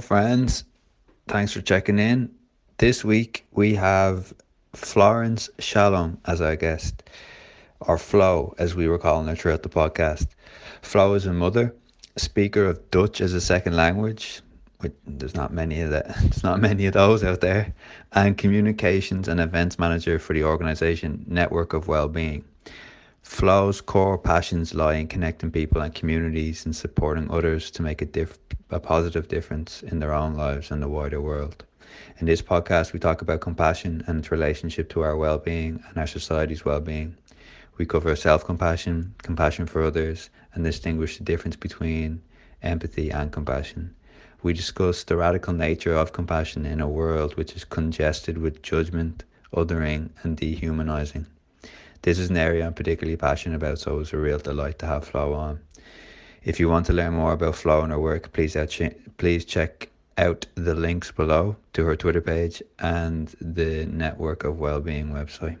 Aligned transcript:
Friends. 0.00 0.64
Thanks 1.26 1.52
for 1.52 1.60
checking 1.60 1.98
in. 1.98 2.30
This 2.78 3.04
week 3.04 3.46
we 3.52 3.74
have 3.74 4.32
Florence 4.74 5.50
Scialom 5.58 6.18
as 6.26 6.40
our 6.40 6.56
guest, 6.56 7.02
or 7.80 7.98
Flo, 7.98 8.54
as 8.58 8.74
we 8.74 8.88
were 8.88 8.98
calling 8.98 9.26
her 9.26 9.34
throughout 9.34 9.62
the 9.62 9.68
podcast. 9.68 10.28
Flo 10.82 11.14
is 11.14 11.26
a 11.26 11.32
mother, 11.32 11.74
speaker 12.16 12.64
of 12.64 12.90
Dutch 12.90 13.20
as 13.20 13.34
a 13.34 13.40
second 13.40 13.76
language. 13.76 14.40
Which, 14.80 14.92
there's 15.06 15.34
not 15.34 15.52
many 15.52 15.80
of 15.80 15.90
that. 15.90 16.06
There's 16.20 16.44
not 16.44 16.60
many 16.60 16.86
of 16.86 16.92
those 16.94 17.24
out 17.24 17.40
there, 17.40 17.74
and 18.12 18.38
communications 18.38 19.26
and 19.26 19.40
events 19.40 19.76
manager 19.76 20.20
for 20.20 20.34
the 20.34 20.44
organization 20.44 21.24
Network 21.26 21.72
of 21.72 21.88
Wellbeing. 21.88 22.44
Flo's 23.28 23.82
core 23.82 24.16
passions 24.18 24.74
lie 24.74 24.94
in 24.94 25.06
connecting 25.06 25.50
people 25.50 25.82
and 25.82 25.94
communities 25.94 26.64
and 26.64 26.74
supporting 26.74 27.30
others 27.30 27.70
to 27.72 27.82
make 27.82 28.00
a, 28.00 28.06
diff- 28.06 28.38
a 28.70 28.80
positive 28.80 29.28
difference 29.28 29.82
in 29.82 29.98
their 30.00 30.14
own 30.14 30.34
lives 30.34 30.70
and 30.70 30.82
the 30.82 30.88
wider 30.88 31.20
world. 31.20 31.64
In 32.18 32.26
this 32.26 32.40
podcast, 32.42 32.92
we 32.92 32.98
talk 32.98 33.20
about 33.20 33.40
compassion 33.42 34.02
and 34.06 34.18
its 34.18 34.32
relationship 34.32 34.88
to 34.90 35.02
our 35.02 35.14
well 35.16 35.38
being 35.38 35.84
and 35.88 35.98
our 35.98 36.06
society's 36.06 36.64
well 36.64 36.80
being. 36.80 37.16
We 37.76 37.84
cover 37.84 38.16
self 38.16 38.44
compassion, 38.44 39.14
compassion 39.22 39.66
for 39.66 39.82
others, 39.82 40.30
and 40.54 40.64
distinguish 40.64 41.18
the 41.18 41.24
difference 41.24 41.56
between 41.56 42.22
empathy 42.62 43.10
and 43.10 43.30
compassion. 43.30 43.94
We 44.42 44.54
discuss 44.54 45.04
the 45.04 45.16
radical 45.16 45.52
nature 45.52 45.94
of 45.94 46.12
compassion 46.12 46.64
in 46.64 46.80
a 46.80 46.88
world 46.88 47.36
which 47.36 47.54
is 47.54 47.64
congested 47.64 48.38
with 48.38 48.62
judgment, 48.62 49.24
othering, 49.54 50.10
and 50.22 50.36
dehumanizing. 50.36 51.26
This 52.02 52.18
is 52.18 52.30
an 52.30 52.36
area 52.36 52.64
I'm 52.66 52.74
particularly 52.74 53.16
passionate 53.16 53.56
about, 53.56 53.78
so 53.78 53.94
it 53.94 53.98
was 53.98 54.12
a 54.12 54.18
real 54.18 54.38
delight 54.38 54.78
to 54.78 54.86
have 54.86 55.04
Flo 55.04 55.32
on. 55.34 55.60
If 56.44 56.60
you 56.60 56.68
want 56.68 56.86
to 56.86 56.92
learn 56.92 57.14
more 57.14 57.32
about 57.32 57.56
Flo 57.56 57.82
and 57.82 57.92
her 57.92 57.98
work, 57.98 58.32
please 58.32 58.54
uh, 58.54 58.66
please 59.16 59.44
check 59.44 59.90
out 60.16 60.46
the 60.54 60.74
links 60.74 61.10
below 61.10 61.56
to 61.72 61.84
her 61.84 61.96
Twitter 61.96 62.20
page 62.20 62.62
and 62.78 63.34
the 63.40 63.86
Network 63.86 64.44
of 64.44 64.58
Wellbeing 64.58 65.10
website. 65.10 65.58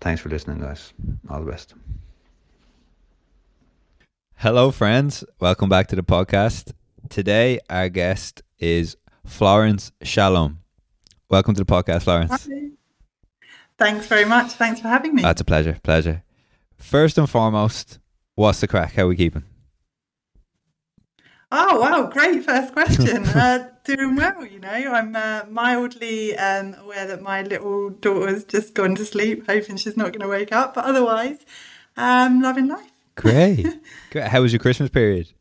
Thanks 0.00 0.22
for 0.22 0.30
listening, 0.30 0.60
guys. 0.60 0.92
All 1.28 1.40
the 1.44 1.50
best. 1.50 1.74
Hello, 4.36 4.70
friends. 4.70 5.24
Welcome 5.38 5.68
back 5.68 5.88
to 5.88 5.96
the 5.96 6.02
podcast. 6.02 6.72
Today, 7.10 7.60
our 7.68 7.90
guest 7.90 8.42
is 8.58 8.96
Florence 9.26 9.92
Scialom. 10.02 10.56
Welcome 11.28 11.54
to 11.54 11.62
the 11.62 11.70
podcast, 11.70 12.04
Florence. 12.04 12.48
Hi. 12.50 12.70
Thanks 13.80 14.06
very 14.06 14.26
much. 14.26 14.52
Thanks 14.52 14.78
for 14.78 14.88
having 14.88 15.14
me. 15.14 15.22
That's 15.22 15.40
a 15.40 15.44
pleasure. 15.44 15.78
Pleasure. 15.82 16.22
First 16.76 17.16
and 17.16 17.28
foremost, 17.28 17.98
what's 18.34 18.60
the 18.60 18.68
crack? 18.68 18.92
How 18.92 19.04
are 19.04 19.08
we 19.08 19.16
keeping? 19.16 19.44
Oh 21.50 21.80
wow, 21.80 22.06
great 22.12 22.44
first 22.44 22.74
question. 22.74 23.24
uh, 23.28 23.70
doing 23.84 24.16
well, 24.16 24.44
you 24.44 24.60
know. 24.60 24.68
I'm 24.68 25.16
uh, 25.16 25.44
mildly 25.48 26.36
um, 26.36 26.74
aware 26.74 27.06
that 27.06 27.22
my 27.22 27.40
little 27.40 27.88
daughter's 27.88 28.44
just 28.44 28.74
gone 28.74 28.96
to 28.96 29.04
sleep, 29.06 29.46
hoping 29.46 29.78
she's 29.78 29.96
not 29.96 30.08
going 30.08 30.20
to 30.20 30.28
wake 30.28 30.52
up. 30.52 30.74
But 30.74 30.84
otherwise, 30.84 31.38
um, 31.96 32.42
loving 32.42 32.68
life. 32.68 32.92
Great. 33.14 33.66
Great. 34.10 34.28
How 34.28 34.42
was 34.42 34.52
your 34.52 34.60
Christmas 34.60 34.90
period? 34.90 35.32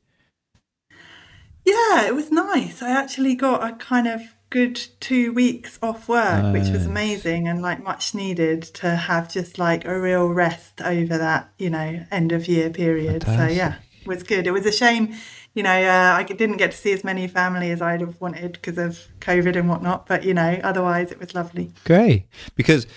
Yeah, 1.66 2.08
it 2.08 2.16
was 2.16 2.32
nice. 2.32 2.82
I 2.82 2.92
actually 2.92 3.36
got 3.36 3.70
a 3.70 3.76
kind 3.76 4.08
of 4.08 4.22
good 4.50 4.80
two 5.00 5.31
weeks 5.31 5.77
off 5.82 6.08
work, 6.08 6.43
nice. 6.43 6.54
which 6.54 6.73
was 6.73 6.86
amazing 6.86 7.48
and 7.48 7.61
like 7.61 7.83
much 7.83 8.15
needed 8.15 8.61
to 8.61 8.95
have 8.95 9.32
just 9.32 9.60
like 9.60 9.86
a 9.86 9.99
real 9.99 10.27
rest 10.27 10.82
over 10.82 11.17
that, 11.17 11.52
you 11.58 11.70
know, 11.70 12.05
end 12.11 12.32
of 12.32 12.48
year 12.48 12.70
period. 12.70 13.23
Fantastic. 13.23 13.49
So 13.49 13.55
yeah, 13.55 13.76
it 14.02 14.08
was 14.08 14.23
good. 14.23 14.48
It 14.48 14.52
was 14.52 14.65
a 14.65 14.71
shame, 14.71 15.15
you 15.54 15.64
know, 15.64 15.70
uh, 15.70 16.15
I 16.17 16.23
didn't 16.23 16.58
get 16.58 16.71
to 16.71 16.77
see 16.77 16.92
as 16.93 17.04
many 17.04 17.27
family 17.27 17.71
as 17.71 17.82
I'd 17.82 18.02
have 18.02 18.20
wanted 18.20 18.54
because 18.54 18.77
of 18.77 19.08
COVID 19.20 19.55
and 19.55 19.70
whatnot, 19.70 20.08
but 20.08 20.23
you 20.23 20.33
know, 20.33 20.59
otherwise 20.64 21.11
it 21.11 21.20
was 21.20 21.36
lovely. 21.36 21.71
Great. 21.86 22.26
Because 22.55 22.88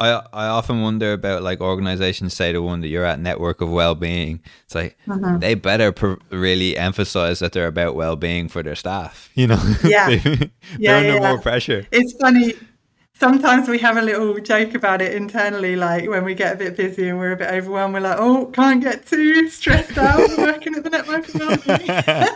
I 0.00 0.22
I 0.32 0.46
often 0.46 0.80
wonder 0.80 1.12
about 1.12 1.42
like 1.42 1.60
organizations 1.60 2.34
say 2.34 2.52
the 2.52 2.62
one 2.62 2.80
that 2.80 2.88
you're 2.88 3.04
at 3.04 3.20
network 3.20 3.60
of 3.60 3.70
well-being 3.70 4.40
it's 4.64 4.74
like 4.74 4.96
mm-hmm. 5.06 5.38
they 5.38 5.54
better 5.54 5.92
pr- 5.92 6.14
really 6.30 6.76
emphasize 6.76 7.38
that 7.40 7.52
they're 7.52 7.66
about 7.66 7.94
well-being 7.94 8.48
for 8.48 8.62
their 8.62 8.74
staff 8.74 9.30
you 9.34 9.46
know 9.46 9.62
yeah 9.84 10.08
they're 10.08 10.50
yeah, 10.78 10.96
under 10.96 11.14
yeah. 11.14 11.18
more 11.18 11.38
pressure 11.40 11.86
it's 11.92 12.14
funny 12.14 12.54
sometimes 13.12 13.68
we 13.68 13.78
have 13.78 13.98
a 13.98 14.02
little 14.02 14.38
joke 14.40 14.74
about 14.74 15.02
it 15.02 15.14
internally 15.14 15.76
like 15.76 16.08
when 16.08 16.24
we 16.24 16.34
get 16.34 16.54
a 16.54 16.56
bit 16.56 16.76
busy 16.76 17.08
and 17.08 17.18
we're 17.18 17.32
a 17.32 17.36
bit 17.36 17.50
overwhelmed 17.50 17.92
we're 17.92 18.00
like 18.00 18.18
oh 18.18 18.46
can't 18.46 18.82
get 18.82 19.06
too 19.06 19.48
stressed 19.48 19.98
out 19.98 20.28
working 20.38 20.74
at 20.74 20.82
the 20.82 20.90
network 20.90 21.28
of 21.28 21.34
well-being 21.34 22.26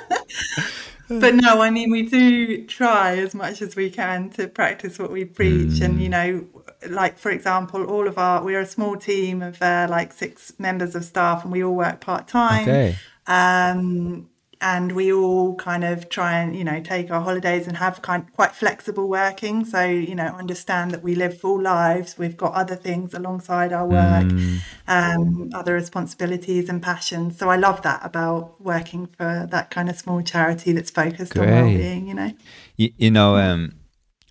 but 1.08 1.34
no, 1.34 1.60
I 1.60 1.70
mean, 1.70 1.91
we 1.91 2.02
do 2.02 2.64
try 2.66 3.19
as 3.19 3.34
much 3.34 3.60
as 3.60 3.76
we 3.76 3.91
can 3.91 4.31
to 4.31 4.48
practice 4.48 4.98
what 4.98 5.10
we 5.10 5.25
preach. 5.25 5.81
Mm. 5.81 5.84
And, 5.84 6.02
you 6.02 6.08
know, 6.08 6.46
like, 6.88 7.18
for 7.18 7.30
example, 7.30 7.84
all 7.84 8.06
of 8.06 8.18
our, 8.18 8.42
we're 8.42 8.60
a 8.60 8.66
small 8.66 8.96
team 8.96 9.42
of 9.42 9.60
uh, 9.62 9.86
like 9.90 10.12
six 10.12 10.52
members 10.58 10.94
of 10.94 11.04
staff 11.04 11.42
and 11.44 11.52
we 11.52 11.62
all 11.62 11.74
work 11.74 12.00
part 12.00 12.28
time. 12.28 12.62
Okay. 12.62 12.96
Um, 13.26 14.28
and 14.64 14.92
we 14.92 15.12
all 15.12 15.54
kind 15.56 15.84
of 15.84 16.08
try 16.08 16.38
and 16.38 16.56
you 16.56 16.64
know 16.64 16.80
take 16.80 17.10
our 17.10 17.20
holidays 17.20 17.66
and 17.66 17.76
have 17.76 18.00
kind 18.00 18.22
of 18.22 18.32
quite 18.32 18.52
flexible 18.52 19.08
working 19.08 19.64
so 19.64 19.84
you 19.84 20.14
know 20.14 20.26
understand 20.26 20.90
that 20.90 21.02
we 21.02 21.14
live 21.14 21.38
full 21.38 21.60
lives 21.60 22.16
we've 22.16 22.36
got 22.36 22.52
other 22.54 22.74
things 22.74 23.12
alongside 23.12 23.72
our 23.72 23.86
work 23.86 24.24
mm. 24.24 24.58
um, 24.88 25.50
other 25.54 25.74
responsibilities 25.74 26.68
and 26.68 26.82
passions 26.82 27.38
so 27.38 27.50
i 27.50 27.56
love 27.56 27.82
that 27.82 28.00
about 28.04 28.58
working 28.60 29.06
for 29.06 29.46
that 29.50 29.70
kind 29.70 29.90
of 29.90 29.96
small 29.96 30.22
charity 30.22 30.72
that's 30.72 30.90
focused 30.90 31.34
Great. 31.34 31.50
on 31.50 31.66
well-being 31.66 32.08
you 32.08 32.14
know 32.14 32.32
you, 32.76 32.90
you 32.96 33.10
know 33.10 33.36
um, 33.36 33.74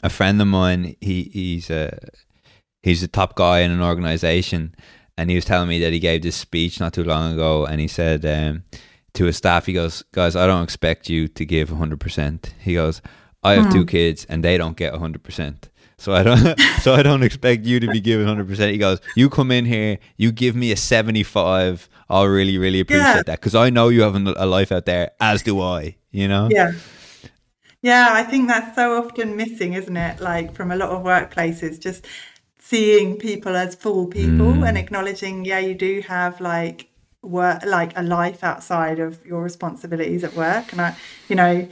a 0.01 0.09
friend 0.09 0.41
of 0.41 0.47
mine 0.47 0.95
he 0.99 1.23
he's 1.31 1.69
a 1.69 1.95
he's 2.83 3.01
the 3.01 3.07
top 3.07 3.35
guy 3.35 3.59
in 3.59 3.71
an 3.71 3.81
organization 3.81 4.75
and 5.17 5.29
he 5.29 5.35
was 5.35 5.45
telling 5.45 5.69
me 5.69 5.79
that 5.79 5.94
he 5.94 5.99
gave 5.99 6.21
this 6.21 6.35
speech 6.35 6.79
not 6.79 6.94
too 6.94 7.03
long 7.03 7.33
ago 7.33 7.66
and 7.66 7.81
he 7.81 7.88
said 7.88 8.23
um, 8.25 8.63
to 9.13 9.25
his 9.25 9.38
staff, 9.38 9.66
he 9.66 9.73
goes, 9.73 10.03
guys, 10.11 10.35
I 10.35 10.45
don't 10.45 10.63
expect 10.63 11.09
you 11.09 11.27
to 11.29 11.45
give 11.45 11.69
100%. 11.69 12.53
He 12.59 12.73
goes, 12.75 13.01
I 13.44 13.53
have 13.53 13.67
mm. 13.67 13.71
two 13.71 13.81
hmm. 13.81 13.88
kids 13.88 14.25
and 14.25 14.44
they 14.44 14.57
don't 14.57 14.77
get 14.77 14.94
100%. 14.94 15.69
So 15.97 16.13
I 16.13 16.23
don't 16.23 16.59
so 16.81 16.94
I 16.94 17.03
don't 17.03 17.23
expect 17.23 17.66
you 17.66 17.79
to 17.79 17.88
be 17.88 18.01
giving 18.01 18.27
100%. 18.27 18.71
He 18.71 18.77
goes, 18.77 19.00
you 19.15 19.29
come 19.29 19.51
in 19.51 19.65
here, 19.65 20.00
you 20.17 20.31
give 20.31 20.55
me 20.55 20.71
a 20.71 20.75
75, 20.75 21.89
I'll 22.09 22.27
really 22.27 22.57
really 22.57 22.79
appreciate 22.79 23.03
yeah. 23.03 23.23
that 23.25 23.41
cuz 23.41 23.55
I 23.55 23.69
know 23.69 23.89
you 23.89 24.01
have 24.01 24.15
a 24.15 24.45
life 24.45 24.71
out 24.71 24.85
there 24.85 25.11
as 25.21 25.44
do 25.44 25.61
I, 25.61 25.95
you 26.11 26.27
know? 26.27 26.50
Yeah. 26.51 26.73
Yeah, 27.81 28.09
I 28.11 28.23
think 28.23 28.47
that's 28.47 28.75
so 28.75 29.03
often 29.03 29.35
missing, 29.35 29.73
isn't 29.73 29.97
it? 29.97 30.21
Like 30.21 30.55
from 30.55 30.71
a 30.71 30.75
lot 30.75 30.89
of 30.89 31.03
workplaces 31.03 31.79
just 31.79 32.05
seeing 32.66 33.18
people 33.18 33.57
as 33.57 33.75
full 33.75 34.07
people 34.07 34.53
mm. 34.53 34.66
and 34.66 34.78
acknowledging 34.78 35.44
yeah, 35.44 35.59
you 35.59 35.75
do 35.75 36.00
have 36.07 36.40
like 36.40 36.88
work 37.22 37.62
like 37.66 37.91
a 37.97 38.01
life 38.01 38.41
outside 38.41 39.00
of 39.00 39.25
your 39.25 39.41
responsibilities 39.41 40.24
at 40.24 40.34
work 40.34 40.72
and 40.72 40.81
i 40.81 40.96
you 41.29 41.35
know 41.35 41.68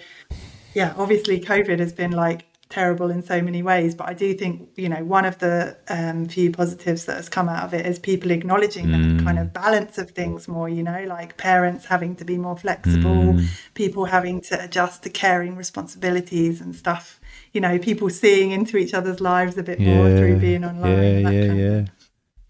yeah 0.74 0.94
obviously 0.98 1.42
covid 1.42 1.80
has 1.80 1.92
been 1.92 2.12
like 2.12 2.46
terrible 2.70 3.10
in 3.12 3.22
so 3.22 3.42
many 3.42 3.62
ways 3.62 3.94
but 3.94 4.08
i 4.08 4.14
do 4.14 4.34
think 4.34 4.70
you 4.76 4.88
know 4.88 5.04
one 5.04 5.26
of 5.26 5.38
the 5.40 5.78
um, 5.90 6.26
few 6.26 6.50
positives 6.52 7.04
that 7.06 7.18
has 7.18 7.28
come 7.28 7.50
out 7.50 7.66
of 7.66 7.74
it 7.74 7.86
is 7.86 8.00
people 8.00 8.32
acknowledging 8.32 8.86
mm. 8.86 9.18
the 9.18 9.24
kind 9.26 9.38
of 9.38 9.52
balance 9.54 9.98
of 9.98 10.12
things 10.12 10.48
more 10.48 10.70
you 10.70 10.84
know 10.84 11.04
like 11.08 11.36
parents 11.38 11.86
having 11.86 12.16
to 12.16 12.24
be 12.24 12.38
more 12.38 12.58
flexible 12.58 13.34
mm. 13.34 13.46
people 13.76 14.06
having 14.06 14.40
to 14.40 14.62
adjust 14.64 15.04
to 15.04 15.10
caring 15.10 15.56
responsibilities 15.56 16.62
and 16.62 16.76
stuff 16.76 17.21
you 17.54 17.62
know 17.62 17.78
people 17.80 18.10
seeing 18.10 18.52
into 18.52 18.78
each 18.78 18.94
other's 18.94 19.22
lives 19.22 19.58
a 19.58 19.64
bit 19.64 19.80
yeah. 19.80 19.96
more 19.96 20.18
through 20.18 20.38
being 20.38 20.64
online 20.64 21.22
yeah 21.24 21.30
yeah 21.30 21.54
yeah 21.54 21.86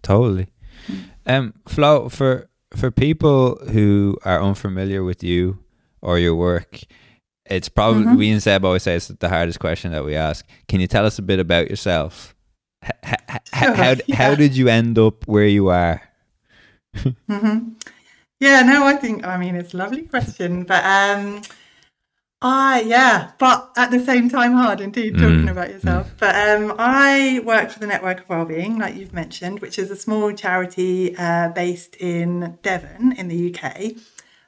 totally 0.02 0.48
mm. 0.88 1.04
um 1.26 1.54
flo 1.68 2.10
for 2.10 2.50
for 2.76 2.92
people 2.92 3.56
who 3.72 4.18
are 4.24 4.42
unfamiliar 4.42 5.04
with 5.04 5.24
you 5.24 5.60
or 6.02 6.18
your 6.18 6.36
work, 6.36 6.80
it's 7.46 7.70
probably 7.70 8.06
mm-hmm. 8.06 8.18
we 8.18 8.32
and 8.32 8.42
Seb 8.42 8.66
always 8.66 8.84
say 8.84 8.96
it's 8.96 9.08
the 9.08 9.30
hardest 9.30 9.60
question 9.60 9.92
that 9.92 10.06
we 10.06 10.16
ask. 10.16 10.48
Can 10.68 10.80
you 10.80 10.88
tell 10.88 11.06
us 11.06 11.20
a 11.20 11.22
bit 11.22 11.40
about 11.40 11.70
yourself? 11.70 12.36
H- 12.84 12.92
h- 13.30 13.40
how 13.52 13.74
how, 13.74 13.96
yeah. 14.08 14.16
how 14.16 14.36
did 14.36 14.56
you 14.56 14.68
end 14.68 14.98
up 14.98 15.28
where 15.28 15.46
you 15.46 15.68
are? 15.68 16.02
mm-hmm. 16.96 17.70
Yeah, 18.40 18.64
no, 18.64 18.86
I 18.86 18.96
think 18.96 19.26
I 19.26 19.38
mean 19.38 19.56
it's 19.56 19.74
a 19.74 19.78
lovely 19.78 20.04
question, 20.04 20.64
but 20.64 20.84
um, 20.84 21.42
I 22.42 22.82
yeah, 22.82 23.32
but 23.38 23.72
at 23.78 23.92
the 23.92 24.00
same 24.00 24.28
time 24.28 24.54
hard 24.54 24.82
indeed 24.82 25.14
talking 25.14 25.46
mm. 25.46 25.52
about 25.52 25.70
yourself. 25.70 26.08
Mm. 26.08 26.18
But 26.18 26.36
um, 26.36 26.76
I 26.80 27.40
work 27.46 27.70
for 27.70 27.80
the 27.80 27.86
Network 27.88 28.22
of 28.22 28.30
Wellbeing, 28.30 28.80
like 28.80 28.96
you've 28.96 29.14
mentioned, 29.14 29.60
which 29.60 29.78
is 29.78 29.92
a 29.92 29.96
small 29.96 30.32
charity 30.32 31.16
uh, 31.18 31.50
based 31.50 31.96
in 31.98 32.58
Devon 32.64 33.14
in 33.14 33.28
the 33.28 33.54
UK. 33.54 33.94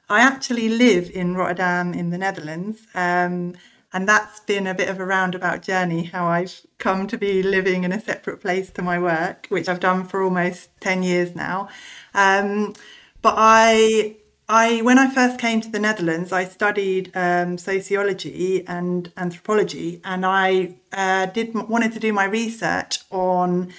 I 0.08 0.20
actually 0.20 0.68
live 0.68 1.08
in 1.10 1.36
Rotterdam 1.36 1.94
in 1.94 2.10
the 2.10 2.18
Netherlands. 2.18 2.86
Um, 2.94 3.54
and 3.92 4.08
that's 4.08 4.40
been 4.40 4.66
a 4.66 4.74
bit 4.74 4.88
of 4.88 4.98
a 4.98 5.06
roundabout 5.06 5.62
journey 5.62 6.02
how 6.02 6.26
I've 6.26 6.66
come 6.78 7.06
to 7.06 7.16
be 7.16 7.44
living 7.44 7.84
in 7.84 7.92
a 7.92 8.00
separate 8.00 8.40
place 8.40 8.70
to 8.72 8.82
my 8.82 8.98
work, 8.98 9.46
which 9.50 9.68
I've 9.68 9.78
done 9.78 10.04
for 10.04 10.20
almost 10.20 10.68
10 10.80 11.04
years 11.04 11.36
now. 11.36 11.68
Um, 12.12 12.74
but 13.22 13.34
I 13.36 14.16
I 14.48 14.82
when 14.82 14.98
I 14.98 15.08
first 15.08 15.38
came 15.38 15.60
to 15.62 15.70
the 15.70 15.78
Netherlands, 15.78 16.32
I 16.32 16.44
studied 16.44 17.10
um, 17.14 17.56
sociology 17.56 18.66
and 18.66 19.10
anthropology, 19.16 20.00
and 20.04 20.26
I 20.26 20.74
uh, 20.92 21.26
did 21.26 21.54
wanted 21.54 21.92
to 21.92 22.00
do 22.00 22.12
my 22.12 22.24
research 22.24 23.00
on 23.10 23.72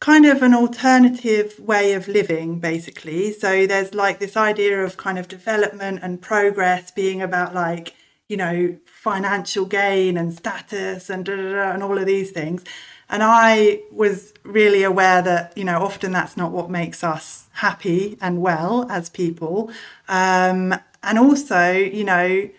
kind 0.00 0.26
of 0.26 0.42
an 0.42 0.54
alternative 0.54 1.58
way 1.58 1.94
of 1.94 2.08
living, 2.08 2.58
basically. 2.58 3.32
So 3.32 3.66
there's 3.66 3.94
like 3.94 4.18
this 4.18 4.36
idea 4.36 4.84
of 4.84 4.96
kind 4.96 5.18
of 5.18 5.28
development 5.28 6.00
and 6.02 6.20
progress 6.20 6.90
being 6.90 7.22
about 7.22 7.54
like 7.54 7.94
you 8.28 8.36
know 8.36 8.76
financial 8.84 9.64
gain 9.64 10.16
and 10.16 10.34
status 10.34 11.10
and 11.10 11.28
and 11.28 11.82
all 11.82 11.98
of 11.98 12.06
these 12.06 12.30
things. 12.30 12.64
And 13.08 13.22
I 13.22 13.82
was 13.92 14.34
really 14.42 14.82
aware 14.82 15.22
that, 15.22 15.56
you 15.56 15.64
know, 15.64 15.80
often 15.80 16.10
that's 16.10 16.36
not 16.36 16.50
what 16.50 16.70
makes 16.70 17.04
us 17.04 17.48
happy 17.52 18.18
and 18.20 18.42
well 18.42 18.86
as 18.90 19.08
people. 19.08 19.70
Um, 20.08 20.74
and 21.04 21.18
also, 21.18 21.70
you 21.70 22.02
know, 22.02 22.50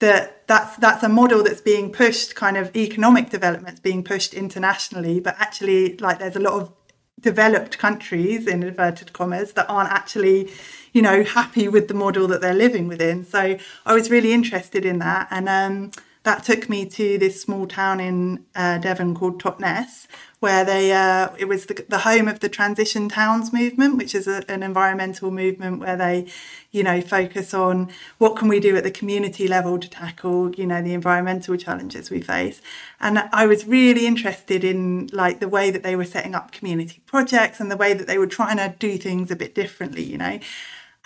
that 0.00 0.46
that's 0.48 0.76
that's 0.76 1.02
a 1.02 1.08
model 1.08 1.42
that's 1.42 1.60
being 1.60 1.92
pushed 1.92 2.34
kind 2.34 2.56
of 2.56 2.74
economic 2.76 3.30
developments 3.30 3.80
being 3.80 4.02
pushed 4.02 4.34
internationally 4.34 5.20
but 5.20 5.34
actually 5.38 5.96
like 5.98 6.18
there's 6.18 6.36
a 6.36 6.40
lot 6.40 6.52
of 6.54 6.72
developed 7.24 7.78
countries 7.78 8.46
in 8.46 8.62
inverted 8.62 9.12
commas 9.12 9.54
that 9.54 9.68
aren't 9.68 9.90
actually 9.90 10.52
you 10.92 11.02
know 11.02 11.24
happy 11.24 11.66
with 11.66 11.88
the 11.88 11.94
model 11.94 12.28
that 12.28 12.40
they're 12.40 12.62
living 12.66 12.86
within. 12.86 13.24
So 13.24 13.58
i 13.86 13.94
was 13.94 14.10
really 14.10 14.32
interested 14.32 14.84
in 14.84 14.98
that. 15.00 15.26
And 15.30 15.48
um, 15.48 15.90
that 16.24 16.44
took 16.44 16.68
me 16.68 16.86
to 16.86 17.18
this 17.18 17.40
small 17.40 17.66
town 17.66 18.00
in 18.00 18.44
uh, 18.54 18.78
Devon 18.78 19.14
called 19.14 19.40
Totnes, 19.40 20.06
where 20.44 20.62
they 20.62 20.92
uh, 20.92 21.30
it 21.38 21.46
was 21.46 21.64
the, 21.64 21.86
the, 21.88 22.00
home 22.00 22.28
of 22.28 22.40
the 22.40 22.50
transition 22.50 23.08
towns 23.08 23.50
movement, 23.50 23.96
which 23.96 24.14
is 24.14 24.28
a, 24.28 24.44
an 24.50 24.62
environmental 24.62 25.30
movement 25.30 25.80
where 25.80 25.96
they, 25.96 26.26
you 26.70 26.82
know, 26.82 27.00
focus 27.00 27.54
on 27.54 27.90
what 28.18 28.36
can 28.36 28.46
we 28.46 28.60
do 28.60 28.76
at 28.76 28.84
the 28.84 28.90
community 28.90 29.48
level 29.48 29.78
to 29.78 29.88
tackle, 29.88 30.54
you 30.54 30.66
know, 30.66 30.82
the 30.82 30.92
environmental 30.92 31.56
challenges 31.56 32.10
we 32.10 32.20
face. 32.20 32.60
And 33.00 33.20
I 33.32 33.46
was 33.46 33.66
really 33.66 34.06
interested 34.06 34.64
in 34.64 35.08
like 35.14 35.40
the 35.40 35.48
way 35.48 35.70
that 35.70 35.82
they 35.82 35.96
were 35.96 36.04
setting 36.04 36.34
up 36.34 36.52
community 36.52 37.00
projects 37.06 37.58
and 37.58 37.70
the 37.70 37.76
way 37.78 37.94
that 37.94 38.06
they 38.06 38.18
were 38.18 38.26
trying 38.26 38.58
to 38.58 38.74
do 38.78 38.98
things 38.98 39.30
a 39.30 39.36
bit 39.36 39.54
differently, 39.54 40.02
you 40.02 40.18
know. 40.18 40.38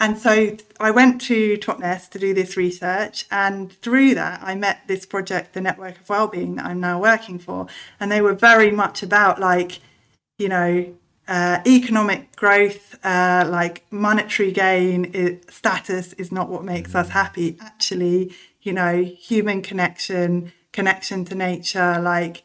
And 0.00 0.16
so 0.16 0.56
I 0.78 0.90
went 0.92 1.20
to 1.22 1.56
Totnes 1.56 2.08
to 2.10 2.18
do 2.18 2.32
this 2.32 2.56
research, 2.56 3.26
and 3.30 3.72
through 3.72 4.14
that, 4.14 4.40
I 4.42 4.54
met 4.54 4.82
this 4.86 5.04
project, 5.04 5.54
the 5.54 5.60
Network 5.60 6.00
of 6.00 6.08
Wellbeing, 6.08 6.54
that 6.56 6.66
I'm 6.66 6.80
now 6.80 7.00
working 7.00 7.38
for. 7.38 7.66
And 7.98 8.10
they 8.12 8.20
were 8.20 8.34
very 8.34 8.70
much 8.70 9.02
about 9.02 9.40
like, 9.40 9.80
you 10.38 10.48
know, 10.48 10.94
uh, 11.26 11.60
economic 11.66 12.34
growth, 12.36 12.96
uh, 13.04 13.44
like 13.48 13.84
monetary 13.90 14.52
gain, 14.52 15.10
it, 15.12 15.52
status 15.52 16.12
is 16.14 16.32
not 16.32 16.48
what 16.48 16.64
makes 16.64 16.94
us 16.94 17.10
happy. 17.10 17.58
Actually, 17.60 18.32
you 18.62 18.72
know, 18.72 19.02
human 19.02 19.62
connection, 19.62 20.52
connection 20.72 21.24
to 21.24 21.34
nature, 21.34 22.00
like 22.00 22.44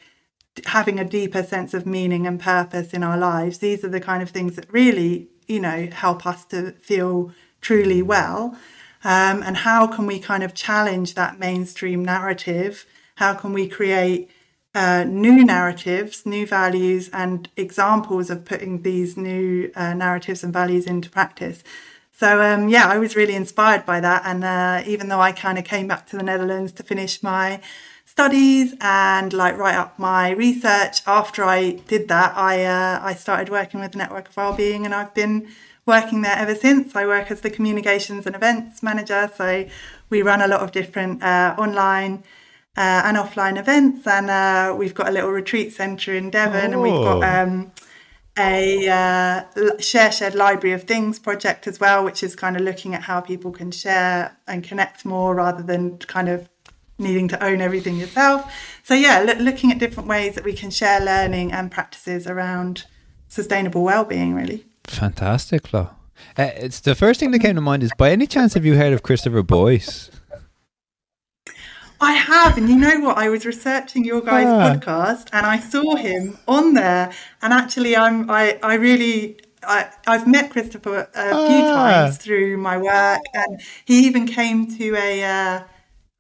having 0.66 1.00
a 1.00 1.06
deeper 1.06 1.44
sense 1.44 1.74
of 1.74 1.86
meaning 1.86 2.28
and 2.28 2.40
purpose 2.40 2.94
in 2.94 3.04
our 3.04 3.18
lives. 3.18 3.60
These 3.60 3.84
are 3.84 3.90
the 3.90 4.02
kind 4.02 4.22
of 4.22 4.32
things 4.32 4.56
that 4.56 4.72
really, 4.72 5.30
you 5.54 5.60
know, 5.60 5.88
help 5.92 6.26
us 6.26 6.46
to 6.46 6.72
feel 6.90 7.32
truly 7.62 8.02
well? 8.02 8.58
Um, 9.04 9.44
and 9.44 9.58
how 9.58 9.86
can 9.88 10.06
we 10.08 10.20
kind 10.20 10.44
of 10.44 10.54
challenge 10.54 11.14
that 11.14 11.38
mainstream 11.38 12.04
narrative? 12.04 12.86
How 13.16 13.34
can 13.34 13.54
we 13.54 13.68
create 13.68 14.32
uh, 14.74 15.04
new 15.04 15.46
narratives, 15.46 16.26
new 16.26 16.48
values, 16.48 17.10
and 17.14 17.50
examples 17.56 18.30
of 18.30 18.46
putting 18.46 18.82
these 18.82 19.16
new 19.16 19.72
uh, 19.76 19.94
narratives 19.94 20.44
and 20.44 20.52
values 20.52 20.86
into 20.88 21.10
practice? 21.10 21.64
So, 22.16 22.42
um, 22.42 22.70
yeah, 22.70 22.88
I 22.88 22.98
was 22.98 23.16
really 23.16 23.36
inspired 23.36 23.86
by 23.86 24.00
that. 24.00 24.24
And 24.26 24.44
uh, 24.44 24.82
even 24.88 25.10
though 25.10 25.20
I 25.20 25.32
kind 25.34 25.58
of 25.58 25.66
came 25.66 25.88
back 25.88 26.08
to 26.08 26.18
the 26.18 26.24
Netherlands 26.24 26.72
to 26.74 26.84
finish 26.84 27.22
my 27.22 27.60
studies 28.13 28.75
and 28.80 29.33
like 29.33 29.57
write 29.57 29.75
up 29.75 29.98
my 29.98 30.30
research, 30.30 31.01
after 31.07 31.44
I 31.44 31.71
did 31.94 32.07
that, 32.10 32.38
I 32.38 32.63
uh, 32.63 33.00
I 33.01 33.15
started 33.15 33.50
working 33.50 33.80
with 33.80 33.94
the 33.94 33.98
Network 33.98 34.30
of 34.30 34.38
Wellbeing, 34.38 34.86
and 34.86 34.94
I've 34.94 35.15
been 35.15 35.48
working 35.88 36.21
there 36.21 36.38
ever 36.38 36.54
since. 36.54 36.95
I 36.95 37.07
work 37.07 37.31
as 37.31 37.42
the 37.42 37.50
communications 37.50 38.27
and 38.27 38.36
events 38.36 38.83
manager, 38.83 39.31
so 39.36 39.65
we 40.12 40.21
run 40.21 40.42
a 40.42 40.48
lot 40.48 40.62
of 40.62 40.71
different 40.71 41.24
uh, 41.24 41.56
online 41.57 42.24
uh, 42.77 43.01
and 43.07 43.18
offline 43.18 43.57
events, 43.57 44.06
and 44.06 44.30
uh, 44.30 44.75
we've 44.77 44.94
got 44.94 45.07
a 45.09 45.12
little 45.12 45.31
retreat 45.31 45.74
centre 45.74 46.13
in 46.13 46.30
Devon, 46.30 46.69
oh. 46.69 46.74
and 46.74 46.81
we've 46.83 47.04
got 47.09 47.24
oh. 47.24 47.44
um, 47.44 47.71
a 48.38 48.88
uh, 48.89 49.80
share 49.80 50.12
shared 50.12 50.36
library 50.36 50.75
of 50.75 50.83
things 50.83 51.18
project 51.18 51.66
as 51.66 51.80
well, 51.80 52.06
which 52.06 52.21
is 52.21 52.36
kind 52.36 52.56
of 52.56 52.62
looking 52.62 52.94
at 52.94 53.01
how 53.01 53.21
people 53.21 53.51
can 53.51 53.71
share 53.71 54.38
and 54.48 54.63
connect 54.63 55.04
more 55.04 55.33
rather 55.33 55.63
than 55.63 55.98
kind 55.98 56.30
of 56.30 56.48
needing 56.98 57.28
to 57.30 57.44
own 57.44 57.62
everything 57.62 57.98
yourself. 57.98 58.51
So 58.84 58.94
yeah, 58.94 59.36
looking 59.40 59.72
at 59.72 59.80
different 59.80 60.10
ways 60.10 60.36
that 60.36 60.44
we 60.44 60.54
can 60.54 60.69
share 60.69 61.00
learning 61.00 61.51
and 61.51 61.72
practices 61.72 62.28
around 62.28 62.86
sustainable 63.28 63.84
well-being, 63.84 64.34
really. 64.34 64.66
Fantastic, 64.86 65.68
Flo. 65.68 65.90
Uh, 66.38 66.51
it's 66.56 66.80
the 66.80 66.95
first 66.95 67.19
thing 67.19 67.31
that 67.31 67.40
came 67.40 67.56
to 67.56 67.62
mind 67.62 67.84
is 67.84 67.92
by 67.98 68.12
any 68.12 68.28
chance 68.28 68.54
have 68.54 68.66
you 68.66 68.75
heard 68.75 68.94
of 68.94 69.04
Christopher 69.04 69.44
Boyce? 69.44 70.10
I 72.00 72.13
have, 72.13 72.57
and 72.57 72.68
you 72.68 72.75
know 72.75 73.00
what? 73.00 73.18
I 73.18 73.30
was 73.30 73.45
researching 73.45 74.04
your 74.04 74.22
guys' 74.22 74.45
ah. 74.48 74.74
podcast, 74.75 75.30
and 75.31 75.45
I 75.45 75.57
saw 75.57 75.95
him 75.95 76.38
on 76.48 76.74
there. 76.74 77.12
And 77.42 77.54
actually, 77.54 77.95
I'm 77.95 78.30
I 78.30 78.60
I 78.62 78.75
really 78.75 79.40
I 79.63 79.90
I've 80.06 80.28
met 80.28 80.51
Christopher 80.51 81.07
a 81.16 81.31
ah. 81.34 81.48
few 81.48 81.62
times 81.62 82.18
through 82.18 82.57
my 82.57 82.78
work, 82.78 83.22
and 83.34 83.62
he 83.86 84.06
even 84.06 84.28
came 84.28 84.68
to 84.78 84.95
a 84.95 85.24
uh, 85.24 85.63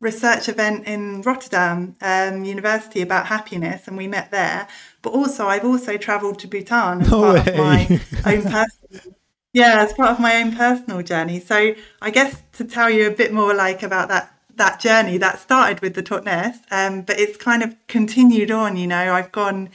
research 0.03 0.49
event 0.49 0.85
in 0.85 1.21
Rotterdam 1.21 1.95
um, 2.01 2.43
University 2.43 3.01
about 3.01 3.27
happiness, 3.27 3.87
and 3.87 3.97
we 3.97 4.07
met 4.07 4.29
there. 4.29 4.67
But 5.01 5.11
also, 5.13 5.47
I've 5.47 5.65
also 5.65 5.97
travelled 5.97 6.39
to 6.39 6.47
Bhutan 6.47 7.01
as 7.01 7.09
no 7.09 7.21
part 7.21 7.45
way. 7.45 7.53
of 7.53 7.57
my 7.57 8.01
own 8.33 8.43
personal. 8.43 9.15
Yeah, 9.53 9.81
as 9.81 9.93
part 9.93 10.11
of 10.11 10.19
my 10.19 10.41
own 10.41 10.55
personal 10.55 11.01
journey. 11.03 11.39
So 11.39 11.73
I 12.01 12.09
guess 12.09 12.41
to 12.53 12.65
tell 12.65 12.89
you 12.89 13.07
a 13.07 13.11
bit 13.11 13.31
more 13.31 13.53
like 13.53 13.81
about 13.81 14.09
that 14.09 14.29
that 14.55 14.79
journey 14.79 15.17
that 15.17 15.39
started 15.39 15.79
with 15.79 15.95
the 15.95 16.03
Totnes, 16.03 16.59
um, 16.69 17.01
but 17.01 17.19
it's 17.19 17.37
kind 17.37 17.63
of 17.63 17.75
continued 17.87 18.51
on. 18.51 18.75
You 18.77 18.87
know, 18.87 19.13
I've 19.13 19.31
gone 19.31 19.69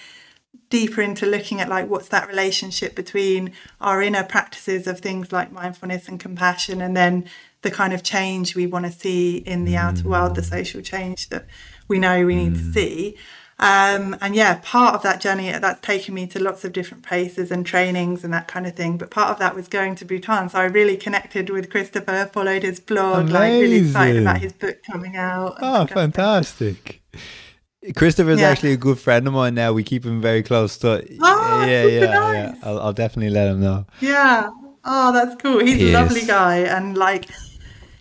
deeper 0.71 1.01
into 1.01 1.25
looking 1.25 1.61
at 1.61 1.69
like 1.69 1.89
what's 1.89 2.09
that 2.09 2.29
relationship 2.29 2.95
between 2.95 3.53
our 3.81 4.03
inner 4.03 4.23
practices 4.23 4.87
of 4.87 5.01
things 5.01 5.33
like 5.33 5.51
mindfulness 5.51 6.07
and 6.09 6.21
compassion, 6.21 6.81
and 6.81 6.97
then 6.97 7.25
the 7.63 7.71
kind 7.71 7.93
of 7.93 8.03
change 8.03 8.55
we 8.55 8.67
want 8.67 8.87
to 8.87 8.93
see 8.93 9.39
in 9.39 9.65
the 9.65 9.77
outer 9.77 10.09
world, 10.09 10.35
the 10.35 10.43
social 10.43 10.81
change 10.81 11.29
that 11.31 11.47
we 11.89 11.99
know 11.99 12.25
we 12.25 12.37
need 12.37 12.55
mm. 12.55 12.59
to 12.59 12.73
see. 12.73 13.17
Um, 13.61 14.17
and 14.21 14.37
yeah, 14.37 14.61
part 14.63 14.95
of 14.95 15.03
that 15.03 15.21
journey 15.21 15.51
that's 15.51 15.81
taken 15.81 16.15
me 16.15 16.29
to 16.29 16.41
lots 16.41 16.65
of 16.65 16.73
different 16.73 17.03
places 17.03 17.51
and 17.51 17.67
trainings 17.67 18.23
and 18.23 18.33
that 18.33 18.47
kind 18.47 18.69
of 18.69 18.77
thing. 18.77 18.99
But 18.99 19.11
part 19.11 19.31
of 19.31 19.41
that 19.41 19.57
was 19.57 19.67
going 19.67 19.97
to 19.97 20.05
Bhutan, 20.05 20.49
so 20.49 20.61
I 20.61 20.65
really 20.67 20.97
connected 20.97 21.51
with 21.51 21.69
Christopher, 21.69 22.31
followed 22.33 22.63
his 22.63 22.79
blog, 22.79 23.31
Amazing. 23.31 23.35
like 23.35 23.51
really 23.51 23.77
excited 23.79 24.23
about 24.23 24.39
his 24.39 24.53
book 24.53 24.79
coming 24.85 25.17
out. 25.17 25.57
Oh, 25.61 25.87
fantastic! 25.87 27.03
Christopher's 27.97 28.41
yeah. 28.41 28.49
actually 28.49 28.73
a 28.73 28.77
good 28.77 28.99
friend 28.99 29.27
of 29.27 29.33
mine 29.33 29.55
now. 29.55 29.73
We 29.73 29.83
keep 29.83 30.05
him 30.05 30.21
very 30.21 30.45
close. 30.45 30.79
To, 30.79 31.05
oh, 31.21 31.65
yeah, 31.67 31.85
yeah, 31.85 32.01
nice. 32.07 32.35
yeah. 32.35 32.55
I'll, 32.63 32.81
I'll, 32.81 32.93
definitely 32.93 33.31
let 33.31 33.49
him 33.49 33.61
know. 33.61 33.87
Yeah. 34.01 34.51
Oh, 34.85 35.13
that's 35.13 35.35
cool. 35.43 35.61
He's 35.61 35.77
he 35.77 35.91
a 35.91 35.93
lovely 35.93 36.21
is. 36.21 36.27
guy, 36.29 36.59
and 36.59 36.97
like 36.97 37.29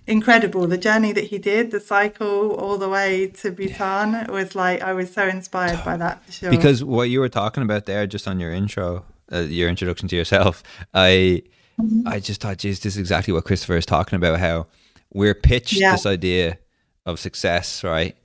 incredible. 0.07 0.67
The 0.67 0.77
journey 0.77 1.11
that 1.11 1.25
he 1.25 1.37
did, 1.37 1.71
the 1.71 1.79
cycle 1.79 2.51
all 2.51 2.77
the 2.77 2.89
way 2.89 3.27
to 3.27 3.51
Bhutan, 3.51 4.11
yeah. 4.13 4.31
was 4.31 4.55
like 4.55 4.81
I 4.81 4.93
was 4.93 5.11
so 5.11 5.27
inspired 5.27 5.83
by 5.83 5.97
that 5.97 6.25
for 6.25 6.31
sure. 6.31 6.49
Because 6.49 6.83
what 6.83 7.09
you 7.09 7.19
were 7.19 7.29
talking 7.29 7.63
about 7.63 7.85
there, 7.85 8.07
just 8.07 8.27
on 8.27 8.39
your 8.39 8.51
intro, 8.51 9.05
uh, 9.31 9.39
your 9.39 9.69
introduction 9.69 10.07
to 10.09 10.15
yourself, 10.15 10.63
I, 10.93 11.43
mm-hmm. 11.79 12.07
I 12.07 12.19
just 12.19 12.41
thought, 12.41 12.57
geez, 12.57 12.79
this 12.79 12.95
is 12.95 12.99
exactly 12.99 13.33
what 13.33 13.45
Christopher 13.45 13.77
is 13.77 13.85
talking 13.85 14.15
about. 14.15 14.39
How 14.39 14.67
we're 15.13 15.35
pitched 15.35 15.73
yeah. 15.73 15.91
this 15.91 16.05
idea 16.05 16.57
of 17.05 17.19
success, 17.19 17.83
right? 17.83 18.15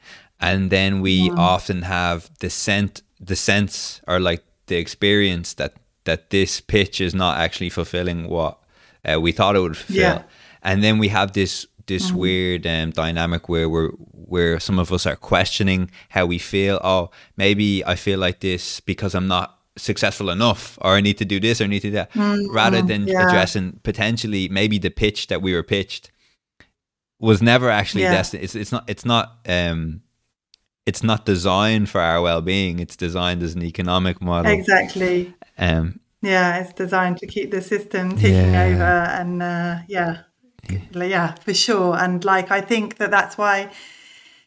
And 0.40 0.70
then 0.70 1.00
we 1.00 1.30
mm. 1.30 1.38
often 1.38 1.82
have 1.82 2.28
the 2.40 2.50
scent, 2.50 3.02
the 3.20 3.36
sense, 3.36 4.00
or 4.08 4.18
like 4.18 4.42
the 4.66 4.76
experience 4.76 5.54
that 5.54 5.74
that 6.04 6.30
this 6.30 6.60
pitch 6.60 7.00
is 7.00 7.14
not 7.14 7.38
actually 7.38 7.70
fulfilling 7.70 8.28
what 8.28 8.58
uh, 9.04 9.20
we 9.20 9.30
thought 9.30 9.54
it 9.54 9.60
would 9.60 9.76
fulfill. 9.76 10.02
Yeah. 10.02 10.22
And 10.62 10.82
then 10.82 10.98
we 10.98 11.08
have 11.08 11.32
this 11.32 11.66
this 11.86 12.08
mm-hmm. 12.08 12.18
weird 12.18 12.66
um, 12.66 12.90
dynamic 12.90 13.48
where 13.48 13.68
we're 13.68 13.90
where 13.90 14.58
some 14.60 14.78
of 14.78 14.92
us 14.92 15.06
are 15.06 15.16
questioning 15.16 15.90
how 16.10 16.26
we 16.26 16.38
feel. 16.38 16.80
Oh, 16.82 17.10
maybe 17.36 17.84
I 17.84 17.96
feel 17.96 18.18
like 18.18 18.40
this 18.40 18.80
because 18.80 19.14
I'm 19.14 19.28
not 19.28 19.58
successful 19.76 20.30
enough, 20.30 20.78
or 20.80 20.92
I 20.92 21.00
need 21.00 21.18
to 21.18 21.24
do 21.24 21.40
this 21.40 21.60
or 21.60 21.64
I 21.64 21.66
need 21.66 21.80
to 21.80 21.88
do 21.88 21.92
that, 21.92 22.12
mm-hmm. 22.12 22.54
rather 22.54 22.82
than 22.82 23.06
yeah. 23.06 23.26
addressing 23.26 23.80
potentially 23.82 24.48
maybe 24.48 24.78
the 24.78 24.90
pitch 24.90 25.26
that 25.28 25.42
we 25.42 25.54
were 25.54 25.62
pitched 25.62 26.10
was 27.18 27.42
never 27.42 27.70
actually 27.70 28.02
yeah. 28.02 28.12
destined. 28.12 28.44
It's 28.44 28.54
it's 28.54 28.72
not 28.72 28.84
it's 28.88 29.04
not 29.04 29.38
um 29.48 30.02
it's 30.84 31.02
not 31.02 31.24
designed 31.24 31.88
for 31.88 32.00
our 32.00 32.20
well-being. 32.20 32.80
It's 32.80 32.96
designed 32.96 33.42
as 33.42 33.54
an 33.54 33.62
economic 33.62 34.20
model. 34.20 34.50
Exactly. 34.50 35.34
Um. 35.58 36.00
Yeah, 36.24 36.60
it's 36.60 36.72
designed 36.72 37.18
to 37.18 37.26
keep 37.26 37.50
the 37.50 37.60
system 37.60 38.16
ticking 38.16 38.52
yeah. 38.52 38.64
over, 38.64 38.82
and 38.82 39.42
uh, 39.42 39.78
yeah 39.88 40.22
yeah, 40.68 41.34
for 41.34 41.54
sure. 41.54 41.96
And 41.96 42.24
like, 42.24 42.50
I 42.50 42.60
think 42.60 42.98
that 42.98 43.10
that's 43.10 43.36
why, 43.36 43.70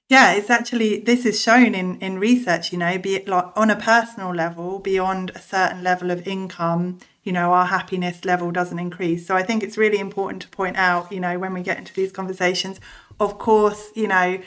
yeah, 0.09 0.33
it's 0.33 0.49
actually, 0.49 0.99
this 0.99 1.25
is 1.25 1.41
shown 1.41 1.75
in, 1.75 1.99
in 1.99 2.19
research, 2.19 2.71
you 2.71 2.77
know, 2.77 2.97
be 2.97 3.15
it 3.15 3.27
like 3.27 3.45
on 3.55 3.69
a 3.69 3.75
personal 3.75 4.33
level, 4.33 4.79
beyond 4.79 5.31
a 5.35 5.39
certain 5.39 5.83
level 5.83 6.11
of 6.11 6.27
income, 6.27 6.99
you 7.23 7.31
know, 7.31 7.51
our 7.53 7.65
happiness 7.65 8.23
level 8.23 8.51
doesn't 8.51 8.79
increase. 8.79 9.25
So 9.25 9.35
I 9.35 9.43
think 9.43 9.63
it's 9.63 9.77
really 9.77 9.99
important 9.99 10.43
to 10.43 10.47
point 10.49 10.77
out, 10.77 11.11
you 11.11 11.19
know, 11.19 11.39
when 11.39 11.53
we 11.53 11.63
get 11.63 11.77
into 11.77 11.93
these 11.93 12.11
conversations, 12.11 12.79
of 13.19 13.39
course, 13.39 13.89
you 13.95 14.07
know, 14.07 14.39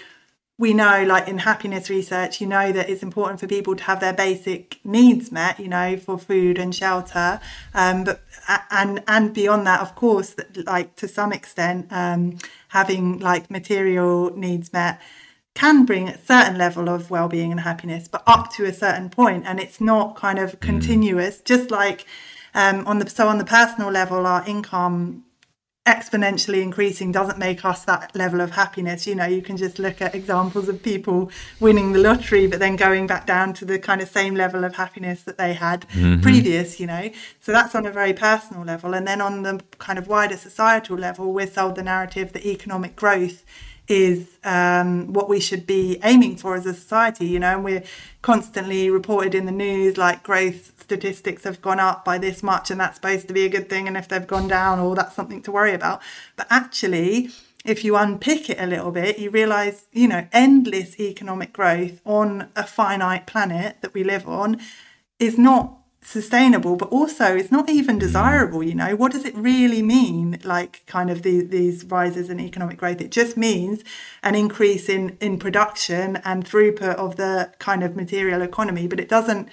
we 0.58 0.74
know 0.74 1.04
like 1.04 1.28
in 1.28 1.38
happiness 1.38 1.88
research 1.88 2.40
you 2.40 2.46
know 2.46 2.72
that 2.72 2.90
it's 2.90 3.02
important 3.02 3.38
for 3.40 3.46
people 3.46 3.76
to 3.76 3.84
have 3.84 4.00
their 4.00 4.12
basic 4.12 4.80
needs 4.84 5.30
met 5.32 5.58
you 5.58 5.68
know 5.68 5.96
for 5.96 6.18
food 6.18 6.58
and 6.58 6.74
shelter 6.74 7.40
um, 7.74 8.04
but 8.04 8.20
and 8.70 9.02
and 9.06 9.32
beyond 9.32 9.66
that 9.66 9.80
of 9.80 9.94
course 9.94 10.34
like 10.66 10.94
to 10.96 11.06
some 11.08 11.32
extent 11.32 11.86
um, 11.90 12.36
having 12.68 13.18
like 13.20 13.50
material 13.50 14.36
needs 14.36 14.72
met 14.72 15.00
can 15.54 15.84
bring 15.84 16.08
a 16.08 16.18
certain 16.24 16.58
level 16.58 16.88
of 16.88 17.10
well-being 17.10 17.50
and 17.50 17.60
happiness 17.60 18.08
but 18.08 18.22
up 18.26 18.52
to 18.52 18.64
a 18.64 18.72
certain 18.72 19.08
point 19.08 19.44
and 19.46 19.60
it's 19.60 19.80
not 19.80 20.16
kind 20.16 20.38
of 20.38 20.52
mm. 20.52 20.60
continuous 20.60 21.40
just 21.40 21.70
like 21.70 22.04
um, 22.54 22.86
on 22.86 22.98
the 22.98 23.08
so 23.08 23.28
on 23.28 23.38
the 23.38 23.44
personal 23.44 23.90
level 23.90 24.26
our 24.26 24.46
income 24.46 25.24
exponentially 25.88 26.62
increasing 26.62 27.12
doesn't 27.12 27.38
make 27.38 27.64
us 27.64 27.84
that 27.86 28.14
level 28.14 28.40
of 28.40 28.50
happiness. 28.50 29.06
You 29.06 29.14
know, 29.14 29.24
you 29.24 29.40
can 29.40 29.56
just 29.56 29.78
look 29.78 30.02
at 30.02 30.14
examples 30.14 30.68
of 30.68 30.82
people 30.82 31.30
winning 31.60 31.92
the 31.92 31.98
lottery, 31.98 32.46
but 32.46 32.58
then 32.58 32.76
going 32.76 33.06
back 33.06 33.26
down 33.26 33.54
to 33.54 33.64
the 33.64 33.78
kind 33.78 34.02
of 34.02 34.08
same 34.08 34.34
level 34.34 34.64
of 34.64 34.74
happiness 34.74 35.22
that 35.22 35.38
they 35.38 35.54
had 35.54 35.88
mm-hmm. 35.88 36.20
previous, 36.20 36.78
you 36.78 36.86
know. 36.86 37.10
So 37.40 37.52
that's 37.52 37.74
on 37.74 37.86
a 37.86 37.90
very 37.90 38.12
personal 38.12 38.64
level. 38.64 38.94
And 38.94 39.06
then 39.06 39.20
on 39.22 39.42
the 39.42 39.62
kind 39.78 39.98
of 39.98 40.08
wider 40.08 40.36
societal 40.36 40.98
level, 40.98 41.32
we're 41.32 41.46
sold 41.46 41.76
the 41.76 41.82
narrative 41.82 42.32
that 42.34 42.44
economic 42.44 42.94
growth 42.94 43.44
is 43.88 44.36
um, 44.44 45.12
what 45.12 45.28
we 45.28 45.40
should 45.40 45.66
be 45.66 45.98
aiming 46.04 46.36
for 46.36 46.54
as 46.54 46.66
a 46.66 46.74
society, 46.74 47.26
you 47.26 47.38
know, 47.38 47.54
and 47.54 47.64
we're 47.64 47.82
constantly 48.20 48.90
reported 48.90 49.34
in 49.34 49.46
the 49.46 49.52
news 49.52 49.96
like 49.96 50.22
growth 50.22 50.77
statistics 50.88 51.44
have 51.44 51.60
gone 51.60 51.78
up 51.78 52.02
by 52.02 52.16
this 52.16 52.42
much 52.42 52.70
and 52.70 52.80
that's 52.80 52.96
supposed 52.96 53.28
to 53.28 53.34
be 53.34 53.44
a 53.44 53.48
good 53.50 53.68
thing 53.68 53.86
and 53.86 53.94
if 53.94 54.08
they've 54.08 54.26
gone 54.26 54.48
down 54.48 54.78
or 54.78 54.94
that's 54.94 55.14
something 55.14 55.42
to 55.42 55.52
worry 55.52 55.74
about. 55.74 56.00
But 56.34 56.46
actually 56.48 57.28
if 57.62 57.84
you 57.84 57.94
unpick 57.94 58.48
it 58.48 58.58
a 58.58 58.66
little 58.66 58.90
bit 58.90 59.18
you 59.18 59.28
realize 59.28 59.86
you 59.92 60.08
know 60.08 60.26
endless 60.32 60.98
economic 60.98 61.52
growth 61.52 62.00
on 62.06 62.48
a 62.56 62.66
finite 62.66 63.26
planet 63.26 63.76
that 63.82 63.92
we 63.92 64.02
live 64.02 64.26
on 64.26 64.58
is 65.18 65.36
not 65.36 65.74
sustainable 66.00 66.74
but 66.74 66.88
also 66.88 67.36
it's 67.36 67.52
not 67.52 67.68
even 67.68 67.96
mm. 67.96 68.00
desirable 68.00 68.62
you 68.62 68.74
know. 68.74 68.96
What 68.96 69.12
does 69.12 69.26
it 69.26 69.34
really 69.36 69.82
mean 69.82 70.38
like 70.42 70.86
kind 70.86 71.10
of 71.10 71.20
the, 71.20 71.42
these 71.42 71.84
rises 71.84 72.30
in 72.30 72.40
economic 72.40 72.78
growth? 72.78 73.02
It 73.02 73.10
just 73.10 73.36
means 73.36 73.84
an 74.22 74.34
increase 74.34 74.88
in 74.88 75.18
in 75.20 75.38
production 75.38 76.16
and 76.24 76.46
throughput 76.46 76.94
of 76.94 77.16
the 77.16 77.52
kind 77.58 77.82
of 77.82 77.94
material 77.94 78.40
economy 78.40 78.86
but 78.86 79.00
it 79.00 79.10
doesn't 79.10 79.50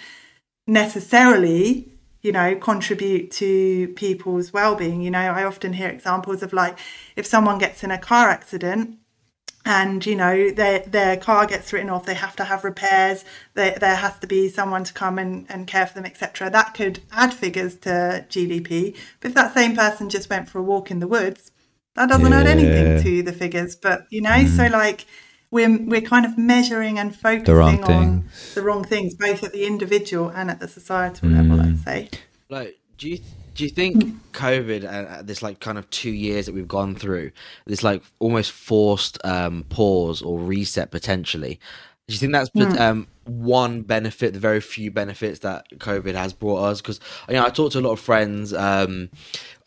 necessarily 0.67 1.91
you 2.21 2.31
know 2.31 2.55
contribute 2.55 3.29
to 3.29 3.87
people's 3.89 4.51
well-being 4.51 5.01
you 5.01 5.11
know 5.11 5.19
i 5.19 5.43
often 5.43 5.73
hear 5.73 5.89
examples 5.89 6.41
of 6.41 6.53
like 6.53 6.77
if 7.15 7.25
someone 7.25 7.59
gets 7.59 7.83
in 7.83 7.91
a 7.91 7.97
car 7.97 8.29
accident 8.29 8.97
and 9.63 10.05
you 10.05 10.15
know 10.15 10.49
their 10.51 10.79
their 10.79 11.17
car 11.17 11.45
gets 11.45 11.71
written 11.71 11.89
off 11.89 12.05
they 12.05 12.13
have 12.13 12.35
to 12.35 12.43
have 12.43 12.63
repairs 12.63 13.25
there, 13.53 13.77
there 13.79 13.95
has 13.95 14.17
to 14.19 14.27
be 14.27 14.47
someone 14.47 14.83
to 14.83 14.93
come 14.93 15.19
and, 15.19 15.45
and 15.49 15.67
care 15.67 15.85
for 15.85 15.93
them 15.93 16.05
etc 16.05 16.49
that 16.49 16.73
could 16.73 16.99
add 17.11 17.33
figures 17.33 17.75
to 17.77 18.25
gdp 18.29 18.95
but 19.19 19.29
if 19.29 19.35
that 19.35 19.53
same 19.53 19.75
person 19.75 20.09
just 20.09 20.29
went 20.29 20.49
for 20.49 20.59
a 20.59 20.63
walk 20.63 20.89
in 20.89 20.99
the 20.99 21.07
woods 21.07 21.51
that 21.95 22.09
doesn't 22.09 22.31
yeah. 22.31 22.39
add 22.39 22.47
anything 22.47 23.01
to 23.03 23.23
the 23.23 23.33
figures 23.33 23.75
but 23.75 24.05
you 24.09 24.21
know 24.21 24.29
mm. 24.29 24.47
so 24.47 24.65
like 24.67 25.05
we're 25.55 25.77
we're 25.85 26.01
kind 26.01 26.25
of 26.25 26.37
measuring 26.37 26.99
and 26.99 27.15
focusing 27.15 27.81
the 27.81 27.93
on 27.93 28.21
things. 28.21 28.53
the 28.55 28.61
wrong 28.61 28.83
things, 28.83 29.15
both 29.15 29.41
at 29.41 29.53
the 29.53 29.65
individual 29.65 30.29
and 30.29 30.51
at 30.51 30.59
the 30.59 30.67
societal 30.67 31.29
mm. 31.29 31.37
level. 31.37 31.61
I'd 31.61 31.79
say. 31.79 32.09
Like, 32.49 32.77
do 32.97 33.09
you 33.09 33.19
do 33.55 33.63
you 33.63 33.69
think 33.69 33.95
mm. 33.95 34.17
COVID 34.33 34.83
and 34.83 35.07
uh, 35.07 35.21
this 35.21 35.41
like 35.41 35.61
kind 35.61 35.77
of 35.77 35.89
two 35.89 36.11
years 36.11 36.45
that 36.45 36.53
we've 36.53 36.67
gone 36.67 36.93
through, 36.93 37.31
this 37.65 37.83
like 37.83 38.03
almost 38.19 38.51
forced 38.51 39.17
um, 39.25 39.63
pause 39.69 40.21
or 40.21 40.37
reset 40.37 40.91
potentially? 40.91 41.59
Do 42.07 42.13
you 42.13 42.19
think 42.19 42.33
that's 42.33 42.51
mm. 42.51 42.79
um, 42.79 43.07
one 43.23 43.81
benefit, 43.81 44.33
the 44.33 44.39
very 44.39 44.61
few 44.61 44.91
benefits 44.91 45.39
that 45.39 45.65
COVID 45.77 46.13
has 46.13 46.33
brought 46.33 46.63
us? 46.63 46.79
Because 46.79 46.99
you 47.27 47.33
know, 47.33 47.43
I 47.43 47.49
talked 47.49 47.73
to 47.73 47.79
a 47.79 47.81
lot 47.81 47.93
of 47.93 47.99
friends. 47.99 48.53
Um, 48.53 49.09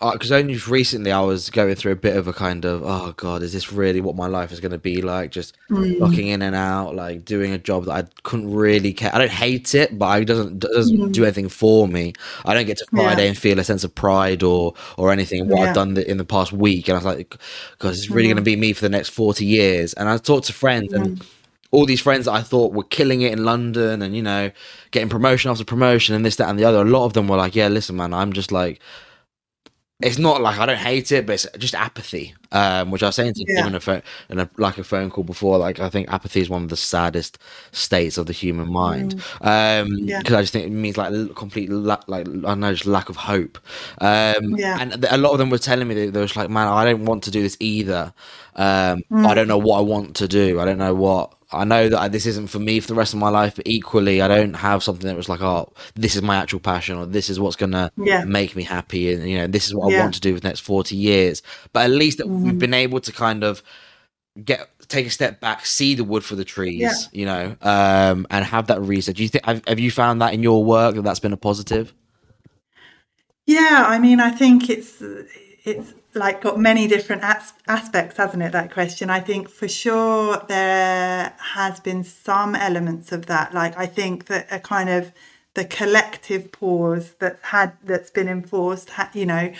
because 0.00 0.30
uh, 0.30 0.36
only 0.36 0.56
recently 0.68 1.10
I 1.10 1.20
was 1.22 1.50
going 1.50 1.74
through 1.74 1.90
a 1.90 1.96
bit 1.96 2.16
of 2.16 2.28
a 2.28 2.32
kind 2.32 2.64
of 2.64 2.84
oh 2.84 3.12
god, 3.16 3.42
is 3.42 3.52
this 3.52 3.72
really 3.72 4.00
what 4.00 4.14
my 4.14 4.28
life 4.28 4.52
is 4.52 4.60
going 4.60 4.70
to 4.70 4.78
be 4.78 5.02
like? 5.02 5.32
Just 5.32 5.56
mm. 5.68 5.98
locking 5.98 6.28
in 6.28 6.40
and 6.40 6.54
out, 6.54 6.94
like 6.94 7.24
doing 7.24 7.52
a 7.52 7.58
job 7.58 7.86
that 7.86 7.92
I 7.92 8.08
couldn't 8.22 8.54
really 8.54 8.92
care. 8.92 9.12
I 9.12 9.18
don't 9.18 9.30
hate 9.30 9.74
it, 9.74 9.98
but 9.98 10.22
it 10.22 10.26
doesn't 10.26 10.60
doesn't 10.60 10.96
mm. 10.96 11.12
do 11.12 11.24
anything 11.24 11.48
for 11.48 11.88
me. 11.88 12.12
I 12.44 12.54
don't 12.54 12.66
get 12.66 12.78
to 12.78 12.86
Friday 12.92 13.24
yeah. 13.24 13.28
and 13.30 13.38
feel 13.38 13.58
a 13.58 13.64
sense 13.64 13.82
of 13.82 13.92
pride 13.92 14.44
or 14.44 14.74
or 14.96 15.10
anything 15.10 15.48
what 15.48 15.58
yeah. 15.58 15.70
I've 15.70 15.74
done 15.74 15.96
in 15.96 16.18
the 16.18 16.24
past 16.24 16.52
week. 16.52 16.86
And 16.86 16.94
I 16.94 16.98
was 16.98 17.04
like, 17.04 17.36
because 17.72 17.98
it's 17.98 18.08
really 18.08 18.28
going 18.28 18.36
to 18.36 18.42
be 18.42 18.54
me 18.54 18.72
for 18.74 18.82
the 18.82 18.88
next 18.88 19.08
forty 19.08 19.46
years. 19.46 19.94
And 19.94 20.08
I 20.08 20.16
talked 20.18 20.46
to 20.46 20.52
friends 20.52 20.92
and 20.92 21.20
all 21.70 21.86
these 21.86 22.00
friends 22.00 22.24
that 22.24 22.32
I 22.32 22.42
thought 22.42 22.72
were 22.72 22.84
killing 22.84 23.22
it 23.22 23.32
in 23.32 23.44
London 23.44 24.02
and 24.02 24.16
you 24.16 24.22
know 24.22 24.50
getting 24.90 25.08
promotion 25.08 25.50
after 25.50 25.64
promotion 25.64 26.14
and 26.14 26.24
this 26.24 26.36
that 26.36 26.48
and 26.48 26.58
the 26.58 26.64
other. 26.64 26.80
A 26.80 26.84
lot 26.84 27.04
of 27.04 27.12
them 27.12 27.28
were 27.28 27.36
like, 27.36 27.54
yeah, 27.54 27.68
listen, 27.68 27.96
man, 27.96 28.14
I'm 28.14 28.32
just 28.32 28.52
like 28.52 28.80
it's 30.00 30.18
not 30.18 30.40
like 30.40 30.60
I 30.60 30.66
don't 30.66 30.78
hate 30.78 31.10
it, 31.10 31.26
but 31.26 31.32
it's 31.32 31.46
just 31.58 31.74
apathy. 31.74 32.34
Um, 32.52 32.92
which 32.92 33.02
I 33.02 33.06
was 33.06 33.16
saying 33.16 33.34
to 33.34 33.44
yeah. 33.46 33.62
him 33.62 33.66
in 33.68 33.74
a 33.74 33.80
phone, 33.80 34.02
in 34.30 34.38
a 34.38 34.48
like 34.56 34.78
a 34.78 34.84
phone 34.84 35.10
call 35.10 35.24
before. 35.24 35.58
Like 35.58 35.80
I 35.80 35.88
think 35.88 36.08
apathy 36.08 36.40
is 36.40 36.48
one 36.48 36.62
of 36.62 36.68
the 36.68 36.76
saddest 36.76 37.36
states 37.72 38.16
of 38.16 38.26
the 38.26 38.32
human 38.32 38.72
mind. 38.72 39.16
Mm. 39.16 39.82
Um, 39.82 40.06
because 40.06 40.30
yeah. 40.30 40.38
I 40.38 40.40
just 40.40 40.52
think 40.52 40.66
it 40.66 40.70
means 40.70 40.96
like 40.96 41.12
a 41.12 41.26
complete 41.34 41.68
la- 41.68 42.00
like 42.06 42.28
I 42.46 42.54
know, 42.54 42.72
just 42.72 42.86
lack 42.86 43.08
of 43.08 43.16
hope. 43.16 43.58
Um, 44.00 44.54
yeah. 44.56 44.78
and 44.80 45.04
a 45.04 45.18
lot 45.18 45.32
of 45.32 45.38
them 45.38 45.50
were 45.50 45.58
telling 45.58 45.88
me 45.88 45.94
that 45.96 46.12
they 46.12 46.20
were 46.20 46.28
like, 46.36 46.48
man, 46.48 46.68
I 46.68 46.84
don't 46.84 47.04
want 47.04 47.24
to 47.24 47.32
do 47.32 47.42
this 47.42 47.56
either. 47.58 48.14
Um, 48.54 49.02
mm. 49.10 49.26
I 49.26 49.34
don't 49.34 49.48
know 49.48 49.58
what 49.58 49.78
I 49.78 49.82
want 49.82 50.14
to 50.16 50.28
do. 50.28 50.60
I 50.60 50.64
don't 50.64 50.78
know 50.78 50.94
what 50.94 51.34
I 51.50 51.64
know 51.64 51.88
that 51.88 52.12
this 52.12 52.26
isn't 52.26 52.48
for 52.48 52.58
me 52.58 52.78
for 52.80 52.88
the 52.88 52.94
rest 52.94 53.14
of 53.14 53.20
my 53.20 53.30
life, 53.30 53.56
but 53.56 53.66
equally, 53.66 54.20
I 54.20 54.28
don't 54.28 54.54
have 54.54 54.82
something 54.82 55.06
that 55.06 55.16
was 55.16 55.30
like, 55.30 55.40
oh, 55.40 55.72
this 55.94 56.14
is 56.14 56.22
my 56.22 56.36
actual 56.36 56.60
passion, 56.60 56.98
or 56.98 57.06
this 57.06 57.30
is 57.30 57.40
what's 57.40 57.56
gonna 57.56 57.90
yeah. 57.96 58.24
make 58.24 58.54
me 58.54 58.62
happy, 58.62 59.12
and 59.12 59.28
you 59.28 59.38
know, 59.38 59.46
this 59.46 59.66
is 59.66 59.74
what 59.74 59.90
yeah. 59.90 59.98
I 59.98 60.02
want 60.02 60.14
to 60.14 60.20
do 60.20 60.34
for 60.34 60.40
the 60.40 60.48
next 60.48 60.60
forty 60.60 60.96
years. 60.96 61.42
But 61.72 61.84
at 61.84 61.90
least 61.90 62.18
that 62.18 62.26
mm. 62.26 62.42
we've 62.42 62.58
been 62.58 62.74
able 62.74 63.00
to 63.00 63.12
kind 63.12 63.44
of 63.44 63.62
get 64.44 64.68
take 64.88 65.06
a 65.06 65.10
step 65.10 65.40
back, 65.40 65.64
see 65.64 65.94
the 65.94 66.04
wood 66.04 66.24
for 66.24 66.36
the 66.36 66.44
trees, 66.44 66.80
yeah. 66.80 66.92
you 67.12 67.26
know, 67.26 67.56
um, 67.62 68.26
and 68.30 68.44
have 68.44 68.66
that 68.66 68.80
research. 68.82 69.16
Do 69.16 69.22
you 69.22 69.28
think 69.28 69.44
have, 69.46 69.62
have 69.66 69.78
you 69.78 69.90
found 69.90 70.20
that 70.20 70.34
in 70.34 70.42
your 70.42 70.62
work 70.64 70.94
that 70.96 71.02
that's 71.02 71.20
been 71.20 71.32
a 71.32 71.38
positive? 71.38 71.94
Yeah, 73.46 73.84
I 73.86 73.98
mean, 73.98 74.20
I 74.20 74.30
think 74.30 74.68
it's 74.68 75.02
it's 75.64 75.94
like 76.14 76.40
got 76.40 76.58
many 76.58 76.86
different 76.88 77.22
as- 77.22 77.52
aspects, 77.66 78.16
hasn't 78.16 78.42
it? 78.42 78.52
That 78.52 78.72
question. 78.72 79.10
I 79.10 79.20
think 79.20 79.48
for 79.48 79.68
sure 79.68 80.42
there 80.48 81.34
has 81.38 81.80
been 81.80 82.04
some 82.04 82.54
elements 82.54 83.12
of 83.12 83.26
that. 83.26 83.54
Like 83.54 83.76
I 83.76 83.86
think 83.86 84.26
that 84.26 84.46
a 84.50 84.58
kind 84.58 84.88
of 84.88 85.12
the 85.54 85.64
collective 85.64 86.52
pause 86.52 87.14
that 87.18 87.38
had 87.42 87.72
that's 87.84 88.10
been 88.10 88.28
enforced, 88.28 88.90
you 89.12 89.26
know, 89.26 89.52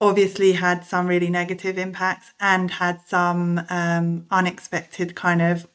obviously 0.00 0.52
had 0.52 0.84
some 0.84 1.06
really 1.06 1.30
negative 1.30 1.78
impacts 1.78 2.32
and 2.40 2.70
had 2.70 3.00
some 3.06 3.62
um, 3.70 4.26
unexpected 4.30 5.14
kind 5.14 5.40
of 5.40 5.66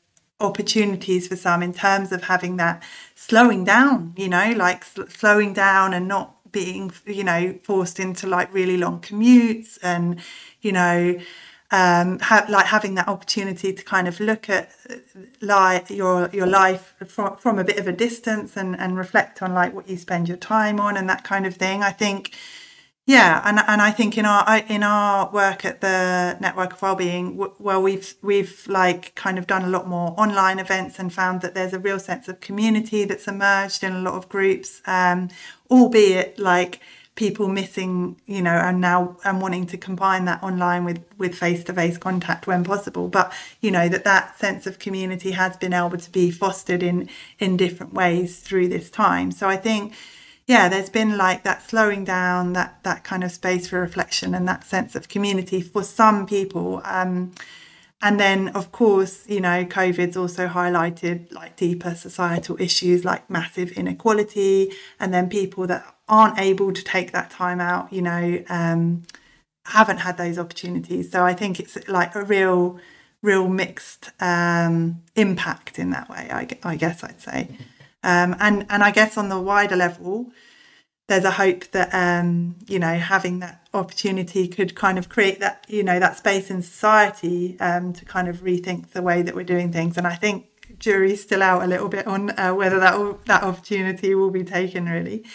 opportunities 0.41 1.27
for 1.27 1.36
some 1.36 1.62
in 1.62 1.74
terms 1.74 2.12
of 2.12 2.24
having 2.24 2.58
that 2.58 2.84
slowing 3.15 3.63
down. 3.63 4.13
You 4.17 4.29
know, 4.29 4.53
like 4.55 4.84
sl- 4.84 5.03
slowing 5.10 5.53
down 5.53 5.93
and 5.93 6.08
not 6.08 6.36
being 6.51 6.91
you 7.06 7.24
know 7.24 7.53
forced 7.63 8.00
into 8.00 8.27
like 8.27 8.53
really 8.53 8.77
long 8.77 9.00
commutes 9.01 9.77
and 9.82 10.22
you 10.62 10.72
know 10.72 11.18
um, 11.72 12.18
like 12.50 12.65
having 12.65 12.96
that 12.96 13.08
opportunity 13.08 13.72
to 13.72 13.84
kind 13.84 14.08
of 14.08 14.20
look 14.20 14.50
at 14.50 14.72
like 15.41 15.89
your 15.89 16.29
your 16.34 16.48
life 16.48 16.96
from, 17.08 17.38
from 17.38 17.60
a 17.60 17.63
bit 17.63 17.77
of 17.77 17.88
a 17.88 17.91
distance 17.91 18.58
and 18.58 18.75
and 18.79 18.98
reflect 18.98 19.41
on 19.41 19.53
like 19.53 19.74
what 19.74 19.88
you 19.88 19.98
spend 19.98 20.27
your 20.27 20.38
time 20.38 20.79
on 20.79 20.98
and 20.98 21.08
that 21.10 21.24
kind 21.24 21.46
of 21.46 21.56
thing. 21.56 21.84
I 21.84 21.91
think 21.91 22.36
yeah 23.10 23.42
and 23.44 23.60
and 23.68 23.82
i 23.82 23.89
think 23.89 24.18
in 24.20 24.25
our 24.25 24.44
in 24.70 24.84
our 24.84 25.32
work 25.32 25.66
at 25.66 25.82
the 25.82 26.38
network 26.39 26.74
of 26.74 26.82
wellbeing 26.82 27.36
well 27.58 27.82
we've 27.82 28.13
we've 28.22 28.68
like 28.68 29.16
kind 29.16 29.39
of 29.39 29.48
done 29.48 29.63
a 29.63 29.68
lot 29.68 29.88
more 29.88 30.13
online 30.16 30.60
events 30.60 31.00
and 31.00 31.12
found 31.12 31.42
that 31.42 31.56
there's 31.56 31.74
a 31.74 31.80
real 31.80 32.00
sense 32.00 32.28
of 32.28 32.39
community 32.39 33.06
that's 33.06 33.28
emerged 33.28 33.84
in 33.84 33.94
a 33.94 34.00
lot 34.00 34.13
of 34.13 34.30
groups 34.30 34.82
um, 34.86 35.28
albeit 35.72 36.38
like 36.38 36.82
people 37.16 37.48
missing 37.50 38.16
you 38.28 38.44
know 38.44 38.58
and 38.68 38.80
now 38.80 39.18
and 39.25 39.42
wanting 39.42 39.66
to 39.66 39.75
combine 39.75 40.25
that 40.25 40.42
online 40.44 40.86
with 40.86 41.04
with 41.18 41.34
face-to-face 41.36 41.98
contact 41.98 42.48
when 42.48 42.63
possible. 42.63 43.10
But 43.10 43.34
you 43.60 43.72
know 43.72 43.89
that 43.89 44.06
that 44.06 44.39
sense 44.39 44.66
of 44.66 44.80
community 44.80 45.32
has 45.32 45.58
been 45.58 45.74
able 45.74 45.98
to 45.98 46.10
be 46.12 46.32
fostered 46.32 46.82
in 46.82 47.10
in 47.39 47.58
different 47.58 47.94
ways 47.94 48.39
through 48.39 48.70
this 48.70 48.89
time. 48.89 49.32
So 49.32 49.50
i 49.50 49.58
think 49.58 49.94
yeah, 50.50 50.68
there's 50.68 50.89
been 50.89 51.15
like 51.15 51.44
that 51.44 51.62
slowing 51.62 52.03
down, 52.03 52.53
that 52.53 52.82
that 52.82 53.03
kind 53.03 53.24
of 53.24 53.32
space 53.32 53.68
for 53.70 53.79
reflection 53.79 54.34
and 54.34 54.48
that 54.48 54.63
sense 54.63 54.96
of 54.96 55.08
community 55.08 55.62
for 55.62 55.84
some 55.84 56.25
people. 56.25 56.82
Um, 56.86 57.34
and 58.01 58.20
then, 58.20 58.48
of 58.50 58.72
course, 58.72 59.29
you 59.29 59.41
know, 59.41 59.63
COVID's 59.63 60.18
also 60.18 60.48
highlighted 60.48 61.32
like 61.32 61.56
deeper 61.56 61.94
societal 61.94 62.60
issues 62.60 63.06
like 63.06 63.29
massive 63.29 63.72
inequality, 63.74 64.74
and 65.00 65.13
then 65.13 65.29
people 65.29 65.68
that 65.68 65.86
aren't 66.08 66.39
able 66.39 66.74
to 66.74 66.84
take 66.84 67.12
that 67.12 67.29
time 67.29 67.62
out, 67.62 67.94
you 67.94 68.01
know, 68.01 68.44
um, 68.50 69.03
haven't 69.65 69.98
had 69.98 70.18
those 70.18 70.39
opportunities. 70.39 71.12
So 71.12 71.24
I 71.24 71.36
think 71.36 71.60
it's 71.60 71.77
like 71.88 72.15
a 72.15 72.24
real, 72.24 72.79
real 73.22 73.48
mixed 73.48 74.10
um, 74.20 75.03
impact 75.15 75.77
in 75.77 75.91
that 75.91 76.10
way. 76.10 76.27
I, 76.32 76.48
I 76.63 76.75
guess 76.75 77.03
I'd 77.03 77.22
say. 77.22 77.50
Um, 78.03 78.36
and 78.39 78.65
and 78.70 78.84
I 78.84 78.91
guess 78.91 79.18
on 79.18 79.29
the 79.29 79.39
wider 79.39 79.75
level, 79.75 80.32
there's 81.08 81.25
a 81.25 81.32
hope 81.32 81.65
that 81.72 81.89
um, 81.94 82.56
you 82.68 82.79
know 82.79 82.96
having 82.96 83.39
that 83.39 83.68
opportunity 83.74 84.48
could 84.48 84.75
kind 84.75 84.98
of 84.98 85.10
create 85.10 85.39
that 85.39 85.65
you 85.68 85.84
know 85.84 86.00
that 86.00 86.18
space 86.18 86.50
in 86.50 86.62
society 86.62 87.60
um, 87.60 87.94
to 87.94 88.06
kind 88.06 88.27
of 88.27 88.38
rethink 88.38 88.91
the 88.91 89.01
way 89.01 89.22
that 89.22 89.36
we're 89.36 89.44
doing 89.44 89.72
things. 89.72 89.98
And 89.98 90.08
I 90.08 90.15
think 90.15 90.46
jury's 90.77 91.22
still 91.22 91.44
out 91.44 91.63
a 91.63 91.68
little 91.68 91.89
bit 91.89 92.08
on 92.08 92.29
uh, 92.39 92.53
whether 92.53 92.79
that 92.79 93.25
that 93.25 93.44
opportunity 93.44 94.15
will 94.15 94.32
be 94.32 94.44
taken 94.44 94.86
really. 94.88 95.25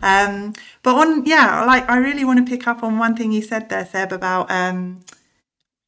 Um, 0.00 0.54
but 0.82 0.96
on 0.96 1.24
yeah, 1.24 1.64
like 1.64 1.88
I 1.88 1.98
really 1.98 2.24
want 2.24 2.44
to 2.44 2.50
pick 2.50 2.66
up 2.66 2.82
on 2.82 2.98
one 2.98 3.16
thing 3.16 3.32
you 3.32 3.42
said 3.42 3.68
there, 3.68 3.86
Seb, 3.86 4.12
about 4.12 4.50
um, 4.50 5.00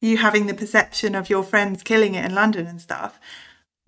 you 0.01 0.17
having 0.17 0.47
the 0.47 0.53
perception 0.53 1.15
of 1.15 1.29
your 1.29 1.43
friends 1.43 1.83
killing 1.83 2.15
it 2.15 2.25
in 2.25 2.35
London 2.35 2.67
and 2.67 2.81
stuff. 2.81 3.19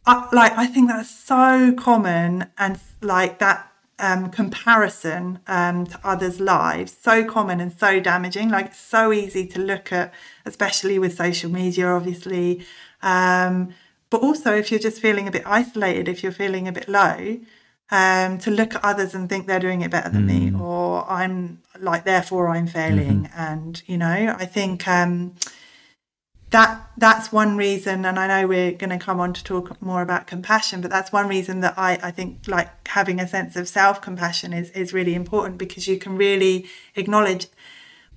I, 0.06 0.28
like 0.32 0.54
I 0.58 0.68
think 0.68 0.90
that's 0.90 1.10
so 1.10 1.74
common 1.74 2.48
and 2.58 2.80
like 3.02 3.40
that 3.40 3.72
um, 4.00 4.30
comparison 4.32 5.40
um, 5.48 5.86
to 5.88 6.00
others' 6.04 6.40
lives 6.40 6.96
so 7.00 7.24
common 7.24 7.60
and 7.60 7.72
so 7.72 8.00
damaging. 8.00 8.50
Like 8.50 8.68
it's 8.68 8.80
so 8.80 9.14
easy 9.14 9.48
to 9.48 9.60
look 9.60 9.92
at, 9.92 10.14
especially 10.46 11.00
with 11.00 11.16
social 11.16 11.50
media, 11.50 11.88
obviously. 11.88 12.66
Um, 13.02 13.74
but 14.10 14.22
also, 14.22 14.54
if 14.54 14.72
you're 14.72 14.80
just 14.80 15.02
feeling 15.02 15.28
a 15.28 15.32
bit 15.32 15.44
isolated, 15.46 16.08
if 16.08 16.22
you're 16.22 16.32
feeling 16.32 16.68
a 16.68 16.72
bit 16.72 16.88
low, 16.88 17.40
um, 17.92 18.38
to 18.40 18.52
look 18.52 18.76
at 18.76 18.84
others 18.84 19.16
and 19.16 19.30
think 19.30 19.48
they're 19.48 19.60
doing 19.60 19.82
it 19.82 19.92
better 19.92 20.10
than 20.10 20.28
mm. 20.28 20.54
me, 20.54 20.60
or 20.60 21.10
I'm 21.10 21.62
like, 21.80 22.04
therefore 22.04 22.50
I'm 22.50 22.68
failing. 22.68 23.24
Mm-hmm. 23.24 23.40
And 23.40 23.82
you 23.88 23.98
know, 23.98 24.36
I 24.38 24.46
think 24.46 24.88
um, 24.88 25.36
that 26.54 26.88
that's 26.98 27.32
one 27.32 27.58
reason 27.58 28.06
and 28.06 28.20
i 28.20 28.28
know 28.28 28.48
we're 28.48 28.72
going 28.72 28.92
to 28.92 29.00
come 29.00 29.20
on 29.20 29.34
to 29.34 29.44
talk 29.44 29.82
more 29.82 30.04
about 30.04 30.28
compassion 30.28 30.82
but 30.82 30.92
that's 30.92 31.12
one 31.12 31.28
reason 31.28 31.62
that 31.62 31.74
i 31.78 31.98
i 32.04 32.12
think 32.12 32.38
like 32.48 32.88
having 32.88 33.20
a 33.20 33.28
sense 33.28 33.56
of 33.56 33.68
self-compassion 33.68 34.54
is 34.54 34.70
is 34.72 34.94
really 34.94 35.16
important 35.16 35.58
because 35.58 35.88
you 35.88 35.98
can 35.98 36.16
really 36.16 36.66
acknowledge 36.96 37.48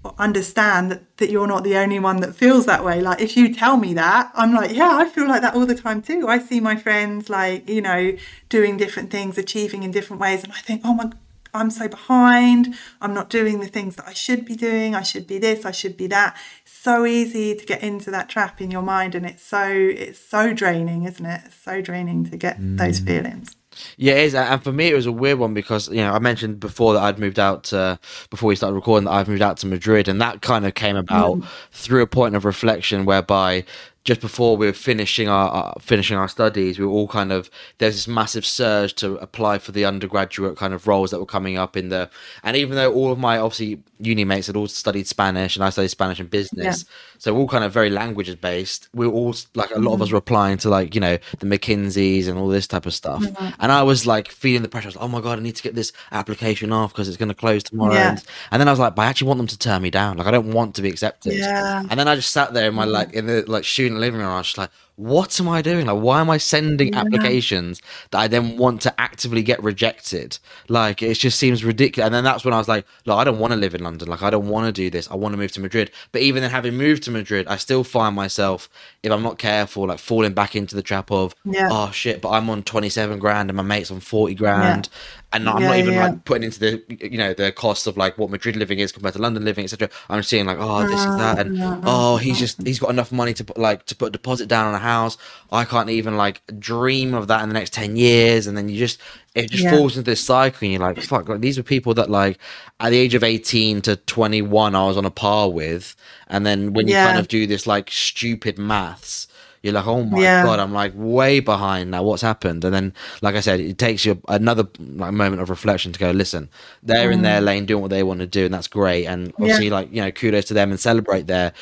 or 0.04 0.14
understand 0.18 0.90
that, 0.90 1.16
that 1.16 1.30
you're 1.30 1.46
not 1.46 1.64
the 1.64 1.78
only 1.78 1.98
one 1.98 2.18
that 2.18 2.36
feels 2.36 2.66
that 2.66 2.84
way 2.84 3.00
like 3.00 3.22
if 3.22 3.38
you 3.38 3.54
tell 3.54 3.78
me 3.78 3.94
that 3.94 4.30
i'm 4.34 4.52
like 4.52 4.70
yeah 4.70 4.98
i 4.98 5.08
feel 5.08 5.26
like 5.26 5.40
that 5.40 5.54
all 5.54 5.64
the 5.64 5.74
time 5.74 6.02
too 6.02 6.28
i 6.28 6.38
see 6.38 6.60
my 6.60 6.76
friends 6.76 7.30
like 7.30 7.66
you 7.66 7.80
know 7.80 8.14
doing 8.50 8.76
different 8.76 9.10
things 9.10 9.38
achieving 9.38 9.82
in 9.82 9.90
different 9.90 10.20
ways 10.20 10.44
and 10.44 10.52
i 10.52 10.58
think 10.58 10.82
oh 10.84 10.92
my 10.92 11.10
I'm 11.56 11.70
so 11.70 11.88
behind. 11.88 12.74
I'm 13.00 13.14
not 13.14 13.30
doing 13.30 13.60
the 13.60 13.66
things 13.66 13.96
that 13.96 14.06
I 14.06 14.12
should 14.12 14.44
be 14.44 14.54
doing. 14.54 14.94
I 14.94 15.02
should 15.02 15.26
be 15.26 15.38
this, 15.38 15.64
I 15.64 15.70
should 15.70 15.96
be 15.96 16.06
that 16.08 16.36
so 16.76 17.06
easy 17.06 17.54
to 17.54 17.64
get 17.64 17.82
into 17.82 18.10
that 18.10 18.28
trap 18.28 18.60
in 18.60 18.70
your 18.70 18.82
mind 18.82 19.14
and 19.14 19.26
it's 19.26 19.42
so 19.42 19.66
it's 19.66 20.18
so 20.18 20.52
draining 20.52 21.04
isn't 21.04 21.26
it 21.26 21.40
it's 21.46 21.56
so 21.56 21.80
draining 21.80 22.24
to 22.24 22.36
get 22.36 22.60
mm. 22.60 22.76
those 22.78 23.00
feelings 23.00 23.56
yeah, 23.96 24.14
it 24.14 24.24
is. 24.24 24.34
And 24.34 24.62
for 24.62 24.72
me, 24.72 24.88
it 24.88 24.94
was 24.94 25.06
a 25.06 25.12
weird 25.12 25.38
one 25.38 25.54
because, 25.54 25.88
you 25.88 25.96
know, 25.96 26.12
I 26.12 26.18
mentioned 26.18 26.60
before 26.60 26.94
that 26.94 27.02
I'd 27.02 27.18
moved 27.18 27.38
out, 27.38 27.72
uh, 27.72 27.96
before 28.30 28.48
we 28.48 28.56
started 28.56 28.74
recording, 28.74 29.04
that 29.04 29.12
I've 29.12 29.28
moved 29.28 29.42
out 29.42 29.58
to 29.58 29.66
Madrid. 29.66 30.08
And 30.08 30.20
that 30.20 30.42
kind 30.42 30.64
of 30.66 30.74
came 30.74 30.96
about 30.96 31.36
mm. 31.36 31.46
through 31.72 32.02
a 32.02 32.06
point 32.06 32.36
of 32.36 32.44
reflection 32.44 33.04
whereby 33.04 33.64
just 34.06 34.20
before 34.20 34.56
we 34.56 34.66
were 34.66 34.72
finishing 34.72 35.28
our, 35.28 35.48
our, 35.48 35.74
finishing 35.80 36.16
our 36.16 36.28
studies, 36.28 36.78
we 36.78 36.86
were 36.86 36.92
all 36.92 37.08
kind 37.08 37.32
of 37.32 37.50
there's 37.78 37.94
this 37.94 38.06
massive 38.06 38.46
surge 38.46 38.94
to 38.94 39.16
apply 39.16 39.58
for 39.58 39.72
the 39.72 39.84
undergraduate 39.84 40.56
kind 40.56 40.72
of 40.72 40.86
roles 40.86 41.10
that 41.10 41.18
were 41.18 41.26
coming 41.26 41.58
up 41.58 41.76
in 41.76 41.88
the 41.88 42.08
and 42.44 42.56
even 42.56 42.76
though 42.76 42.92
all 42.92 43.10
of 43.10 43.18
my 43.18 43.36
obviously 43.36 43.82
uni 43.98 44.24
mates 44.24 44.46
had 44.46 44.56
all 44.56 44.68
studied 44.68 45.06
Spanish 45.08 45.56
and 45.56 45.64
I 45.64 45.70
studied 45.70 45.88
Spanish 45.88 46.20
and 46.20 46.30
business, 46.30 46.84
yeah. 46.86 46.92
so 47.18 47.34
we're 47.34 47.40
all 47.40 47.48
kind 47.48 47.64
of 47.64 47.72
very 47.72 47.90
languages 47.90 48.36
based. 48.36 48.88
We 48.94 49.06
are 49.06 49.10
all 49.10 49.34
like 49.54 49.70
a 49.70 49.74
lot 49.74 49.80
mm-hmm. 49.80 49.94
of 49.94 50.02
us 50.02 50.12
were 50.12 50.18
applying 50.18 50.58
to 50.58 50.68
like 50.68 50.94
you 50.94 51.00
know 51.00 51.18
the 51.40 51.46
McKinseys 51.46 52.28
and 52.28 52.38
all 52.38 52.48
this 52.48 52.68
type 52.68 52.86
of 52.86 52.94
stuff, 52.94 53.22
mm-hmm. 53.22 53.48
and 53.58 53.72
I 53.72 53.82
was 53.82 54.06
like 54.06 54.28
feeling 54.28 54.62
the 54.62 54.68
pressure. 54.68 54.86
I 54.86 54.90
was 54.90 54.96
like, 54.96 55.04
oh 55.04 55.08
my 55.08 55.20
god, 55.20 55.40
I 55.40 55.42
need 55.42 55.56
to 55.56 55.62
get 55.64 55.74
this 55.74 55.92
application 56.12 56.72
off 56.72 56.92
because 56.92 57.08
it's 57.08 57.16
going 57.16 57.28
to 57.28 57.34
close 57.34 57.64
tomorrow. 57.64 57.94
Yeah. 57.94 58.10
And, 58.10 58.24
and, 58.52 58.60
then 58.60 58.68
I 58.68 58.70
was 58.70 58.78
like, 58.78 58.94
but 58.94 59.02
I 59.02 59.06
actually 59.06 59.28
want 59.28 59.38
them 59.38 59.48
to 59.48 59.58
turn 59.58 59.82
me 59.82 59.90
down. 59.90 60.16
Like 60.16 60.28
I 60.28 60.30
don't 60.30 60.52
want 60.52 60.76
to 60.76 60.82
be 60.82 60.88
accepted. 60.88 61.32
Yeah. 61.34 61.82
And 61.90 61.98
then 61.98 62.06
I 62.06 62.14
just 62.14 62.30
sat 62.30 62.54
there 62.54 62.68
in 62.68 62.74
my 62.74 62.84
mm-hmm. 62.84 62.92
like 62.92 63.12
in 63.14 63.26
the 63.26 63.42
like 63.50 63.64
student 63.96 64.00
living 64.00 64.20
room. 64.20 64.34
I 64.34 64.38
was 64.38 64.46
just 64.46 64.58
like, 64.58 64.70
what 64.96 65.38
am 65.40 65.48
I 65.48 65.60
doing? 65.60 65.86
Like, 65.86 66.00
why 66.00 66.20
am 66.20 66.30
I 66.30 66.38
sending 66.38 66.92
yeah. 66.92 67.00
applications 67.00 67.82
that 68.10 68.18
I 68.18 68.28
then 68.28 68.56
want 68.56 68.80
to 68.82 69.00
actively 69.00 69.42
get 69.42 69.62
rejected? 69.62 70.38
Like, 70.68 71.02
it 71.02 71.14
just 71.14 71.38
seems 71.38 71.64
ridiculous. 71.64 72.06
And 72.06 72.14
then 72.14 72.24
that's 72.24 72.44
when 72.44 72.54
I 72.54 72.58
was 72.58 72.68
like, 72.68 72.86
look, 73.04 73.18
I 73.18 73.24
don't 73.24 73.38
want 73.38 73.52
to 73.52 73.58
live 73.58 73.74
in 73.74 73.82
London. 73.82 74.08
Like, 74.08 74.22
I 74.22 74.30
don't 74.30 74.48
want 74.48 74.66
to 74.66 74.72
do 74.72 74.88
this. 74.88 75.10
I 75.10 75.14
want 75.14 75.34
to 75.34 75.38
move 75.38 75.52
to 75.52 75.60
Madrid. 75.60 75.90
But 76.12 76.22
even 76.22 76.42
then, 76.42 76.50
having 76.50 76.76
moved 76.76 77.02
to 77.04 77.10
Madrid, 77.10 77.46
I 77.46 77.56
still 77.56 77.84
find 77.84 78.16
myself, 78.16 78.70
if 79.02 79.12
I'm 79.12 79.22
not 79.22 79.38
careful, 79.38 79.86
like 79.86 79.98
falling 79.98 80.32
back 80.32 80.56
into 80.56 80.74
the 80.74 80.82
trap 80.82 81.10
of, 81.10 81.34
yeah. 81.44 81.68
oh 81.70 81.90
shit, 81.90 82.22
but 82.22 82.30
I'm 82.30 82.48
on 82.48 82.62
27 82.62 83.18
grand 83.18 83.50
and 83.50 83.56
my 83.56 83.62
mate's 83.62 83.90
on 83.90 84.00
40 84.00 84.34
grand. 84.34 84.88
Yeah 85.36 85.46
and 85.48 85.48
I'm 85.48 85.62
yeah, 85.62 85.68
not 85.68 85.76
even 85.78 85.94
yeah. 85.94 86.06
like 86.08 86.24
putting 86.24 86.42
into 86.44 86.60
the 86.60 86.82
you 87.00 87.18
know 87.18 87.34
the 87.34 87.52
cost 87.52 87.86
of 87.86 87.96
like 87.96 88.18
what 88.18 88.30
Madrid 88.30 88.56
living 88.56 88.78
is 88.78 88.92
compared 88.92 89.14
to 89.14 89.20
London 89.20 89.44
living, 89.44 89.64
etc. 89.64 89.88
I'm 90.08 90.22
seeing 90.22 90.46
like 90.46 90.58
oh 90.60 90.86
this 90.86 91.00
is 91.00 91.16
that, 91.16 91.38
and 91.38 91.60
uh-huh. 91.60 91.80
oh 91.84 92.16
he's 92.16 92.38
just 92.38 92.66
he's 92.66 92.78
got 92.78 92.90
enough 92.90 93.12
money 93.12 93.34
to 93.34 93.44
put 93.44 93.58
like 93.58 93.86
to 93.86 93.96
put 93.96 94.08
a 94.08 94.10
deposit 94.10 94.48
down 94.48 94.66
on 94.66 94.74
a 94.74 94.78
house. 94.78 95.16
I 95.52 95.64
can't 95.64 95.90
even 95.90 96.16
like 96.16 96.42
dream 96.58 97.14
of 97.14 97.28
that 97.28 97.42
in 97.42 97.48
the 97.48 97.54
next 97.54 97.72
ten 97.72 97.96
years, 97.96 98.46
and 98.46 98.56
then 98.56 98.68
you 98.68 98.78
just 98.78 99.00
it 99.34 99.50
just 99.50 99.64
yeah. 99.64 99.70
falls 99.70 99.96
into 99.96 100.10
this 100.10 100.24
cycle, 100.24 100.58
and 100.62 100.72
you're 100.72 100.82
like 100.82 101.00
fuck. 101.02 101.28
Like 101.28 101.40
these 101.40 101.58
are 101.58 101.62
people 101.62 101.94
that 101.94 102.10
like 102.10 102.38
at 102.80 102.90
the 102.90 102.98
age 102.98 103.14
of 103.14 103.24
18 103.24 103.80
to 103.82 103.96
21, 103.96 104.74
I 104.74 104.86
was 104.86 104.98
on 104.98 105.06
a 105.06 105.10
par 105.10 105.50
with, 105.50 105.96
and 106.28 106.44
then 106.44 106.72
when 106.72 106.88
you 106.88 106.94
kind 106.94 107.18
of 107.18 107.28
do 107.28 107.46
this 107.46 107.66
like 107.66 107.90
stupid 107.90 108.58
maths 108.58 109.28
you're 109.66 109.74
like, 109.74 109.86
oh 109.86 110.04
my 110.04 110.20
yeah. 110.20 110.44
god, 110.44 110.58
I'm 110.58 110.72
like 110.72 110.92
way 110.94 111.40
behind 111.40 111.90
now. 111.90 112.02
What's 112.02 112.22
happened? 112.22 112.64
And 112.64 112.72
then, 112.72 112.94
like 113.20 113.34
I 113.34 113.40
said, 113.40 113.60
it 113.60 113.78
takes 113.78 114.04
you 114.04 114.20
another 114.28 114.66
like 114.78 115.12
moment 115.12 115.42
of 115.42 115.50
reflection 115.50 115.92
to 115.92 115.98
go, 115.98 116.10
listen, 116.10 116.48
they're 116.82 117.10
mm. 117.10 117.14
in 117.14 117.22
their 117.22 117.40
mm. 117.40 117.44
lane 117.44 117.66
doing 117.66 117.82
what 117.82 117.90
they 117.90 118.02
want 118.02 118.20
to 118.20 118.26
do, 118.26 118.46
and 118.46 118.54
that's 118.54 118.68
great. 118.68 119.06
And 119.06 119.32
obviously, 119.38 119.66
yeah. 119.66 119.74
like 119.74 119.92
you 119.92 120.00
know, 120.00 120.10
kudos 120.10 120.46
to 120.46 120.54
them 120.54 120.70
and 120.70 120.80
celebrate 120.80 121.26
their 121.26 121.52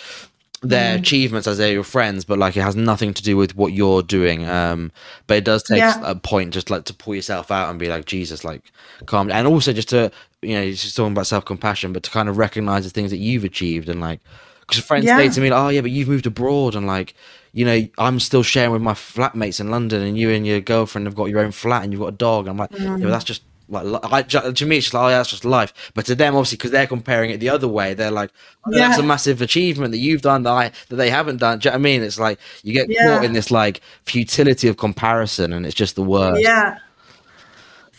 their 0.62 0.96
mm. 0.96 1.00
achievements 1.00 1.46
as 1.46 1.58
they're 1.58 1.72
your 1.72 1.84
friends, 1.84 2.24
but 2.24 2.38
like 2.38 2.56
it 2.56 2.62
has 2.62 2.76
nothing 2.76 3.12
to 3.14 3.22
do 3.22 3.36
with 3.36 3.56
what 3.56 3.72
you're 3.72 4.02
doing. 4.02 4.46
Um, 4.46 4.92
but 5.26 5.38
it 5.38 5.44
does 5.44 5.62
take 5.62 5.78
yeah. 5.78 6.00
a 6.04 6.14
point 6.14 6.54
just 6.54 6.70
like 6.70 6.84
to 6.84 6.94
pull 6.94 7.14
yourself 7.14 7.50
out 7.50 7.70
and 7.70 7.78
be 7.78 7.88
like, 7.88 8.04
Jesus, 8.04 8.44
like 8.44 8.72
calm, 9.06 9.30
and 9.30 9.46
also 9.46 9.72
just 9.72 9.88
to 9.90 10.12
you 10.44 10.54
know, 10.54 10.70
just 10.70 10.96
talking 10.96 11.12
about 11.12 11.26
self 11.26 11.44
compassion, 11.44 11.92
but 11.92 12.02
to 12.02 12.10
kind 12.10 12.28
of 12.28 12.38
recognize 12.38 12.84
the 12.84 12.90
things 12.90 13.10
that 13.10 13.18
you've 13.18 13.44
achieved 13.44 13.88
and 13.88 14.00
like 14.00 14.20
because 14.66 14.82
friends 14.82 15.04
yeah. 15.04 15.16
say 15.16 15.28
to 15.28 15.40
me, 15.40 15.50
like, 15.50 15.60
"Oh 15.60 15.68
yeah, 15.68 15.80
but 15.80 15.90
you've 15.90 16.08
moved 16.08 16.26
abroad," 16.26 16.74
and 16.74 16.86
like 16.86 17.14
you 17.52 17.64
know, 17.64 17.86
I'm 17.98 18.18
still 18.18 18.42
sharing 18.42 18.72
with 18.72 18.82
my 18.82 18.94
flatmates 18.94 19.60
in 19.60 19.70
London, 19.70 20.02
and 20.02 20.18
you 20.18 20.30
and 20.30 20.44
your 20.46 20.60
girlfriend 20.60 21.06
have 21.06 21.14
got 21.14 21.26
your 21.26 21.40
own 21.40 21.52
flat, 21.52 21.84
and 21.84 21.92
you've 21.92 22.00
got 22.00 22.08
a 22.08 22.12
dog. 22.12 22.48
I'm 22.48 22.56
like, 22.56 22.70
mm. 22.70 23.00
yeah, 23.00 23.08
that's 23.08 23.24
just 23.24 23.42
like 23.68 24.12
I, 24.12 24.22
to 24.22 24.66
me, 24.66 24.78
it's 24.78 24.92
like, 24.92 25.02
oh, 25.02 25.08
yeah, 25.08 25.18
that's 25.18 25.30
just 25.30 25.44
life. 25.44 25.92
But 25.94 26.04
to 26.06 26.14
them, 26.14 26.34
obviously, 26.34 26.56
because 26.56 26.70
they're 26.70 26.86
comparing 26.86 27.30
it 27.30 27.38
the 27.38 27.48
other 27.48 27.68
way, 27.68 27.94
they're 27.94 28.10
like, 28.10 28.30
oh, 28.66 28.70
yeah. 28.72 28.88
that's 28.88 28.98
a 28.98 29.02
massive 29.02 29.40
achievement 29.40 29.92
that 29.92 29.98
you've 29.98 30.22
done 30.22 30.42
that 30.42 30.50
I 30.50 30.72
that 30.88 30.96
they 30.96 31.10
haven't 31.10 31.38
done. 31.38 31.60
Do 31.60 31.68
you 31.68 31.70
know 31.70 31.74
what 31.74 31.80
I 31.80 31.82
mean? 31.82 32.02
It's 32.02 32.18
like 32.18 32.38
you 32.62 32.72
get 32.72 32.90
yeah. 32.90 33.16
caught 33.16 33.24
in 33.24 33.32
this 33.32 33.50
like 33.50 33.80
futility 34.04 34.68
of 34.68 34.76
comparison, 34.76 35.52
and 35.52 35.64
it's 35.64 35.74
just 35.74 35.94
the 35.94 36.02
worst. 36.02 36.42
Yeah, 36.42 36.78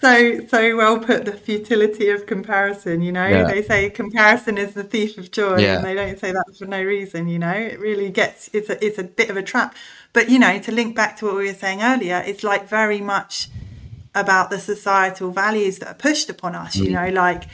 so 0.05 0.45
so 0.47 0.75
well 0.75 0.99
put 0.99 1.25
the 1.25 1.33
futility 1.33 2.09
of 2.09 2.25
comparison 2.25 3.01
you 3.01 3.11
know 3.11 3.27
yeah. 3.27 3.43
they 3.43 3.61
say 3.61 3.89
comparison 3.89 4.57
is 4.57 4.73
the 4.73 4.83
thief 4.83 5.17
of 5.17 5.31
joy 5.31 5.57
yeah. 5.57 5.77
and 5.77 5.85
they 5.85 5.95
don't 5.95 6.19
say 6.19 6.31
that 6.31 6.45
for 6.57 6.65
no 6.65 6.81
reason 6.83 7.27
you 7.27 7.39
know 7.39 7.51
it 7.51 7.79
really 7.79 8.09
gets 8.09 8.49
it's 8.53 8.69
a, 8.69 8.85
it's 8.85 8.99
a 8.99 9.03
bit 9.03 9.29
of 9.29 9.37
a 9.37 9.43
trap 9.43 9.75
but 10.13 10.29
you 10.29 10.37
know 10.37 10.59
to 10.59 10.71
link 10.71 10.95
back 10.95 11.17
to 11.17 11.25
what 11.25 11.35
we 11.35 11.47
were 11.47 11.53
saying 11.53 11.81
earlier 11.81 12.23
it's 12.25 12.43
like 12.43 12.67
very 12.67 13.01
much 13.01 13.49
about 14.13 14.49
the 14.49 14.59
societal 14.59 15.31
values 15.31 15.79
that 15.79 15.87
are 15.87 15.95
pushed 15.95 16.29
upon 16.29 16.55
us 16.55 16.75
mm. 16.75 16.85
you 16.85 16.91
know 16.91 17.09
like 17.09 17.45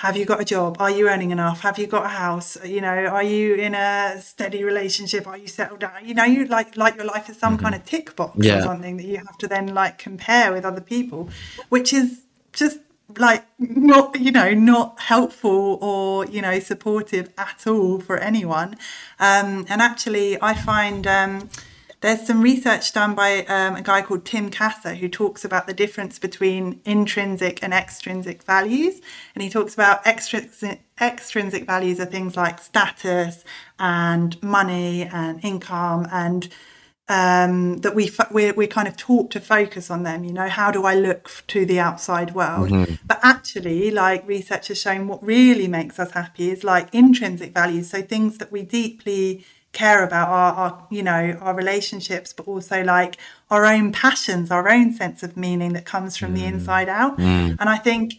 have 0.00 0.16
you 0.16 0.24
got 0.24 0.40
a 0.40 0.46
job? 0.46 0.78
Are 0.80 0.90
you 0.90 1.10
earning 1.10 1.30
enough? 1.30 1.60
Have 1.60 1.78
you 1.78 1.86
got 1.86 2.06
a 2.06 2.08
house? 2.08 2.56
You 2.64 2.80
know 2.80 2.88
are 2.88 3.22
you 3.22 3.56
in 3.56 3.74
a 3.74 4.18
steady 4.22 4.64
relationship? 4.64 5.26
Are 5.26 5.36
you 5.36 5.46
settled 5.46 5.80
down? 5.80 5.92
You 6.08 6.14
know 6.14 6.24
you 6.24 6.46
like 6.46 6.74
like 6.74 6.96
your 6.96 7.04
life 7.04 7.28
is 7.28 7.36
some 7.38 7.56
mm-hmm. 7.56 7.64
kind 7.64 7.74
of 7.74 7.84
tick 7.84 8.16
box 8.16 8.38
yeah. 8.38 8.60
or 8.60 8.62
something 8.62 8.96
that 8.96 9.04
you 9.04 9.18
have 9.18 9.36
to 9.36 9.46
then 9.46 9.74
like 9.74 9.98
compare 9.98 10.54
with 10.54 10.64
other 10.64 10.80
people 10.80 11.28
which 11.68 11.92
is 11.92 12.22
just 12.54 12.78
like 13.18 13.44
not 13.58 14.18
you 14.18 14.32
know 14.32 14.54
not 14.54 14.98
helpful 15.00 15.78
or 15.82 16.24
you 16.24 16.40
know 16.40 16.58
supportive 16.60 17.28
at 17.36 17.66
all 17.66 18.00
for 18.00 18.16
anyone. 18.16 18.76
Um 19.18 19.66
and 19.68 19.82
actually 19.82 20.40
i 20.40 20.54
find 20.54 21.06
um 21.06 21.50
there's 22.00 22.26
some 22.26 22.40
research 22.40 22.92
done 22.92 23.14
by 23.14 23.44
um, 23.44 23.76
a 23.76 23.82
guy 23.82 24.00
called 24.00 24.24
Tim 24.24 24.50
Kasser 24.50 24.94
who 24.94 25.08
talks 25.08 25.44
about 25.44 25.66
the 25.66 25.74
difference 25.74 26.18
between 26.18 26.80
intrinsic 26.84 27.62
and 27.62 27.74
extrinsic 27.74 28.42
values. 28.42 29.00
And 29.34 29.42
he 29.42 29.50
talks 29.50 29.74
about 29.74 30.06
extrinsic, 30.06 30.80
extrinsic 31.00 31.66
values 31.66 32.00
are 32.00 32.06
things 32.06 32.36
like 32.36 32.58
status 32.60 33.44
and 33.78 34.42
money 34.42 35.02
and 35.02 35.44
income 35.44 36.08
and 36.10 36.48
um, 37.10 37.78
that 37.78 37.96
we 37.96 38.10
we're, 38.30 38.54
we're 38.54 38.68
kind 38.68 38.86
of 38.86 38.96
taught 38.96 39.32
to 39.32 39.40
focus 39.40 39.90
on 39.90 40.04
them. 40.04 40.22
You 40.22 40.32
know, 40.32 40.48
how 40.48 40.70
do 40.70 40.84
I 40.84 40.94
look 40.94 41.28
to 41.48 41.66
the 41.66 41.80
outside 41.80 42.34
world? 42.36 42.70
Mm-hmm. 42.70 42.94
But 43.04 43.18
actually, 43.24 43.90
like 43.90 44.26
research 44.28 44.68
has 44.68 44.80
shown, 44.80 45.08
what 45.08 45.20
really 45.22 45.66
makes 45.66 45.98
us 45.98 46.12
happy 46.12 46.50
is 46.50 46.62
like 46.62 46.94
intrinsic 46.94 47.52
values. 47.52 47.90
So 47.90 48.00
things 48.00 48.38
that 48.38 48.52
we 48.52 48.62
deeply 48.62 49.44
care 49.72 50.02
about 50.02 50.28
our, 50.28 50.52
our 50.54 50.86
you 50.90 51.02
know 51.02 51.36
our 51.40 51.54
relationships 51.54 52.32
but 52.32 52.48
also 52.48 52.82
like 52.82 53.16
our 53.50 53.64
own 53.64 53.92
passions 53.92 54.50
our 54.50 54.68
own 54.68 54.92
sense 54.92 55.22
of 55.22 55.36
meaning 55.36 55.72
that 55.74 55.84
comes 55.84 56.16
from 56.16 56.32
mm. 56.32 56.38
the 56.38 56.44
inside 56.44 56.88
out 56.88 57.16
mm. 57.18 57.56
and 57.58 57.68
i 57.68 57.76
think 57.76 58.14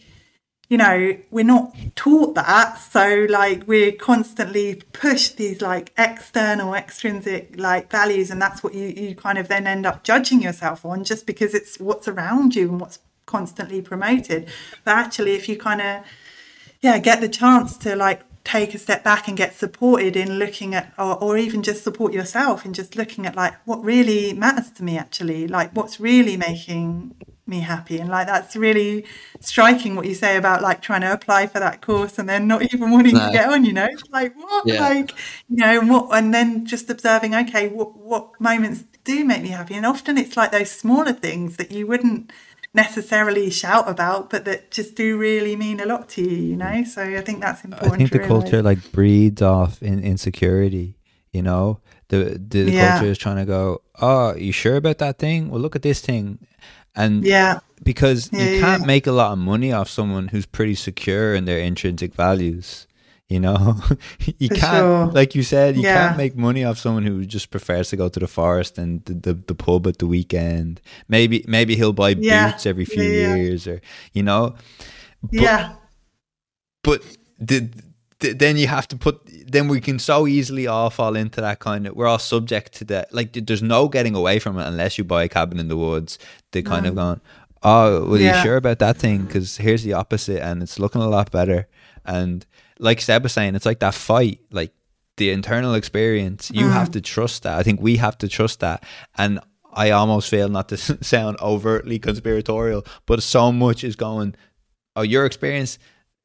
you 0.70 0.78
know 0.78 1.14
we're 1.30 1.44
not 1.44 1.74
taught 1.94 2.34
that 2.34 2.78
so 2.78 3.26
like 3.28 3.68
we're 3.68 3.92
constantly 3.92 4.76
pushed 4.94 5.36
these 5.36 5.60
like 5.60 5.92
external 5.98 6.72
extrinsic 6.72 7.54
like 7.58 7.90
values 7.90 8.30
and 8.30 8.40
that's 8.40 8.62
what 8.62 8.72
you 8.72 8.86
you 8.86 9.14
kind 9.14 9.36
of 9.36 9.48
then 9.48 9.66
end 9.66 9.84
up 9.84 10.02
judging 10.02 10.40
yourself 10.40 10.86
on 10.86 11.04
just 11.04 11.26
because 11.26 11.52
it's 11.52 11.78
what's 11.78 12.08
around 12.08 12.54
you 12.54 12.70
and 12.70 12.80
what's 12.80 12.98
constantly 13.26 13.82
promoted 13.82 14.48
but 14.84 14.92
actually 14.96 15.34
if 15.34 15.46
you 15.50 15.58
kind 15.58 15.82
of 15.82 16.02
yeah 16.80 16.98
get 16.98 17.20
the 17.20 17.28
chance 17.28 17.76
to 17.76 17.94
like 17.94 18.22
take 18.44 18.74
a 18.74 18.78
step 18.78 19.04
back 19.04 19.28
and 19.28 19.36
get 19.36 19.54
supported 19.54 20.16
in 20.16 20.38
looking 20.38 20.74
at 20.74 20.92
or, 20.98 21.16
or 21.22 21.38
even 21.38 21.62
just 21.62 21.84
support 21.84 22.12
yourself 22.12 22.64
in 22.64 22.72
just 22.72 22.96
looking 22.96 23.24
at 23.24 23.36
like 23.36 23.54
what 23.66 23.82
really 23.84 24.32
matters 24.32 24.70
to 24.70 24.82
me 24.82 24.98
actually 24.98 25.46
like 25.46 25.70
what's 25.76 26.00
really 26.00 26.36
making 26.36 27.14
me 27.46 27.60
happy 27.60 27.98
and 27.98 28.08
like 28.08 28.26
that's 28.26 28.56
really 28.56 29.04
striking 29.40 29.94
what 29.94 30.06
you 30.06 30.14
say 30.14 30.36
about 30.36 30.62
like 30.62 30.80
trying 30.80 31.00
to 31.00 31.12
apply 31.12 31.46
for 31.46 31.60
that 31.60 31.80
course 31.80 32.18
and 32.18 32.28
then 32.28 32.46
not 32.48 32.62
even 32.74 32.90
wanting 32.90 33.14
no. 33.14 33.26
to 33.26 33.32
get 33.32 33.48
on 33.48 33.64
you 33.64 33.72
know 33.72 33.88
like 34.10 34.34
what 34.36 34.66
yeah. 34.66 34.80
like 34.80 35.12
you 35.48 35.56
know 35.56 35.78
and 35.80 35.90
what 35.90 36.08
and 36.12 36.34
then 36.34 36.64
just 36.66 36.90
observing 36.90 37.34
okay 37.34 37.68
what 37.68 37.96
what 37.96 38.40
moments 38.40 38.84
do 39.04 39.24
make 39.24 39.42
me 39.42 39.48
happy 39.48 39.74
and 39.74 39.86
often 39.86 40.16
it's 40.16 40.36
like 40.36 40.52
those 40.52 40.70
smaller 40.70 41.12
things 41.12 41.56
that 41.56 41.70
you 41.72 41.86
wouldn't 41.86 42.32
necessarily 42.74 43.50
shout 43.50 43.88
about, 43.88 44.30
but 44.30 44.44
that 44.44 44.70
just 44.70 44.94
do 44.94 45.18
really 45.18 45.56
mean 45.56 45.80
a 45.80 45.86
lot 45.86 46.08
to 46.10 46.22
you, 46.22 46.36
you 46.36 46.56
know? 46.56 46.84
So 46.84 47.02
I 47.02 47.20
think 47.20 47.40
that's 47.40 47.64
important. 47.64 47.92
I 47.92 47.96
think 47.96 48.12
the 48.12 48.18
realize. 48.20 48.42
culture 48.42 48.62
like 48.62 48.92
breeds 48.92 49.42
off 49.42 49.82
in 49.82 50.02
insecurity, 50.02 50.96
you 51.32 51.42
know? 51.42 51.80
The, 52.08 52.38
the, 52.38 52.64
the 52.64 52.70
yeah. 52.70 52.98
culture 52.98 53.10
is 53.10 53.18
trying 53.18 53.36
to 53.36 53.44
go, 53.44 53.82
oh, 54.00 54.34
you 54.36 54.52
sure 54.52 54.76
about 54.76 54.98
that 54.98 55.18
thing? 55.18 55.50
Well, 55.50 55.60
look 55.60 55.76
at 55.76 55.82
this 55.82 56.00
thing. 56.00 56.38
And 56.94 57.24
yeah, 57.24 57.60
because 57.82 58.30
yeah, 58.32 58.44
you 58.50 58.60
can't 58.60 58.82
yeah. 58.82 58.86
make 58.86 59.06
a 59.06 59.12
lot 59.12 59.32
of 59.32 59.38
money 59.38 59.72
off 59.72 59.88
someone 59.88 60.28
who's 60.28 60.44
pretty 60.44 60.74
secure 60.74 61.34
in 61.34 61.46
their 61.46 61.58
intrinsic 61.58 62.14
values. 62.14 62.86
You 63.32 63.40
know, 63.40 63.80
you 64.38 64.50
can't, 64.50 64.76
sure. 64.76 65.06
like 65.06 65.34
you 65.34 65.42
said, 65.42 65.76
you 65.76 65.84
yeah. 65.84 66.08
can't 66.08 66.18
make 66.18 66.36
money 66.36 66.64
off 66.64 66.76
someone 66.76 67.02
who 67.02 67.24
just 67.24 67.50
prefers 67.50 67.88
to 67.88 67.96
go 67.96 68.10
to 68.10 68.20
the 68.20 68.26
forest 68.26 68.76
and 68.76 69.02
the, 69.06 69.14
the, 69.14 69.32
the 69.32 69.54
pub 69.54 69.86
at 69.86 70.00
the 70.00 70.06
weekend. 70.06 70.82
Maybe, 71.08 71.42
maybe 71.48 71.74
he'll 71.74 71.94
buy 71.94 72.10
yeah. 72.10 72.50
boots 72.50 72.66
every 72.66 72.84
few 72.84 73.02
yeah, 73.02 73.34
years 73.34 73.66
or, 73.66 73.80
you 74.12 74.22
know, 74.22 74.54
but, 75.22 75.32
yeah. 75.32 75.74
But 76.82 77.02
the, 77.38 77.70
the, 78.18 78.34
then 78.34 78.58
you 78.58 78.66
have 78.66 78.86
to 78.88 78.96
put, 78.98 79.22
then 79.50 79.66
we 79.66 79.80
can 79.80 79.98
so 79.98 80.26
easily 80.26 80.66
all 80.66 80.90
fall 80.90 81.16
into 81.16 81.40
that 81.40 81.58
kind 81.58 81.86
of, 81.86 81.96
we're 81.96 82.06
all 82.06 82.18
subject 82.18 82.74
to 82.74 82.84
that. 82.84 83.14
Like 83.14 83.32
there's 83.32 83.62
no 83.62 83.88
getting 83.88 84.14
away 84.14 84.40
from 84.40 84.58
it 84.58 84.66
unless 84.66 84.98
you 84.98 85.04
buy 85.04 85.24
a 85.24 85.28
cabin 85.30 85.58
in 85.58 85.68
the 85.68 85.76
woods. 85.78 86.18
They 86.50 86.60
kind 86.60 86.86
of 86.86 86.96
gone, 86.96 87.22
oh, 87.62 88.04
well, 88.04 88.20
you 88.20 88.34
sure 88.42 88.56
about 88.56 88.78
that 88.80 88.98
thing? 88.98 89.24
Because 89.24 89.56
here's 89.56 89.84
the 89.84 89.94
opposite 89.94 90.42
and 90.42 90.62
it's 90.62 90.78
looking 90.78 91.00
a 91.00 91.08
lot 91.08 91.30
better. 91.30 91.66
And, 92.04 92.44
like 92.82 93.00
Seb 93.00 93.22
was 93.22 93.32
saying, 93.32 93.54
it's 93.54 93.64
like 93.64 93.78
that 93.78 93.94
fight, 93.94 94.40
like 94.50 94.72
the 95.16 95.30
internal 95.30 95.74
experience. 95.74 96.50
You 96.52 96.66
mm. 96.66 96.72
have 96.72 96.90
to 96.92 97.00
trust 97.00 97.44
that. 97.44 97.58
I 97.58 97.62
think 97.62 97.80
we 97.80 97.96
have 97.96 98.18
to 98.18 98.28
trust 98.28 98.60
that. 98.60 98.84
And 99.16 99.40
I 99.72 99.90
almost 99.90 100.28
feel 100.28 100.48
not 100.48 100.68
to 100.70 100.76
sound 101.04 101.38
overtly 101.40 101.98
conspiratorial, 101.98 102.84
but 103.06 103.22
so 103.22 103.52
much 103.52 103.84
is 103.84 103.96
going. 103.96 104.34
Oh, 104.94 105.02
your 105.02 105.24
experience. 105.24 105.78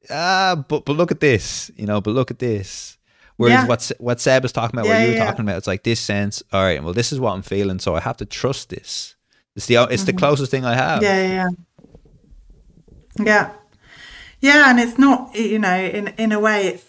Ah, 0.09 0.61
but 0.67 0.85
but 0.85 0.93
look 0.93 1.11
at 1.11 1.19
this, 1.19 1.71
you 1.77 1.85
know. 1.85 2.01
But 2.01 2.11
look 2.11 2.31
at 2.31 2.39
this. 2.39 2.97
Whereas 3.37 3.61
yeah. 3.61 3.67
what 3.67 3.91
what 3.99 4.19
Seb 4.19 4.43
was 4.43 4.51
talking 4.51 4.77
about, 4.79 4.87
yeah, 4.87 4.95
what 4.95 5.01
you 5.01 5.07
were 5.09 5.13
yeah. 5.13 5.25
talking 5.25 5.41
about, 5.41 5.57
it's 5.57 5.67
like 5.67 5.83
this 5.83 5.99
sense. 5.99 6.43
All 6.51 6.61
right, 6.61 6.83
well, 6.83 6.93
this 6.93 7.13
is 7.13 7.19
what 7.19 7.33
I'm 7.33 7.43
feeling, 7.43 7.79
so 7.79 7.95
I 7.95 7.99
have 7.99 8.17
to 8.17 8.25
trust 8.25 8.69
this. 8.69 9.15
It's 9.55 9.67
the 9.67 9.75
it's 9.75 10.03
mm-hmm. 10.03 10.05
the 10.05 10.13
closest 10.13 10.51
thing 10.51 10.65
I 10.65 10.75
have. 10.75 11.03
Yeah, 11.03 11.21
yeah, 11.21 11.33
yeah. 11.33 11.49
Yeah, 13.19 13.53
and 14.41 14.79
it's 14.79 14.97
not, 14.97 15.35
you 15.35 15.59
know, 15.59 15.75
in 15.77 16.09
in 16.17 16.31
a 16.31 16.39
way, 16.39 16.67
it's 16.67 16.85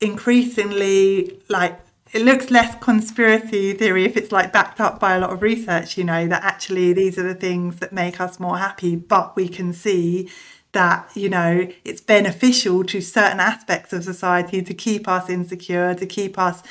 increasingly 0.00 1.40
like 1.48 1.80
it 2.12 2.22
looks 2.22 2.50
less 2.50 2.74
conspiracy 2.80 3.74
theory 3.74 4.04
if 4.04 4.16
it's 4.16 4.32
like 4.32 4.52
backed 4.52 4.80
up 4.80 4.98
by 4.98 5.14
a 5.14 5.20
lot 5.20 5.30
of 5.30 5.42
research. 5.42 5.96
You 5.96 6.04
know 6.04 6.26
that 6.26 6.42
actually 6.42 6.92
these 6.92 7.18
are 7.18 7.22
the 7.22 7.34
things 7.34 7.76
that 7.76 7.92
make 7.92 8.20
us 8.20 8.40
more 8.40 8.58
happy, 8.58 8.96
but 8.96 9.36
we 9.36 9.48
can 9.48 9.72
see 9.72 10.30
that 10.72 11.08
you 11.14 11.28
know 11.28 11.68
it's 11.84 12.00
beneficial 12.00 12.84
to 12.84 13.00
certain 13.00 13.40
aspects 13.40 13.92
of 13.92 14.04
society 14.04 14.62
to 14.62 14.74
keep 14.74 15.06
us 15.08 15.28
insecure, 15.30 15.94
to 15.94 16.06
keep 16.06 16.38
us 16.38 16.62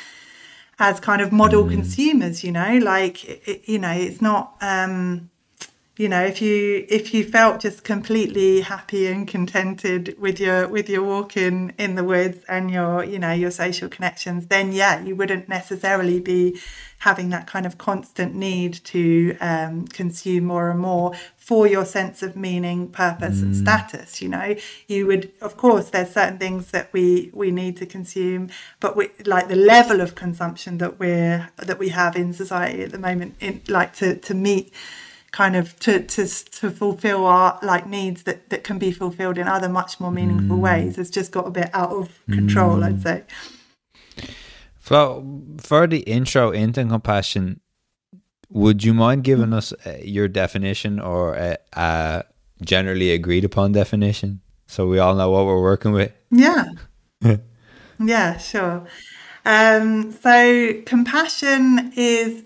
as 0.80 1.00
kind 1.00 1.22
of 1.22 1.32
model 1.32 1.63
mm. 1.63 1.72
consumers. 1.72 2.44
You 2.44 2.52
know, 2.52 2.78
like 2.80 3.24
it, 3.48 3.68
you 3.68 3.80
know, 3.80 3.92
it's 3.92 4.22
not. 4.22 4.56
um 4.62 5.30
you 5.98 6.08
know 6.08 6.24
if 6.24 6.42
you 6.42 6.86
if 6.90 7.14
you 7.14 7.24
felt 7.24 7.60
just 7.60 7.84
completely 7.84 8.62
happy 8.62 9.08
and 9.08 9.28
contented 9.28 10.16
with 10.20 10.40
your 10.40 10.68
with 10.68 10.90
your 10.90 11.04
walk 11.04 11.36
in 11.36 11.74
in 11.78 11.96
the 11.96 12.04
woods 12.04 12.40
and 12.48 12.70
your 12.72 13.04
you 13.04 13.18
know 13.20 13.32
your 13.32 13.52
social 13.52 13.90
connections 13.90 14.48
then 14.48 14.72
yeah 14.72 15.02
you 15.02 15.16
wouldn't 15.16 15.50
necessarily 15.50 16.20
be 16.20 16.60
having 17.00 17.30
that 17.30 17.46
kind 17.46 17.66
of 17.66 17.78
constant 17.78 18.34
need 18.34 18.74
to 18.84 19.38
um, 19.40 19.88
consume 19.90 20.44
more 20.46 20.72
and 20.72 20.80
more 20.80 21.14
for 21.36 21.68
your 21.68 21.86
sense 21.86 22.24
of 22.24 22.36
meaning 22.36 22.88
purpose 22.88 23.40
mm. 23.40 23.44
and 23.44 23.56
status 23.56 24.22
you 24.22 24.30
know 24.30 24.56
you 24.88 25.08
would 25.08 25.32
of 25.42 25.58
course 25.58 25.90
there's 25.90 26.12
certain 26.12 26.38
things 26.38 26.72
that 26.72 26.92
we 26.94 27.32
we 27.34 27.50
need 27.52 27.76
to 27.78 27.86
consume 27.86 28.50
but 28.80 28.96
we 28.96 29.10
like 29.26 29.48
the 29.48 29.56
level 29.56 30.02
of 30.02 30.16
consumption 30.16 30.78
that 30.78 31.00
we're 31.00 31.50
that 31.58 31.80
we 31.80 31.90
have 31.90 32.16
in 32.16 32.34
society 32.34 32.84
at 32.84 32.92
the 32.92 33.00
moment 33.00 33.36
in 33.40 33.62
like 33.68 33.94
to 33.94 34.16
to 34.18 34.34
meet 34.34 34.72
kind 35.32 35.56
of 35.56 35.78
to, 35.80 36.04
to, 36.04 36.28
to 36.28 36.72
fulfill 36.72 37.26
our 37.26 37.60
like 37.62 37.88
needs 37.88 38.24
that, 38.24 38.50
that 38.50 38.63
can 38.63 38.78
be 38.80 38.92
fulfilled 38.92 39.38
in 39.38 39.48
other 39.48 39.70
much 39.70 40.00
more 40.00 40.12
meaningful 40.12 40.58
mm. 40.58 40.62
ways 40.62 40.96
has 40.96 41.10
just 41.10 41.32
got 41.32 41.48
a 41.48 41.52
bit 41.52 41.70
out 41.74 41.92
of 41.92 42.20
control, 42.32 42.78
mm. 42.78 42.86
I'd 42.86 43.02
say. 43.02 43.24
For, 44.80 45.24
for 45.58 45.86
the 45.88 46.00
intro 46.00 46.52
into 46.52 46.86
compassion, 46.86 47.60
would 48.50 48.84
you 48.84 48.94
mind 48.94 49.24
giving 49.24 49.54
us 49.54 49.74
uh, 49.86 49.98
your 50.02 50.28
definition 50.28 51.00
or 51.00 51.36
a, 51.36 51.58
a 51.74 52.24
generally 52.62 53.12
agreed 53.12 53.44
upon 53.44 53.74
definition 53.74 54.42
so 54.66 54.88
we 54.88 55.00
all 55.00 55.16
know 55.16 55.30
what 55.30 55.46
we're 55.46 55.62
working 55.62 55.92
with? 55.92 56.12
Yeah. 56.32 56.66
yeah, 58.00 58.38
sure. 58.38 58.88
Um, 59.46 60.12
so 60.12 60.82
compassion 60.86 61.94
is 61.96 62.44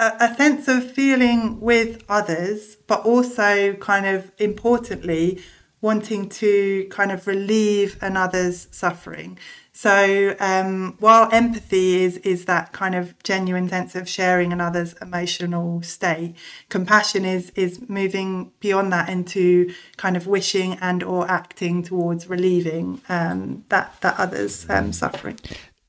a, 0.00 0.34
sense 0.34 0.66
of 0.68 0.90
feeling 0.90 1.60
with 1.60 2.02
others, 2.08 2.76
but 2.86 3.04
also 3.04 3.74
kind 3.74 4.06
of 4.06 4.32
importantly, 4.38 5.40
wanting 5.80 6.28
to 6.28 6.86
kind 6.90 7.12
of 7.12 7.26
relieve 7.26 7.96
another's 8.02 8.68
suffering. 8.70 9.38
So 9.72 10.36
um, 10.40 10.96
while 10.98 11.30
empathy 11.32 12.02
is 12.02 12.18
is 12.18 12.44
that 12.44 12.72
kind 12.72 12.94
of 12.94 13.14
genuine 13.22 13.68
sense 13.68 13.94
of 13.94 14.06
sharing 14.08 14.52
another's 14.52 14.92
emotional 15.00 15.80
state, 15.82 16.34
compassion 16.68 17.24
is 17.24 17.50
is 17.54 17.88
moving 17.88 18.52
beyond 18.60 18.92
that 18.92 19.08
into 19.08 19.72
kind 19.96 20.16
of 20.16 20.26
wishing 20.26 20.74
and 20.82 21.02
or 21.02 21.30
acting 21.30 21.82
towards 21.82 22.28
relieving 22.28 23.00
um, 23.08 23.64
that 23.70 23.94
that 24.02 24.18
other's 24.18 24.68
um, 24.68 24.92
suffering. 24.92 25.38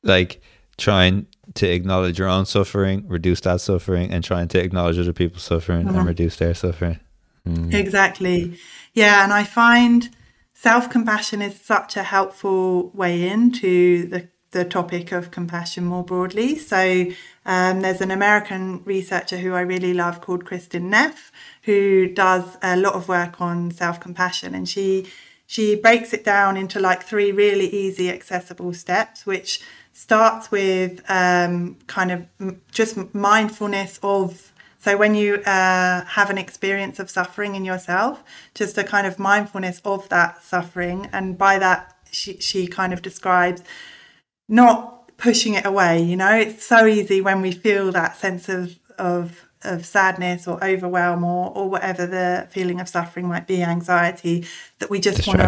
Like 0.03 0.41
trying 0.77 1.27
to 1.55 1.67
acknowledge 1.67 2.19
your 2.19 2.27
own 2.27 2.45
suffering, 2.45 3.05
reduce 3.07 3.41
that 3.41 3.61
suffering, 3.61 4.11
and 4.11 4.23
trying 4.23 4.47
to 4.49 4.59
acknowledge 4.59 4.97
other 4.97 5.13
people's 5.13 5.43
suffering 5.43 5.85
mm-hmm. 5.85 5.97
and 5.97 6.07
reduce 6.07 6.37
their 6.37 6.53
suffering. 6.53 6.99
Mm. 7.47 7.73
Exactly. 7.73 8.57
Yeah. 8.93 9.23
And 9.23 9.33
I 9.33 9.43
find 9.43 10.09
self 10.53 10.89
compassion 10.89 11.41
is 11.41 11.59
such 11.59 11.97
a 11.97 12.03
helpful 12.03 12.89
way 12.91 13.27
into 13.27 14.07
the, 14.07 14.29
the 14.51 14.63
topic 14.63 15.11
of 15.11 15.31
compassion 15.31 15.85
more 15.85 16.03
broadly. 16.03 16.55
So 16.57 17.07
um, 17.45 17.81
there's 17.81 18.01
an 18.01 18.11
American 18.11 18.83
researcher 18.83 19.37
who 19.37 19.53
I 19.53 19.61
really 19.61 19.93
love 19.93 20.21
called 20.21 20.45
Kristin 20.45 20.83
Neff, 20.83 21.31
who 21.63 22.07
does 22.07 22.57
a 22.61 22.77
lot 22.77 22.93
of 22.93 23.07
work 23.07 23.41
on 23.41 23.71
self 23.71 23.99
compassion. 23.99 24.53
And 24.53 24.69
she 24.69 25.07
she 25.47 25.75
breaks 25.75 26.13
it 26.13 26.23
down 26.23 26.55
into 26.55 26.79
like 26.79 27.03
three 27.03 27.31
really 27.33 27.67
easy, 27.67 28.09
accessible 28.09 28.73
steps, 28.73 29.25
which 29.25 29.61
starts 30.01 30.49
with 30.49 30.99
um, 31.09 31.77
kind 31.85 32.11
of 32.11 32.25
just 32.71 32.97
mindfulness 33.13 33.99
of 34.01 34.51
So 34.79 34.97
when 34.97 35.13
you 35.13 35.35
uh, 35.35 36.03
have 36.05 36.31
an 36.31 36.39
experience 36.39 36.97
of 36.97 37.07
suffering 37.07 37.53
in 37.53 37.63
yourself, 37.63 38.23
just 38.55 38.79
a 38.79 38.83
kind 38.83 39.05
of 39.05 39.19
mindfulness 39.19 39.79
of 39.85 40.09
that 40.09 40.43
suffering, 40.43 41.07
and 41.13 41.37
by 41.37 41.59
that 41.59 41.95
she 42.11 42.31
she 42.39 42.65
kind 42.65 42.93
of 42.93 43.03
describes 43.03 43.61
not 44.49 44.75
pushing 45.17 45.53
it 45.53 45.65
away. 45.67 46.01
You 46.01 46.17
know, 46.17 46.33
it's 46.35 46.65
so 46.65 46.87
easy 46.87 47.21
when 47.21 47.39
we 47.43 47.51
feel 47.51 47.91
that 47.91 48.17
sense 48.17 48.49
of 48.49 48.79
of 48.97 49.23
of 49.63 49.85
sadness 49.85 50.47
or 50.47 50.57
overwhelm 50.63 51.23
or 51.23 51.51
or 51.57 51.69
whatever 51.69 52.07
the 52.07 52.47
feeling 52.49 52.81
of 52.81 52.87
suffering 52.89 53.27
might 53.27 53.45
be, 53.45 53.61
anxiety, 53.61 54.45
that 54.79 54.89
we 54.89 54.99
just 54.99 55.27
want 55.27 55.39
to 55.41 55.45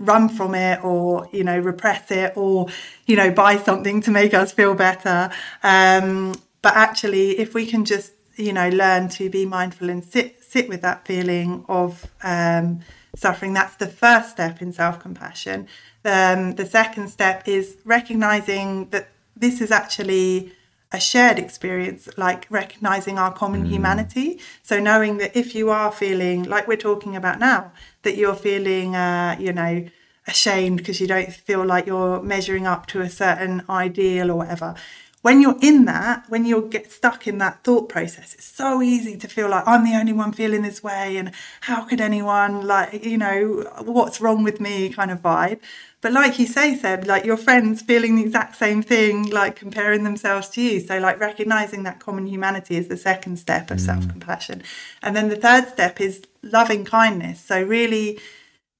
run 0.00 0.28
from 0.28 0.54
it 0.54 0.82
or 0.82 1.28
you 1.30 1.44
know 1.44 1.58
repress 1.58 2.10
it 2.10 2.32
or 2.36 2.66
you 3.06 3.14
know 3.14 3.30
buy 3.30 3.56
something 3.56 4.00
to 4.00 4.10
make 4.10 4.32
us 4.34 4.50
feel 4.50 4.74
better 4.74 5.30
um, 5.62 6.34
but 6.62 6.74
actually 6.74 7.38
if 7.38 7.54
we 7.54 7.66
can 7.66 7.84
just 7.84 8.12
you 8.36 8.52
know 8.52 8.68
learn 8.70 9.08
to 9.08 9.28
be 9.28 9.44
mindful 9.44 9.90
and 9.90 10.02
sit 10.02 10.42
sit 10.42 10.68
with 10.68 10.80
that 10.80 11.06
feeling 11.06 11.64
of 11.68 12.06
um, 12.22 12.80
suffering 13.14 13.52
that's 13.52 13.76
the 13.76 13.86
first 13.86 14.30
step 14.30 14.62
in 14.62 14.72
self-compassion 14.72 15.68
um, 16.04 16.54
the 16.54 16.64
second 16.64 17.08
step 17.08 17.46
is 17.46 17.76
recognizing 17.84 18.88
that 18.88 19.10
this 19.36 19.60
is 19.60 19.70
actually 19.70 20.52
a 20.92 20.98
shared 20.98 21.38
experience, 21.38 22.08
like 22.16 22.46
recognizing 22.50 23.18
our 23.18 23.32
common 23.32 23.64
mm. 23.64 23.68
humanity. 23.68 24.40
So 24.62 24.80
knowing 24.80 25.18
that 25.18 25.36
if 25.36 25.54
you 25.54 25.70
are 25.70 25.92
feeling 25.92 26.42
like 26.44 26.66
we're 26.66 26.76
talking 26.76 27.14
about 27.14 27.38
now, 27.38 27.72
that 28.02 28.16
you're 28.16 28.34
feeling, 28.34 28.96
uh, 28.96 29.36
you 29.38 29.52
know, 29.52 29.86
ashamed 30.26 30.78
because 30.78 31.00
you 31.00 31.06
don't 31.06 31.32
feel 31.32 31.64
like 31.64 31.86
you're 31.86 32.22
measuring 32.22 32.66
up 32.66 32.86
to 32.86 33.00
a 33.00 33.10
certain 33.10 33.62
ideal 33.68 34.30
or 34.30 34.36
whatever. 34.36 34.74
When 35.22 35.42
you're 35.42 35.58
in 35.60 35.84
that, 35.84 36.24
when 36.30 36.46
you 36.46 36.66
get 36.70 36.90
stuck 36.90 37.26
in 37.26 37.36
that 37.38 37.62
thought 37.62 37.90
process, 37.90 38.32
it's 38.32 38.46
so 38.46 38.80
easy 38.80 39.18
to 39.18 39.28
feel 39.28 39.50
like 39.50 39.64
I'm 39.66 39.84
the 39.84 39.94
only 39.94 40.14
one 40.14 40.32
feeling 40.32 40.62
this 40.62 40.82
way 40.82 41.18
and 41.18 41.32
how 41.62 41.84
could 41.84 42.00
anyone 42.00 42.66
like, 42.66 43.04
you 43.04 43.18
know, 43.18 43.70
what's 43.84 44.20
wrong 44.22 44.42
with 44.42 44.60
me 44.60 44.88
kind 44.88 45.10
of 45.10 45.20
vibe. 45.20 45.60
But 46.02 46.12
like 46.12 46.38
you 46.38 46.46
say, 46.46 46.74
Seb, 46.74 47.04
like 47.04 47.24
your 47.24 47.36
friends 47.36 47.82
feeling 47.82 48.16
the 48.16 48.22
exact 48.22 48.56
same 48.56 48.82
thing, 48.82 49.28
like 49.28 49.56
comparing 49.56 50.02
themselves 50.02 50.48
to 50.50 50.62
you. 50.62 50.80
So 50.80 50.98
like 50.98 51.20
recognizing 51.20 51.82
that 51.82 52.00
common 52.00 52.26
humanity 52.26 52.76
is 52.76 52.88
the 52.88 52.96
second 52.96 53.38
step 53.38 53.70
of 53.70 53.78
mm. 53.78 53.86
self-compassion. 53.86 54.62
And 55.02 55.14
then 55.14 55.28
the 55.28 55.36
third 55.36 55.68
step 55.68 56.00
is 56.00 56.22
loving 56.42 56.84
kindness. 56.86 57.40
So 57.40 57.62
really 57.62 58.18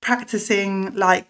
practicing 0.00 0.94
like 0.94 1.26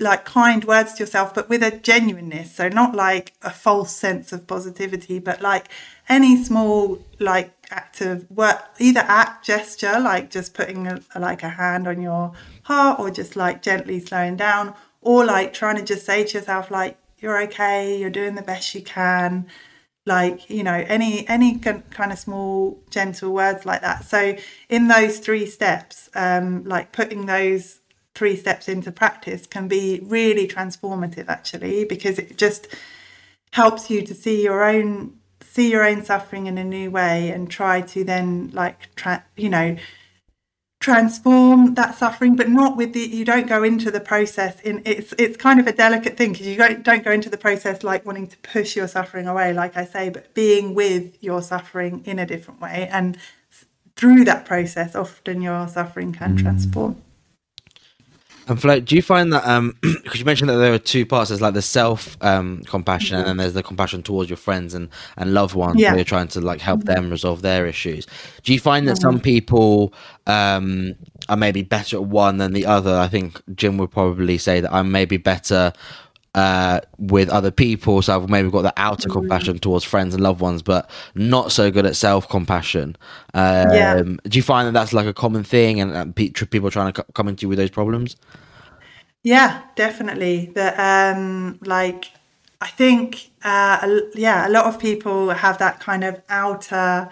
like 0.00 0.24
kind 0.24 0.64
words 0.64 0.94
to 0.94 1.04
yourself 1.04 1.32
but 1.32 1.48
with 1.48 1.62
a 1.62 1.70
genuineness 1.70 2.52
so 2.52 2.68
not 2.68 2.96
like 2.96 3.32
a 3.42 3.50
false 3.50 3.94
sense 3.94 4.32
of 4.32 4.44
positivity 4.44 5.20
but 5.20 5.40
like 5.40 5.68
any 6.08 6.42
small 6.42 6.98
like 7.20 7.52
act 7.70 8.00
of 8.00 8.28
work 8.28 8.60
either 8.80 9.04
act 9.06 9.44
gesture 9.46 10.00
like 10.00 10.30
just 10.30 10.52
putting 10.52 10.88
a, 10.88 11.00
like 11.16 11.44
a 11.44 11.48
hand 11.48 11.86
on 11.86 12.02
your 12.02 12.32
heart 12.64 12.98
or 12.98 13.08
just 13.08 13.36
like 13.36 13.62
gently 13.62 14.00
slowing 14.00 14.36
down 14.36 14.74
or 15.00 15.24
like 15.24 15.52
trying 15.52 15.76
to 15.76 15.82
just 15.82 16.04
say 16.04 16.24
to 16.24 16.38
yourself 16.38 16.70
like 16.70 16.98
you're 17.18 17.40
okay 17.42 17.98
you're 17.98 18.10
doing 18.10 18.34
the 18.34 18.42
best 18.42 18.74
you 18.74 18.82
can 18.82 19.46
like 20.08 20.50
you 20.50 20.64
know 20.64 20.84
any 20.88 21.28
any 21.28 21.58
kind 21.58 22.12
of 22.12 22.18
small 22.18 22.82
gentle 22.90 23.32
words 23.32 23.64
like 23.64 23.82
that. 23.82 24.04
So 24.04 24.36
in 24.68 24.88
those 24.88 25.18
three 25.18 25.46
steps 25.46 26.08
um 26.14 26.64
like 26.64 26.90
putting 26.90 27.26
those 27.26 27.80
three 28.14 28.34
steps 28.34 28.68
into 28.68 28.90
practice 28.90 29.46
can 29.46 29.68
be 29.68 30.00
really 30.02 30.48
transformative 30.48 31.28
actually 31.28 31.84
because 31.84 32.18
it 32.18 32.36
just 32.36 32.66
helps 33.52 33.90
you 33.90 34.02
to 34.02 34.14
see 34.14 34.42
your 34.42 34.64
own 34.64 35.16
see 35.40 35.70
your 35.70 35.84
own 35.84 36.04
suffering 36.04 36.46
in 36.46 36.58
a 36.58 36.64
new 36.64 36.90
way 36.90 37.30
and 37.30 37.48
try 37.48 37.80
to 37.80 38.02
then 38.02 38.50
like 38.52 38.92
tra- 38.96 39.24
you 39.36 39.48
know 39.48 39.76
transform 40.80 41.74
that 41.74 41.96
suffering 41.96 42.36
but 42.36 42.48
not 42.48 42.76
with 42.76 42.92
the 42.92 43.00
you 43.00 43.24
don't 43.24 43.48
go 43.48 43.64
into 43.64 43.90
the 43.90 43.98
process 43.98 44.60
in 44.60 44.80
it's 44.84 45.12
it's 45.18 45.36
kind 45.36 45.58
of 45.58 45.66
a 45.66 45.72
delicate 45.72 46.16
thing 46.16 46.30
because 46.30 46.46
you 46.46 46.56
don't 46.56 46.84
don't 46.84 47.02
go 47.02 47.10
into 47.10 47.28
the 47.28 47.36
process 47.36 47.82
like 47.82 48.06
wanting 48.06 48.28
to 48.28 48.36
push 48.38 48.76
your 48.76 48.86
suffering 48.86 49.26
away 49.26 49.52
like 49.52 49.76
i 49.76 49.84
say 49.84 50.08
but 50.08 50.32
being 50.34 50.74
with 50.76 51.20
your 51.20 51.42
suffering 51.42 52.00
in 52.04 52.20
a 52.20 52.26
different 52.26 52.60
way 52.60 52.88
and 52.92 53.18
through 53.96 54.24
that 54.24 54.44
process 54.44 54.94
often 54.94 55.42
your 55.42 55.66
suffering 55.66 56.12
can 56.12 56.36
mm. 56.36 56.42
transform 56.42 57.02
and 58.48 58.60
Flo, 58.60 58.80
do 58.80 58.96
you 58.96 59.02
find 59.02 59.32
that 59.32 59.46
um 59.46 59.76
because 59.82 60.18
you 60.18 60.24
mentioned 60.24 60.50
that 60.50 60.56
there 60.56 60.72
are 60.72 60.78
two 60.78 61.04
parts, 61.04 61.28
there's 61.28 61.40
like 61.40 61.54
the 61.54 61.62
self 61.62 62.16
um 62.22 62.62
compassion 62.66 63.16
mm-hmm. 63.16 63.20
and 63.20 63.28
then 63.28 63.36
there's 63.36 63.52
the 63.54 63.62
compassion 63.62 64.02
towards 64.02 64.30
your 64.30 64.36
friends 64.36 64.74
and 64.74 64.88
and 65.16 65.34
loved 65.34 65.54
ones 65.54 65.80
yeah. 65.80 65.90
where 65.90 65.98
you're 65.98 66.04
trying 66.04 66.28
to 66.28 66.40
like 66.40 66.60
help 66.60 66.80
mm-hmm. 66.80 66.94
them 66.94 67.10
resolve 67.10 67.42
their 67.42 67.66
issues. 67.66 68.06
Do 68.42 68.52
you 68.52 68.60
find 68.60 68.88
that 68.88 68.96
mm-hmm. 68.96 69.02
some 69.02 69.20
people 69.20 69.92
um 70.26 70.94
are 71.28 71.36
maybe 71.36 71.62
better 71.62 71.98
at 71.98 72.04
one 72.04 72.38
than 72.38 72.52
the 72.52 72.66
other? 72.66 72.98
I 72.98 73.08
think 73.08 73.40
Jim 73.54 73.76
would 73.78 73.90
probably 73.90 74.38
say 74.38 74.60
that 74.60 74.72
I'm 74.72 74.90
maybe 74.90 75.18
better 75.18 75.72
uh, 76.38 76.80
with 76.98 77.28
other 77.30 77.50
people. 77.50 78.00
So 78.00 78.14
I've 78.14 78.30
maybe 78.30 78.48
got 78.48 78.62
the 78.62 78.72
outer 78.76 79.08
mm-hmm. 79.08 79.18
compassion 79.18 79.58
towards 79.58 79.84
friends 79.84 80.14
and 80.14 80.22
loved 80.22 80.40
ones, 80.40 80.62
but 80.62 80.88
not 81.16 81.50
so 81.50 81.68
good 81.70 81.84
at 81.84 81.96
self 81.96 82.28
compassion. 82.28 82.96
Um, 83.34 83.72
yeah. 83.72 84.02
Do 84.02 84.38
you 84.38 84.42
find 84.42 84.68
that 84.68 84.72
that's 84.72 84.92
like 84.92 85.06
a 85.06 85.12
common 85.12 85.42
thing 85.42 85.80
and 85.80 85.92
uh, 85.92 86.04
people 86.14 86.70
trying 86.70 86.92
to 86.92 87.04
come 87.14 87.26
into 87.26 87.42
you 87.42 87.48
with 87.48 87.58
those 87.58 87.70
problems? 87.70 88.16
Yeah, 89.24 89.62
definitely. 89.74 90.52
That 90.54 90.78
um, 90.78 91.58
like 91.62 92.12
I 92.60 92.68
think 92.68 93.30
uh, 93.42 93.98
yeah, 94.14 94.46
a 94.46 94.50
lot 94.50 94.66
of 94.66 94.78
people 94.78 95.30
have 95.30 95.58
that 95.58 95.80
kind 95.80 96.04
of 96.04 96.22
outer 96.28 97.10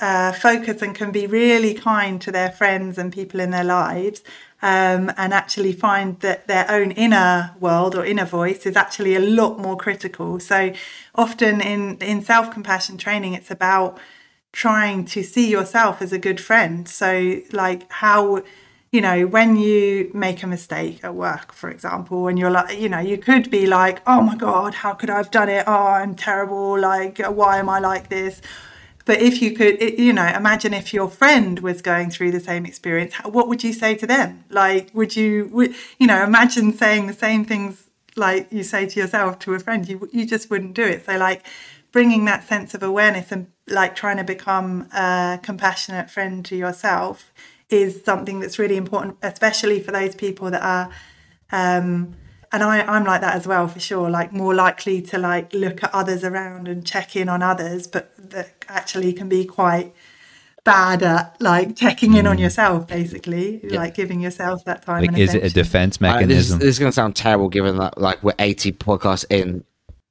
uh, 0.00 0.32
focus 0.32 0.80
and 0.80 0.94
can 0.94 1.10
be 1.10 1.26
really 1.26 1.74
kind 1.74 2.18
to 2.22 2.32
their 2.32 2.50
friends 2.50 2.96
and 2.96 3.12
people 3.12 3.40
in 3.40 3.50
their 3.50 3.64
lives, 3.64 4.22
um, 4.62 5.12
and 5.16 5.32
actually 5.32 5.72
find 5.72 6.18
that 6.20 6.48
their 6.48 6.70
own 6.70 6.90
inner 6.92 7.54
world 7.60 7.94
or 7.94 8.04
inner 8.04 8.24
voice 8.24 8.66
is 8.66 8.76
actually 8.76 9.14
a 9.14 9.20
lot 9.20 9.58
more 9.58 9.76
critical. 9.76 10.40
So 10.40 10.72
often 11.14 11.60
in 11.60 11.98
in 11.98 12.22
self 12.22 12.50
compassion 12.50 12.96
training, 12.98 13.34
it's 13.34 13.50
about 13.50 13.98
trying 14.52 15.04
to 15.04 15.22
see 15.22 15.48
yourself 15.50 16.02
as 16.02 16.12
a 16.12 16.18
good 16.18 16.40
friend. 16.40 16.88
So 16.88 17.40
like 17.52 17.90
how 17.92 18.42
you 18.90 19.02
know, 19.02 19.26
when 19.26 19.56
you 19.56 20.10
make 20.14 20.42
a 20.42 20.46
mistake 20.46 21.04
at 21.04 21.14
work, 21.14 21.52
for 21.52 21.68
example, 21.68 22.26
and 22.26 22.38
you're 22.38 22.50
like, 22.50 22.78
you 22.80 22.88
know, 22.88 22.98
you 22.98 23.18
could 23.18 23.50
be 23.50 23.66
like, 23.66 24.00
oh 24.06 24.22
my 24.22 24.34
God, 24.34 24.72
how 24.74 24.94
could 24.94 25.10
I 25.10 25.18
have 25.18 25.30
done 25.30 25.50
it? 25.50 25.64
Oh, 25.66 25.88
I'm 25.88 26.14
terrible. 26.14 26.80
Like, 26.80 27.18
why 27.18 27.58
am 27.58 27.68
I 27.68 27.80
like 27.80 28.08
this? 28.08 28.40
But 29.08 29.22
if 29.22 29.40
you 29.40 29.52
could, 29.52 29.80
you 29.80 30.12
know, 30.12 30.26
imagine 30.26 30.74
if 30.74 30.92
your 30.92 31.08
friend 31.08 31.60
was 31.60 31.80
going 31.80 32.10
through 32.10 32.30
the 32.30 32.40
same 32.40 32.66
experience, 32.66 33.14
what 33.24 33.48
would 33.48 33.64
you 33.64 33.72
say 33.72 33.94
to 33.94 34.06
them? 34.06 34.44
Like, 34.50 34.90
would 34.92 35.16
you, 35.16 35.48
would, 35.50 35.74
you 35.98 36.06
know, 36.06 36.22
imagine 36.22 36.74
saying 36.74 37.06
the 37.06 37.14
same 37.14 37.42
things 37.42 37.88
like 38.16 38.52
you 38.52 38.62
say 38.62 38.84
to 38.84 39.00
yourself 39.00 39.38
to 39.38 39.54
a 39.54 39.60
friend, 39.60 39.88
you, 39.88 40.10
you 40.12 40.26
just 40.26 40.50
wouldn't 40.50 40.74
do 40.74 40.82
it. 40.82 41.06
So, 41.06 41.16
like, 41.16 41.46
bringing 41.90 42.26
that 42.26 42.46
sense 42.46 42.74
of 42.74 42.82
awareness 42.82 43.32
and 43.32 43.46
like 43.66 43.96
trying 43.96 44.18
to 44.18 44.24
become 44.24 44.90
a 44.92 45.40
compassionate 45.42 46.10
friend 46.10 46.44
to 46.44 46.54
yourself 46.54 47.32
is 47.70 48.04
something 48.04 48.40
that's 48.40 48.58
really 48.58 48.76
important, 48.76 49.16
especially 49.22 49.80
for 49.80 49.90
those 49.90 50.14
people 50.16 50.50
that 50.50 50.62
are 50.62 50.90
um, 51.50 52.14
and 52.52 52.62
I, 52.62 52.80
I'm 52.80 53.04
like 53.04 53.20
that 53.20 53.34
as 53.34 53.46
well 53.46 53.68
for 53.68 53.80
sure, 53.80 54.08
like 54.08 54.32
more 54.32 54.54
likely 54.54 55.02
to 55.02 55.18
like 55.18 55.52
look 55.52 55.84
at 55.84 55.94
others 55.94 56.24
around 56.24 56.68
and 56.68 56.86
check 56.86 57.14
in 57.14 57.28
on 57.28 57.42
others, 57.42 57.86
but 57.86 58.12
that 58.16 58.64
actually 58.68 59.12
can 59.12 59.28
be 59.28 59.44
quite 59.44 59.94
bad 60.64 61.02
at 61.02 61.34
like 61.40 61.74
checking 61.76 62.14
in 62.14 62.26
on 62.26 62.36
mm. 62.36 62.40
yourself 62.40 62.86
basically 62.86 63.58
yeah. 63.64 63.78
like 63.78 63.94
giving 63.94 64.20
yourself 64.20 64.62
that 64.66 64.82
time 64.82 65.02
like 65.02 65.16
is 65.16 65.32
it 65.32 65.42
a 65.42 65.48
defense 65.48 65.98
mechanism 65.98 66.30
uh, 66.30 66.36
this, 66.36 66.50
is, 66.50 66.58
this 66.58 66.68
is 66.68 66.78
going 66.78 66.90
to 66.90 66.94
sound 66.94 67.16
terrible 67.16 67.48
given 67.48 67.78
that 67.78 67.96
like 67.96 68.22
we're 68.22 68.34
80 68.38 68.72
podcasts 68.72 69.24
in 69.30 69.64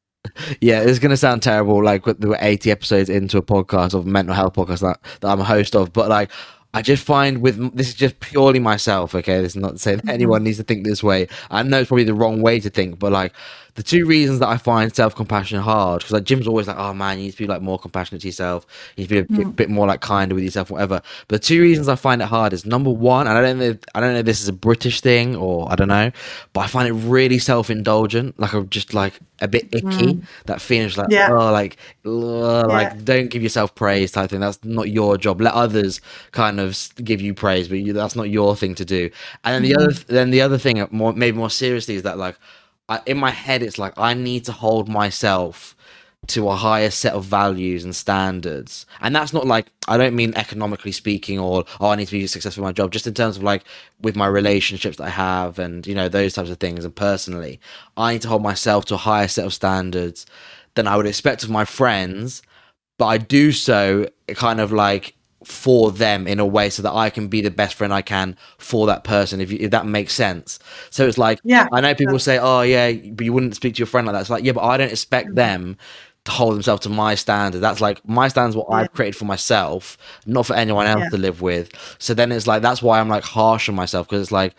yeah 0.61 0.81
it's 0.81 0.97
going 0.97 1.11
to 1.11 1.17
sound 1.17 1.43
terrible 1.43 1.83
like 1.83 2.07
we're 2.07 2.37
80 2.39 2.71
episodes 2.71 3.07
into 3.07 3.37
a 3.37 3.41
podcast 3.43 3.93
of 3.93 4.07
mental 4.07 4.33
health 4.33 4.53
podcast 4.53 4.79
that, 4.79 4.99
that 5.19 5.27
i'm 5.27 5.39
a 5.39 5.43
host 5.43 5.75
of 5.75 5.93
but 5.93 6.09
like 6.09 6.31
I 6.77 6.83
just 6.83 7.03
find 7.03 7.41
with 7.41 7.75
this 7.75 7.87
is 7.87 7.95
just 7.95 8.19
purely 8.19 8.59
myself. 8.59 9.15
Okay, 9.15 9.41
this 9.41 9.53
is 9.53 9.55
not 9.55 9.71
to 9.71 9.77
say 9.79 9.95
that 9.95 10.01
mm-hmm. 10.01 10.09
anyone 10.09 10.43
needs 10.43 10.57
to 10.57 10.63
think 10.63 10.85
this 10.85 11.01
way. 11.01 11.27
I 11.49 11.63
know 11.63 11.79
it's 11.79 11.87
probably 11.87 12.03
the 12.03 12.13
wrong 12.13 12.43
way 12.43 12.59
to 12.59 12.69
think, 12.69 12.99
but 12.99 13.11
like 13.11 13.33
the 13.77 13.83
two 13.83 14.07
reasons 14.07 14.39
that 14.39 14.47
I 14.49 14.57
find 14.57 14.93
self 14.93 15.15
compassion 15.15 15.61
hard 15.61 15.99
because 15.99 16.11
like 16.11 16.23
Jim's 16.23 16.47
always 16.47 16.67
like, 16.67 16.77
oh 16.79 16.95
man, 16.95 17.19
you 17.19 17.25
need 17.25 17.33
to 17.33 17.37
be 17.37 17.45
like 17.45 17.61
more 17.61 17.77
compassionate 17.77 18.21
to 18.21 18.27
yourself. 18.27 18.65
You 18.95 19.03
need 19.03 19.07
to 19.07 19.23
be 19.27 19.41
a 19.41 19.45
mm. 19.45 19.55
bit 19.55 19.69
more 19.69 19.85
like 19.85 20.01
kinder 20.01 20.33
with 20.33 20.43
yourself, 20.43 20.71
whatever. 20.71 20.99
But 21.27 21.41
the 21.41 21.47
two 21.47 21.61
reasons 21.61 21.87
I 21.87 21.95
find 21.95 22.19
it 22.19 22.25
hard 22.25 22.53
is 22.53 22.65
number 22.65 22.89
one, 22.89 23.27
and 23.27 23.37
I 23.37 23.41
don't 23.41 23.59
know, 23.59 23.77
I 23.93 23.99
don't 23.99 24.13
know 24.13 24.19
if 24.19 24.25
this 24.25 24.41
is 24.41 24.47
a 24.47 24.53
British 24.53 25.01
thing 25.01 25.35
or 25.35 25.71
I 25.71 25.75
don't 25.75 25.89
know, 25.89 26.11
but 26.53 26.61
I 26.61 26.67
find 26.67 26.87
it 26.87 26.93
really 26.93 27.37
self 27.37 27.69
indulgent. 27.69 28.39
Like 28.39 28.53
I'm 28.53 28.67
just 28.69 28.95
like 28.95 29.13
a 29.41 29.47
bit 29.47 29.65
icky. 29.71 29.85
Mm. 29.85 30.23
That 30.47 30.59
feeling 30.59 30.91
like 30.97 31.11
yeah. 31.11 31.29
oh, 31.29 31.51
like 31.51 31.77
ugh, 32.03 32.67
like 32.67 32.93
yeah. 32.93 33.01
don't 33.03 33.29
give 33.29 33.43
yourself 33.43 33.75
praise 33.75 34.11
type 34.11 34.31
thing. 34.31 34.39
That's 34.39 34.57
not 34.63 34.89
your 34.89 35.19
job. 35.19 35.39
Let 35.39 35.53
others 35.53 36.01
kind 36.31 36.59
of 36.59 36.75
give 36.95 37.21
you 37.21 37.35
praise, 37.35 37.67
but 37.67 37.77
you, 37.77 37.93
that's 37.93 38.15
not 38.15 38.31
your 38.31 38.55
thing 38.55 38.73
to 38.73 38.85
do. 38.85 39.11
And 39.43 39.53
then 39.53 39.61
the 39.61 39.77
mm. 39.77 39.83
other, 39.83 39.93
then 40.07 40.31
the 40.31 40.41
other 40.41 40.57
thing, 40.57 40.83
more 40.89 41.13
maybe 41.13 41.37
more 41.37 41.51
seriously, 41.51 41.93
is 41.93 42.01
that 42.01 42.17
like 42.17 42.39
I, 42.89 43.01
in 43.05 43.17
my 43.17 43.31
head, 43.31 43.63
it's 43.63 43.77
like 43.77 43.93
I 43.97 44.13
need 44.13 44.45
to 44.45 44.51
hold 44.51 44.87
myself 44.87 45.75
to 46.27 46.49
a 46.49 46.55
higher 46.55 46.89
set 46.89 47.13
of 47.13 47.23
values 47.23 47.83
and 47.83 47.95
standards. 47.95 48.85
And 49.01 49.15
that's 49.15 49.33
not 49.33 49.47
like 49.47 49.67
I 49.87 49.97
don't 49.97 50.15
mean 50.15 50.33
economically 50.35 50.91
speaking 50.91 51.39
or 51.39 51.63
oh 51.79 51.89
I 51.89 51.95
need 51.95 52.07
to 52.07 52.11
be 52.11 52.27
successful 52.27 52.63
in 52.63 52.67
my 52.67 52.73
job, 52.73 52.91
just 52.91 53.07
in 53.07 53.13
terms 53.13 53.37
of 53.37 53.43
like 53.43 53.63
with 54.01 54.15
my 54.15 54.27
relationships 54.27 54.97
that 54.97 55.05
I 55.05 55.09
have 55.09 55.59
and 55.59 55.85
you 55.87 55.95
know 55.95 56.09
those 56.09 56.33
types 56.33 56.49
of 56.49 56.59
things 56.59 56.85
and 56.85 56.95
personally. 56.95 57.59
I 57.95 58.13
need 58.13 58.21
to 58.23 58.29
hold 58.29 58.43
myself 58.43 58.85
to 58.85 58.95
a 58.95 58.97
higher 58.97 59.27
set 59.27 59.45
of 59.45 59.53
standards 59.53 60.25
than 60.75 60.87
I 60.87 60.97
would 60.97 61.07
expect 61.07 61.43
of 61.43 61.49
my 61.49 61.65
friends, 61.65 62.41
but 62.97 63.05
I 63.07 63.17
do 63.17 63.51
so 63.51 64.07
kind 64.35 64.59
of 64.59 64.71
like 64.71 65.15
for 65.47 65.91
them 65.93 66.27
in 66.27 66.39
a 66.39 66.45
way 66.45 66.69
so 66.69 66.81
that 66.81 66.93
I 66.93 67.09
can 67.09 67.29
be 67.29 67.39
the 67.39 67.49
best 67.49 67.75
friend 67.75 67.93
I 67.93 68.01
can 68.01 68.35
for 68.57 68.85
that 68.87 69.05
person 69.05 69.39
if, 69.39 69.49
you, 69.49 69.57
if 69.61 69.71
that 69.71 69.85
makes 69.85 70.13
sense. 70.13 70.59
So 70.89 71.07
it's 71.07 71.17
like 71.17 71.39
yeah, 71.43 71.67
I 71.71 71.79
know 71.79 71.95
people 71.95 72.19
say 72.19 72.37
oh 72.37 72.61
yeah 72.61 72.91
but 72.91 73.23
you 73.23 73.31
wouldn't 73.31 73.55
speak 73.55 73.75
to 73.75 73.79
your 73.79 73.87
friend 73.87 74.05
like 74.05 74.13
that. 74.13 74.21
It's 74.21 74.29
like 74.29 74.43
yeah 74.43 74.51
but 74.51 74.63
I 74.63 74.75
don't 74.75 74.91
expect 74.91 75.27
mm-hmm. 75.27 75.35
them 75.35 75.77
to 76.25 76.31
hold 76.31 76.53
themselves 76.53 76.81
to 76.81 76.89
my 76.89 77.15
standard. 77.15 77.59
That's 77.61 77.79
like 77.79 78.05
my 78.07 78.27
standards 78.27 78.57
what 78.57 78.67
yeah. 78.69 78.75
I've 78.75 78.91
created 78.91 79.15
for 79.15 79.23
myself, 79.23 79.97
not 80.25 80.45
for 80.45 80.53
anyone 80.53 80.85
else 80.85 81.03
yeah. 81.03 81.09
to 81.09 81.17
live 81.17 81.41
with. 81.41 81.71
So 81.97 82.13
then 82.13 82.33
it's 82.33 82.45
like 82.45 82.61
that's 82.61 82.81
why 82.81 82.99
I'm 82.99 83.07
like 83.07 83.23
harsh 83.23 83.69
on 83.69 83.75
myself 83.75 84.07
because 84.07 84.23
it's 84.23 84.31
like 84.33 84.53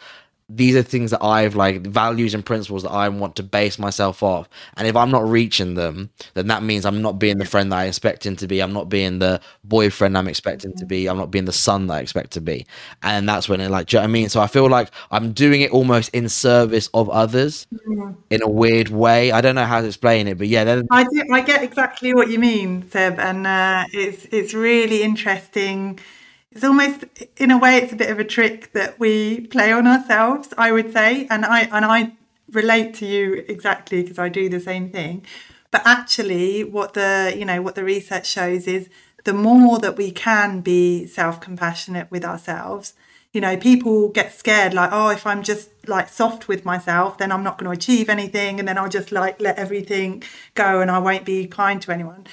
these 0.51 0.75
are 0.77 0.83
things 0.83 1.11
that 1.11 1.23
I've 1.23 1.55
like 1.55 1.87
values 1.87 2.33
and 2.33 2.45
principles 2.45 2.83
that 2.83 2.91
I 2.91 3.11
want 3.11 3.37
to 3.37 3.43
base 3.43 3.79
myself 3.79 4.23
off. 4.23 4.49
And 4.79 4.89
if 4.89 4.97
I'm 4.97 5.11
not 5.11 5.29
reaching 5.29 5.75
them, 5.75 6.11
then 6.33 6.47
that 6.47 6.63
means 6.63 6.87
I'm 6.87 7.03
not 7.03 7.19
being 7.19 7.37
the 7.37 7.45
friend 7.45 7.71
that 7.71 7.79
I 7.79 7.85
expect 7.85 8.25
him 8.25 8.35
to 8.37 8.47
be. 8.47 8.61
I'm 8.61 8.73
not 8.73 8.89
being 8.89 9.19
the 9.19 9.43
boyfriend 9.63 10.17
I'm 10.17 10.27
expecting 10.27 10.75
to 10.77 10.87
be. 10.87 11.07
I'm 11.07 11.19
not 11.19 11.31
being 11.31 11.45
the 11.45 11.53
son 11.53 11.89
that 11.89 11.95
I 11.95 12.01
expect 12.01 12.31
to 12.33 12.41
be. 12.41 12.67
And 13.03 13.29
that's 13.29 13.47
when 13.47 13.61
it 13.61 13.71
like, 13.71 13.89
do 13.89 13.97
you 13.97 13.99
know 13.99 14.05
what 14.05 14.09
I 14.09 14.13
mean? 14.13 14.29
So 14.31 14.41
I 14.41 14.47
feel 14.47 14.71
like 14.71 14.91
I'm 15.11 15.33
doing 15.33 15.61
it 15.61 15.71
almost 15.71 16.15
in 16.15 16.31
service 16.31 16.89
of 16.95 17.11
others 17.11 17.67
mm. 17.87 18.17
in 18.31 18.43
a 18.43 18.49
weird 18.49 18.89
way. 18.89 19.33
I 19.33 19.43
don't 19.43 19.55
know 19.55 19.67
how 19.67 19.83
to 19.83 19.87
explain 19.87 20.29
it, 20.29 20.39
but 20.39 20.49
yeah. 20.49 20.83
I 20.91 21.05
do, 21.05 21.25
I 21.31 21.43
get 21.43 21.63
exactly 21.63 22.15
what 22.15 22.31
you 22.31 22.39
mean, 22.39 22.89
Seb. 22.91 23.19
And 23.19 23.47
uh, 23.47 23.85
it's, 23.93 24.25
it's 24.33 24.55
really 24.55 25.03
interesting 25.03 25.99
it's 26.53 26.65
almost 26.65 27.05
in 27.37 27.51
a 27.51 27.59
way 27.59 27.77
it's 27.77 27.93
a 27.93 27.97
bit 27.97 28.11
of 28.11 28.19
a 28.19 28.25
trick 28.25 28.73
that 28.73 28.99
we 28.99 29.41
play 29.49 29.71
on 29.71 29.87
ourselves 29.87 30.53
i 30.57 30.73
would 30.73 30.93
say 30.93 31.27
and 31.31 31.45
i 31.45 31.63
and 31.73 31.85
i 31.85 32.13
relate 32.53 32.95
to 32.95 33.07
you 33.07 33.45
exactly 33.49 34.03
because 34.03 34.19
i 34.19 34.29
do 34.29 34.49
the 34.49 34.61
same 34.61 34.91
thing. 34.91 35.25
But 35.71 35.83
actually 35.85 36.65
what 36.65 36.95
the 36.95 37.35
you 37.37 37.45
know 37.45 37.61
what 37.61 37.75
the 37.75 37.85
research 37.85 38.27
shows 38.27 38.67
is 38.67 38.89
the 39.25 39.35
more 39.35 39.79
that 39.81 39.97
we 39.97 40.11
can 40.11 40.61
be 40.61 41.07
self-compassionate 41.07 42.11
with 42.11 42.25
ourselves 42.25 42.95
you 43.35 43.43
know 43.43 43.57
people 43.59 44.09
get 44.09 44.33
scared 44.33 44.73
like 44.73 44.89
oh 44.91 45.11
if 45.11 45.27
i'm 45.27 45.43
just 45.43 45.69
like 45.87 46.09
soft 46.09 46.49
with 46.49 46.65
myself 46.65 47.19
then 47.19 47.31
i'm 47.31 47.43
not 47.43 47.59
going 47.59 47.71
to 47.71 47.77
achieve 47.77 48.09
anything 48.09 48.59
and 48.59 48.67
then 48.67 48.79
i'll 48.79 48.89
just 48.89 49.13
like 49.13 49.39
let 49.43 49.59
everything 49.59 50.23
go 50.55 50.81
and 50.81 50.91
i 50.91 50.99
won't 50.99 51.27
be 51.27 51.47
kind 51.47 51.83
to 51.83 51.93
anyone 51.93 52.27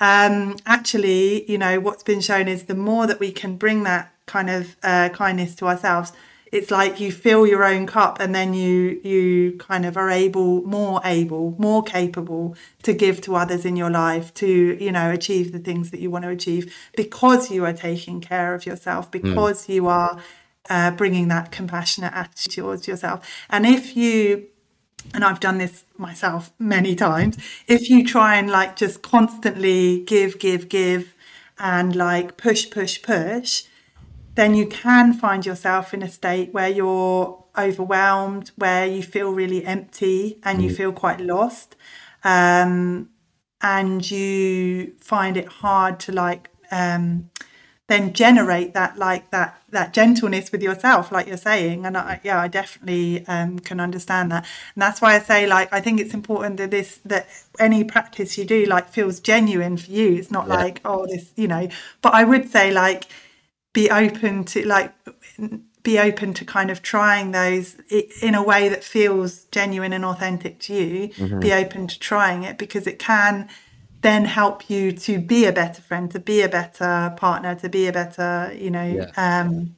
um, 0.00 0.56
actually, 0.66 1.50
you 1.50 1.58
know, 1.58 1.80
what's 1.80 2.02
been 2.02 2.20
shown 2.20 2.48
is 2.48 2.64
the 2.64 2.74
more 2.74 3.06
that 3.06 3.20
we 3.20 3.32
can 3.32 3.56
bring 3.56 3.84
that 3.84 4.12
kind 4.26 4.50
of 4.50 4.76
uh, 4.82 5.08
kindness 5.10 5.54
to 5.56 5.66
ourselves, 5.66 6.12
it's 6.52 6.70
like 6.70 7.00
you 7.00 7.10
fill 7.10 7.46
your 7.46 7.64
own 7.64 7.86
cup 7.86 8.20
and 8.20 8.34
then 8.34 8.54
you 8.54 9.00
you 9.02 9.56
kind 9.58 9.84
of 9.84 9.96
are 9.96 10.10
able 10.10 10.62
more 10.62 11.00
able 11.04 11.54
more 11.58 11.82
capable 11.82 12.56
to 12.82 12.92
give 12.92 13.20
to 13.20 13.34
others 13.34 13.64
in 13.64 13.76
your 13.76 13.90
life 13.90 14.32
to 14.34 14.76
you 14.80 14.92
know 14.92 15.10
achieve 15.10 15.52
the 15.52 15.58
things 15.58 15.90
that 15.90 16.00
you 16.00 16.10
want 16.10 16.24
to 16.24 16.30
achieve 16.30 16.74
because 16.96 17.50
you 17.50 17.64
are 17.64 17.72
taking 17.72 18.20
care 18.20 18.54
of 18.54 18.64
yourself 18.64 19.06
hmm. 19.06 19.10
because 19.10 19.66
mm. 19.66 19.74
you 19.74 19.88
are 19.88 20.18
uh, 20.70 20.90
bringing 20.92 21.28
that 21.28 21.50
compassionate 21.52 22.12
attitude 22.12 22.54
towards 22.54 22.88
yourself 22.88 23.28
and 23.50 23.66
if 23.66 23.96
you 23.96 24.46
and 25.14 25.24
I've 25.24 25.40
done 25.40 25.58
this 25.58 25.84
myself 25.96 26.52
many 26.58 26.94
times, 26.94 27.36
if 27.66 27.88
you 27.90 28.04
try 28.04 28.36
and 28.36 28.50
like 28.50 28.76
just 28.76 29.02
constantly 29.02 30.00
give, 30.04 30.38
give, 30.38 30.68
give, 30.68 31.14
and 31.58 31.96
like 31.96 32.36
push, 32.36 32.70
push, 32.70 33.02
push, 33.02 33.64
then 34.34 34.54
you 34.54 34.66
can 34.66 35.14
find 35.14 35.46
yourself 35.46 35.94
in 35.94 36.02
a 36.02 36.08
state 36.08 36.52
where 36.52 36.68
you're 36.68 37.42
overwhelmed, 37.56 38.50
where 38.56 38.86
you 38.86 39.02
feel 39.02 39.30
really 39.30 39.64
empty 39.64 40.38
and 40.42 40.62
you 40.62 40.70
mm. 40.70 40.76
feel 40.76 40.92
quite 40.92 41.20
lost. 41.20 41.74
Um, 42.22 43.08
and 43.62 44.08
you 44.10 44.92
find 45.00 45.36
it 45.36 45.48
hard 45.48 45.98
to 46.00 46.12
like 46.12 46.50
um, 46.70 47.30
then 47.88 48.12
generate 48.12 48.74
that 48.74 48.98
like 48.98 49.30
that 49.30 49.60
that 49.70 49.92
gentleness 49.92 50.50
with 50.50 50.62
yourself 50.62 51.12
like 51.12 51.26
you're 51.26 51.36
saying. 51.36 51.86
And 51.86 51.96
I, 51.96 52.20
yeah. 52.24 52.40
i 52.40 52.48
definitely 52.48 53.26
um, 53.26 53.58
can 53.58 53.78
understand 53.80 54.32
that. 54.32 54.46
And 54.74 54.82
that's 54.82 55.00
why 55.00 55.14
i 55.14 55.18
say 55.20 55.46
like 55.46 55.72
i 55.72 55.80
think 55.80 56.00
it's 56.00 56.14
important 56.14 56.56
that 56.56 56.70
this 56.70 56.98
that 57.04 57.28
any 57.58 57.84
practice 57.84 58.36
you 58.36 58.44
do 58.44 58.66
like 58.66 58.88
feels 58.88 59.20
genuine 59.20 59.76
for 59.76 59.90
you. 59.90 60.14
It's 60.14 60.30
not 60.30 60.48
yeah. 60.48 60.54
like 60.54 60.80
oh 60.84 61.06
this 61.06 61.32
you 61.36 61.48
know. 61.48 61.68
But 62.02 62.14
i 62.14 62.24
would 62.24 62.48
say 62.50 62.72
like 62.72 63.04
be 63.72 63.90
open 63.90 64.44
to 64.44 64.66
like 64.66 64.92
be 65.82 66.00
open 66.00 66.34
to 66.34 66.44
kind 66.44 66.68
of 66.68 66.82
trying 66.82 67.30
those 67.30 67.76
in 68.20 68.34
a 68.34 68.42
way 68.42 68.68
that 68.68 68.82
feels 68.82 69.44
genuine 69.52 69.92
and 69.92 70.04
authentic 70.04 70.58
to 70.58 70.74
you. 70.74 71.08
Mm-hmm. 71.10 71.38
be 71.38 71.52
open 71.52 71.86
to 71.86 71.98
trying 72.00 72.42
it 72.42 72.58
because 72.58 72.88
it 72.88 72.98
can 72.98 73.48
then 74.06 74.24
help 74.24 74.70
you 74.70 74.92
to 74.92 75.18
be 75.18 75.44
a 75.46 75.52
better 75.52 75.82
friend, 75.82 76.10
to 76.12 76.20
be 76.20 76.42
a 76.42 76.48
better 76.48 77.12
partner, 77.16 77.54
to 77.56 77.68
be 77.68 77.88
a 77.88 77.92
better, 77.92 78.54
you 78.56 78.70
know, 78.70 78.84
yeah. 78.84 79.10
um, 79.16 79.76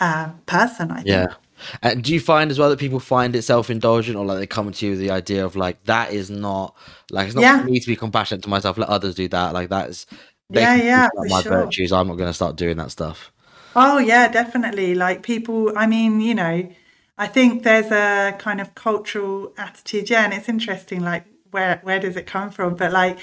uh, 0.00 0.30
person. 0.46 0.90
I 0.90 0.96
think. 0.96 1.08
Yeah. 1.08 1.34
And 1.82 2.02
do 2.02 2.12
you 2.12 2.18
find 2.18 2.50
as 2.50 2.58
well 2.58 2.70
that 2.70 2.78
people 2.78 2.98
find 2.98 3.36
it 3.36 3.42
self 3.42 3.70
indulgent 3.70 4.16
or 4.16 4.24
like 4.24 4.38
they 4.38 4.46
come 4.46 4.72
to 4.72 4.86
you 4.86 4.92
with 4.92 5.00
the 5.00 5.10
idea 5.10 5.44
of 5.44 5.54
like 5.54 5.84
that 5.84 6.12
is 6.12 6.30
not 6.30 6.74
like 7.10 7.26
it's 7.26 7.36
not 7.36 7.42
yeah. 7.42 7.60
for 7.60 7.68
me 7.68 7.78
to 7.78 7.86
be 7.86 7.94
compassionate 7.94 8.42
to 8.44 8.48
myself, 8.48 8.78
let 8.78 8.88
others 8.88 9.14
do 9.14 9.28
that. 9.28 9.52
Like 9.52 9.68
that's 9.68 10.06
yeah, 10.50 10.74
yeah, 10.74 11.08
my 11.14 11.42
sure. 11.42 11.52
virtues. 11.52 11.92
I'm 11.92 12.08
not 12.08 12.16
going 12.16 12.28
to 12.28 12.34
start 12.34 12.56
doing 12.56 12.78
that 12.78 12.90
stuff. 12.90 13.32
Oh 13.76 13.98
yeah, 13.98 14.28
definitely. 14.28 14.94
Like 14.94 15.22
people, 15.22 15.72
I 15.76 15.86
mean, 15.86 16.20
you 16.20 16.34
know, 16.34 16.68
I 17.16 17.26
think 17.26 17.62
there's 17.62 17.90
a 17.90 18.34
kind 18.38 18.60
of 18.60 18.74
cultural 18.74 19.52
attitude. 19.56 20.10
Yeah, 20.10 20.24
and 20.24 20.34
it's 20.34 20.48
interesting. 20.48 21.00
Like 21.00 21.24
where 21.52 21.80
where 21.82 22.00
does 22.00 22.16
it 22.16 22.26
come 22.26 22.50
from? 22.50 22.74
But 22.74 22.92
like 22.92 23.18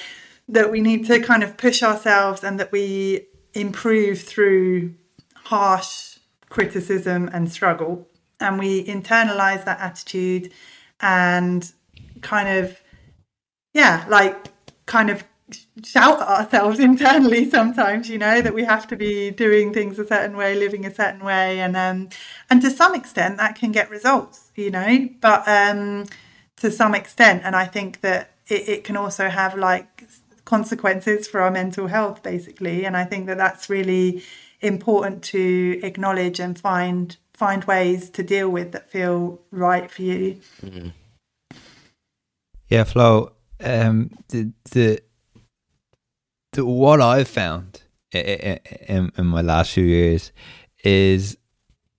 that 0.47 0.71
we 0.71 0.81
need 0.81 1.05
to 1.07 1.19
kind 1.19 1.43
of 1.43 1.57
push 1.57 1.83
ourselves 1.83 2.43
and 2.43 2.59
that 2.59 2.71
we 2.71 3.27
improve 3.53 4.21
through 4.21 4.95
harsh 5.35 6.17
criticism 6.49 7.29
and 7.33 7.51
struggle. 7.51 8.07
And 8.39 8.57
we 8.57 8.85
internalize 8.85 9.65
that 9.65 9.79
attitude 9.79 10.51
and 11.01 11.71
kind 12.21 12.49
of 12.59 12.81
yeah 13.73 14.05
like 14.09 14.47
kind 14.85 15.09
of 15.09 15.23
shout 15.85 16.21
at 16.21 16.27
ourselves 16.27 16.79
internally 16.91 17.49
sometimes 17.49 18.09
you 18.09 18.17
know 18.17 18.41
that 18.41 18.53
we 18.53 18.63
have 18.65 18.85
to 18.85 18.95
be 18.95 19.31
doing 19.31 19.73
things 19.73 19.97
a 19.97 20.05
certain 20.05 20.35
way 20.35 20.55
living 20.55 20.85
a 20.85 20.93
certain 20.93 21.23
way. 21.23 21.59
And 21.59 21.75
um 21.75 22.09
and 22.49 22.61
to 22.61 22.69
some 22.69 22.95
extent 22.95 23.37
that 23.37 23.55
can 23.55 23.71
get 23.71 23.89
results 23.89 24.51
you 24.55 24.71
know. 24.71 25.09
But 25.21 25.47
um 25.47 26.05
to 26.59 26.71
some 26.71 26.95
extent. 26.95 27.41
And 27.43 27.55
I 27.55 27.65
think 27.65 28.01
that 28.01 28.31
it, 28.47 28.69
it 28.69 28.83
can 28.83 28.97
also 28.97 29.29
have 29.29 29.57
like 29.57 30.03
consequences 30.45 31.27
for 31.27 31.41
our 31.41 31.51
mental 31.51 31.87
health, 31.87 32.23
basically. 32.23 32.85
And 32.85 32.97
I 32.97 33.05
think 33.05 33.27
that 33.27 33.37
that's 33.37 33.69
really 33.69 34.23
important 34.61 35.23
to 35.23 35.79
acknowledge 35.83 36.39
and 36.39 36.59
find 36.59 37.15
find 37.33 37.63
ways 37.63 38.09
to 38.09 38.21
deal 38.21 38.49
with 38.49 38.73
that 38.73 38.89
feel 38.89 39.39
right 39.51 39.89
for 39.89 40.01
you. 40.01 40.41
Mm-hmm. 40.61 40.89
Yeah, 42.67 42.83
Flo. 42.83 43.31
Um, 43.61 44.11
the 44.29 44.51
the 44.71 45.01
the 46.51 46.65
what 46.65 47.01
I've 47.01 47.27
found 47.27 47.83
in, 48.11 49.11
in, 49.15 49.25
my 49.25 49.41
last 49.41 49.73
few 49.73 49.83
years 49.83 50.31
is 50.83 51.37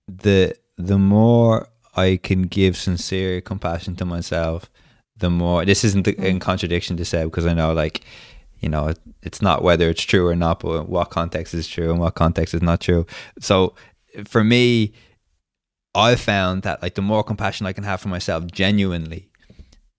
the 0.07 0.55
the 0.77 0.97
more 0.97 1.67
I 1.95 2.19
can 2.21 2.43
give 2.43 2.77
sincere 2.77 3.41
compassion 3.41 3.95
to 3.97 4.05
myself, 4.05 4.69
the 5.17 5.29
more 5.29 5.65
this 5.65 5.83
isn't 5.83 6.07
in 6.07 6.37
mm. 6.37 6.41
contradiction 6.41 6.97
to 6.97 7.05
say 7.05 7.23
because 7.23 7.45
I 7.45 7.53
know 7.53 7.73
like 7.73 8.01
you 8.59 8.69
know 8.69 8.93
it's 9.21 9.41
not 9.41 9.63
whether 9.63 9.89
it's 9.89 10.03
true 10.03 10.27
or 10.27 10.35
not, 10.35 10.59
but 10.61 10.89
what 10.89 11.09
context 11.09 11.53
is 11.53 11.67
true 11.67 11.91
and 11.91 11.99
what 11.99 12.15
context 12.15 12.53
is 12.53 12.61
not 12.61 12.81
true. 12.81 13.05
So 13.39 13.75
for 14.25 14.43
me, 14.43 14.93
I 15.93 16.15
found 16.15 16.63
that 16.63 16.81
like 16.81 16.95
the 16.95 17.01
more 17.01 17.23
compassion 17.23 17.65
I 17.65 17.73
can 17.73 17.83
have 17.83 18.01
for 18.01 18.09
myself 18.09 18.47
genuinely, 18.47 19.29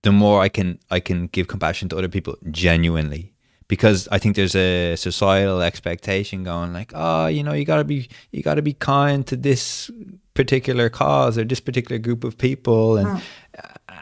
the 0.03 0.13
more 0.13 0.41
I 0.41 0.49
can 0.49 0.79
I 0.91 1.01
can 1.01 1.27
give 1.29 1.49
compassion 1.49 1.89
to 1.91 1.99
other 1.99 2.09
people 2.09 2.37
genuinely 2.51 3.33
because 3.69 4.09
I 4.11 4.19
think 4.19 4.37
there's 4.37 4.55
a 4.55 4.97
societal 4.97 5.63
expectation 5.63 6.45
going 6.45 6.73
like, 6.73 6.93
oh, 6.95 7.27
you 7.27 7.43
know, 7.43 7.53
you 7.53 7.65
gotta 7.65 7.85
be 7.85 8.09
you 8.31 8.43
gotta 8.43 8.63
be 8.63 8.75
kind 8.75 9.27
to 9.27 9.37
this 9.37 9.91
particular 10.35 10.89
cause 10.89 11.37
or 11.37 11.45
this 11.45 11.61
particular 11.61 11.99
group 11.99 12.25
of 12.25 12.39
people 12.39 12.97
and 12.97 13.09
oh. 13.09 13.95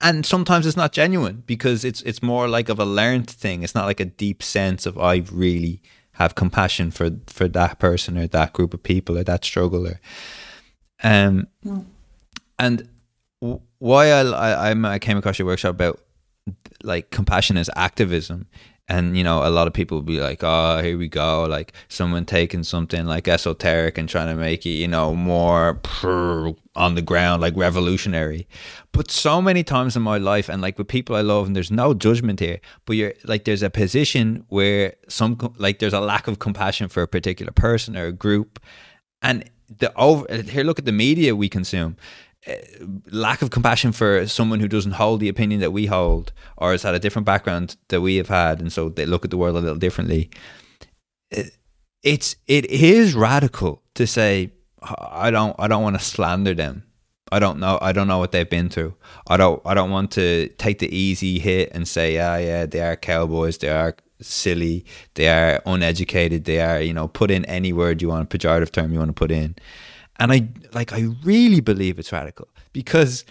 and 0.00 0.24
sometimes 0.24 0.66
it's 0.66 0.76
not 0.76 0.92
genuine 0.92 1.42
because 1.46 1.84
it's 1.84 2.00
it's 2.02 2.22
more 2.22 2.48
like 2.48 2.68
of 2.68 2.78
a 2.78 2.84
learned 2.84 3.28
thing 3.28 3.62
it's 3.62 3.74
not 3.74 3.84
like 3.84 4.00
a 4.00 4.04
deep 4.04 4.42
sense 4.42 4.86
of 4.86 4.98
i 4.98 5.22
really 5.30 5.82
have 6.12 6.34
compassion 6.34 6.90
for 6.90 7.10
for 7.26 7.48
that 7.48 7.78
person 7.78 8.16
or 8.16 8.26
that 8.26 8.52
group 8.52 8.72
of 8.72 8.82
people 8.82 9.18
or 9.18 9.24
that 9.24 9.44
struggle 9.44 9.86
or 9.86 10.00
um 11.02 11.46
mm. 11.64 11.84
and 12.58 12.88
why 13.78 14.06
I, 14.10 14.70
I 14.70 14.94
I 14.94 14.98
came 14.98 15.18
across 15.18 15.38
your 15.38 15.46
workshop 15.46 15.72
about 15.72 16.00
like 16.82 17.10
compassion 17.10 17.56
as 17.56 17.68
activism 17.76 18.46
and 18.88 19.16
you 19.16 19.24
know 19.24 19.46
a 19.46 19.48
lot 19.48 19.66
of 19.66 19.72
people 19.72 19.96
will 19.96 20.02
be 20.02 20.20
like 20.20 20.40
oh 20.42 20.82
here 20.82 20.98
we 20.98 21.08
go 21.08 21.44
like 21.44 21.72
someone 21.88 22.24
taking 22.24 22.62
something 22.62 23.06
like 23.06 23.26
esoteric 23.26 23.96
and 23.96 24.08
trying 24.08 24.28
to 24.28 24.34
make 24.34 24.66
it 24.66 24.70
you 24.70 24.88
know 24.88 25.14
more 25.14 25.80
on 26.76 26.96
the 26.96 27.02
ground 27.02 27.40
like 27.40 27.56
revolutionary. 27.56 28.48
But 28.92 29.10
so 29.10 29.40
many 29.40 29.62
times 29.62 29.96
in 29.96 30.02
my 30.02 30.18
life 30.18 30.48
and 30.48 30.60
like 30.60 30.76
with 30.78 30.88
people 30.88 31.16
i 31.16 31.20
love 31.20 31.46
and 31.46 31.56
there's 31.56 31.70
no 31.70 31.94
judgment 31.94 32.40
here 32.40 32.60
but 32.84 32.96
you're 32.96 33.14
like 33.24 33.44
there's 33.44 33.62
a 33.62 33.70
position 33.70 34.44
where 34.48 34.94
some 35.08 35.38
like 35.56 35.78
there's 35.78 35.92
a 35.92 36.00
lack 36.00 36.28
of 36.28 36.38
compassion 36.38 36.88
for 36.88 37.02
a 37.02 37.08
particular 37.08 37.52
person 37.52 37.96
or 37.96 38.06
a 38.06 38.12
group. 38.12 38.60
And 39.22 39.50
the 39.78 39.92
over 39.96 40.26
here 40.42 40.62
look 40.62 40.78
at 40.78 40.84
the 40.84 40.92
media 40.92 41.34
we 41.34 41.48
consume 41.48 41.96
Uh, 42.46 42.52
lack 43.10 43.40
of 43.40 43.48
compassion 43.50 43.90
for 43.90 44.26
someone 44.26 44.60
who 44.60 44.68
doesn't 44.68 44.92
hold 44.92 45.18
the 45.18 45.30
opinion 45.30 45.60
that 45.60 45.70
we 45.70 45.86
hold 45.86 46.30
or 46.58 46.72
has 46.72 46.82
had 46.82 46.94
a 46.94 46.98
different 46.98 47.24
background 47.24 47.76
that 47.88 48.02
we 48.02 48.16
have 48.16 48.28
had 48.28 48.60
and 48.60 48.70
so 48.70 48.90
they 48.90 49.06
look 49.06 49.24
at 49.24 49.30
the 49.30 49.36
world 49.38 49.56
a 49.56 49.60
little 49.60 49.78
differently. 49.78 50.28
Uh, 51.34 51.44
it's 52.02 52.36
it 52.46 52.66
is 52.66 53.14
radical 53.14 53.82
to 53.94 54.06
say 54.06 54.52
i 54.82 55.30
don't 55.30 55.56
i 55.58 55.66
don't 55.66 55.82
want 55.82 55.98
to 55.98 56.04
slander 56.04 56.52
them. 56.52 56.82
I 57.32 57.38
don't 57.38 57.58
know 57.58 57.78
i 57.80 57.92
don't 57.92 58.08
know 58.08 58.18
what 58.18 58.32
they've 58.32 58.48
been 58.48 58.68
through. 58.68 58.94
I 59.26 59.38
don't 59.38 59.62
i 59.64 59.72
don't 59.72 59.90
want 59.90 60.10
to 60.12 60.48
take 60.58 60.80
the 60.80 60.94
easy 60.94 61.38
hit 61.38 61.70
and 61.72 61.88
say 61.88 62.12
yeah 62.14 62.36
yeah 62.36 62.66
they 62.66 62.80
are 62.80 62.94
cowboys 62.94 63.56
they 63.56 63.70
are 63.70 63.96
silly 64.20 64.84
they 65.14 65.28
are 65.28 65.62
uneducated 65.64 66.44
they 66.44 66.60
are 66.60 66.80
you 66.80 66.92
know 66.92 67.08
put 67.08 67.30
in 67.30 67.44
any 67.46 67.72
word 67.72 68.02
you 68.02 68.08
want 68.08 68.28
pejorative 68.28 68.70
term 68.70 68.92
you 68.92 68.98
want 68.98 69.08
to 69.08 69.14
put 69.14 69.30
in 69.30 69.56
and 70.18 70.32
I 70.32 70.48
like 70.72 70.92
I 70.92 71.08
really 71.24 71.60
believe 71.60 71.98
it's 71.98 72.12
radical 72.12 72.48
because 72.72 73.24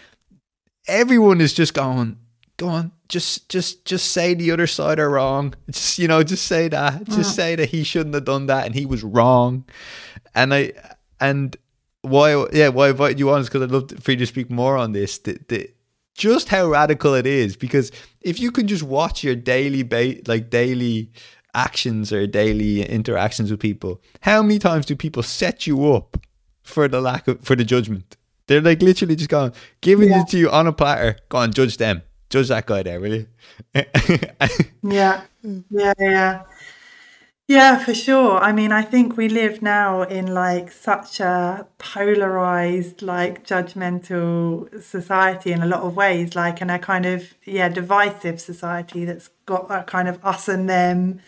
everyone 0.86 1.40
is 1.40 1.52
just 1.52 1.74
going, 1.74 2.18
go 2.56 2.68
on, 2.68 2.92
just 3.08 3.48
just 3.48 3.84
just 3.84 4.12
say 4.12 4.34
the 4.34 4.50
other 4.50 4.66
side 4.66 4.98
are 4.98 5.10
wrong. 5.10 5.54
Just 5.70 5.98
you 5.98 6.08
know, 6.08 6.22
just 6.22 6.46
say 6.46 6.68
that. 6.68 7.04
Just 7.04 7.32
mm. 7.32 7.36
say 7.36 7.56
that 7.56 7.70
he 7.70 7.84
shouldn't 7.84 8.14
have 8.14 8.24
done 8.24 8.46
that 8.46 8.66
and 8.66 8.74
he 8.74 8.86
was 8.86 9.02
wrong. 9.02 9.64
And 10.34 10.52
I 10.52 10.72
and 11.20 11.56
why 12.02 12.46
yeah, 12.52 12.68
why 12.68 12.86
I 12.86 12.90
invited 12.90 13.18
you 13.18 13.30
on 13.30 13.40
is 13.40 13.48
because 13.48 13.62
I'd 13.62 13.70
love 13.70 13.90
for 14.00 14.10
you 14.12 14.18
to 14.18 14.26
speak 14.26 14.50
more 14.50 14.76
on 14.76 14.92
this. 14.92 15.18
The, 15.18 15.38
the, 15.48 15.70
just 16.14 16.48
how 16.48 16.68
radical 16.68 17.14
it 17.14 17.26
is 17.26 17.56
because 17.56 17.90
if 18.20 18.38
you 18.38 18.52
can 18.52 18.68
just 18.68 18.82
watch 18.82 19.24
your 19.24 19.34
daily 19.34 19.82
ba- 19.82 20.20
like 20.26 20.48
daily 20.48 21.10
actions 21.54 22.12
or 22.12 22.26
daily 22.26 22.82
interactions 22.82 23.50
with 23.50 23.60
people 23.60 24.00
how 24.20 24.40
many 24.42 24.58
times 24.58 24.86
do 24.86 24.94
people 24.94 25.22
set 25.22 25.66
you 25.66 25.92
up 25.92 26.16
for 26.64 26.88
the 26.88 27.00
lack 27.00 27.28
of 27.28 27.40
for 27.42 27.54
the 27.54 27.64
judgment. 27.64 28.16
They're 28.46 28.60
like 28.60 28.82
literally 28.82 29.16
just 29.16 29.30
going, 29.30 29.52
giving 29.80 30.10
yeah. 30.10 30.22
it 30.22 30.28
to 30.28 30.38
you 30.38 30.50
on 30.50 30.66
a 30.66 30.72
platter. 30.72 31.16
Go 31.28 31.38
on, 31.38 31.52
judge 31.52 31.76
them. 31.76 32.02
Judge 32.28 32.48
that 32.48 32.66
guy 32.66 32.82
there, 32.82 33.00
will 33.00 33.14
you? 33.14 33.26
yeah, 34.82 35.22
yeah, 35.70 35.92
yeah, 35.98 36.42
yeah, 37.46 37.78
for 37.78 37.94
sure. 37.94 38.38
I 38.38 38.52
mean, 38.52 38.72
I 38.72 38.82
think 38.82 39.16
we 39.16 39.28
live 39.28 39.62
now 39.62 40.02
in 40.02 40.26
like 40.26 40.72
such 40.72 41.20
a 41.20 41.66
polarized, 41.78 43.02
like 43.02 43.46
judgmental 43.46 44.82
society 44.82 45.52
in 45.52 45.62
a 45.62 45.66
lot 45.66 45.82
of 45.82 45.94
ways, 45.94 46.34
like 46.34 46.60
in 46.60 46.70
a 46.70 46.78
kind 46.78 47.06
of 47.06 47.34
yeah 47.44 47.68
divisive 47.68 48.40
society 48.40 49.04
that's 49.04 49.28
got 49.46 49.70
a 49.70 49.84
kind 49.84 50.08
of 50.08 50.18
us 50.24 50.48
and 50.48 50.68
them 50.68 51.20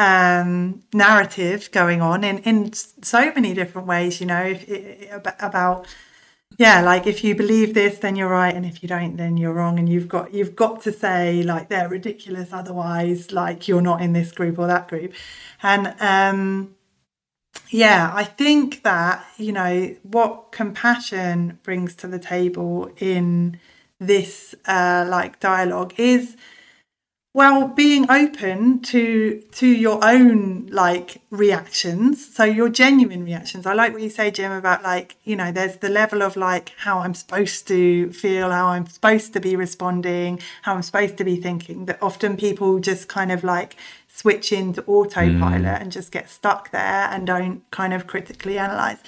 um, 0.00 0.82
narrative 0.94 1.70
going 1.72 2.00
on 2.00 2.24
in, 2.24 2.38
in 2.38 2.72
so 2.72 3.30
many 3.34 3.52
different 3.52 3.86
ways, 3.86 4.18
you 4.18 4.26
know, 4.26 4.56
about 5.40 5.86
yeah, 6.56 6.80
like 6.80 7.06
if 7.06 7.22
you 7.22 7.34
believe 7.34 7.74
this, 7.74 7.98
then 7.98 8.16
you're 8.16 8.28
right, 8.28 8.54
and 8.54 8.66
if 8.66 8.82
you 8.82 8.88
don't, 8.88 9.16
then 9.16 9.36
you're 9.36 9.52
wrong, 9.52 9.78
and 9.78 9.88
you've 9.88 10.08
got 10.08 10.32
you've 10.32 10.56
got 10.56 10.82
to 10.82 10.92
say 10.92 11.42
like 11.42 11.68
they're 11.68 11.88
ridiculous, 11.88 12.48
otherwise, 12.52 13.30
like 13.30 13.68
you're 13.68 13.82
not 13.82 14.00
in 14.00 14.14
this 14.14 14.32
group 14.32 14.58
or 14.58 14.66
that 14.66 14.88
group, 14.88 15.12
and 15.62 15.94
um, 16.00 16.74
yeah, 17.70 18.10
I 18.14 18.24
think 18.24 18.82
that 18.84 19.24
you 19.36 19.52
know 19.52 19.94
what 20.02 20.50
compassion 20.50 21.58
brings 21.62 21.94
to 21.96 22.08
the 22.08 22.18
table 22.18 22.90
in 22.96 23.60
this 23.98 24.54
uh, 24.66 25.06
like 25.08 25.40
dialogue 25.40 25.92
is 25.98 26.36
well 27.32 27.68
being 27.68 28.10
open 28.10 28.80
to 28.80 29.40
to 29.52 29.66
your 29.66 30.04
own 30.04 30.66
like 30.72 31.20
reactions 31.30 32.34
so 32.34 32.42
your 32.42 32.68
genuine 32.68 33.24
reactions 33.24 33.66
i 33.66 33.72
like 33.72 33.92
what 33.92 34.02
you 34.02 34.10
say 34.10 34.30
jim 34.32 34.50
about 34.50 34.82
like 34.82 35.16
you 35.22 35.36
know 35.36 35.52
there's 35.52 35.76
the 35.76 35.88
level 35.88 36.22
of 36.22 36.36
like 36.36 36.72
how 36.78 36.98
i'm 36.98 37.14
supposed 37.14 37.68
to 37.68 38.12
feel 38.12 38.50
how 38.50 38.66
i'm 38.66 38.86
supposed 38.86 39.32
to 39.32 39.38
be 39.38 39.54
responding 39.54 40.40
how 40.62 40.74
i'm 40.74 40.82
supposed 40.82 41.16
to 41.16 41.24
be 41.24 41.36
thinking 41.36 41.86
that 41.86 42.02
often 42.02 42.36
people 42.36 42.80
just 42.80 43.06
kind 43.06 43.30
of 43.30 43.44
like 43.44 43.76
switch 44.08 44.50
into 44.52 44.82
autopilot 44.86 45.62
mm. 45.62 45.80
and 45.80 45.92
just 45.92 46.10
get 46.10 46.28
stuck 46.28 46.72
there 46.72 47.08
and 47.12 47.28
don't 47.28 47.62
kind 47.70 47.94
of 47.94 48.08
critically 48.08 48.58
analyze 48.58 48.98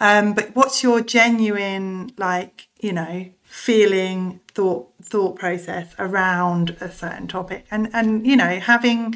um, 0.00 0.34
but 0.34 0.54
what's 0.54 0.82
your 0.82 1.00
genuine 1.00 2.12
like 2.18 2.68
you 2.80 2.92
know 2.92 3.26
feeling 3.44 4.40
thought 4.48 4.88
thought 5.14 5.38
process 5.38 5.94
around 5.96 6.76
a 6.80 6.90
certain 6.90 7.28
topic 7.28 7.64
and 7.70 7.88
and 7.92 8.26
you 8.26 8.34
know 8.34 8.58
having 8.58 9.14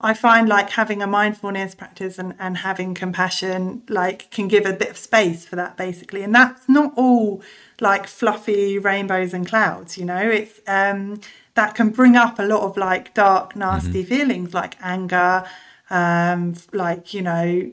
I 0.00 0.12
find 0.12 0.48
like 0.48 0.70
having 0.70 1.00
a 1.00 1.06
mindfulness 1.06 1.76
practice 1.76 2.18
and, 2.18 2.34
and 2.40 2.58
having 2.58 2.92
compassion 2.92 3.82
like 3.88 4.32
can 4.32 4.48
give 4.48 4.66
a 4.66 4.72
bit 4.72 4.90
of 4.90 4.96
space 4.96 5.44
for 5.44 5.54
that 5.54 5.76
basically. 5.76 6.22
And 6.22 6.34
that's 6.34 6.68
not 6.68 6.92
all 6.96 7.40
like 7.80 8.08
fluffy 8.08 8.80
rainbows 8.80 9.32
and 9.32 9.46
clouds, 9.46 9.96
you 9.96 10.04
know, 10.04 10.18
it's 10.40 10.60
um 10.66 11.20
that 11.54 11.76
can 11.76 11.90
bring 11.90 12.16
up 12.16 12.40
a 12.40 12.44
lot 12.44 12.62
of 12.62 12.76
like 12.76 13.14
dark, 13.14 13.54
nasty 13.54 14.02
mm-hmm. 14.02 14.14
feelings 14.14 14.54
like 14.54 14.74
anger, 14.82 15.44
um, 15.88 16.54
like, 16.72 17.14
you 17.14 17.22
know, 17.22 17.70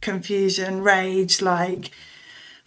confusion, 0.00 0.82
rage, 0.82 1.42
like 1.42 1.90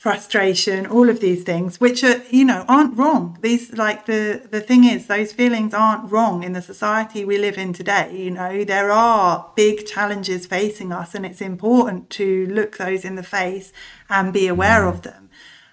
frustration 0.06 0.86
all 0.86 1.10
of 1.10 1.20
these 1.20 1.42
things 1.42 1.82
which 1.82 2.04
are 2.04 2.22
you 2.30 2.46
know 2.46 2.64
aren't 2.68 2.96
wrong. 2.96 3.40
These 3.42 3.74
like 3.74 4.06
the 4.06 4.48
the 4.52 4.62
thing 4.62 4.84
is 4.84 5.08
those 5.08 5.34
feelings 5.34 5.74
aren't 5.74 6.12
wrong 6.12 6.44
in 6.44 6.54
the 6.54 6.62
society 6.62 7.26
we 7.26 7.40
live 7.40 7.58
in 7.58 7.74
today 7.74 8.16
you 8.16 8.30
know. 8.30 8.64
There 8.64 8.92
are 8.92 9.52
big 9.56 9.88
challenges 9.88 10.46
facing 10.46 10.92
us 10.92 11.16
and 11.16 11.26
it's 11.26 11.42
important 11.42 12.12
to 12.20 12.46
look 12.46 12.78
those 12.78 13.04
in 13.04 13.16
the 13.16 13.24
face 13.24 13.74
and 14.08 14.32
be 14.32 14.46
aware 14.46 14.86
of 14.86 15.02
them. 15.02 15.24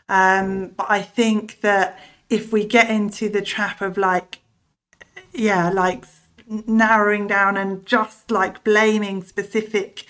Um, 0.09 0.49
but 0.79 0.87
i 0.99 1.03
think 1.03 1.61
that 1.61 1.87
if 2.31 2.45
we 2.55 2.63
get 2.79 2.89
into 2.89 3.29
the 3.29 3.43
trap 3.43 3.83
of 3.83 3.99
like 3.99 4.41
yeah 5.49 5.69
like 5.69 6.07
narrowing 6.83 7.27
down 7.27 7.59
and 7.59 7.85
just 7.85 8.31
like 8.31 8.65
blaming 8.65 9.23
specific 9.23 10.07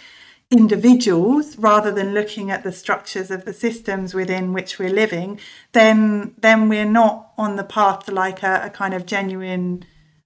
individuals 0.53 1.57
rather 1.57 1.91
than 1.91 2.13
looking 2.13 2.51
at 2.51 2.63
the 2.63 2.73
structures 2.73 3.31
of 3.31 3.45
the 3.45 3.53
systems 3.53 4.15
within 4.15 4.53
which 4.53 4.79
we're 4.79 4.93
living, 4.93 5.41
then 5.73 6.35
then 6.39 6.69
we're 6.69 6.85
not 6.85 7.33
on 7.39 7.57
the 7.57 7.65
path 7.65 8.05
to 8.05 8.13
like 8.13 8.43
a, 8.43 8.63
a 8.67 8.71
kind 8.71 8.95
of 8.95 9.07
genuine 9.07 9.85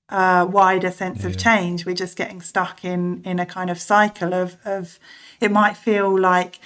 uh, 0.09 0.47
wider 0.49 0.91
sense 0.91 1.23
yeah. 1.23 1.29
of 1.29 1.37
change. 1.39 1.87
We're 1.87 1.95
just 1.95 2.17
getting 2.17 2.43
stuck 2.43 2.85
in 2.85 3.23
in 3.25 3.39
a 3.39 3.47
kind 3.47 3.71
of 3.71 3.81
cycle 3.81 4.35
of 4.35 4.57
of 4.65 4.99
it 5.41 5.51
might 5.51 5.77
feel 5.77 6.19
like 6.19 6.61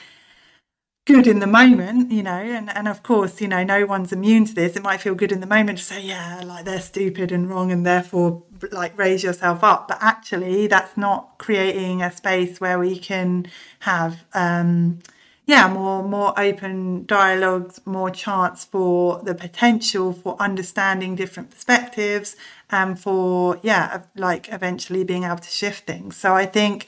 good 1.10 1.26
in 1.26 1.40
the 1.40 1.46
moment, 1.46 2.10
you 2.10 2.22
know, 2.22 2.30
and, 2.30 2.70
and 2.76 2.88
of 2.88 3.02
course, 3.02 3.40
you 3.40 3.48
know, 3.48 3.62
no 3.64 3.86
one's 3.86 4.12
immune 4.12 4.44
to 4.46 4.54
this. 4.54 4.76
It 4.76 4.82
might 4.82 5.00
feel 5.00 5.14
good 5.14 5.32
in 5.32 5.40
the 5.40 5.46
moment 5.46 5.78
to 5.78 5.84
say, 5.84 6.02
yeah, 6.02 6.42
like 6.44 6.64
they're 6.64 6.80
stupid 6.80 7.32
and 7.32 7.48
wrong 7.48 7.70
and 7.72 7.84
therefore 7.84 8.42
like 8.70 8.96
raise 8.98 9.22
yourself 9.22 9.64
up. 9.64 9.88
But 9.88 9.98
actually 10.00 10.66
that's 10.66 10.96
not 10.96 11.38
creating 11.38 12.02
a 12.02 12.12
space 12.12 12.60
where 12.60 12.78
we 12.78 12.98
can 12.98 13.46
have 13.80 14.24
um 14.34 15.00
yeah, 15.46 15.66
more 15.72 16.04
more 16.04 16.38
open 16.38 17.06
dialogues, 17.06 17.80
more 17.84 18.10
chance 18.10 18.64
for 18.64 19.20
the 19.24 19.34
potential 19.34 20.12
for 20.12 20.36
understanding 20.38 21.16
different 21.16 21.50
perspectives 21.50 22.36
and 22.70 22.98
for 22.98 23.58
yeah, 23.62 24.02
like 24.14 24.52
eventually 24.52 25.02
being 25.02 25.24
able 25.24 25.38
to 25.38 25.50
shift 25.50 25.86
things. 25.86 26.16
So 26.16 26.34
I 26.34 26.46
think 26.46 26.86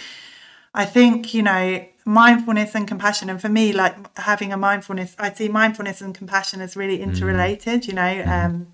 I 0.75 0.85
think, 0.85 1.35
you 1.35 1.43
know, 1.43 1.85
mindfulness 2.05 2.75
and 2.75 2.89
compassion 2.89 3.31
and 3.31 3.41
for 3.41 3.49
me 3.49 3.73
like 3.73 3.95
having 4.19 4.53
a 4.53 4.57
mindfulness 4.57 5.15
i 5.19 5.33
see 5.33 5.49
mindfulness 5.49 6.01
and 6.01 6.15
compassion 6.15 6.61
as 6.61 6.77
really 6.77 6.99
mm. 6.99 7.03
interrelated 7.03 7.87
you 7.87 7.93
know 7.93 8.03
mm. 8.03 8.27
um 8.27 8.67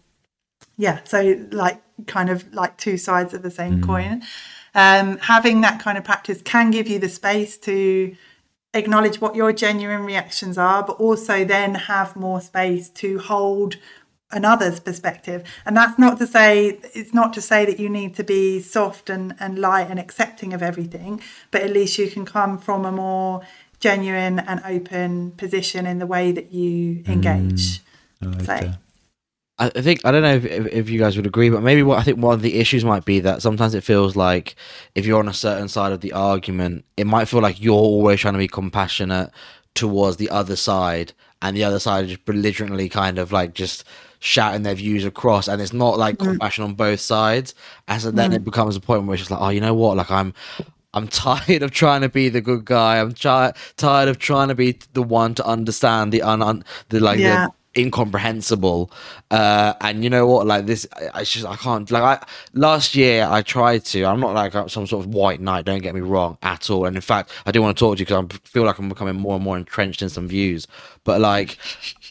yeah 0.76 1.00
so 1.04 1.46
like 1.50 1.80
kind 2.06 2.30
of 2.30 2.52
like 2.54 2.76
two 2.78 2.96
sides 2.96 3.34
of 3.34 3.42
the 3.42 3.50
same 3.50 3.80
mm. 3.80 3.86
coin 3.86 4.22
um 4.74 5.18
having 5.18 5.60
that 5.60 5.80
kind 5.80 5.98
of 5.98 6.04
practice 6.04 6.40
can 6.42 6.70
give 6.70 6.88
you 6.88 6.98
the 6.98 7.08
space 7.08 7.58
to 7.58 8.16
acknowledge 8.74 9.20
what 9.20 9.34
your 9.34 9.52
genuine 9.52 10.04
reactions 10.04 10.56
are 10.56 10.82
but 10.82 10.94
also 10.94 11.44
then 11.44 11.74
have 11.74 12.16
more 12.16 12.40
space 12.40 12.88
to 12.88 13.18
hold 13.18 13.76
another's 14.30 14.80
perspective. 14.80 15.42
And 15.64 15.76
that's 15.76 15.98
not 15.98 16.18
to 16.18 16.26
say 16.26 16.78
it's 16.94 17.14
not 17.14 17.32
to 17.34 17.40
say 17.40 17.64
that 17.64 17.80
you 17.80 17.88
need 17.88 18.14
to 18.16 18.24
be 18.24 18.60
soft 18.60 19.08
and, 19.08 19.34
and 19.40 19.58
light 19.58 19.88
and 19.90 19.98
accepting 19.98 20.52
of 20.52 20.62
everything 20.62 21.20
but 21.50 21.62
at 21.62 21.70
least 21.70 21.98
you 21.98 22.10
can 22.10 22.24
come 22.24 22.58
from 22.58 22.84
a 22.84 22.92
more 22.92 23.42
genuine 23.80 24.38
and 24.40 24.60
open 24.64 25.32
position 25.32 25.86
in 25.86 25.98
the 25.98 26.06
way 26.06 26.32
that 26.32 26.52
you 26.52 27.02
engage. 27.06 27.80
Mm, 28.22 28.22
I 28.22 28.26
like 28.26 28.46
that. 28.46 28.78
I 29.60 29.70
think 29.70 30.00
I 30.04 30.12
don't 30.12 30.22
know 30.22 30.34
if, 30.34 30.44
if, 30.44 30.66
if 30.66 30.90
you 30.90 31.00
guys 31.00 31.16
would 31.16 31.26
agree, 31.26 31.50
but 31.50 31.62
maybe 31.62 31.82
what 31.82 31.98
I 31.98 32.02
think 32.04 32.18
one 32.18 32.34
of 32.34 32.42
the 32.42 32.60
issues 32.60 32.84
might 32.84 33.04
be 33.04 33.18
that 33.20 33.42
sometimes 33.42 33.74
it 33.74 33.82
feels 33.82 34.14
like 34.14 34.54
if 34.94 35.04
you're 35.04 35.18
on 35.18 35.28
a 35.28 35.34
certain 35.34 35.66
side 35.66 35.90
of 35.90 36.00
the 36.00 36.12
argument, 36.12 36.84
it 36.96 37.08
might 37.08 37.26
feel 37.26 37.40
like 37.40 37.60
you're 37.60 37.74
always 37.74 38.20
trying 38.20 38.34
to 38.34 38.38
be 38.38 38.46
compassionate 38.46 39.32
towards 39.74 40.16
the 40.16 40.30
other 40.30 40.54
side, 40.54 41.12
and 41.42 41.56
the 41.56 41.64
other 41.64 41.80
side 41.80 42.04
is 42.04 42.10
just 42.12 42.24
belligerently 42.24 42.88
kind 42.88 43.18
of 43.18 43.32
like 43.32 43.52
just 43.52 43.82
shouting 44.20 44.62
their 44.62 44.74
views 44.74 45.04
across, 45.04 45.48
and 45.48 45.60
it's 45.60 45.72
not 45.72 45.98
like 45.98 46.16
mm. 46.18 46.26
compassion 46.26 46.64
on 46.64 46.74
both 46.74 47.00
sides. 47.00 47.54
And 47.86 48.00
so 48.00 48.10
then 48.10 48.32
mm. 48.32 48.36
it 48.36 48.44
becomes 48.44 48.76
a 48.76 48.80
point 48.80 49.04
where 49.04 49.14
it's 49.14 49.22
just 49.22 49.30
like, 49.30 49.40
oh, 49.40 49.48
you 49.50 49.60
know 49.60 49.74
what? 49.74 49.96
Like 49.96 50.10
I'm 50.10 50.34
I'm 50.94 51.08
tired 51.08 51.62
of 51.62 51.70
trying 51.70 52.02
to 52.02 52.08
be 52.08 52.28
the 52.28 52.40
good 52.40 52.64
guy. 52.64 53.00
I'm 53.00 53.12
tired 53.12 54.08
of 54.08 54.18
trying 54.18 54.48
to 54.48 54.54
be 54.54 54.78
the 54.92 55.02
one 55.02 55.34
to 55.34 55.46
understand 55.46 56.12
the 56.12 56.22
un, 56.22 56.42
un 56.42 56.64
the 56.88 57.00
like 57.00 57.18
yeah. 57.18 57.46
the 57.46 57.52
incomprehensible. 57.78 58.90
Uh, 59.30 59.74
and 59.80 60.02
you 60.04 60.10
know 60.10 60.26
what? 60.26 60.46
Like 60.46 60.66
this, 60.66 60.86
I, 61.14 61.24
just 61.24 61.46
I 61.46 61.56
can't. 61.56 61.90
Like 61.90 62.02
I 62.02 62.26
last 62.52 62.94
year, 62.94 63.26
I 63.30 63.42
tried 63.42 63.84
to. 63.86 64.04
I'm 64.04 64.20
not 64.20 64.34
like 64.34 64.52
some 64.68 64.86
sort 64.86 65.04
of 65.04 65.14
white 65.14 65.40
knight. 65.40 65.64
Don't 65.64 65.82
get 65.82 65.94
me 65.94 66.00
wrong 66.00 66.38
at 66.42 66.68
all. 66.70 66.86
And 66.86 66.96
in 66.96 67.02
fact, 67.02 67.30
I 67.46 67.52
do 67.52 67.62
want 67.62 67.76
to 67.76 67.80
talk 67.80 67.96
to 67.96 68.00
you 68.00 68.06
because 68.06 68.24
I 68.24 68.48
feel 68.48 68.64
like 68.64 68.78
I'm 68.78 68.88
becoming 68.88 69.16
more 69.16 69.36
and 69.36 69.44
more 69.44 69.56
entrenched 69.56 70.02
in 70.02 70.08
some 70.08 70.28
views. 70.28 70.66
But 71.04 71.20
like 71.20 71.56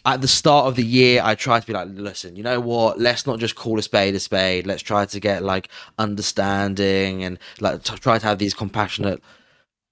at 0.06 0.22
the 0.22 0.28
start 0.28 0.68
of 0.68 0.76
the 0.76 0.86
year, 0.86 1.22
I 1.24 1.36
tried 1.36 1.62
to 1.62 1.68
be 1.68 1.74
like, 1.74 1.90
listen, 1.92 2.36
you 2.36 2.44
know 2.44 2.60
what? 2.60 3.00
Let's 3.00 3.28
not 3.28 3.40
just 3.40 3.56
call 3.56 3.78
a 3.78 3.82
spade 3.82 4.16
a 4.16 4.20
spade. 4.20 4.66
Let's 4.66 4.82
try 4.82 5.06
to 5.06 5.20
get 5.20 5.44
like 5.44 5.70
understanding 6.00 7.24
and 7.24 7.38
like 7.60 7.84
try 7.84 8.18
to 8.18 8.26
have 8.26 8.40
these 8.40 8.54
compassionate 8.54 9.22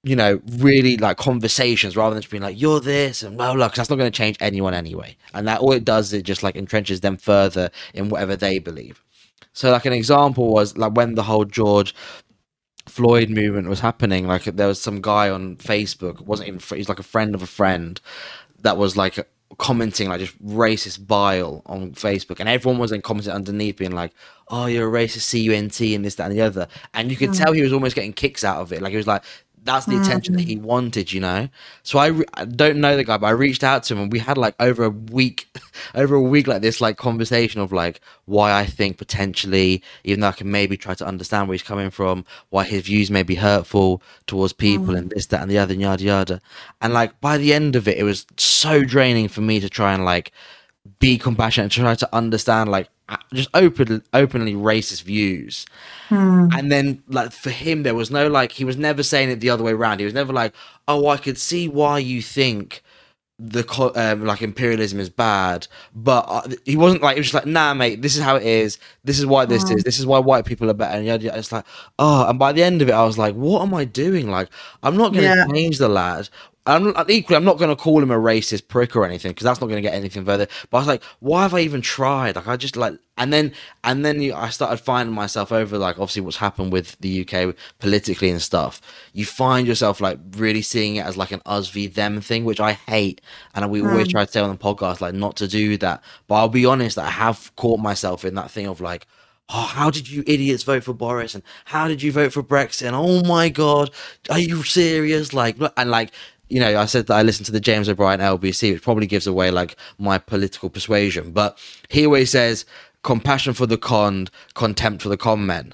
you 0.06 0.16
know, 0.16 0.40
really 0.60 0.98
like 0.98 1.18
conversations 1.18 1.98
rather 1.98 2.14
than 2.14 2.22
just 2.22 2.30
being 2.30 2.44
like, 2.44 2.62
you're 2.62 2.80
this 2.80 3.24
and 3.24 3.36
blah, 3.36 3.56
blah, 3.56 3.68
because 3.68 3.78
that's 3.78 3.90
not 3.90 3.96
going 3.96 4.12
to 4.12 4.16
change 4.16 4.38
anyone 4.40 4.76
anyway. 4.76 5.18
And 5.34 5.48
that 5.48 5.62
all 5.62 5.72
it 5.72 5.84
does 5.84 6.08
is 6.08 6.20
it 6.20 6.24
just 6.24 6.44
like 6.44 6.54
entrenches 6.54 7.02
them 7.02 7.18
further 7.18 7.72
in 7.96 8.10
whatever 8.10 8.36
they 8.36 8.60
believe. 8.60 9.04
So, 9.54 9.72
like, 9.72 9.86
an 9.86 9.94
example 9.94 10.54
was 10.54 10.78
like 10.78 10.96
when 10.96 11.16
the 11.16 11.24
whole 11.24 11.44
George 11.44 11.96
Floyd 12.86 13.32
movement 13.32 13.68
was 13.68 13.80
happening, 13.80 14.28
like, 14.28 14.44
there 14.44 14.68
was 14.68 14.80
some 14.80 15.02
guy 15.02 15.32
on 15.32 15.56
Facebook, 15.56 16.22
wasn't 16.22 16.50
even, 16.50 16.78
he's 16.78 16.90
like 16.90 17.00
a 17.00 17.04
friend 17.04 17.34
of 17.34 17.42
a 17.42 17.48
friend 17.48 18.00
that 18.62 18.78
was 18.78 18.96
like 18.96 19.18
commenting 19.58 20.10
like 20.10 20.20
just 20.20 20.44
racist 20.44 21.08
bile 21.08 21.62
on 21.66 21.92
Facebook, 21.92 22.40
and 22.40 22.50
everyone 22.50 22.80
was 22.80 22.92
then 22.92 23.02
commenting 23.02 23.34
underneath, 23.34 23.78
being 23.78 23.92
like, 23.92 24.12
"Oh, 24.50 24.66
you're 24.66 24.88
a 24.88 24.92
racist, 24.92 25.34
cunt," 25.34 25.96
and 25.96 26.04
this, 26.04 26.16
that, 26.16 26.30
and 26.30 26.36
the 26.36 26.42
other. 26.42 26.68
And 26.94 27.12
you 27.12 27.18
could 27.18 27.30
mm. 27.30 27.38
tell 27.38 27.54
he 27.54 27.62
was 27.62 27.74
almost 27.74 27.96
getting 27.96 28.14
kicks 28.14 28.44
out 28.44 28.58
of 28.58 28.74
it. 28.74 28.82
Like 28.82 28.92
he 28.92 28.98
was 28.98 29.08
like, 29.08 29.24
that's 29.66 29.88
the 29.88 30.00
attention 30.00 30.36
that 30.36 30.44
he 30.44 30.58
mm. 30.58 30.62
wanted, 30.62 31.12
you 31.12 31.20
know. 31.20 31.50
So 31.82 31.98
I, 31.98 32.08
re- 32.08 32.26
I 32.36 32.46
don't 32.46 32.80
know 32.80 32.96
the 32.96 33.04
guy, 33.04 33.18
but 33.18 33.28
I 33.28 33.32
reached 33.32 33.64
out 33.64 33.84
to 33.84 33.96
him, 33.96 34.04
and 34.04 34.12
we 34.12 34.20
had 34.20 34.38
like 34.38 34.56
over 34.60 34.86
a 34.86 34.90
week, 34.90 35.48
over 35.96 36.14
a 36.16 36.22
week 36.22 36.46
like 36.46 36.62
this, 36.62 36.80
like 36.80 36.98
conversation 36.98 37.60
of 37.60 37.74
like 37.74 38.00
why 38.26 38.54
I 38.54 38.66
think 38.66 38.98
potentially, 38.98 39.84
even 40.04 40.22
though 40.22 40.28
I 40.28 40.34
can 40.34 40.52
maybe 40.52 40.78
try 40.78 40.94
to 40.94 41.06
understand 41.06 41.48
where 41.48 41.56
he's 41.56 41.64
coming 41.64 41.90
from, 41.90 42.26
why 42.50 42.64
his 42.64 42.84
views 42.84 43.10
may 43.10 43.24
be 43.24 43.36
hurtful 43.36 44.04
towards 44.28 44.54
people, 44.54 44.94
mm. 44.94 45.00
and 45.00 45.10
this, 45.10 45.26
that, 45.28 45.42
and 45.42 45.50
the 45.50 45.58
other, 45.58 45.74
and 45.74 45.82
yada 45.82 46.04
yada. 46.04 46.42
And 46.80 46.94
like 46.94 47.20
by 47.20 47.38
the 47.38 47.54
end 47.54 47.76
of 47.76 47.88
it, 47.88 47.98
it 47.98 48.04
was 48.04 48.28
so 48.38 48.84
draining 48.84 49.28
for 49.28 49.42
me 49.42 49.60
to 49.60 49.70
try 49.70 49.94
and 49.94 50.06
like 50.06 50.32
be 51.00 51.18
compassionate, 51.18 51.66
and 51.66 51.72
try 51.72 51.96
to 51.96 52.16
understand 52.16 52.70
like 52.70 52.90
just 53.34 53.50
open, 53.54 54.04
openly 54.14 54.54
racist 54.54 55.04
views. 55.04 55.66
Hmm. 56.10 56.50
And 56.54 56.72
then, 56.72 57.04
like 57.08 57.32
for 57.32 57.52
him, 57.52 57.84
there 57.84 57.96
was 57.96 58.10
no 58.12 58.28
like 58.28 58.52
he 58.52 58.66
was 58.66 58.78
never 58.78 59.04
saying 59.04 59.30
it 59.30 59.40
the 59.40 59.50
other 59.50 59.64
way 59.64 59.74
around. 59.74 60.00
He 60.00 60.06
was 60.06 60.14
never 60.14 60.34
like, 60.34 60.54
"Oh, 60.88 61.08
I 61.08 61.18
could 61.18 61.38
see 61.38 61.68
why 61.68 62.00
you 62.00 62.22
think 62.22 62.84
the 63.38 63.64
um, 63.96 64.26
like 64.26 64.42
imperialism 64.42 65.00
is 65.00 65.10
bad," 65.10 65.68
but 65.94 66.26
uh, 66.28 66.48
he 66.66 66.76
wasn't 66.76 67.04
like 67.04 67.16
he 67.16 67.20
was 67.20 67.28
just 67.28 67.36
like, 67.36 67.46
"Nah, 67.46 67.74
mate, 67.76 68.02
this 68.02 68.16
is 68.16 68.24
how 68.24 68.38
it 68.38 68.44
is. 68.44 68.80
This 69.04 69.20
is 69.20 69.26
why 69.26 69.46
this 69.46 69.70
is. 69.70 69.84
This 69.84 70.00
is 70.00 70.08
why 70.08 70.18
white 70.20 70.46
people 70.46 70.70
are 70.72 70.74
better." 70.74 70.98
And 70.98 71.06
yada, 71.06 71.38
it's 71.38 71.52
like, 71.52 71.66
oh, 72.00 72.28
and 72.28 72.40
by 72.40 72.54
the 72.54 72.64
end 72.64 72.82
of 72.82 72.90
it, 72.90 72.94
I 72.94 73.06
was 73.06 73.20
like, 73.20 73.36
"What 73.36 73.62
am 73.62 73.74
I 73.74 73.86
doing? 73.86 74.32
Like, 74.32 74.50
I'm 74.82 74.98
not 74.98 75.14
going 75.14 75.26
to 75.26 75.36
yeah. 75.36 75.48
change 75.48 75.78
the 75.78 75.90
lad. 75.90 76.30
I'm 76.68 76.94
equally, 77.10 77.36
I'm 77.36 77.44
not 77.44 77.60
going 77.60 77.70
to 77.70 77.76
call 77.76 78.02
him 78.02 78.10
a 78.10 78.18
racist 78.18 78.68
prick 78.68 78.96
or 78.96 79.06
anything 79.06 79.32
because 79.32 79.44
that's 79.44 79.62
not 79.62 79.68
going 79.68 79.78
to 79.78 79.88
get 79.88 79.94
anything 79.94 80.26
further. 80.26 80.48
But 80.70 80.78
I 80.78 80.82
was 80.82 80.88
like, 80.88 81.04
why 81.20 81.44
have 81.44 81.54
I 81.54 81.60
even 81.60 81.82
tried? 81.82 82.36
Like, 82.36 82.48
I 82.48 82.58
just 82.58 82.76
like, 82.76 82.98
and 83.18 83.32
then, 83.32 83.54
and 83.84 84.04
then 84.04 84.20
you, 84.20 84.34
I 84.34 84.50
started 84.50 84.78
finding 84.78 85.14
myself 85.14 85.52
over 85.52 85.78
like, 85.78 86.00
obviously, 86.00 86.24
what's 86.24 86.38
happened 86.38 86.72
with 86.72 86.98
the 87.02 87.22
UK 87.28 87.56
politically 87.78 88.32
and 88.32 88.42
stuff. 88.42 88.82
You 89.14 89.26
find 89.26 89.68
yourself 89.68 90.02
like 90.02 90.18
really 90.38 90.64
seeing 90.64 90.96
it 90.96 91.06
as 91.06 91.18
like 91.18 91.32
an 91.32 91.42
us 91.46 91.70
v 91.70 91.86
them 91.86 92.20
thing, 92.20 92.46
which 92.46 92.60
I 92.60 92.74
hate. 92.74 93.22
And 93.54 93.70
we 93.70 93.82
mm. 93.82 93.92
always 93.92 94.08
try 94.08 94.26
to 94.26 94.32
say 94.32 94.40
on 94.40 94.50
the 94.50 94.58
podcast, 94.58 95.02
like, 95.02 95.14
not 95.14 95.36
to 95.38 95.48
do 95.48 95.78
that. 95.78 96.04
But 96.28 96.36
I'll 96.36 96.50
be 96.50 96.66
honest, 96.66 96.98
I 96.98 97.10
have 97.10 97.56
caught 97.58 97.80
myself 97.80 98.26
in 98.26 98.34
that 98.36 98.50
thing 98.50 98.66
of 98.66 98.82
like, 98.82 99.06
oh, 99.50 99.62
how 99.62 99.90
did 99.90 100.10
you 100.10 100.24
idiots 100.26 100.64
vote 100.64 100.84
for 100.84 100.94
Boris? 100.94 101.36
And 101.36 101.44
how 101.66 101.88
did 101.88 102.02
you 102.02 102.12
vote 102.12 102.34
for 102.34 102.44
Brexit? 102.44 102.88
And 102.88 102.96
oh 102.96 103.24
my 103.24 103.50
God, 103.50 103.92
are 104.30 104.40
you 104.40 104.64
serious? 104.64 105.34
Like, 105.34 105.58
and 105.78 105.92
like, 105.92 106.12
you 106.50 106.60
know, 106.60 106.80
I 106.80 106.86
said 106.86 107.08
that 107.08 107.16
I 107.16 107.24
listened 107.24 107.46
to 107.48 107.52
the 107.52 107.60
James 107.60 107.90
O'Brien 107.90 108.20
LBC, 108.20 108.74
which 108.74 108.84
probably 108.84 109.08
gives 109.08 109.28
away 109.28 109.52
like 109.52 109.76
my 109.98 110.18
political 110.18 110.70
persuasion. 110.70 111.32
But 111.32 111.58
he 111.90 112.06
always 112.06 112.30
says 112.32 112.66
compassion 113.04 113.54
for 113.54 113.66
the 113.66 113.78
con, 113.78 114.28
contempt 114.54 115.02
for 115.02 115.10
the 115.10 115.18
con 115.18 115.46
men. 115.46 115.74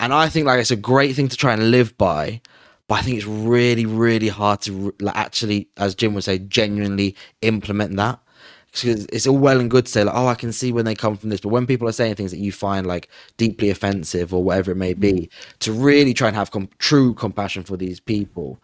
And 0.00 0.12
I 0.12 0.28
think 0.28 0.46
like 0.46 0.60
it's 0.60 0.70
a 0.70 0.76
great 0.76 1.14
thing 1.16 1.28
to 1.28 1.36
try 1.36 1.52
and 1.52 1.70
live 1.70 1.96
by. 1.98 2.40
But 2.88 2.96
I 2.96 3.02
think 3.02 3.16
it's 3.16 3.26
really, 3.26 3.86
really 3.86 4.28
hard 4.28 4.60
to 4.62 4.94
like, 5.00 5.16
actually, 5.16 5.68
as 5.76 5.94
Jim 5.94 6.14
would 6.14 6.24
say, 6.24 6.38
genuinely 6.38 7.16
implement 7.40 7.96
that 7.96 8.20
because 8.72 9.04
it's 9.06 9.26
all 9.26 9.36
well 9.36 9.60
and 9.60 9.70
good 9.70 9.84
to 9.84 9.92
say 9.92 10.02
like, 10.02 10.14
oh, 10.14 10.26
I 10.26 10.34
can 10.34 10.50
see 10.50 10.72
when 10.72 10.86
they 10.86 10.94
come 10.94 11.16
from 11.16 11.28
this, 11.28 11.40
but 11.40 11.50
when 11.50 11.66
people 11.66 11.86
are 11.88 11.92
saying 11.92 12.14
things 12.14 12.30
that 12.30 12.38
you 12.38 12.52
find 12.52 12.86
like 12.86 13.08
deeply 13.36 13.68
offensive 13.68 14.32
or 14.32 14.42
whatever 14.42 14.72
it 14.72 14.76
may 14.76 14.94
be, 14.94 15.28
to 15.60 15.72
really 15.72 16.14
try 16.14 16.28
and 16.28 16.36
have 16.36 16.50
com- 16.50 16.70
true 16.78 17.12
compassion 17.12 17.64
for 17.64 17.76
these 17.76 18.00
people, 18.00 18.58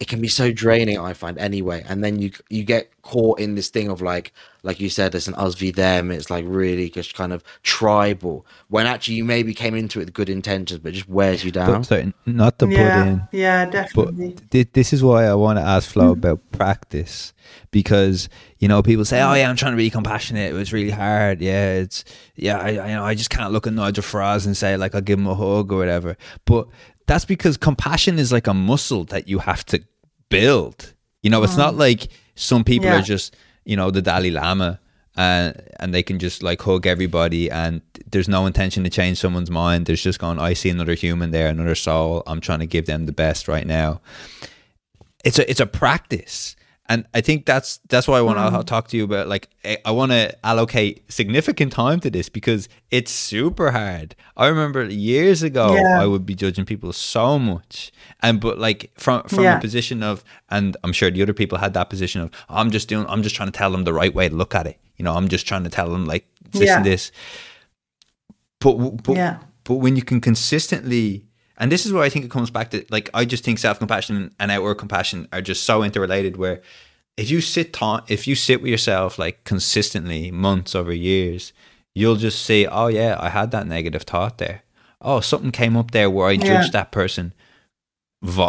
it 0.00 0.08
can 0.08 0.20
be 0.20 0.28
so 0.28 0.52
draining. 0.52 0.98
I 0.98 1.12
find 1.12 1.38
anyway, 1.38 1.84
and 1.88 2.02
then 2.02 2.20
you 2.20 2.32
you 2.48 2.64
get 2.64 2.90
caught 3.02 3.38
in 3.38 3.54
this 3.54 3.68
thing 3.68 3.88
of 3.88 4.00
like, 4.02 4.32
like 4.62 4.80
you 4.80 4.88
said, 4.88 5.14
it's 5.14 5.28
an 5.28 5.34
us 5.34 5.54
v 5.54 5.70
them. 5.70 6.10
It's 6.10 6.30
like 6.30 6.44
really 6.48 6.90
just 6.90 7.14
kind 7.14 7.32
of 7.32 7.44
tribal. 7.62 8.44
When 8.68 8.86
actually 8.86 9.14
you 9.14 9.24
maybe 9.24 9.54
came 9.54 9.74
into 9.74 10.00
it 10.00 10.06
with 10.06 10.14
good 10.14 10.28
intentions, 10.28 10.80
but 10.80 10.90
it 10.90 10.92
just 10.96 11.08
wears 11.08 11.44
you 11.44 11.52
down. 11.52 11.80
But, 11.80 11.86
sorry, 11.86 12.12
not 12.26 12.58
to 12.58 12.68
yeah, 12.68 13.02
put 13.02 13.08
in. 13.08 13.28
Yeah, 13.32 13.66
definitely. 13.66 14.30
But 14.30 14.50
th- 14.50 14.72
this 14.72 14.92
is 14.92 15.02
why 15.02 15.26
I 15.26 15.34
want 15.34 15.58
to 15.58 15.62
ask 15.62 15.88
Flo 15.88 16.04
mm-hmm. 16.04 16.12
about 16.12 16.52
practice 16.52 17.32
because 17.70 18.28
you 18.58 18.68
know 18.68 18.82
people 18.82 19.04
say, 19.04 19.20
"Oh 19.22 19.34
yeah, 19.34 19.48
I'm 19.48 19.56
trying 19.56 19.72
to 19.72 19.76
be 19.76 19.90
compassionate. 19.90 20.50
It 20.50 20.54
was 20.54 20.72
really 20.72 20.90
hard. 20.90 21.40
Yeah, 21.40 21.74
it's 21.74 22.04
yeah, 22.34 22.58
I, 22.58 22.68
I 22.76 22.88
you 22.88 22.94
know 22.94 23.04
I 23.04 23.14
just 23.14 23.30
can't 23.30 23.52
look 23.52 23.66
at 23.66 23.72
Nigel 23.72 24.02
Farage 24.02 24.46
and 24.46 24.56
say 24.56 24.76
like 24.76 24.94
I'll 24.94 25.00
give 25.00 25.18
him 25.18 25.26
a 25.26 25.34
hug 25.34 25.72
or 25.72 25.78
whatever." 25.78 26.16
But 26.46 26.68
that's 27.06 27.24
because 27.24 27.56
compassion 27.56 28.18
is 28.18 28.32
like 28.32 28.46
a 28.46 28.54
muscle 28.54 29.04
that 29.04 29.28
you 29.28 29.38
have 29.40 29.64
to 29.66 29.82
build. 30.28 30.94
You 31.22 31.30
know, 31.30 31.42
it's 31.42 31.56
not 31.56 31.74
mm. 31.74 31.78
like 31.78 32.08
some 32.34 32.64
people 32.64 32.88
yeah. 32.88 32.98
are 32.98 33.02
just 33.02 33.36
you 33.64 33.76
know 33.76 33.90
the 33.90 34.02
Dalai 34.02 34.30
Lama 34.30 34.80
and 35.16 35.62
and 35.78 35.94
they 35.94 36.02
can 36.02 36.18
just 36.18 36.42
like 36.42 36.60
hug 36.60 36.86
everybody 36.86 37.50
and 37.50 37.80
there's 38.10 38.28
no 38.28 38.46
intention 38.46 38.84
to 38.84 38.90
change 38.90 39.18
someone's 39.18 39.50
mind 39.50 39.86
there's 39.86 40.02
just 40.02 40.18
going 40.18 40.38
i 40.38 40.52
see 40.52 40.68
another 40.68 40.94
human 40.94 41.30
there 41.30 41.48
another 41.48 41.74
soul 41.74 42.22
i'm 42.26 42.40
trying 42.40 42.58
to 42.58 42.66
give 42.66 42.86
them 42.86 43.06
the 43.06 43.12
best 43.12 43.46
right 43.46 43.66
now 43.66 44.00
it's 45.24 45.38
a 45.38 45.48
it's 45.48 45.60
a 45.60 45.66
practice 45.66 46.56
and 46.86 47.06
I 47.14 47.22
think 47.22 47.46
that's 47.46 47.78
that's 47.88 48.06
why 48.06 48.18
I 48.18 48.20
want 48.20 48.36
to 48.38 48.58
mm. 48.58 48.64
talk 48.66 48.88
to 48.88 48.96
you 48.96 49.04
about. 49.04 49.26
Like, 49.26 49.48
I 49.84 49.90
want 49.90 50.12
to 50.12 50.36
allocate 50.44 51.10
significant 51.10 51.72
time 51.72 51.98
to 52.00 52.10
this 52.10 52.28
because 52.28 52.68
it's 52.90 53.10
super 53.10 53.70
hard. 53.70 54.14
I 54.36 54.48
remember 54.48 54.84
years 54.84 55.42
ago 55.42 55.74
yeah. 55.74 56.00
I 56.00 56.06
would 56.06 56.26
be 56.26 56.34
judging 56.34 56.66
people 56.66 56.92
so 56.92 57.38
much, 57.38 57.90
and 58.20 58.38
but 58.38 58.58
like 58.58 58.90
from 58.96 59.22
from 59.24 59.44
yeah. 59.44 59.56
a 59.56 59.60
position 59.60 60.02
of, 60.02 60.22
and 60.50 60.76
I'm 60.84 60.92
sure 60.92 61.10
the 61.10 61.22
other 61.22 61.32
people 61.32 61.56
had 61.56 61.72
that 61.72 61.88
position 61.88 62.20
of, 62.20 62.30
I'm 62.50 62.70
just 62.70 62.86
doing, 62.86 63.06
I'm 63.08 63.22
just 63.22 63.34
trying 63.34 63.50
to 63.50 63.58
tell 63.58 63.70
them 63.70 63.84
the 63.84 63.94
right 63.94 64.14
way 64.14 64.28
to 64.28 64.34
look 64.34 64.54
at 64.54 64.66
it. 64.66 64.78
You 64.96 65.04
know, 65.06 65.14
I'm 65.14 65.28
just 65.28 65.46
trying 65.46 65.64
to 65.64 65.70
tell 65.70 65.88
them 65.88 66.04
like 66.04 66.28
this 66.50 66.64
yeah. 66.64 66.76
and 66.76 66.84
this. 66.84 67.12
But 68.60 69.02
but 69.02 69.16
yeah. 69.16 69.38
but 69.64 69.76
when 69.76 69.96
you 69.96 70.02
can 70.02 70.20
consistently 70.20 71.24
and 71.56 71.70
this 71.70 71.86
is 71.86 71.92
where 71.92 72.02
I 72.02 72.08
think 72.08 72.24
it 72.24 72.30
comes 72.30 72.50
back 72.50 72.70
to 72.70 72.84
like 72.90 73.10
I 73.14 73.24
just 73.24 73.44
think 73.44 73.58
self 73.58 73.78
compassion 73.78 74.34
and 74.38 74.50
outward 74.50 74.76
compassion 74.76 75.28
are 75.32 75.42
just 75.42 75.64
so 75.64 75.82
interrelated. 75.82 76.36
Where 76.36 76.62
if 77.16 77.30
you 77.30 77.40
sit 77.40 77.72
ta- 77.72 78.04
if 78.08 78.26
you 78.26 78.34
sit 78.34 78.60
with 78.60 78.70
yourself 78.70 79.18
like 79.18 79.44
consistently 79.44 80.30
months 80.30 80.74
over 80.74 80.92
years, 80.92 81.52
you'll 81.94 82.16
just 82.16 82.44
say, 82.44 82.66
"Oh 82.66 82.88
yeah, 82.88 83.16
I 83.20 83.28
had 83.28 83.50
that 83.52 83.66
negative 83.66 84.02
thought 84.02 84.38
there. 84.38 84.62
Oh, 85.00 85.20
something 85.20 85.52
came 85.52 85.76
up 85.76 85.92
there 85.92 86.10
where 86.10 86.28
I 86.28 86.32
yeah. 86.32 86.44
judged 86.44 86.72
that 86.72 86.92
person." 86.92 87.32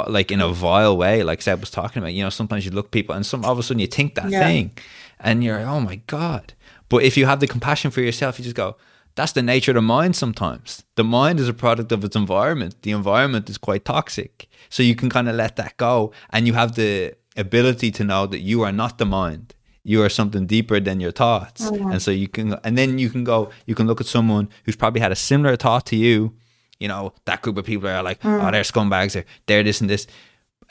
like 0.08 0.32
in 0.32 0.40
a 0.40 0.48
vile 0.48 0.96
way, 0.96 1.22
like 1.22 1.42
Seb 1.42 1.60
was 1.60 1.70
talking 1.70 2.02
about. 2.02 2.14
You 2.14 2.24
know, 2.24 2.30
sometimes 2.30 2.66
you 2.66 2.72
look 2.72 2.92
people, 2.92 3.14
and 3.14 3.26
some 3.26 3.44
all 3.44 3.52
of 3.52 3.60
a 3.60 3.64
sudden 3.64 3.80
you 3.80 3.88
think 3.88 4.16
that 4.16 4.30
yeah. 4.30 4.40
thing, 4.40 4.72
and 5.20 5.44
you're, 5.44 5.60
oh 5.60 5.82
my 5.82 5.98
god. 6.08 6.54
But 6.88 7.04
if 7.04 7.18
you 7.18 7.26
have 7.26 7.40
the 7.40 7.48
compassion 7.48 7.92
for 7.92 8.02
yourself, 8.02 8.40
you 8.40 8.44
just 8.44 8.56
go, 8.56 8.78
that's 9.16 9.32
the 9.34 9.42
nature 9.42 9.72
of 9.72 9.76
the 9.76 9.82
mind 9.82 10.16
sometimes. 10.16 10.84
The 10.96 11.04
mind 11.04 11.40
is 11.40 11.48
a 11.50 11.54
product 11.54 11.92
of 11.92 12.04
its 12.04 12.16
environment. 12.16 12.76
The 12.82 12.92
environment 12.92 13.50
is 13.50 13.58
quite 13.58 13.86
toxic. 13.86 14.48
So 14.70 14.84
you 14.84 14.96
can 14.96 15.10
kind 15.10 15.30
of 15.30 15.36
let 15.36 15.56
that 15.56 15.78
go 15.78 16.12
and 16.32 16.46
you 16.48 16.54
have 16.54 16.76
the 16.76 17.16
ability 17.38 17.92
to 17.92 18.04
know 18.04 18.26
that 18.28 18.40
you 18.40 18.62
are 18.64 18.72
not 18.72 18.98
the 18.98 19.06
mind. 19.06 19.54
you 19.88 20.02
are 20.02 20.10
something 20.10 20.48
deeper 20.48 20.80
than 20.80 21.00
your 21.00 21.12
thoughts. 21.12 21.62
Mm. 21.70 21.92
And 21.92 22.02
so 22.02 22.10
you 22.10 22.28
can, 22.28 22.54
and 22.64 22.76
then 22.76 22.98
you 22.98 23.08
can 23.12 23.24
go, 23.24 23.52
you 23.68 23.76
can 23.76 23.86
look 23.86 24.02
at 24.02 24.08
someone 24.08 24.50
who's 24.64 24.76
probably 24.76 25.00
had 25.00 25.12
a 25.12 25.16
similar 25.16 25.56
thought 25.56 25.86
to 25.92 25.96
you. 25.96 26.34
You 26.80 26.88
know, 26.88 27.14
that 27.26 27.44
group 27.44 27.58
of 27.58 27.66
people 27.66 27.88
are 27.88 28.02
like, 28.02 28.20
Mm. 28.22 28.44
oh, 28.44 28.50
they're 28.52 28.64
scumbags, 28.64 29.14
they're, 29.14 29.26
they're 29.46 29.62
this 29.64 29.82
and 29.82 29.90
this. 29.90 30.08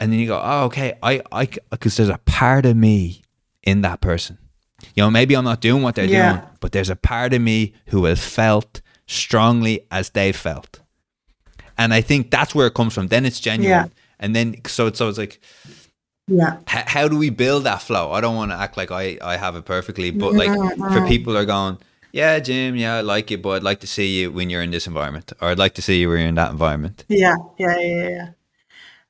And 0.00 0.10
then 0.10 0.18
you 0.18 0.26
go, 0.26 0.40
oh, 0.42 0.64
okay, 0.64 0.94
I, 1.00 1.22
I, 1.30 1.46
because 1.70 1.96
there's 1.96 2.08
a 2.08 2.18
part 2.26 2.66
of 2.66 2.76
me 2.76 3.22
in 3.62 3.82
that 3.82 4.00
person. 4.00 4.36
You 4.94 5.02
know, 5.02 5.10
maybe 5.10 5.34
I'm 5.36 5.44
not 5.44 5.60
doing 5.60 5.82
what 5.82 5.94
they're 5.94 6.04
Yeah. 6.06 6.32
doing, 6.32 6.42
but 6.60 6.72
there's 6.72 6.90
a 6.90 6.96
part 6.96 7.32
of 7.34 7.40
me 7.42 7.74
who 7.86 8.04
has 8.04 8.24
felt 8.24 8.80
strongly 9.06 9.86
as 9.90 10.10
they 10.10 10.32
felt. 10.32 10.80
And 11.76 11.92
I 11.92 12.00
think 12.00 12.30
that's 12.30 12.54
where 12.54 12.66
it 12.66 12.74
comes 12.74 12.94
from. 12.94 13.08
Then 13.08 13.26
it's 13.26 13.40
genuine. 13.40 13.68
Yeah. 13.70 13.86
And 14.20 14.34
then, 14.34 14.56
so 14.66 14.86
it's, 14.86 14.98
so 14.98 15.08
it's 15.08 15.18
like, 15.18 15.40
Yeah. 16.28 16.58
how, 16.66 16.82
how 16.86 17.08
do 17.08 17.18
we 17.18 17.30
build 17.30 17.64
that 17.64 17.82
Flo? 17.82 18.12
I 18.12 18.20
don't 18.20 18.36
want 18.36 18.50
to 18.52 18.56
act 18.56 18.76
like 18.76 18.90
I, 18.90 19.18
I 19.20 19.36
have 19.36 19.56
it 19.56 19.64
perfectly, 19.64 20.10
but 20.10 20.32
like 20.34 20.52
for 20.92 21.06
people 21.06 21.36
are 21.36 21.44
going, 21.44 21.78
yeah, 22.12 22.38
Jim, 22.38 22.76
yeah, 22.76 22.94
I 22.96 23.00
like 23.00 23.32
it, 23.32 23.42
but 23.42 23.50
I'd 23.56 23.62
like 23.64 23.80
to 23.80 23.88
see 23.88 24.20
you 24.20 24.30
when 24.30 24.48
you're 24.48 24.62
in 24.62 24.70
this 24.70 24.86
environment, 24.86 25.32
or 25.40 25.48
I'd 25.48 25.58
like 25.58 25.74
to 25.74 25.82
see 25.82 25.98
you 26.00 26.08
when 26.08 26.18
you're 26.20 26.28
in 26.28 26.36
that 26.36 26.52
environment. 26.52 27.04
Yeah, 27.08 27.34
yeah, 27.58 27.76
yeah, 27.78 28.08
yeah. 28.08 28.28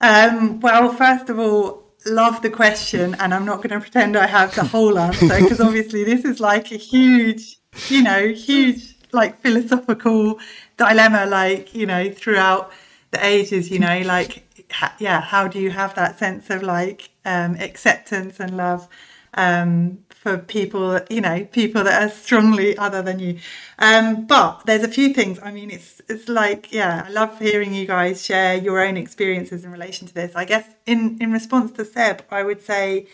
Um, 0.00 0.58
well, 0.60 0.88
first 0.92 1.28
of 1.28 1.38
all, 1.38 1.84
love 2.07 2.42
the 2.42 2.50
question, 2.50 3.14
and 3.18 3.32
I'm 3.34 3.44
not 3.44 3.59
going 3.59 3.70
to 3.70 3.80
pretend 3.80 4.16
I 4.16 4.26
have 4.26 4.55
the 4.55 4.64
whole 4.64 4.98
answer 4.98 5.40
because 5.40 5.61
obviously 5.61 6.05
this 6.05 6.24
is 6.24 6.40
like 6.40 6.70
a 6.72 6.76
huge, 6.76 7.57
you 7.88 8.02
know, 8.02 8.28
huge 8.28 8.94
like 9.12 9.40
philosophical 9.40 10.38
dilemma, 10.76 11.26
like 11.26 11.74
you 11.74 11.86
know, 11.86 12.11
throughout 12.11 12.72
the 13.11 13.24
ages, 13.24 13.70
you 13.70 13.78
know, 13.78 14.00
like 14.00 14.66
ha- 14.70 14.94
yeah, 14.98 15.20
how 15.20 15.48
do 15.48 15.59
you 15.61 15.70
have 15.70 15.94
that 15.94 16.18
sense 16.18 16.50
of 16.50 16.62
like 16.62 17.11
um, 17.24 17.57
acceptance 17.57 18.40
and 18.40 18.57
love? 18.57 18.88
Um, 19.34 20.03
for 20.24 20.38
people, 20.38 20.98
you 21.10 21.20
know, 21.20 21.44
people 21.44 21.84
that 21.84 22.02
are 22.02 22.08
strongly 22.08 22.78
other 22.78 23.02
than 23.02 23.18
you. 23.18 23.38
Um, 23.78 24.24
but 24.24 24.62
there's 24.64 24.82
a 24.82 24.88
few 24.88 25.12
things. 25.12 25.38
I 25.42 25.50
mean, 25.50 25.70
it's 25.70 26.00
it's 26.08 26.30
like, 26.30 26.72
yeah, 26.72 27.04
I 27.06 27.10
love 27.10 27.38
hearing 27.38 27.74
you 27.74 27.86
guys 27.86 28.24
share 28.24 28.56
your 28.56 28.80
own 28.80 28.96
experiences 28.96 29.64
in 29.64 29.70
relation 29.70 30.08
to 30.08 30.14
this. 30.14 30.34
I 30.34 30.46
guess 30.46 30.66
in 30.86 31.18
in 31.20 31.30
response 31.30 31.72
to 31.72 31.84
Seb, 31.84 32.22
I 32.30 32.42
would 32.42 32.62
say, 32.62 33.06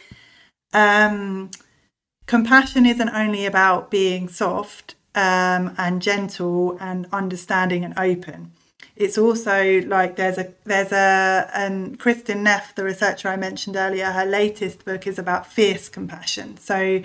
um, 0.73 1.51
compassion 2.27 2.87
isn't 2.87 3.11
only 3.11 3.45
about 3.45 3.91
being 3.91 4.29
soft 4.29 4.95
um, 5.17 5.75
and 5.77 6.01
gentle 6.01 6.79
and 6.81 7.09
understanding 7.13 7.85
and 7.85 7.99
open. 7.99 8.53
It's 9.01 9.17
also 9.17 9.81
like 9.87 10.17
there's 10.17 10.37
a 10.37 10.53
there's 10.65 10.93
a 10.93 11.51
and 11.55 11.99
Kristin 11.99 12.43
Neff, 12.43 12.75
the 12.75 12.85
researcher 12.85 13.29
I 13.29 13.37
mentioned 13.37 13.75
earlier, 13.75 14.05
her 14.05 14.27
latest 14.27 14.85
book 14.85 15.07
is 15.07 15.19
about 15.19 15.47
fierce 15.47 15.89
compassion. 15.89 16.59
So 16.59 17.03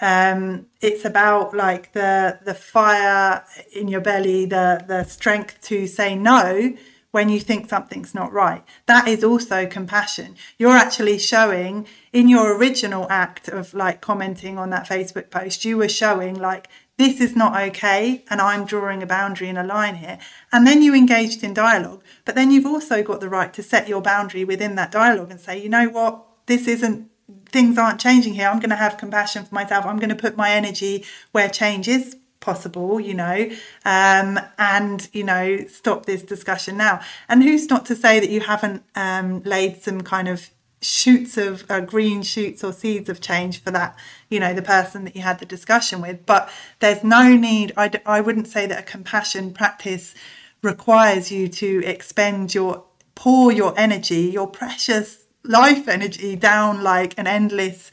um, 0.00 0.66
it's 0.80 1.04
about 1.04 1.52
like 1.52 1.94
the 1.94 2.38
the 2.44 2.54
fire 2.54 3.44
in 3.74 3.88
your 3.88 4.00
belly, 4.00 4.44
the 4.46 4.84
the 4.86 5.02
strength 5.02 5.60
to 5.62 5.88
say 5.88 6.14
no 6.14 6.76
when 7.10 7.28
you 7.28 7.38
think 7.40 7.68
something's 7.68 8.14
not 8.14 8.32
right. 8.32 8.64
That 8.86 9.06
is 9.06 9.22
also 9.22 9.66
compassion. 9.66 10.36
You're 10.58 10.76
actually 10.76 11.18
showing 11.18 11.86
in 12.12 12.28
your 12.28 12.56
original 12.56 13.06
act 13.10 13.48
of 13.48 13.74
like 13.74 14.00
commenting 14.00 14.58
on 14.58 14.70
that 14.70 14.88
Facebook 14.88 15.30
post, 15.30 15.64
you 15.64 15.76
were 15.76 15.88
showing 15.88 16.34
like 16.34 16.68
this 16.98 17.20
is 17.20 17.34
not 17.34 17.60
okay 17.68 18.24
and 18.30 18.40
I'm 18.40 18.64
drawing 18.64 19.02
a 19.02 19.06
boundary 19.06 19.48
and 19.48 19.58
a 19.58 19.64
line 19.64 19.96
here. 19.96 20.18
And 20.52 20.66
then 20.66 20.82
you 20.82 20.94
engaged 20.94 21.42
in 21.42 21.54
dialogue, 21.54 22.02
but 22.24 22.34
then 22.34 22.50
you've 22.50 22.66
also 22.66 23.02
got 23.02 23.20
the 23.20 23.28
right 23.28 23.52
to 23.54 23.62
set 23.62 23.88
your 23.88 24.02
boundary 24.02 24.44
within 24.44 24.74
that 24.76 24.92
dialogue 24.92 25.30
and 25.30 25.40
say, 25.40 25.60
you 25.60 25.68
know 25.68 25.88
what, 25.88 26.24
this 26.46 26.68
isn't 26.68 27.08
things 27.46 27.78
aren't 27.78 28.00
changing 28.00 28.34
here. 28.34 28.48
I'm 28.48 28.58
going 28.58 28.70
to 28.70 28.76
have 28.76 28.98
compassion 28.98 29.44
for 29.44 29.54
myself. 29.54 29.86
I'm 29.86 29.98
going 29.98 30.10
to 30.10 30.16
put 30.16 30.36
my 30.36 30.50
energy 30.50 31.04
where 31.32 31.48
change 31.48 31.88
is 31.88 32.16
possible, 32.40 33.00
you 33.00 33.14
know, 33.14 33.48
um, 33.84 34.38
and, 34.58 35.08
you 35.12 35.24
know, 35.24 35.64
stop 35.68 36.06
this 36.06 36.22
discussion 36.22 36.76
now. 36.76 37.00
And 37.28 37.42
who's 37.42 37.70
not 37.70 37.86
to 37.86 37.96
say 37.96 38.20
that 38.20 38.30
you 38.30 38.40
haven't 38.40 38.82
um, 38.96 39.42
laid 39.44 39.82
some 39.82 40.00
kind 40.02 40.28
of 40.28 40.50
shoots 40.82 41.36
of 41.36 41.64
uh, 41.70 41.80
green 41.80 42.22
shoots 42.22 42.62
or 42.62 42.72
seeds 42.72 43.08
of 43.08 43.20
change 43.20 43.62
for 43.62 43.70
that, 43.70 43.96
you 44.28 44.40
know, 44.40 44.52
the 44.52 44.62
person 44.62 45.04
that 45.04 45.16
you 45.16 45.22
had 45.22 45.38
the 45.38 45.46
discussion 45.46 46.00
with. 46.00 46.26
But 46.26 46.50
there's 46.80 47.02
no 47.02 47.34
need, 47.34 47.72
I, 47.76 47.88
d- 47.88 47.98
I 48.04 48.20
wouldn't 48.20 48.48
say 48.48 48.66
that 48.66 48.78
a 48.80 48.82
compassion 48.82 49.52
practice 49.52 50.14
requires 50.62 51.30
you 51.32 51.48
to 51.48 51.82
expend 51.84 52.54
your, 52.54 52.84
pour 53.14 53.52
your 53.52 53.72
energy, 53.78 54.22
your 54.22 54.46
precious 54.46 55.24
life 55.44 55.88
energy 55.88 56.36
down 56.36 56.82
like 56.82 57.18
an 57.18 57.26
endless 57.26 57.90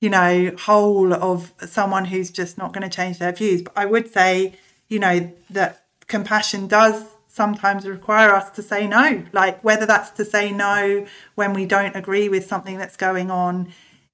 you 0.00 0.10
know, 0.10 0.52
hole 0.58 1.14
of 1.14 1.52
someone 1.66 2.04
who's 2.04 2.30
just 2.30 2.58
not 2.58 2.72
going 2.72 2.88
to 2.88 2.94
change 2.94 3.18
their 3.18 3.32
views. 3.32 3.62
But 3.62 3.72
I 3.76 3.86
would 3.86 4.12
say, 4.12 4.54
you 4.88 4.98
know, 4.98 5.32
that 5.50 5.84
compassion 6.06 6.66
does 6.66 7.04
sometimes 7.36 7.86
require 7.86 8.30
us 8.34 8.50
to 8.52 8.62
say 8.62 8.86
no, 8.86 9.22
like 9.32 9.62
whether 9.62 9.84
that's 9.84 10.10
to 10.12 10.24
say 10.24 10.50
no 10.50 11.06
when 11.34 11.52
we 11.52 11.66
don't 11.66 11.94
agree 11.94 12.30
with 12.30 12.46
something 12.46 12.78
that's 12.78 12.96
going 12.96 13.30
on 13.30 13.72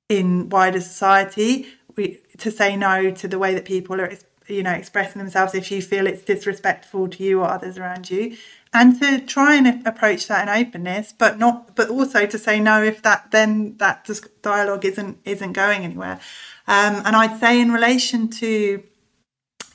in 0.08 0.48
wider 0.48 0.80
society, 0.80 1.68
we, 1.96 2.18
to 2.38 2.50
say 2.50 2.74
no 2.74 3.12
to 3.12 3.28
the 3.28 3.38
way 3.38 3.54
that 3.54 3.64
people 3.64 4.00
are, 4.00 4.12
you 4.48 4.64
know, 4.64 4.72
expressing 4.72 5.20
themselves 5.20 5.54
if 5.54 5.70
you 5.70 5.80
feel 5.80 6.08
it's 6.08 6.22
disrespectful 6.22 7.06
to 7.08 7.22
you 7.22 7.40
or 7.40 7.48
others 7.48 7.78
around 7.78 8.10
you 8.10 8.36
and 8.74 9.00
to 9.00 9.20
try 9.20 9.54
and 9.54 9.86
approach 9.86 10.26
that 10.28 10.48
in 10.48 10.66
openness 10.66 11.12
but 11.16 11.38
not 11.38 11.76
but 11.76 11.90
also 11.90 12.26
to 12.26 12.38
say 12.38 12.58
no 12.58 12.82
if 12.82 13.02
that 13.02 13.30
then 13.30 13.76
that 13.76 14.08
dialogue 14.42 14.84
isn't 14.84 15.18
isn't 15.24 15.52
going 15.52 15.84
anywhere. 15.84 16.18
Um, 16.66 17.02
and 17.04 17.16
i'd 17.16 17.38
say 17.38 17.60
in 17.60 17.70
relation 17.72 18.28
to 18.28 18.82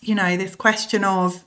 you 0.01 0.15
know 0.15 0.37
this 0.37 0.55
question 0.55 1.03
of 1.03 1.43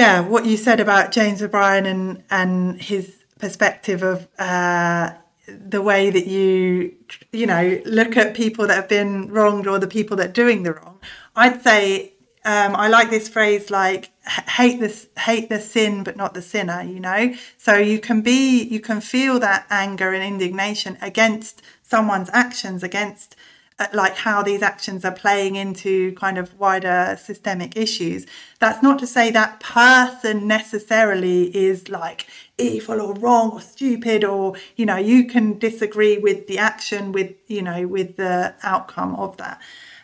yeah 0.00 0.14
what 0.20 0.44
you 0.46 0.56
said 0.56 0.80
about 0.80 1.12
james 1.12 1.40
o'brien 1.42 1.84
and 1.86 2.22
and 2.30 2.80
his 2.80 3.04
perspective 3.38 4.02
of 4.02 4.28
uh, 4.38 5.12
the 5.48 5.82
way 5.82 6.10
that 6.10 6.26
you 6.26 6.94
you 7.32 7.46
know 7.46 7.80
look 7.84 8.16
at 8.16 8.34
people 8.34 8.66
that 8.66 8.74
have 8.74 8.88
been 8.88 9.28
wronged 9.28 9.66
or 9.66 9.78
the 9.78 9.86
people 9.86 10.16
that 10.16 10.30
are 10.30 10.32
doing 10.32 10.62
the 10.62 10.72
wrong. 10.72 10.98
I'd 11.34 11.62
say 11.62 12.14
um, 12.44 12.76
I 12.76 12.88
like 12.88 13.10
this 13.10 13.28
phrase 13.28 13.70
like 13.70 14.10
hate 14.26 14.80
this 14.80 15.08
hate 15.18 15.48
the 15.48 15.60
sin 15.60 16.02
but 16.02 16.16
not 16.16 16.34
the 16.34 16.42
sinner 16.42 16.82
you 16.82 17.00
know? 17.00 17.34
So 17.56 17.76
you 17.76 18.00
can 18.00 18.22
be 18.22 18.62
you 18.62 18.80
can 18.80 19.00
feel 19.00 19.38
that 19.40 19.66
anger 19.70 20.12
and 20.12 20.22
indignation 20.22 20.96
against 21.00 21.62
someone's 21.82 22.30
actions 22.32 22.82
against 22.82 23.35
uh, 23.78 23.86
like 23.92 24.16
how 24.16 24.42
these 24.42 24.62
actions 24.62 25.04
are 25.04 25.12
playing 25.12 25.54
into 25.56 26.12
kind 26.14 26.38
of 26.38 26.58
wider 26.58 27.18
systemic 27.22 27.76
issues. 27.76 28.24
That's 28.58 28.82
not 28.82 28.98
to 29.00 29.06
say 29.06 29.30
that 29.32 29.60
person 29.60 30.46
necessarily 30.46 31.54
is 31.54 31.90
like 31.90 32.26
evil 32.56 33.02
or 33.02 33.12
wrong 33.14 33.50
or 33.50 33.60
stupid 33.60 34.24
or 34.24 34.54
you 34.76 34.86
know 34.86 34.96
you 34.96 35.26
can 35.26 35.58
disagree 35.58 36.16
with 36.16 36.46
the 36.46 36.56
action 36.56 37.12
with 37.12 37.34
you 37.48 37.60
know 37.60 37.86
with 37.86 38.16
the 38.16 38.54
outcome 38.62 39.14
of 39.16 39.36
that. 39.36 39.60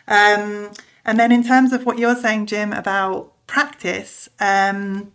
Um, 0.07 0.71
and 1.05 1.19
then 1.19 1.31
in 1.31 1.43
terms 1.43 1.73
of 1.73 1.85
what 1.85 1.97
you're 1.97 2.15
saying, 2.15 2.45
Jim, 2.45 2.73
about 2.73 3.33
practice, 3.47 4.29
um, 4.39 5.11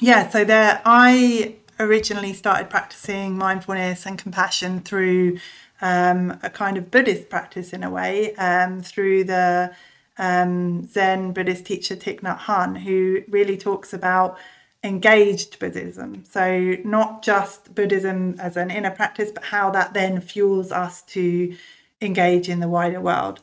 yeah, 0.00 0.28
so 0.30 0.44
there 0.44 0.80
I 0.84 1.56
originally 1.78 2.32
started 2.32 2.70
practicing 2.70 3.36
mindfulness 3.36 4.06
and 4.06 4.18
compassion 4.18 4.80
through 4.80 5.38
um, 5.82 6.38
a 6.42 6.48
kind 6.48 6.78
of 6.78 6.90
Buddhist 6.90 7.28
practice 7.28 7.72
in 7.72 7.82
a 7.82 7.90
way, 7.90 8.34
um, 8.36 8.80
through 8.80 9.24
the 9.24 9.74
um, 10.16 10.86
Zen 10.86 11.32
Buddhist 11.32 11.66
teacher 11.66 11.96
Thich 11.96 12.20
Nhat 12.20 12.38
Hanh, 12.38 12.78
who 12.78 13.22
really 13.28 13.58
talks 13.58 13.92
about 13.92 14.38
engaged 14.84 15.58
Buddhism. 15.58 16.24
So 16.24 16.76
not 16.84 17.22
just 17.22 17.74
Buddhism 17.74 18.36
as 18.38 18.56
an 18.56 18.70
inner 18.70 18.90
practice, 18.90 19.30
but 19.32 19.44
how 19.44 19.70
that 19.70 19.92
then 19.92 20.20
fuels 20.20 20.72
us 20.72 21.02
to 21.02 21.56
engage 22.00 22.48
in 22.48 22.60
the 22.60 22.68
wider 22.68 23.00
world. 23.00 23.40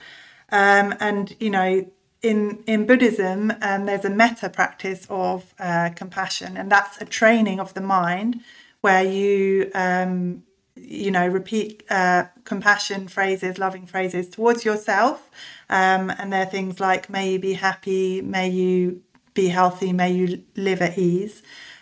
Um, 0.51 0.95
and 0.99 1.35
you 1.39 1.49
know, 1.49 1.89
in 2.21 2.63
in 2.67 2.85
Buddhism, 2.85 3.53
um, 3.61 3.85
there's 3.85 4.05
a 4.05 4.09
metta 4.09 4.49
practice 4.49 5.05
of 5.09 5.53
uh, 5.59 5.89
compassion, 5.95 6.57
and 6.57 6.71
that's 6.71 7.01
a 7.01 7.05
training 7.05 7.59
of 7.59 7.73
the 7.73 7.81
mind 7.81 8.41
where 8.81 9.03
you 9.03 9.71
um, 9.73 10.43
you 10.81 11.11
know 11.11 11.27
repeat 11.27 11.83
uh, 11.89 12.25
compassion 12.43 13.07
phrases, 13.07 13.57
loving 13.57 13.85
phrases 13.85 14.29
towards 14.29 14.65
yourself, 14.65 15.29
um, 15.69 16.09
and 16.11 16.31
they're 16.31 16.45
things 16.45 16.79
like 16.79 17.09
"May 17.09 17.33
you 17.33 17.39
be 17.39 17.53
happy," 17.53 18.21
"May 18.21 18.49
you 18.49 19.01
be 19.33 19.47
healthy," 19.49 19.93
"May 19.93 20.11
you 20.11 20.43
live 20.55 20.81
at 20.81 20.97
ease." 20.97 21.41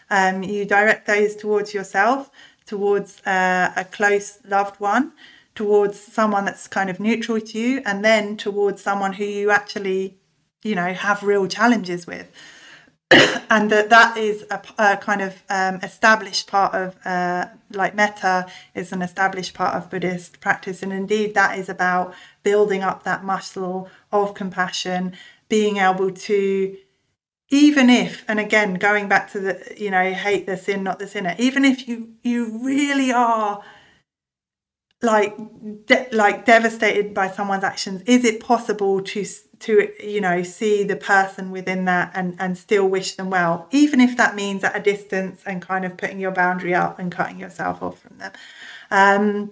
Um, 0.10 0.44
you 0.44 0.66
direct 0.66 1.06
those 1.06 1.36
towards 1.36 1.74
yourself, 1.74 2.30
towards 2.66 3.22
uh, 3.26 3.74
a 3.76 3.84
close 3.86 4.40
loved 4.46 4.80
one 4.80 5.14
towards 5.58 6.00
someone 6.00 6.46
that's 6.46 6.68
kind 6.68 6.88
of 6.88 7.00
neutral 7.00 7.42
to 7.42 7.58
you 7.58 7.82
and 7.84 8.06
then 8.06 8.38
towards 8.38 8.80
someone 8.80 9.12
who 9.14 9.24
you 9.24 9.50
actually 9.50 10.16
you 10.62 10.76
know 10.76 10.94
have 10.94 11.24
real 11.24 11.48
challenges 11.48 12.06
with 12.06 12.32
and 13.50 13.70
that 13.72 13.90
that 13.90 14.18
is 14.18 14.46
a, 14.52 14.62
a 14.78 14.98
kind 14.98 15.22
of 15.22 15.42
um, 15.50 15.76
established 15.76 16.48
part 16.48 16.74
of 16.76 16.98
uh, 17.06 17.46
like 17.72 17.96
metta 17.96 18.48
is 18.76 18.92
an 18.92 19.02
established 19.02 19.54
part 19.54 19.76
of 19.76 19.90
Buddhist 19.90 20.42
practice, 20.42 20.84
and 20.84 20.92
indeed 20.92 21.34
that 21.34 21.58
is 21.58 21.70
about 21.70 22.14
building 22.44 22.84
up 22.84 23.04
that 23.04 23.24
muscle 23.24 23.90
of 24.12 24.34
compassion, 24.34 25.16
being 25.48 25.78
able 25.78 26.12
to 26.12 26.76
even 27.50 27.90
if 27.90 28.26
and 28.28 28.40
again 28.40 28.74
going 28.74 29.08
back 29.08 29.32
to 29.32 29.40
the 29.40 29.74
you 29.78 29.90
know 29.90 30.12
hate 30.12 30.46
the 30.46 30.58
sin 30.58 30.84
not 30.84 31.00
the 31.00 31.08
sinner 31.08 31.34
even 31.40 31.64
if 31.64 31.88
you 31.88 32.10
you 32.24 32.60
really 32.62 33.12
are 33.12 33.64
like 35.02 35.38
de- 35.86 36.08
like 36.12 36.46
devastated 36.46 37.14
by 37.14 37.30
someone's 37.30 37.64
actions 37.64 38.02
is 38.02 38.26
it 38.26 38.42
possible 38.42 39.02
to 39.02 39.24
to 39.60 39.92
you 40.00 40.22
know 40.22 40.44
see 40.44 40.84
the 40.84 40.96
person 40.96 41.52
within 41.52 41.86
that 41.86 42.12
and 42.14 42.36
and 42.40 42.58
still 42.58 42.88
wish 42.88 43.16
them 43.16 43.30
well 43.30 43.68
even 43.72 44.00
if 44.00 44.16
that 44.18 44.36
means 44.36 44.64
at 44.64 44.76
a 44.76 44.80
distance 44.80 45.42
and 45.46 45.62
kind 45.62 45.84
of 45.86 45.98
putting 45.98 46.20
your 46.20 46.32
boundary 46.32 46.74
up 46.74 47.00
and 47.00 47.12
cutting 47.12 47.40
yourself 47.40 47.82
off 47.82 48.00
from 48.00 48.18
them. 48.18 48.32
Um 48.92 49.52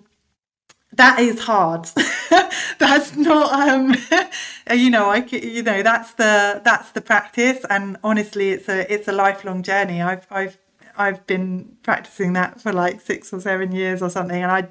that 0.93 1.19
is 1.19 1.41
hard. 1.41 1.89
That's 2.79 3.15
not 3.15 3.51
um 3.51 3.95
you 4.71 4.89
know 4.89 5.09
i 5.09 5.17
you 5.17 5.61
know 5.61 5.83
that's 5.83 6.13
the 6.13 6.61
that's 6.63 6.91
the 6.91 7.01
practice. 7.01 7.65
And 7.69 7.97
honestly 8.03 8.51
it's 8.51 8.69
a 8.69 8.91
it's 8.93 9.07
a 9.07 9.11
lifelong 9.11 9.63
journey. 9.63 10.01
I've 10.01 10.27
i've 10.29 10.57
I've 10.97 11.25
been 11.27 11.77
practicing 11.83 12.33
that 12.33 12.61
for 12.61 12.71
like 12.71 13.01
six 13.01 13.33
or 13.33 13.41
seven 13.41 13.71
years 13.71 14.01
or 14.01 14.09
something, 14.09 14.41
and 14.41 14.51
I 14.51 14.67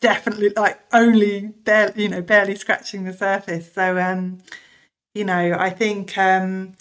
definitely 0.00 0.50
like 0.56 0.80
only 0.92 1.48
barely, 1.64 2.02
you 2.02 2.08
know, 2.08 2.22
barely 2.22 2.56
scratching 2.56 3.04
the 3.04 3.12
surface. 3.12 3.72
So, 3.72 3.98
um, 3.98 4.38
you 5.14 5.24
know, 5.24 5.56
I 5.58 5.70
think, 5.70 6.16
um, 6.16 6.74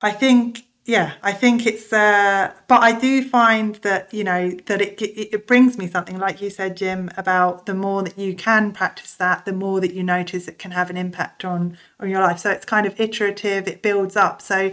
I 0.00 0.10
think, 0.10 0.64
yeah, 0.86 1.12
I 1.22 1.32
think 1.32 1.66
it's, 1.66 1.92
uh, 1.92 2.52
but 2.66 2.82
I 2.82 2.98
do 2.98 3.22
find 3.28 3.74
that, 3.76 4.12
you 4.14 4.24
know, 4.24 4.52
that 4.66 4.80
it, 4.80 5.02
it, 5.02 5.46
brings 5.46 5.76
me 5.76 5.86
something 5.86 6.18
like 6.18 6.40
you 6.40 6.48
said, 6.48 6.78
Jim, 6.78 7.10
about 7.14 7.66
the 7.66 7.74
more 7.74 8.02
that 8.02 8.18
you 8.18 8.34
can 8.34 8.72
practice 8.72 9.14
that, 9.16 9.44
the 9.44 9.52
more 9.52 9.80
that 9.80 9.92
you 9.92 10.02
notice 10.02 10.48
it 10.48 10.58
can 10.58 10.70
have 10.70 10.88
an 10.88 10.96
impact 10.96 11.44
on, 11.44 11.76
on 12.00 12.08
your 12.08 12.22
life. 12.22 12.38
So 12.38 12.50
it's 12.50 12.64
kind 12.64 12.86
of 12.86 12.98
iterative, 12.98 13.68
it 13.68 13.82
builds 13.82 14.16
up. 14.16 14.40
So, 14.40 14.72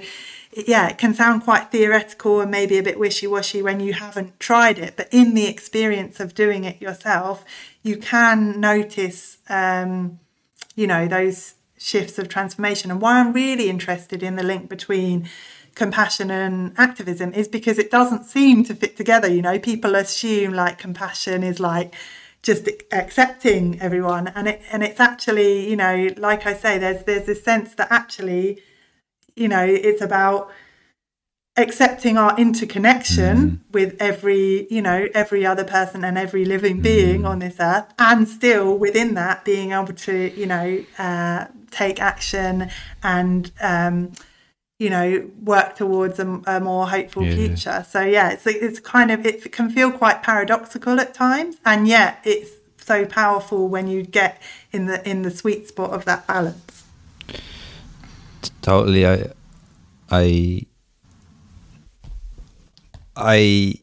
yeah, 0.55 0.87
it 0.87 0.97
can 0.97 1.13
sound 1.13 1.43
quite 1.43 1.69
theoretical 1.69 2.39
and 2.39 2.49
maybe 2.49 2.77
a 2.77 2.83
bit 2.83 2.97
wishy 2.97 3.27
washy 3.27 3.61
when 3.61 3.81
you 3.81 3.91
haven't 3.91 4.39
tried 4.39 4.79
it, 4.79 4.95
but 4.95 5.09
in 5.11 5.33
the 5.33 5.47
experience 5.47 6.21
of 6.21 6.33
doing 6.33 6.63
it 6.63 6.81
yourself, 6.81 7.43
you 7.83 7.97
can 7.97 8.61
notice, 8.61 9.39
um, 9.49 10.19
you 10.77 10.87
know, 10.87 11.09
those 11.09 11.55
shifts 11.85 12.17
of 12.17 12.27
transformation. 12.27 12.91
And 12.91 13.01
why 13.01 13.19
I'm 13.19 13.33
really 13.33 13.69
interested 13.69 14.23
in 14.23 14.35
the 14.35 14.43
link 14.43 14.69
between 14.69 15.29
compassion 15.75 16.31
and 16.31 16.73
activism 16.77 17.33
is 17.33 17.47
because 17.47 17.77
it 17.77 17.91
doesn't 17.91 18.25
seem 18.25 18.63
to 18.65 18.75
fit 18.75 18.95
together. 18.95 19.27
You 19.27 19.41
know, 19.41 19.59
people 19.59 19.95
assume 19.95 20.53
like 20.53 20.77
compassion 20.77 21.43
is 21.43 21.59
like, 21.59 21.93
just 22.41 22.69
accepting 22.91 23.81
everyone 23.81 24.27
and 24.27 24.47
it 24.47 24.61
and 24.71 24.83
it's 24.83 24.99
actually 24.99 25.67
you 25.67 25.75
know 25.75 26.07
like 26.17 26.45
i 26.45 26.53
say 26.53 26.77
there's 26.77 27.03
there's 27.05 27.25
this 27.25 27.43
sense 27.43 27.73
that 27.73 27.87
actually 27.91 28.61
you 29.35 29.47
know, 29.47 29.63
it's 29.63 30.01
about 30.01 30.51
accepting 31.57 32.17
our 32.17 32.37
interconnection 32.37 33.37
mm. 33.37 33.59
with 33.71 33.95
every, 33.99 34.67
you 34.69 34.81
know, 34.81 35.07
every 35.13 35.45
other 35.45 35.63
person 35.63 36.03
and 36.03 36.17
every 36.17 36.45
living 36.45 36.81
being 36.81 37.21
mm. 37.21 37.29
on 37.29 37.39
this 37.39 37.57
earth, 37.59 37.85
and 37.97 38.27
still 38.27 38.77
within 38.77 39.13
that 39.15 39.45
being 39.45 39.71
able 39.71 39.93
to, 39.93 40.37
you 40.39 40.45
know, 40.45 40.83
uh, 40.97 41.45
take 41.71 42.01
action 42.01 42.69
and, 43.03 43.51
um, 43.61 44.11
you 44.79 44.89
know, 44.89 45.29
work 45.41 45.75
towards 45.75 46.19
a, 46.19 46.41
a 46.47 46.59
more 46.59 46.87
hopeful 46.87 47.23
yeah. 47.23 47.35
future. 47.35 47.85
So 47.87 48.01
yeah, 48.01 48.31
it's 48.31 48.45
it's 48.45 48.79
kind 48.79 49.09
of 49.11 49.25
it 49.25 49.51
can 49.51 49.69
feel 49.69 49.91
quite 49.91 50.21
paradoxical 50.23 50.99
at 50.99 51.13
times, 51.13 51.57
and 51.65 51.87
yet 51.87 52.19
it's 52.25 52.51
so 52.77 53.05
powerful 53.05 53.67
when 53.67 53.87
you 53.87 54.03
get 54.03 54.41
in 54.71 54.85
the 54.85 55.07
in 55.09 55.21
the 55.21 55.31
sweet 55.31 55.67
spot 55.67 55.91
of 55.91 56.05
that 56.05 56.27
balance 56.27 56.75
totally. 58.65 59.05
I, 59.05 59.27
I, 60.09 60.65
I, 63.15 63.75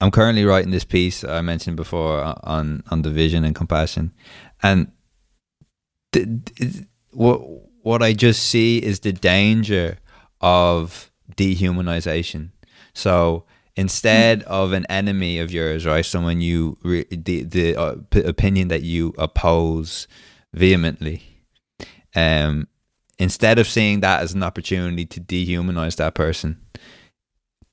I'm 0.00 0.10
currently 0.10 0.44
writing 0.44 0.70
this 0.70 0.84
piece 0.84 1.24
I 1.24 1.40
mentioned 1.40 1.76
before 1.76 2.22
on 2.42 2.82
on 2.90 3.02
the 3.02 3.10
vision 3.10 3.44
and 3.44 3.54
compassion, 3.54 4.12
and 4.62 4.92
the, 6.12 6.86
what 7.10 7.40
what 7.82 8.02
I 8.02 8.12
just 8.12 8.42
see 8.42 8.78
is 8.78 9.00
the 9.00 9.12
danger 9.12 9.98
of 10.40 11.10
dehumanization. 11.36 12.50
So 12.94 13.44
instead 13.76 14.42
of 14.44 14.72
an 14.72 14.86
enemy 14.86 15.38
of 15.38 15.52
yours, 15.52 15.86
right, 15.86 16.04
someone 16.04 16.40
you 16.40 16.78
re, 16.82 17.04
the 17.10 17.44
the 17.44 17.76
uh, 17.76 17.96
p- 18.10 18.22
opinion 18.22 18.68
that 18.68 18.82
you 18.82 19.14
oppose 19.18 20.08
vehemently, 20.52 21.22
um, 22.14 22.68
instead 23.18 23.58
of 23.58 23.68
seeing 23.68 24.00
that 24.00 24.22
as 24.22 24.34
an 24.34 24.42
opportunity 24.42 25.06
to 25.06 25.20
dehumanize 25.20 25.96
that 25.96 26.14
person, 26.14 26.60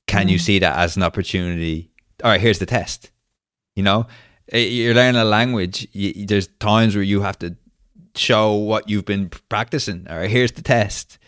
can 0.06 0.26
mm. 0.26 0.30
you 0.30 0.38
see 0.38 0.58
that 0.58 0.76
as 0.76 0.96
an 0.96 1.02
opportunity? 1.02 1.90
All 2.22 2.30
right, 2.30 2.40
here's 2.40 2.58
the 2.58 2.66
test. 2.66 3.10
You 3.74 3.82
know, 3.82 4.06
you're 4.52 4.94
learning 4.94 5.20
a 5.20 5.24
language. 5.24 5.86
You, 5.92 6.26
there's 6.26 6.48
times 6.60 6.94
where 6.94 7.04
you 7.04 7.20
have 7.20 7.38
to 7.40 7.56
show 8.14 8.54
what 8.54 8.88
you've 8.88 9.04
been 9.04 9.30
practicing. 9.48 10.06
All 10.08 10.18
right, 10.18 10.30
here's 10.30 10.52
the 10.52 10.62
test. 10.62 11.18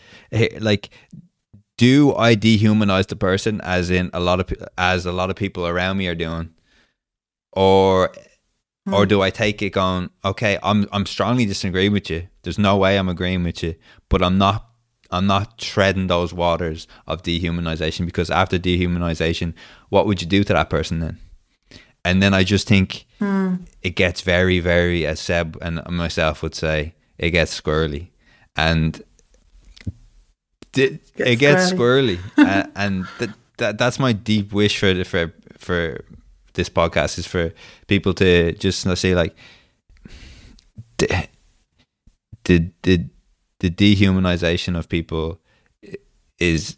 Like, 0.59 0.89
do 1.77 2.15
I 2.15 2.35
dehumanize 2.35 3.07
the 3.07 3.15
person 3.15 3.61
as 3.61 3.89
in 3.89 4.09
a 4.13 4.19
lot 4.19 4.39
of 4.39 4.51
as 4.77 5.05
a 5.05 5.11
lot 5.11 5.29
of 5.29 5.35
people 5.35 5.67
around 5.67 5.97
me 5.97 6.07
are 6.07 6.15
doing, 6.15 6.49
or 7.53 8.11
Mm. 8.89 8.93
Or 8.93 9.05
do 9.05 9.21
I 9.21 9.29
take 9.29 9.61
it 9.61 9.71
going, 9.71 10.09
okay, 10.23 10.57
I'm 10.63 10.87
I'm 10.91 11.05
strongly 11.05 11.45
disagreeing 11.45 11.91
with 11.91 12.09
you. 12.09 12.27
There's 12.43 12.57
no 12.59 12.77
way 12.77 12.97
I'm 12.97 13.09
agreeing 13.09 13.43
with 13.43 13.61
you, 13.63 13.75
but 14.09 14.23
I'm 14.23 14.37
not 14.37 14.68
I'm 15.11 15.27
not 15.27 15.57
treading 15.57 16.07
those 16.07 16.33
waters 16.33 16.87
of 17.07 17.23
dehumanization 17.23 18.05
because 18.05 18.29
after 18.29 18.59
dehumanization, 18.59 19.53
what 19.89 20.05
would 20.05 20.21
you 20.21 20.27
do 20.27 20.43
to 20.43 20.53
that 20.53 20.69
person 20.69 20.99
then? 20.99 21.17
And 22.05 22.21
then 22.23 22.33
I 22.33 22.43
just 22.43 22.67
think 22.67 23.05
mm. 23.19 23.59
it 23.81 23.91
gets 23.91 24.21
very, 24.21 24.59
very, 24.59 25.05
as 25.05 25.19
Seb 25.19 25.57
and 25.61 25.81
myself 25.89 26.41
would 26.41 26.55
say, 26.55 26.93
it 27.17 27.31
gets 27.31 27.59
squirrely. 27.59 28.09
And 28.55 29.03
it, 30.75 31.15
gets 31.15 31.29
it 31.29 31.35
gets 31.37 31.71
squirrely. 31.71 32.17
squirrely. 32.37 32.71
and, 32.75 33.05
that, 33.19 33.29
that, 33.57 33.77
that's 33.77 33.99
my 33.99 34.13
deep 34.13 34.53
wish 34.53 34.77
for, 34.79 35.03
for, 35.03 35.33
for 35.57 36.05
this 36.53 36.69
podcast 36.69 37.17
is 37.17 37.25
for 37.25 37.53
people 37.87 38.13
to 38.13 38.53
just 38.53 38.81
say 38.97 39.15
like 39.15 39.35
the 40.97 41.27
the 42.43 42.69
the, 42.83 43.09
the 43.59 43.69
dehumanization 43.69 44.77
of 44.77 44.89
people 44.89 45.39
is 46.39 46.77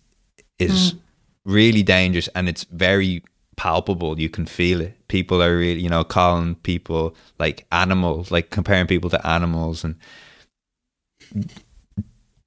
is 0.60 0.94
mm. 0.94 1.00
really 1.46 1.84
dangerous 1.84 2.28
and 2.30 2.48
it's 2.50 2.64
very 2.66 3.24
palpable 3.58 4.20
you 4.20 4.30
can 4.30 4.46
feel 4.46 4.82
it 4.82 4.96
people 5.08 5.42
are 5.42 5.58
really 5.58 5.82
you 5.82 5.90
know 5.90 6.04
calling 6.04 6.56
people 6.56 7.16
like 7.38 7.66
animals 7.72 8.32
like 8.32 8.50
comparing 8.50 8.88
people 8.88 9.10
to 9.10 9.28
animals 9.28 9.84
and 9.84 9.96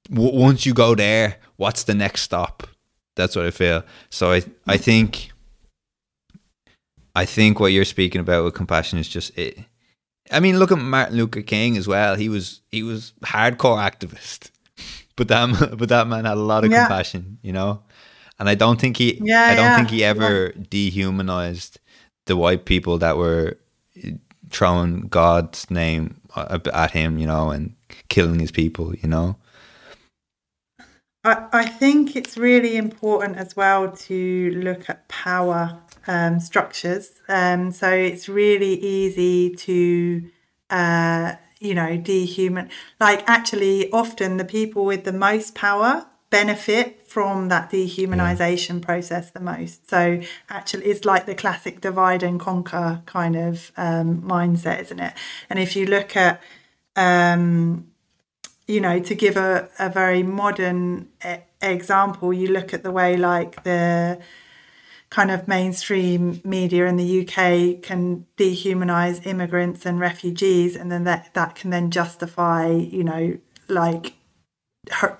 w- 0.09 0.37
once 0.37 0.65
you 0.65 0.73
go 0.73 0.93
there 0.95 1.37
what's 1.55 1.83
the 1.83 1.93
next 1.93 2.21
stop 2.21 2.67
that's 3.15 3.35
what 3.35 3.45
i 3.45 3.51
feel 3.51 3.83
so 4.09 4.33
i 4.33 4.41
i 4.67 4.75
think 4.75 5.31
I 7.15 7.25
think 7.25 7.59
what 7.59 7.71
you're 7.71 7.85
speaking 7.85 8.19
about 8.19 8.43
with 8.43 8.53
compassion 8.53 8.99
is 8.99 9.07
just 9.07 9.35
it. 9.37 9.57
I 10.31 10.39
mean, 10.39 10.57
look 10.57 10.71
at 10.71 10.77
Martin 10.77 11.17
Luther 11.17 11.41
King 11.41 11.77
as 11.77 11.87
well. 11.87 12.15
He 12.15 12.29
was 12.29 12.61
he 12.71 12.83
was 12.83 13.13
hardcore 13.23 13.77
activist, 13.77 14.51
but 15.15 15.27
that 15.27 15.75
but 15.77 15.89
that 15.89 16.07
man 16.07 16.25
had 16.25 16.37
a 16.37 16.41
lot 16.41 16.65
of 16.65 16.71
yeah. 16.71 16.87
compassion, 16.87 17.37
you 17.41 17.53
know. 17.53 17.81
And 18.37 18.49
I 18.49 18.55
don't 18.55 18.79
think 18.79 18.97
he 18.97 19.19
yeah, 19.23 19.45
I 19.45 19.55
don't 19.55 19.65
yeah. 19.65 19.75
think 19.77 19.89
he 19.89 20.03
ever 20.03 20.51
dehumanized 20.51 21.79
the 22.25 22.35
white 22.35 22.65
people 22.65 22.97
that 22.97 23.17
were 23.17 23.57
throwing 24.49 25.01
God's 25.07 25.69
name 25.71 26.19
at 26.35 26.91
him, 26.91 27.17
you 27.17 27.27
know, 27.27 27.51
and 27.51 27.75
killing 28.09 28.39
his 28.39 28.51
people, 28.51 28.93
you 28.95 29.07
know. 29.07 29.37
I, 31.23 31.47
I 31.51 31.65
think 31.65 32.15
it's 32.15 32.37
really 32.37 32.77
important 32.77 33.37
as 33.37 33.55
well 33.55 33.91
to 33.91 34.51
look 34.51 34.89
at 34.89 35.07
power 35.07 35.81
um, 36.07 36.39
structures. 36.39 37.21
Um, 37.27 37.71
so 37.71 37.89
it's 37.89 38.27
really 38.29 38.73
easy 38.73 39.55
to, 39.55 40.29
uh, 40.69 41.33
you 41.59 41.75
know, 41.75 41.97
dehuman. 41.97 42.69
Like 42.99 43.23
actually, 43.27 43.91
often 43.91 44.37
the 44.37 44.45
people 44.45 44.85
with 44.85 45.03
the 45.03 45.13
most 45.13 45.55
power 45.55 46.05
benefit 46.29 47.07
from 47.07 47.47
that 47.49 47.71
dehumanization 47.71 48.79
yeah. 48.79 48.85
process 48.85 49.31
the 49.31 49.39
most. 49.39 49.89
So 49.89 50.21
actually, 50.49 50.85
it's 50.85 51.05
like 51.05 51.25
the 51.25 51.35
classic 51.35 51.81
divide 51.81 52.23
and 52.23 52.39
conquer 52.39 53.01
kind 53.05 53.35
of 53.35 53.71
um, 53.77 54.21
mindset, 54.21 54.81
isn't 54.81 54.99
it? 54.99 55.13
And 55.49 55.59
if 55.59 55.75
you 55.75 55.85
look 55.85 56.15
at 56.15 56.41
um, 56.95 57.87
you 58.67 58.81
know, 58.81 58.99
to 58.99 59.15
give 59.15 59.37
a, 59.37 59.69
a 59.79 59.89
very 59.89 60.23
modern 60.23 61.09
e- 61.25 61.37
example, 61.61 62.33
you 62.33 62.47
look 62.47 62.73
at 62.73 62.83
the 62.83 62.91
way 62.91 63.15
like 63.17 63.63
the 63.63 64.19
kind 65.15 65.31
of 65.31 65.47
mainstream 65.47 66.41
media 66.43 66.85
in 66.87 66.97
the 66.97 67.21
UK 67.21 67.81
can 67.81 68.25
dehumanize 68.35 69.25
immigrants 69.25 69.85
and 69.85 69.97
refugees, 69.97 70.75
and 70.75 70.91
then 70.91 71.05
that 71.05 71.33
that 71.33 71.55
can 71.55 71.69
then 71.69 71.89
justify, 71.89 72.69
you 72.69 73.01
know, 73.01 73.37
like 73.69 74.15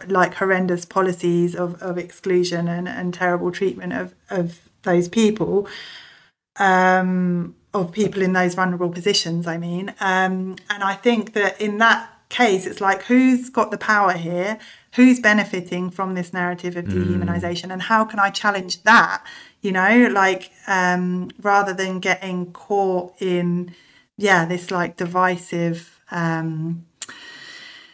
like 0.08 0.34
horrendous 0.36 0.84
policies 0.84 1.56
of, 1.56 1.82
of 1.82 1.98
exclusion 1.98 2.68
and, 2.68 2.90
and 2.90 3.14
terrible 3.14 3.52
treatment 3.52 3.94
of, 3.94 4.14
of 4.30 4.70
those 4.84 5.08
people, 5.08 5.68
um, 6.58 7.56
of 7.74 7.92
people 7.92 8.22
in 8.22 8.34
those 8.34 8.54
vulnerable 8.54 8.90
positions, 8.90 9.48
I 9.48 9.58
mean. 9.58 9.90
Um, 10.02 10.58
and 10.70 10.84
I 10.84 10.94
think 10.94 11.34
that 11.34 11.60
in 11.60 11.80
that 11.80 12.12
case, 12.30 12.68
it's 12.68 12.82
like 12.82 13.04
who's 13.04 13.50
got 13.50 13.72
the 13.72 13.78
power 13.78 14.14
here? 14.14 14.60
Who's 14.96 15.20
benefiting 15.20 15.90
from 15.90 16.14
this 16.14 16.32
narrative 16.32 16.78
of 16.78 16.86
dehumanization? 16.86 17.68
Mm. 17.68 17.74
And 17.74 17.82
how 17.82 18.06
can 18.06 18.20
I 18.20 18.30
challenge 18.30 18.84
that? 18.84 19.24
You 19.66 19.72
know, 19.72 20.10
like 20.12 20.52
um, 20.68 21.32
rather 21.42 21.74
than 21.74 22.00
getting 22.00 22.54
caught 22.54 23.20
in, 23.20 23.74
yeah, 24.16 24.46
this 24.46 24.70
like 24.70 24.96
divisive. 24.96 26.00
Um, 26.12 26.86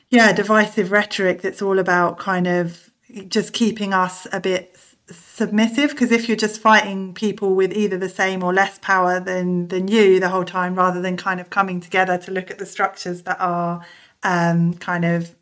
yeah, 0.10 0.34
divisive 0.34 0.92
rhetoric 0.92 1.42
that's 1.42 1.62
all 1.62 1.80
about 1.80 2.18
kind 2.18 2.46
of 2.46 2.92
just 3.30 3.54
keeping 3.54 3.94
us 3.94 4.28
a 4.34 4.42
bit 4.42 4.78
submissive 5.10 5.92
because 5.92 6.12
if 6.12 6.28
you're 6.28 6.36
just 6.36 6.60
fighting 6.60 7.14
people 7.14 7.56
with 7.56 7.72
either 7.72 7.98
the 7.98 8.10
same 8.10 8.44
or 8.44 8.54
less 8.54 8.78
power 8.80 9.22
than 9.22 9.70
than 9.70 9.88
you 9.88 10.20
the 10.20 10.28
whole 10.28 10.44
time 10.44 10.76
rather 10.76 11.02
than 11.02 11.16
kind 11.16 11.40
of 11.40 11.50
coming 11.50 11.80
together 11.80 12.18
to 12.18 12.32
look 12.32 12.52
at 12.52 12.58
the 12.58 12.66
structures 12.66 13.22
that 13.22 13.40
are 13.40 13.82
um, 14.24 14.74
kind 14.74 15.06
of 15.06 15.34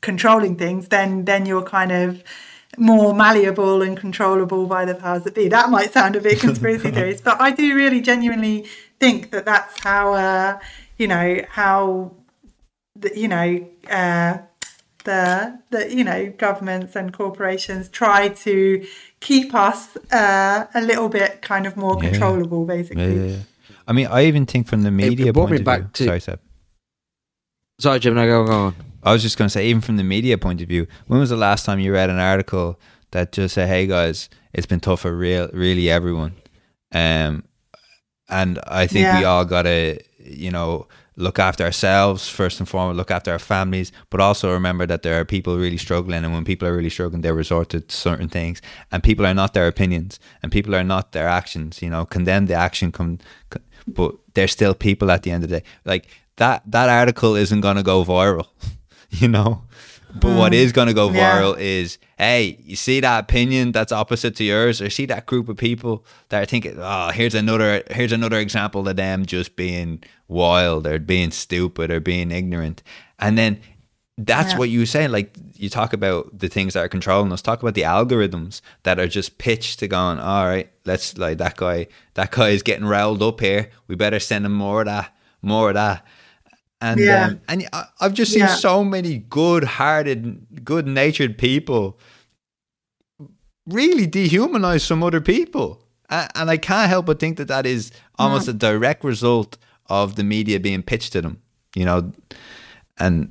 controlling 0.00 0.56
things 0.56 0.88
then 0.88 1.24
then 1.24 1.46
you're 1.46 1.62
kind 1.62 1.92
of 1.92 2.24
more 2.80 3.14
malleable 3.14 3.82
and 3.82 3.96
controllable 3.96 4.66
by 4.66 4.84
the 4.84 4.94
powers 4.94 5.22
that 5.22 5.34
be 5.34 5.48
that 5.48 5.70
might 5.70 5.92
sound 5.92 6.16
a 6.16 6.20
bit 6.20 6.40
conspiracy 6.46 6.90
theories 6.90 7.20
but 7.20 7.40
i 7.40 7.50
do 7.50 7.74
really 7.74 8.00
genuinely 8.00 8.66
think 8.98 9.30
that 9.30 9.44
that's 9.44 9.78
how 9.84 10.14
uh, 10.14 10.58
you 10.98 11.06
know 11.06 11.40
how 11.48 12.12
the, 12.96 13.16
you 13.16 13.28
know 13.28 13.68
uh, 13.90 14.38
the 15.04 15.58
the 15.70 15.94
you 15.94 16.04
know 16.04 16.32
governments 16.36 16.96
and 16.96 17.12
corporations 17.12 17.88
try 17.88 18.28
to 18.28 18.84
keep 19.20 19.54
us 19.54 19.96
uh, 20.12 20.66
a 20.74 20.80
little 20.80 21.08
bit 21.08 21.42
kind 21.42 21.66
of 21.66 21.76
more 21.76 22.02
yeah. 22.02 22.10
controllable, 22.10 22.64
basically. 22.64 23.16
Yeah, 23.16 23.36
yeah, 23.36 23.36
I 23.86 23.92
mean, 23.92 24.06
I 24.06 24.24
even 24.24 24.46
think 24.46 24.66
from 24.66 24.82
the 24.82 24.90
media 24.90 25.32
point 25.32 25.52
of 25.52 25.58
view. 25.58 25.90
To, 25.92 26.04
sorry, 26.04 26.20
Seb. 26.20 26.40
Sorry, 27.78 28.00
Jim. 28.00 28.14
No, 28.14 28.26
go, 28.26 28.46
go 28.46 28.52
on. 28.52 28.74
I 29.02 29.12
was 29.12 29.22
just 29.22 29.38
going 29.38 29.46
to 29.46 29.52
say, 29.52 29.66
even 29.66 29.80
from 29.80 29.96
the 29.96 30.04
media 30.04 30.38
point 30.38 30.60
of 30.60 30.68
view, 30.68 30.86
when 31.06 31.20
was 31.20 31.30
the 31.30 31.36
last 31.36 31.64
time 31.64 31.78
you 31.78 31.92
read 31.92 32.10
an 32.10 32.18
article 32.18 32.78
that 33.12 33.32
just 33.32 33.54
said, 33.54 33.68
"Hey 33.68 33.86
guys, 33.86 34.28
it's 34.52 34.66
been 34.66 34.80
tough 34.80 35.00
for 35.00 35.14
real, 35.16 35.48
really 35.52 35.90
everyone," 35.90 36.34
um, 36.92 37.44
and 38.28 38.58
I 38.66 38.86
think 38.86 39.06
we 39.18 39.24
all 39.24 39.44
got 39.44 39.62
to, 39.62 39.98
you 40.18 40.50
know, 40.50 40.86
look 41.20 41.38
after 41.38 41.64
ourselves 41.64 42.28
first 42.28 42.58
and 42.60 42.68
foremost, 42.68 42.96
look 42.96 43.10
after 43.10 43.30
our 43.30 43.38
families, 43.38 43.92
but 44.08 44.20
also 44.20 44.52
remember 44.52 44.86
that 44.86 45.02
there 45.02 45.20
are 45.20 45.24
people 45.24 45.56
really 45.58 45.76
struggling. 45.76 46.24
And 46.24 46.32
when 46.32 46.44
people 46.44 46.66
are 46.66 46.76
really 46.76 46.90
struggling, 46.90 47.22
they 47.22 47.32
resort 47.32 47.68
to 47.70 47.84
certain 47.88 48.28
things. 48.28 48.62
And 48.90 49.02
people 49.02 49.26
are 49.26 49.34
not 49.34 49.54
their 49.54 49.68
opinions 49.68 50.18
and 50.42 50.50
people 50.50 50.74
are 50.74 50.84
not 50.84 51.12
their 51.12 51.28
actions. 51.28 51.82
You 51.82 51.90
know, 51.90 52.04
condemn 52.04 52.46
the 52.46 52.54
action, 52.54 52.90
come, 52.90 53.18
but 53.86 54.14
they're 54.34 54.48
still 54.48 54.74
people 54.74 55.10
at 55.10 55.22
the 55.22 55.30
end 55.30 55.44
of 55.44 55.50
the 55.50 55.60
day. 55.60 55.66
Like 55.84 56.06
that, 56.36 56.62
that 56.66 56.88
article 56.88 57.36
isn't 57.36 57.60
going 57.60 57.76
to 57.76 57.82
go 57.82 58.04
viral, 58.04 58.46
you 59.20 59.28
know? 59.28 59.62
But 60.12 60.28
mm. 60.28 60.38
what 60.38 60.54
is 60.54 60.72
going 60.72 60.88
to 60.88 60.94
go 60.94 61.08
viral 61.08 61.54
yeah. 61.56 61.62
is, 61.62 61.98
hey, 62.18 62.58
you 62.64 62.74
see 62.74 63.00
that 63.00 63.24
opinion 63.24 63.72
that's 63.72 63.92
opposite 63.92 64.34
to 64.36 64.44
yours, 64.44 64.80
or 64.80 64.90
see 64.90 65.06
that 65.06 65.26
group 65.26 65.48
of 65.48 65.56
people 65.56 66.04
that 66.30 66.42
are 66.42 66.46
thinking, 66.46 66.76
oh, 66.78 67.10
here's 67.10 67.34
another, 67.34 67.82
here's 67.90 68.12
another 68.12 68.38
example 68.38 68.88
of 68.88 68.96
them 68.96 69.24
just 69.24 69.54
being 69.54 70.02
wild 70.26 70.86
or 70.86 70.98
being 70.98 71.30
stupid 71.30 71.90
or 71.90 72.00
being 72.00 72.30
ignorant, 72.30 72.82
and 73.18 73.38
then 73.38 73.60
that's 74.18 74.52
yeah. 74.52 74.58
what 74.58 74.68
you 74.68 74.80
were 74.80 74.86
saying. 74.86 75.12
Like 75.12 75.34
you 75.54 75.68
talk 75.68 75.92
about 75.92 76.38
the 76.38 76.48
things 76.48 76.74
that 76.74 76.84
are 76.84 76.88
controlling 76.88 77.32
us. 77.32 77.40
Talk 77.40 77.62
about 77.62 77.74
the 77.74 77.82
algorithms 77.82 78.60
that 78.82 78.98
are 78.98 79.06
just 79.06 79.38
pitched 79.38 79.78
to 79.78 79.88
going. 79.88 80.18
All 80.18 80.44
right, 80.44 80.70
let's 80.84 81.16
like 81.16 81.38
that 81.38 81.56
guy. 81.56 81.86
That 82.14 82.32
guy 82.32 82.50
is 82.50 82.62
getting 82.62 82.84
riled 82.84 83.22
up 83.22 83.40
here. 83.40 83.70
We 83.86 83.94
better 83.94 84.18
send 84.18 84.44
him 84.44 84.52
more 84.52 84.80
of 84.80 84.86
that, 84.86 85.14
more 85.40 85.68
of 85.68 85.74
that 85.74 86.04
and 86.80 87.00
yeah. 87.00 87.26
um, 87.26 87.40
and 87.48 87.68
I've 88.00 88.14
just 88.14 88.32
seen 88.32 88.40
yeah. 88.40 88.54
so 88.54 88.84
many 88.84 89.18
good-hearted, 89.18 90.64
good-natured 90.64 91.38
people 91.38 91.98
really 93.66 94.06
dehumanize 94.06 94.80
some 94.80 95.02
other 95.02 95.20
people, 95.20 95.84
and 96.08 96.50
I 96.50 96.56
can't 96.56 96.88
help 96.88 97.06
but 97.06 97.18
think 97.18 97.36
that 97.36 97.48
that 97.48 97.66
is 97.66 97.92
almost 98.18 98.46
mm. 98.46 98.50
a 98.50 98.54
direct 98.54 99.04
result 99.04 99.58
of 99.86 100.16
the 100.16 100.24
media 100.24 100.58
being 100.60 100.82
pitched 100.82 101.12
to 101.12 101.22
them, 101.22 101.42
you 101.74 101.84
know, 101.84 102.12
and 102.98 103.30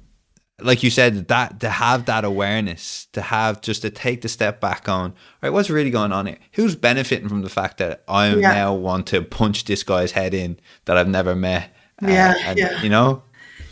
like 0.62 0.84
you 0.84 0.90
said, 0.90 1.28
that 1.30 1.60
to 1.62 1.70
have 1.70 2.06
that 2.06 2.26
awareness, 2.26 3.08
to 3.14 3.22
have 3.22 3.62
just 3.62 3.82
to 3.82 3.90
take 3.90 4.22
the 4.22 4.28
step 4.28 4.60
back 4.60 4.90
on, 4.90 5.14
right, 5.42 5.52
what's 5.52 5.70
really 5.70 5.90
going 5.90 6.12
on 6.12 6.26
here? 6.26 6.38
Who's 6.54 6.76
benefiting 6.76 7.30
from 7.30 7.44
the 7.44 7.50
fact 7.50 7.78
that 7.78 8.04
I 8.08 8.36
yeah. 8.36 8.52
now 8.52 8.74
want 8.74 9.08
to 9.08 9.22
punch 9.22 9.66
this 9.66 9.84
guy's 9.84 10.12
head 10.12 10.34
in 10.34 10.60
that 10.86 10.98
I've 10.98 11.08
never 11.08 11.36
met? 11.36 11.74
Yeah, 12.02 12.32
uh, 12.32 12.44
and, 12.46 12.60
yeah. 12.60 12.82
you 12.82 12.90
know, 12.90 13.24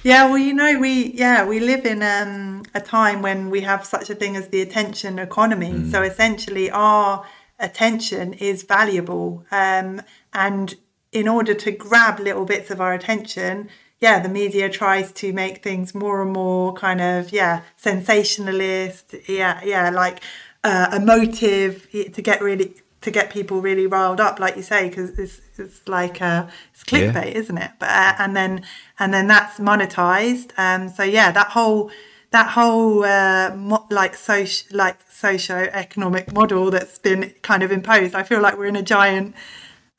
yeah, 0.08 0.26
well, 0.28 0.38
you 0.38 0.54
know, 0.54 0.80
we 0.80 1.12
yeah 1.12 1.46
we 1.46 1.60
live 1.60 1.86
in 1.86 2.02
um, 2.02 2.64
a 2.74 2.80
time 2.80 3.22
when 3.22 3.50
we 3.50 3.60
have 3.62 3.86
such 3.86 4.10
a 4.10 4.16
thing 4.16 4.38
as 4.38 4.48
the 4.48 4.62
attention 4.62 5.20
economy. 5.20 5.72
Mm. 5.72 5.92
So 5.92 6.02
essentially, 6.02 6.72
our 6.72 7.26
attention 7.60 8.32
is 8.32 8.64
valuable, 8.64 9.46
um, 9.52 10.02
and 10.32 10.76
in 11.12 11.28
order 11.28 11.54
to 11.54 11.72
grab 11.72 12.22
little 12.22 12.46
bits 12.46 12.72
of 12.72 12.80
our 12.80 12.94
attention, 12.94 13.68
yeah, 14.00 14.20
the 14.20 14.30
media 14.30 14.70
tries 14.70 15.12
to 15.14 15.34
make 15.34 15.62
things 15.62 15.94
more 15.94 16.22
and 16.22 16.32
more 16.32 16.74
kind 16.74 17.02
of 17.02 17.34
yeah 17.34 17.64
sensationalist, 17.76 19.14
yeah, 19.28 19.60
yeah, 19.66 19.90
like 19.90 20.22
uh, 20.64 20.88
emotive 20.96 21.86
to 21.92 22.22
get 22.22 22.42
really 22.42 22.76
to 23.02 23.12
get 23.12 23.30
people 23.30 23.62
really 23.62 23.88
riled 23.88 24.20
up, 24.20 24.40
like 24.40 24.56
you 24.56 24.64
say, 24.64 24.90
because 24.90 25.18
it's, 25.20 25.42
it's 25.58 25.88
like 25.88 26.20
a 26.22 26.50
it's 26.74 26.84
clickbait, 26.84 27.34
yeah. 27.34 27.40
isn't 27.40 27.58
it? 27.58 27.72
But 27.80 27.90
uh, 27.90 28.16
and 28.20 28.36
then 28.36 28.64
and 29.00 29.14
then 29.14 29.28
that's 29.28 29.60
monetized. 29.60 30.52
Um, 30.58 30.90
so 30.90 31.04
yeah, 31.04 31.32
that 31.32 31.50
whole 31.50 31.92
that 32.32 32.50
whole 32.50 33.04
uh, 33.04 33.56
mo- 33.56 33.88
like 33.90 34.16
social 34.16 34.76
like 34.76 34.98
socio-economic 35.10 36.34
model 36.34 36.72
that's 36.72 37.00
been 37.00 37.34
kind 37.42 37.64
of 37.64 37.72
imposed. 37.72 38.16
I 38.16 38.24
feel 38.24 38.42
like 38.42 38.58
we're 38.58 38.66
in 38.66 38.76
a 38.76 38.84
giant, 38.84 39.36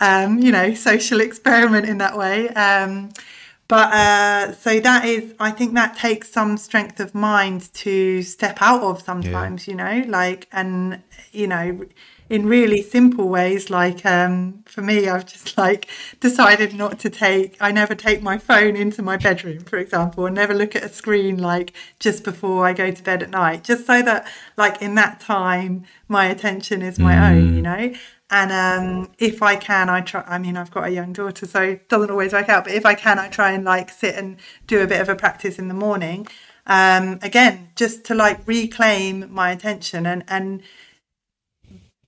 um, 0.00 0.38
you 0.38 0.52
know, 0.52 0.74
social 0.74 1.20
experiment 1.20 1.88
in 1.88 1.98
that 1.98 2.16
way. 2.16 2.48
Um, 2.50 3.10
but 3.68 3.92
uh, 3.92 4.52
so 4.52 4.80
that 4.80 5.04
is, 5.04 5.34
I 5.38 5.50
think 5.50 5.74
that 5.74 5.94
takes 5.94 6.30
some 6.30 6.56
strength 6.56 7.00
of 7.00 7.14
mind 7.14 7.72
to 7.74 8.22
step 8.22 8.58
out 8.62 8.82
of 8.82 9.02
sometimes, 9.02 9.68
yeah. 9.68 9.72
you 9.72 9.76
know, 9.76 10.10
like 10.10 10.48
and 10.52 11.02
you 11.32 11.46
know 11.46 11.86
in 12.28 12.46
really 12.46 12.82
simple 12.82 13.28
ways. 13.28 13.70
Like 13.70 14.04
um, 14.04 14.62
for 14.66 14.82
me, 14.82 15.08
I've 15.08 15.26
just 15.26 15.56
like 15.58 15.88
decided 16.20 16.74
not 16.74 16.98
to 17.00 17.10
take. 17.10 17.56
I 17.60 17.72
never 17.72 17.94
take 17.94 18.22
my 18.22 18.38
phone 18.38 18.76
into 18.76 19.02
my 19.02 19.16
bedroom, 19.16 19.60
for 19.60 19.78
example, 19.78 20.26
and 20.26 20.34
never 20.34 20.54
look 20.54 20.76
at 20.76 20.82
a 20.82 20.88
screen 20.88 21.38
like 21.38 21.72
just 21.98 22.24
before 22.24 22.66
I 22.66 22.72
go 22.72 22.90
to 22.90 23.02
bed 23.02 23.22
at 23.22 23.30
night, 23.30 23.64
just 23.64 23.86
so 23.86 24.02
that 24.02 24.26
like 24.56 24.82
in 24.82 24.94
that 24.96 25.20
time 25.20 25.84
my 26.08 26.26
attention 26.26 26.82
is 26.82 26.98
my 26.98 27.14
mm. 27.14 27.30
own, 27.30 27.56
you 27.56 27.62
know. 27.62 27.94
And 28.30 28.52
um, 28.52 29.10
if 29.18 29.42
I 29.42 29.56
can, 29.56 29.88
I 29.88 30.02
try. 30.02 30.22
I 30.26 30.38
mean, 30.38 30.56
I've 30.56 30.70
got 30.70 30.84
a 30.84 30.90
young 30.90 31.14
daughter, 31.14 31.46
so 31.46 31.62
it 31.62 31.88
doesn't 31.88 32.10
always 32.10 32.34
work 32.34 32.50
out. 32.50 32.64
But 32.64 32.74
if 32.74 32.84
I 32.84 32.94
can, 32.94 33.18
I 33.18 33.28
try 33.28 33.52
and 33.52 33.64
like 33.64 33.88
sit 33.88 34.14
and 34.16 34.36
do 34.66 34.82
a 34.82 34.86
bit 34.86 35.00
of 35.00 35.08
a 35.08 35.16
practice 35.16 35.58
in 35.58 35.68
the 35.68 35.74
morning. 35.74 36.26
Um, 36.66 37.18
again, 37.22 37.70
just 37.74 38.04
to 38.06 38.14
like 38.14 38.46
reclaim 38.46 39.32
my 39.32 39.50
attention 39.50 40.04
and 40.04 40.24
and 40.28 40.62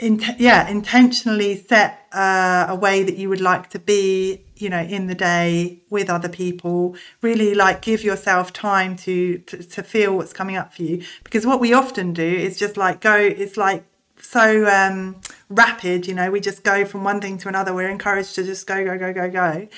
in, 0.01 0.21
yeah 0.39 0.69
intentionally 0.69 1.57
set 1.57 2.07
uh, 2.13 2.67
a 2.69 2.75
way 2.75 3.03
that 3.03 3.17
you 3.17 3.29
would 3.29 3.41
like 3.41 3.71
to 3.71 3.79
be 3.79 4.43
you 4.57 4.69
know 4.69 4.81
in 4.81 5.07
the 5.07 5.15
day 5.15 5.79
with 5.91 6.11
other 6.11 6.29
people 6.29 6.97
really 7.23 7.55
like 7.55 7.83
give 7.83 8.03
yourself 8.03 8.53
time 8.53 8.97
to, 8.97 9.39
to 9.39 9.63
to 9.63 9.83
feel 9.83 10.17
what's 10.17 10.33
coming 10.33 10.57
up 10.57 10.75
for 10.75 10.83
you 10.83 11.03
because 11.23 11.47
what 11.47 11.61
we 11.61 11.73
often 11.73 12.13
do 12.13 12.25
is 12.25 12.59
just 12.59 12.77
like 12.77 13.01
go 13.01 13.15
it's 13.15 13.57
like 13.57 13.85
so 14.21 14.67
um, 14.67 15.17
rapid 15.49 16.07
you 16.07 16.15
know 16.15 16.31
we 16.31 16.41
just 16.41 16.63
go 16.65 16.85
from 16.85 17.05
one 17.05 17.21
thing 17.21 17.39
to 17.39 17.49
another 17.49 17.73
we're 17.73 17.89
encouraged 17.89 18.35
to 18.35 18.43
just 18.43 18.67
go 18.67 18.85
go 18.85 18.99
go 18.99 19.13
go 19.13 19.31
go 19.31 19.69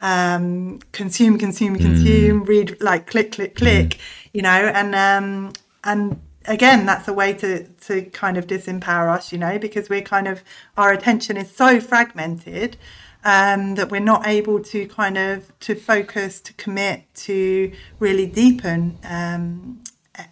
um, 0.00 0.78
consume 0.92 1.38
consume 1.38 1.76
consume 1.76 2.44
mm. 2.44 2.48
read 2.48 2.76
like 2.80 3.06
click 3.06 3.32
click 3.32 3.54
click 3.54 3.90
mm. 3.90 4.00
you 4.32 4.42
know 4.42 4.50
and 4.50 4.94
um, 4.94 5.52
and 5.84 6.20
again 6.46 6.86
that's 6.86 7.08
a 7.08 7.12
way 7.12 7.32
to 7.32 7.64
to 7.80 8.02
kind 8.06 8.36
of 8.36 8.46
disempower 8.46 9.12
us 9.12 9.32
you 9.32 9.38
know 9.38 9.58
because 9.58 9.88
we're 9.88 10.02
kind 10.02 10.28
of 10.28 10.42
our 10.76 10.92
attention 10.92 11.36
is 11.36 11.50
so 11.50 11.80
fragmented 11.80 12.76
um, 13.24 13.74
that 13.74 13.90
we're 13.90 13.98
not 13.98 14.26
able 14.26 14.62
to 14.62 14.86
kind 14.86 15.18
of 15.18 15.58
to 15.58 15.74
focus 15.74 16.40
to 16.40 16.52
commit 16.54 17.02
to 17.14 17.72
really 17.98 18.26
deepen 18.26 18.98
um, 19.02 19.82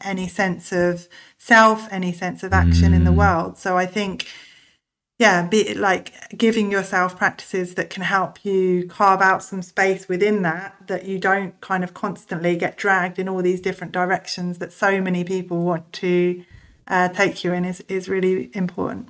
any 0.01 0.29
sense 0.29 0.73
of 0.73 1.09
self, 1.39 1.93
any 1.93 2.13
sense 2.13 2.43
of 2.43 2.53
action 2.53 2.93
mm. 2.93 2.97
in 2.97 3.05
the 3.05 3.11
mm. 3.11 3.17
world. 3.17 3.59
So 3.59 3.77
I 3.77 3.87
think, 3.87 4.29
yeah, 5.19 5.47
be 5.47 5.75
like 5.75 6.13
giving 6.37 6.73
yourself 6.73 7.17
practices 7.17 7.75
that 7.77 7.89
can 7.89 8.03
help 8.03 8.45
you 8.45 8.87
carve 8.89 9.21
out 9.21 9.45
some 9.45 9.63
space 9.63 10.09
within 10.09 10.43
that, 10.43 10.75
that 10.89 11.05
you 11.05 11.19
don't 11.19 11.61
kind 11.61 11.85
of 11.85 11.95
constantly 11.95 12.57
get 12.57 12.77
dragged 12.77 13.19
in 13.19 13.29
all 13.29 13.41
these 13.41 13.61
different 13.61 13.93
directions 13.93 14.59
that 14.59 14.73
so 14.73 15.01
many 15.01 15.23
people 15.23 15.63
want 15.63 15.93
to 15.93 16.45
uh, 16.89 17.09
take 17.11 17.45
you 17.45 17.53
in 17.53 17.65
is, 17.65 17.81
is 17.89 18.09
really 18.09 18.51
important. 18.55 19.09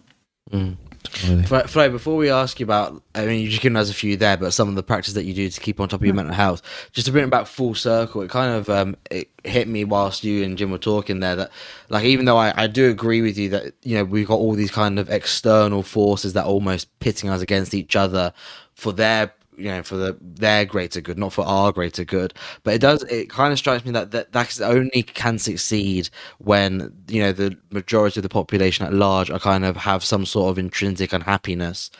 Mm. 0.50 0.76
Flo, 1.04 1.90
before 1.90 2.16
we 2.16 2.30
ask 2.30 2.58
you 2.58 2.64
about, 2.64 3.02
I 3.14 3.26
mean, 3.26 3.48
you 3.48 3.58
can 3.58 3.74
has 3.74 3.90
a 3.90 3.94
few 3.94 4.16
there, 4.16 4.36
but 4.36 4.52
some 4.52 4.68
of 4.68 4.74
the 4.74 4.82
practice 4.82 5.14
that 5.14 5.24
you 5.24 5.34
do 5.34 5.48
to 5.48 5.60
keep 5.60 5.78
on 5.78 5.88
top 5.88 6.00
of 6.00 6.06
your 6.06 6.14
mental 6.14 6.34
health, 6.34 6.62
just 6.92 7.06
to 7.06 7.12
bring 7.12 7.24
it 7.24 7.30
back 7.30 7.46
full 7.46 7.74
circle, 7.74 8.22
it 8.22 8.30
kind 8.30 8.54
of 8.54 8.68
um, 8.70 8.96
it 9.10 9.30
hit 9.44 9.68
me 9.68 9.84
whilst 9.84 10.24
you 10.24 10.42
and 10.42 10.56
Jim 10.56 10.70
were 10.70 10.78
talking 10.78 11.20
there 11.20 11.36
that, 11.36 11.50
like, 11.88 12.04
even 12.04 12.24
though 12.24 12.36
I, 12.36 12.64
I 12.64 12.66
do 12.66 12.90
agree 12.90 13.22
with 13.22 13.38
you 13.38 13.50
that 13.50 13.74
you 13.82 13.96
know 13.96 14.04
we've 14.04 14.26
got 14.26 14.38
all 14.38 14.54
these 14.54 14.70
kind 14.70 14.98
of 14.98 15.10
external 15.10 15.82
forces 15.82 16.32
that 16.32 16.44
are 16.44 16.48
almost 16.48 16.98
pitting 17.00 17.30
us 17.30 17.42
against 17.42 17.74
each 17.74 17.96
other 17.96 18.32
for 18.74 18.92
their 18.92 19.32
you 19.56 19.66
know 19.66 19.82
for 19.82 19.96
the 19.96 20.16
their 20.20 20.64
greater 20.64 21.00
good 21.00 21.18
not 21.18 21.32
for 21.32 21.44
our 21.44 21.72
greater 21.72 22.04
good 22.04 22.34
but 22.62 22.74
it 22.74 22.80
does 22.80 23.02
it 23.04 23.28
kind 23.30 23.52
of 23.52 23.58
strikes 23.58 23.84
me 23.84 23.92
that 23.92 24.10
that 24.10 24.32
that 24.32 24.60
only 24.60 25.02
can 25.02 25.38
succeed 25.38 26.08
when 26.38 26.92
you 27.08 27.20
know 27.22 27.32
the 27.32 27.56
majority 27.70 28.20
of 28.20 28.22
the 28.22 28.28
population 28.28 28.84
at 28.84 28.92
large 28.92 29.30
are 29.30 29.38
kind 29.38 29.64
of 29.64 29.76
have 29.76 30.04
some 30.04 30.26
sort 30.26 30.50
of 30.50 30.58
intrinsic 30.58 31.12
unhappiness 31.12 31.90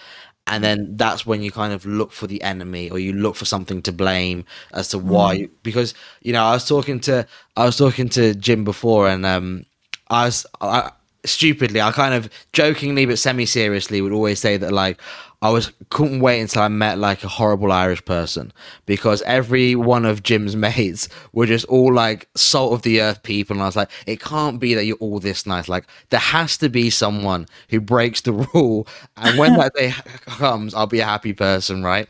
and 0.46 0.62
then 0.62 0.96
that's 0.96 1.24
when 1.24 1.42
you 1.42 1.50
kind 1.50 1.72
of 1.72 1.86
look 1.86 2.12
for 2.12 2.26
the 2.26 2.42
enemy 2.42 2.90
or 2.90 2.98
you 2.98 3.12
look 3.12 3.36
for 3.36 3.44
something 3.44 3.80
to 3.82 3.92
blame 3.92 4.44
as 4.72 4.88
to 4.88 4.98
why 4.98 5.38
mm. 5.38 5.50
because 5.62 5.94
you 6.22 6.32
know 6.32 6.44
i 6.44 6.52
was 6.52 6.68
talking 6.68 7.00
to 7.00 7.26
i 7.56 7.64
was 7.64 7.76
talking 7.76 8.08
to 8.08 8.34
jim 8.34 8.64
before 8.64 9.08
and 9.08 9.24
um 9.24 9.64
i 10.10 10.26
was 10.26 10.46
I, 10.60 10.90
stupidly 11.24 11.80
i 11.80 11.90
kind 11.92 12.14
of 12.14 12.28
jokingly 12.52 13.06
but 13.06 13.18
semi-seriously 13.18 14.02
would 14.02 14.12
always 14.12 14.38
say 14.38 14.56
that 14.58 14.72
like 14.72 15.00
I 15.44 15.50
was 15.50 15.70
couldn't 15.90 16.20
wait 16.20 16.40
until 16.40 16.62
I 16.62 16.68
met 16.68 16.96
like 16.96 17.22
a 17.22 17.28
horrible 17.28 17.70
Irish 17.70 18.02
person 18.06 18.50
because 18.86 19.20
every 19.22 19.74
one 19.74 20.06
of 20.06 20.22
Jim's 20.22 20.56
mates 20.66 21.06
were 21.34 21.44
just 21.44 21.66
all 21.66 21.92
like 21.92 22.26
salt 22.34 22.72
of 22.72 22.80
the 22.80 23.02
earth 23.02 23.22
people, 23.22 23.54
and 23.54 23.62
I 23.62 23.66
was 23.66 23.76
like, 23.76 23.90
it 24.06 24.20
can't 24.20 24.58
be 24.58 24.72
that 24.72 24.86
you're 24.86 24.96
all 24.96 25.20
this 25.20 25.44
nice. 25.44 25.68
Like 25.68 25.84
there 26.08 26.18
has 26.18 26.56
to 26.58 26.70
be 26.70 26.88
someone 26.88 27.44
who 27.68 27.78
breaks 27.82 28.22
the 28.22 28.32
rule, 28.54 28.88
and 29.18 29.38
when 29.38 29.52
that 29.58 29.74
day 29.74 29.92
comes, 30.24 30.72
I'll 30.72 30.86
be 30.86 31.00
a 31.00 31.04
happy 31.04 31.34
person, 31.34 31.82
right? 31.82 32.08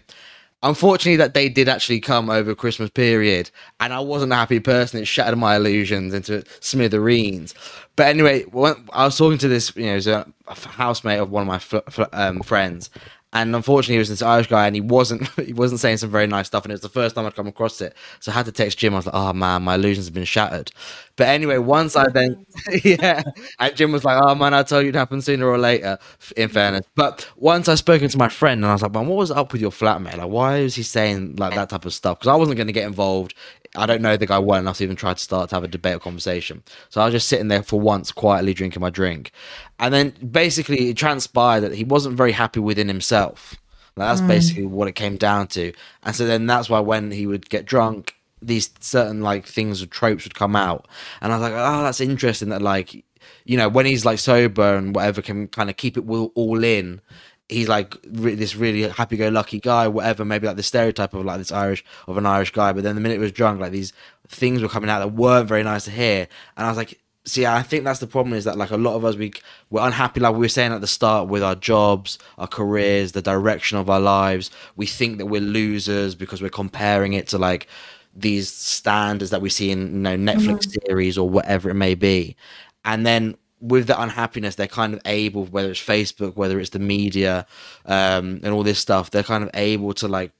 Unfortunately, 0.63 1.17
that 1.17 1.35
day 1.35 1.51
did 1.51 1.69
actually 1.69 2.01
come 2.01 2.31
over 2.31 2.55
Christmas 2.55 2.89
period, 2.89 3.51
and 3.81 3.93
I 3.93 3.99
wasn't 3.99 4.33
a 4.33 4.37
happy 4.37 4.61
person. 4.61 5.01
It 5.01 5.07
shattered 5.07 5.39
my 5.39 5.57
illusions 5.57 6.15
into 6.15 6.45
smithereens. 6.61 7.53
But 7.97 8.07
anyway, 8.07 8.45
I 8.93 9.05
was 9.05 9.19
talking 9.19 9.39
to 9.39 9.49
this, 9.49 9.75
you 9.77 9.85
know, 9.85 10.25
a 10.49 10.55
housemate 10.55 11.21
of 11.21 11.31
one 11.31 11.43
of 11.43 11.49
my 11.49 11.57
f- 11.57 11.75
f- 11.99 12.09
um, 12.15 12.41
friends, 12.41 12.89
and 13.35 13.55
unfortunately, 13.55 13.97
he 13.97 13.99
was 13.99 14.09
this 14.09 14.23
Irish 14.23 14.47
guy, 14.47 14.67
and 14.67 14.77
he 14.77 14.81
wasn't 14.81 15.29
he 15.45 15.53
wasn't 15.53 15.81
saying 15.81 15.99
some 15.99 16.11
very 16.11 16.27
nice 16.27 16.47
stuff. 16.47 16.65
And 16.65 16.73
it 16.73 16.75
was 16.75 16.81
the 16.81 16.89
first 16.89 17.15
time 17.15 17.27
I'd 17.27 17.35
come 17.35 17.49
across 17.49 17.81
it, 17.81 17.95
so 18.21 18.31
I 18.33 18.35
had 18.35 18.47
to 18.47 18.53
text 18.53 18.79
Jim. 18.79 18.95
I 18.95 18.99
was 18.99 19.07
like, 19.07 19.15
"Oh 19.15 19.33
man, 19.33 19.63
my 19.63 19.75
illusions 19.75 20.07
have 20.07 20.15
been 20.15 20.25
shattered." 20.25 20.71
But 21.17 21.29
anyway, 21.29 21.59
once 21.59 21.97
I 21.97 22.09
then 22.09 22.47
yeah, 22.85 23.23
and 23.59 23.77
Jim 23.77 23.93
was 23.93 24.05
like, 24.05 24.21
"Oh 24.23 24.35
man, 24.35 24.55
I 24.55 24.63
told 24.63 24.85
you 24.85 24.91
it 24.91 24.95
happened 24.95 25.25
sooner 25.25 25.47
or 25.47 25.59
later." 25.59 25.99
In 26.37 26.49
fairness, 26.49 26.87
but 26.95 27.29
once 27.37 27.69
I 27.69 27.75
spoken 27.75 28.09
to 28.09 28.19
my 28.19 28.29
friend, 28.29 28.59
and 28.63 28.67
I 28.71 28.73
was 28.73 28.83
like, 28.83 28.93
"Man, 28.93 29.07
what 29.07 29.17
was 29.17 29.31
up 29.31 29.53
with 29.53 29.61
your 29.61 29.71
flatmate? 29.71 30.17
Like, 30.17 30.29
why 30.29 30.59
is 30.59 30.75
he 30.75 30.83
saying 30.83 31.37
like 31.37 31.55
that 31.55 31.71
type 31.71 31.85
of 31.85 31.93
stuff?" 31.93 32.19
Because 32.21 32.29
I 32.33 32.37
wasn't 32.37 32.57
going 32.57 32.69
to 32.69 32.73
get 32.73 32.87
involved. 32.87 33.35
I 33.77 33.87
don't 33.87 34.03
know 34.03 34.17
the 34.17 34.27
guy 34.27 34.39
well 34.39 34.59
enough 34.59 34.79
to 34.79 34.85
even 34.85 34.97
try 34.97 35.15
to 35.15 35.21
start 35.21 35.51
to 35.51 35.57
have 35.57 35.65
a 35.65 35.69
debate 35.69 35.97
or 35.97 35.99
conversation. 35.99 36.63
So 36.91 37.01
I 37.01 37.07
was 37.07 37.13
just 37.13 37.29
sitting 37.29 37.49
there 37.49 37.63
for 37.63 37.81
once, 37.81 38.13
quietly 38.13 38.55
drinking 38.55 38.81
my 38.81 38.91
drink, 38.91 39.33
and 39.79 39.93
then 39.93 40.15
basically 40.31 40.91
it 40.91 40.97
transpired 40.97 41.61
that 41.63 41.75
he 41.75 41.85
wasn't 41.85 42.17
very 42.17 42.33
happy 42.33 42.61
within 42.61 42.89
himself 42.89 43.57
like, 43.97 44.09
that's 44.09 44.21
mm. 44.21 44.29
basically 44.29 44.67
what 44.67 44.89
it 44.89 44.93
came 44.93 45.17
down 45.17 45.47
to. 45.49 45.73
And 46.03 46.15
so 46.15 46.27
then 46.27 46.47
that's 46.47 46.69
why 46.69 46.81
when 46.81 47.11
he 47.11 47.27
would 47.27 47.49
get 47.49 47.65
drunk, 47.65 48.17
these 48.43 48.71
certain 48.81 49.23
like 49.23 49.47
things 49.47 49.83
or 49.83 49.87
tropes 49.87 50.25
would 50.25 50.35
come 50.35 50.57
out. 50.57 50.89
And 51.21 51.33
I 51.33 51.37
was 51.37 51.43
like, 51.43 51.53
oh, 51.55 51.83
that's 51.85 52.01
interesting 52.01 52.49
that 52.49 52.63
like, 52.63 53.05
you 53.45 53.57
know, 53.57 53.69
when 53.69 53.87
he's 53.87 54.05
like 54.05 54.19
sober 54.19 54.77
and 54.77 54.95
whatever 54.95 55.23
can 55.23 55.49
kind 55.49 55.71
of 55.71 55.77
keep 55.77 55.97
it 55.97 56.05
all 56.09 56.65
in, 56.65 57.01
he's 57.49 57.69
like 57.69 57.97
re- 58.11 58.35
this 58.35 58.57
really 58.57 58.83
happy-go-lucky 58.89 59.61
guy, 59.61 59.89
whatever. 59.89 60.25
Maybe 60.25 60.47
like 60.47 60.57
the 60.57 60.63
stereotype 60.63 61.15
of 61.15 61.25
like 61.25 61.39
this 61.39 61.53
Irish 61.53 61.85
of 62.07 62.17
an 62.17 62.27
Irish 62.27 62.53
guy. 62.53 62.73
But 62.73 62.85
then 62.85 62.95
the 62.95 63.01
minute 63.01 63.17
he 63.17 63.21
was 63.21 63.33
drunk, 63.33 63.61
like 63.61 63.73
these 63.73 63.93
things 64.29 64.63
were 64.63 64.69
coming 64.69 64.91
out 64.91 65.01
that 65.01 65.13
weren't 65.13 65.49
very 65.49 65.63
nice 65.63 65.85
to 65.85 65.91
hear. 65.91 66.29
And 66.57 66.67
I 66.67 66.69
was 66.69 66.77
like, 66.77 67.01
see 67.27 67.47
i 67.47 67.63
think 67.63 67.85
that's 67.85 68.01
the 68.01 68.07
problem 68.07 68.35
is 68.35 68.45
that 68.45 68.59
like 68.59 68.71
a 68.71 68.77
lot 68.77 68.95
of 68.95 69.05
us 69.05 69.17
we 69.17 69.33
we're 69.71 69.85
unhappy 69.85 70.21
like 70.21 70.35
we 70.35 70.41
were 70.41 70.49
saying 70.49 70.73
at 70.73 70.81
the 70.81 70.87
start 70.87 71.29
with 71.29 71.43
our 71.43 71.55
jobs 71.55 72.19
our 72.37 72.47
careers 72.47 73.13
the 73.13 73.23
direction 73.23 73.79
of 73.79 73.89
our 73.89 74.01
lives 74.01 74.51
we 74.77 74.87
think 74.87 75.19
that 75.19 75.27
we're 75.27 75.41
losers 75.41 76.15
because 76.15 76.43
we're 76.43 76.51
comparing 76.51 77.15
it 77.15 77.27
to 77.27 77.39
like 77.39 77.67
these 78.15 78.53
standards 78.53 79.31
that 79.31 79.41
we 79.41 79.49
see 79.49 79.71
in 79.71 79.81
you 79.81 80.01
know 80.01 80.17
netflix 80.17 80.67
mm-hmm. 80.67 80.87
series 80.87 81.17
or 81.17 81.29
whatever 81.29 81.71
it 81.71 81.75
may 81.75 81.95
be 81.95 82.37
and 82.85 83.07
then 83.07 83.35
with 83.65 83.87
that 83.87 84.01
unhappiness 84.01 84.57
they're 84.57 84.67
kind 84.67 84.93
of 84.93 85.01
able 85.07 85.47
whether 85.47 85.71
it's 85.71 85.81
facebook 85.81 86.37
whether 86.37 86.61
it's 86.61 86.71
the 86.71 86.79
media 86.79 87.47
um, 87.87 88.41
and 88.43 88.49
all 88.49 88.63
this 88.63 88.79
stuff 88.79 89.11
they're 89.11 89.23
kind 89.23 89.43
of 89.43 89.51
able 89.55 89.95
to 89.95 90.07
like 90.07 90.33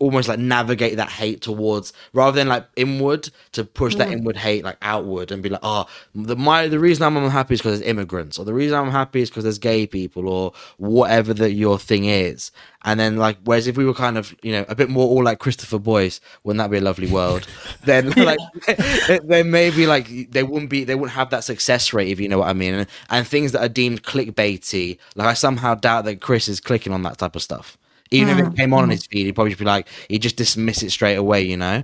almost 0.00 0.28
like 0.28 0.38
navigate 0.38 0.96
that 0.96 1.08
hate 1.08 1.40
towards 1.40 1.92
rather 2.12 2.34
than 2.34 2.48
like 2.48 2.66
inward 2.74 3.28
to 3.52 3.64
push 3.64 3.94
that 3.94 4.08
mm. 4.08 4.12
inward 4.12 4.36
hate 4.36 4.64
like 4.64 4.76
outward 4.82 5.30
and 5.30 5.42
be 5.42 5.48
like 5.48 5.60
oh 5.62 5.86
the 6.14 6.34
my 6.34 6.66
the 6.66 6.78
reason 6.78 7.04
i'm 7.04 7.16
unhappy 7.16 7.54
is 7.54 7.60
because 7.60 7.78
there's 7.78 7.88
immigrants 7.88 8.38
or 8.38 8.44
the 8.44 8.54
reason 8.54 8.76
i'm 8.76 8.90
happy 8.90 9.20
is 9.20 9.30
because 9.30 9.44
there's 9.44 9.58
gay 9.58 9.86
people 9.86 10.28
or 10.28 10.52
whatever 10.78 11.34
that 11.34 11.52
your 11.52 11.78
thing 11.78 12.04
is. 12.04 12.50
And 12.82 12.98
then 12.98 13.16
like 13.16 13.36
whereas 13.44 13.66
if 13.66 13.76
we 13.76 13.84
were 13.84 13.94
kind 13.94 14.16
of 14.16 14.34
you 14.42 14.52
know 14.52 14.64
a 14.68 14.74
bit 14.74 14.88
more 14.88 15.06
all 15.06 15.22
like 15.22 15.38
christopher 15.38 15.78
boyce 15.78 16.18
wouldn't 16.44 16.58
that 16.58 16.70
be 16.70 16.78
a 16.78 16.80
lovely 16.80 17.10
world? 17.10 17.46
Then 17.84 18.10
like 18.10 18.38
then 19.24 19.50
maybe 19.50 19.86
like 19.86 20.30
they 20.30 20.42
wouldn't 20.42 20.70
be 20.70 20.84
they 20.84 20.94
wouldn't 20.94 21.12
have 21.12 21.30
that 21.30 21.44
success 21.44 21.92
rate 21.92 22.08
if 22.08 22.20
you 22.20 22.28
know 22.28 22.38
what 22.38 22.48
i 22.48 22.52
mean. 22.52 22.74
And, 22.74 22.86
and 23.10 23.26
things 23.26 23.52
that 23.52 23.62
are 23.62 23.68
deemed 23.68 24.02
clickbaity 24.02 24.98
like 25.14 25.28
i 25.28 25.34
somehow 25.34 25.74
doubt 25.74 26.04
that 26.06 26.20
chris 26.20 26.48
is 26.48 26.60
clicking 26.60 26.92
on 26.92 27.02
that 27.02 27.18
type 27.18 27.36
of 27.36 27.42
stuff 27.42 27.76
even 28.10 28.36
mm. 28.36 28.40
if 28.40 28.52
it 28.52 28.56
came 28.56 28.74
on, 28.74 28.84
on 28.84 28.90
his 28.90 29.06
feed, 29.06 29.26
he'd 29.26 29.34
probably 29.34 29.50
just 29.50 29.58
be 29.58 29.64
like, 29.64 29.88
he'd 30.08 30.22
just 30.22 30.36
dismiss 30.36 30.82
it 30.82 30.90
straight 30.90 31.16
away, 31.16 31.42
you 31.42 31.56
know? 31.56 31.82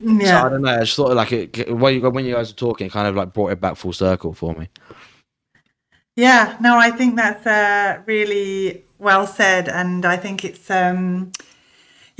Yeah. 0.00 0.40
So 0.40 0.46
I 0.46 0.48
don't 0.50 0.62
know. 0.62 0.74
I 0.74 0.80
just 0.80 0.96
thought 0.96 1.14
like 1.14 1.32
it, 1.32 1.76
when 1.76 1.94
you 1.94 2.10
when 2.10 2.24
you 2.24 2.34
guys 2.34 2.50
were 2.50 2.56
talking, 2.56 2.88
it 2.88 2.90
kind 2.92 3.06
of 3.06 3.14
like 3.14 3.32
brought 3.32 3.52
it 3.52 3.60
back 3.60 3.76
full 3.76 3.92
circle 3.92 4.32
for 4.32 4.54
me. 4.54 4.68
Yeah, 6.16 6.58
no, 6.60 6.76
I 6.76 6.90
think 6.90 7.16
that's 7.16 7.46
uh, 7.46 8.02
really 8.04 8.84
well 8.98 9.26
said, 9.26 9.68
and 9.68 10.04
I 10.04 10.16
think 10.16 10.44
it's 10.44 10.70
um, 10.70 11.32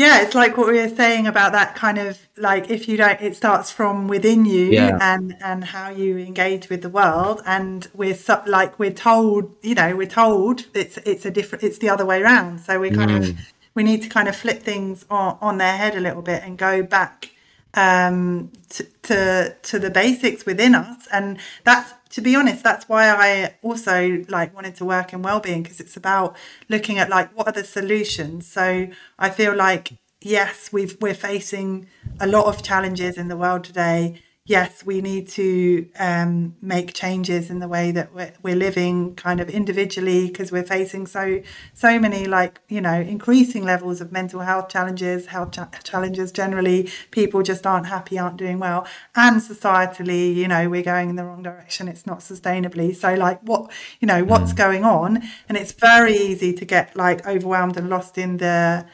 yeah 0.03 0.20
it's 0.20 0.34
like 0.34 0.57
what 0.57 0.66
we 0.66 0.80
were 0.80 0.88
saying 0.88 1.28
about 1.28 1.53
that 1.53 1.76
kind 1.76 1.96
of 1.96 2.18
like 2.36 2.68
if 2.70 2.88
you 2.88 2.96
don't 2.96 3.20
it 3.20 3.36
starts 3.36 3.70
from 3.70 4.09
within 4.09 4.44
you 4.44 4.66
yeah. 4.66 4.98
and 5.00 5.36
and 5.40 5.62
how 5.62 5.88
you 5.90 6.18
engage 6.18 6.68
with 6.68 6.82
the 6.82 6.88
world 6.88 7.40
and 7.46 7.88
we're 7.94 8.14
so, 8.14 8.42
like 8.46 8.78
we're 8.80 8.92
told 8.92 9.55
you 9.62 9.74
know 9.74 9.94
we're 9.94 10.07
told 10.07 10.66
it's 10.74 10.96
it's 10.98 11.24
a 11.24 11.30
different 11.30 11.62
it's 11.62 11.78
the 11.78 11.88
other 11.88 12.05
way 12.05 12.20
around 12.20 12.59
so 12.59 12.80
we 12.80 12.90
kind 12.90 13.12
mm. 13.12 13.30
of 13.30 13.38
we 13.74 13.82
need 13.84 14.03
to 14.03 14.09
kind 14.09 14.28
of 14.28 14.34
flip 14.36 14.61
things 14.62 15.07
on, 15.09 15.38
on 15.40 15.59
their 15.59 15.76
head 15.76 15.94
a 15.94 16.00
little 16.00 16.22
bit 16.22 16.42
and 16.42 16.59
go 16.59 16.82
back 16.82 17.30
um 17.74 18.50
to, 18.68 18.84
to 19.03 19.57
to 19.62 19.78
the 19.78 19.90
basics 19.90 20.44
within 20.44 20.74
us 20.74 21.07
and 21.12 21.38
that's 21.62 21.94
to 22.13 22.21
be 22.21 22.37
honest, 22.37 22.63
that's 22.63 22.89
why 22.89 23.09
I 23.09 23.55
also 23.63 24.25
like 24.29 24.55
wanted 24.55 24.75
to 24.77 24.85
work 24.85 25.13
in 25.13 25.23
well-being 25.23 25.63
because 25.63 25.81
it's 25.81 25.97
about 25.97 26.37
looking 26.69 26.99
at 26.99 27.09
like 27.09 27.37
what 27.37 27.49
are 27.49 27.53
the 27.53 27.65
solutions. 27.65 28.47
So 28.47 28.89
I 29.19 29.31
feel 29.31 29.57
like 29.57 29.95
yes, 30.21 30.71
we've 30.73 30.97
we're 31.01 31.15
facing 31.15 31.89
a 32.21 32.27
lot 32.27 32.47
of 32.47 32.63
challenges 32.63 33.17
in 33.17 33.29
the 33.29 33.37
world 33.37 33.65
today 33.65 34.21
yes, 34.53 34.84
we 34.84 35.00
need 35.00 35.28
to 35.28 35.88
um, 35.98 36.55
make 36.61 36.92
changes 36.92 37.48
in 37.48 37.59
the 37.59 37.66
way 37.66 37.90
that 37.90 38.14
we're, 38.14 38.34
we're 38.42 38.55
living 38.55 39.14
kind 39.14 39.40
of 39.40 39.48
individually 39.48 40.26
because 40.26 40.53
we're 40.53 40.62
facing 40.62 41.07
so 41.07 41.40
so 41.72 41.98
many 41.98 42.26
like 42.26 42.61
you 42.68 42.82
know 42.86 42.98
increasing 43.00 43.64
levels 43.64 44.03
of 44.03 44.12
mental 44.12 44.40
health 44.40 44.68
challenges 44.68 45.26
health 45.26 45.53
challenges 45.84 46.30
generally. 46.30 46.90
People 47.11 47.42
just 47.42 47.66
aren't 47.66 47.86
happy 47.86 48.18
aren't 48.18 48.36
doing 48.36 48.59
well. 48.59 48.86
And 49.14 49.40
societally 49.40 50.34
you 50.34 50.46
know 50.48 50.68
we're 50.68 50.88
going 50.94 51.09
in 51.09 51.16
the 51.16 51.24
wrong 51.24 51.42
direction. 51.42 51.88
It's 51.88 52.07
not 52.07 52.18
sustainably. 52.18 52.94
So 52.94 53.14
like 53.14 53.40
what 53.40 53.72
you 54.00 54.07
know 54.07 54.22
what's 54.22 54.53
mm. 54.53 54.57
going 54.64 54.84
on? 54.84 55.22
And 55.48 55.57
it's 55.57 55.72
very 55.72 56.14
easy 56.14 56.53
to 56.53 56.64
get 56.66 56.94
like 56.94 57.26
overwhelmed 57.26 57.78
and 57.78 57.88
lost 57.88 58.18
in 58.18 58.36
the 58.36 58.84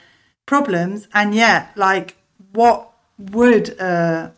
problems. 0.47 1.09
And 1.13 1.35
yet 1.35 1.77
like 1.77 2.17
what 2.53 2.93
would 3.19 3.79
uh 3.81 4.31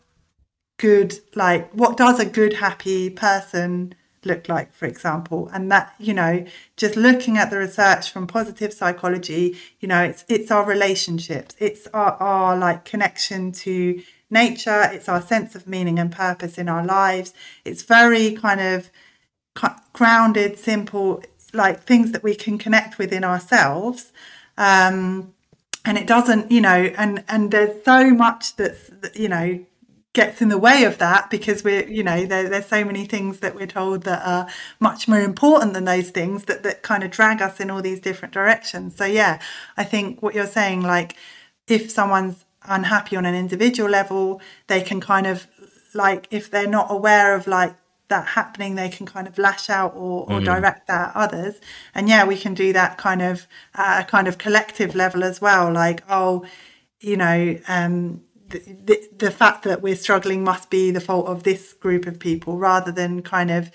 good 0.87 1.19
like 1.35 1.71
what 1.73 1.97
does 1.97 2.19
a 2.19 2.25
good 2.25 2.55
happy 2.55 3.11
person 3.11 3.95
look 4.25 4.49
like 4.49 4.73
for 4.73 4.87
example 4.87 5.49
and 5.53 5.71
that 5.71 5.95
you 5.99 6.13
know 6.13 6.45
just 6.77 6.97
looking 6.97 7.39
at 7.39 7.51
the 7.51 7.59
research 7.59 8.11
from 8.11 8.27
positive 8.27 8.73
psychology 8.73 9.57
you 9.81 9.89
know 9.89 10.03
it's 10.03 10.25
it's 10.29 10.51
our 10.51 10.65
relationships 10.65 11.55
it's 11.59 11.87
our, 11.95 12.13
our 12.15 12.57
like 12.57 12.85
connection 12.85 13.53
to 13.53 14.03
nature, 14.31 14.83
it's 14.93 15.09
our 15.09 15.21
sense 15.21 15.55
of 15.55 15.67
meaning 15.67 15.99
and 15.99 16.13
purpose 16.13 16.57
in 16.57 16.69
our 16.69 16.85
lives. 16.85 17.35
It's 17.65 17.83
very 17.83 18.33
kind 18.33 18.61
of 18.61 18.91
grounded, 19.93 20.59
simple, 20.59 21.23
like 21.53 21.83
things 21.83 22.13
that 22.13 22.23
we 22.23 22.35
can 22.35 22.57
connect 22.59 22.99
with 22.99 23.13
in 23.13 23.25
ourselves. 23.25 24.13
Um, 24.57 25.35
and 25.85 25.99
it 25.99 26.07
doesn't, 26.07 26.53
you 26.53 26.61
know, 26.61 26.91
and 26.97 27.25
and 27.27 27.51
there's 27.51 27.85
so 27.85 28.11
much 28.11 28.57
that's, 28.57 28.91
you 29.15 29.29
know, 29.29 29.65
gets 30.13 30.43
in 30.43 30.49
the 30.49 30.59
way 30.59 30.83
of 30.85 30.99
that 30.99 31.31
because 31.31 31.63
we're 31.63 31.87
you 31.89 32.03
know 32.03 32.27
there, 32.27 32.49
there's 32.49 32.67
so 32.67 32.85
many 32.85 33.05
things 33.05 33.41
that 33.41 33.55
we're 33.55 33.67
told 33.67 34.03
that 34.03 34.27
are 34.27 34.49
much 34.81 35.07
more 35.07 35.21
important 35.21 35.73
than 35.73 35.85
those 35.85 36.11
things 36.11 36.45
that 36.45 36.63
that 36.65 36.83
kind 36.83 37.05
of 37.05 37.11
drag 37.11 37.41
us 37.41 37.61
in 37.61 37.71
all 37.71 37.81
these 37.81 38.01
different 38.01 38.35
directions. 38.35 38.97
So 38.97 39.05
yeah 39.05 39.41
i 39.77 39.85
think 39.85 40.23
what 40.23 40.35
you're 40.35 40.47
saying 40.47 40.81
like 40.83 41.17
if 41.69 41.91
someone's 41.91 42.45
unhappy 42.65 43.17
on 43.17 43.25
an 43.25 43.35
individual 43.35 43.89
level 43.89 44.41
they 44.67 44.83
can 44.83 45.01
kind 45.01 45.27
of 45.27 45.47
like 45.95 46.27
if 46.31 46.51
they're 46.51 46.67
not 46.67 46.91
aware 46.91 47.35
of 47.35 47.47
like 47.47 47.75
that 48.09 48.27
happening 48.27 48.75
they 48.75 48.89
can 48.89 49.07
kind 49.07 49.27
of 49.29 49.39
lash 49.39 49.71
out 49.71 49.95
or, 49.95 50.23
or 50.25 50.41
mm. 50.41 50.45
direct 50.45 50.89
that 50.89 51.11
at 51.11 51.17
others. 51.17 51.61
And 51.95 52.09
yeah 52.09 52.25
we 52.25 52.37
can 52.37 52.55
do 52.55 52.73
that 52.73 52.99
kind 52.99 53.23
of 53.23 53.47
at 53.75 54.01
a 54.01 54.05
kind 54.05 54.27
of 54.27 54.39
collective 54.39 54.95
level 54.95 55.23
as 55.23 55.41
well. 55.41 55.73
Like 55.73 56.03
oh 56.11 56.45
you 57.01 57.17
know 57.17 57.59
um 57.69 58.23
the, 58.51 59.09
the, 59.17 59.31
fact 59.31 59.65
that 59.65 59.81
we're 59.81 59.97
struggling 59.97 60.43
must 60.43 60.71
be 60.71 60.91
the 60.91 61.01
fault 61.01 61.27
of 61.27 61.45
this 61.45 61.73
group 61.73 62.07
of 62.07 62.19
people 62.19 62.57
rather 62.59 62.91
than 62.93 63.23
kind 63.23 63.51
of 63.51 63.71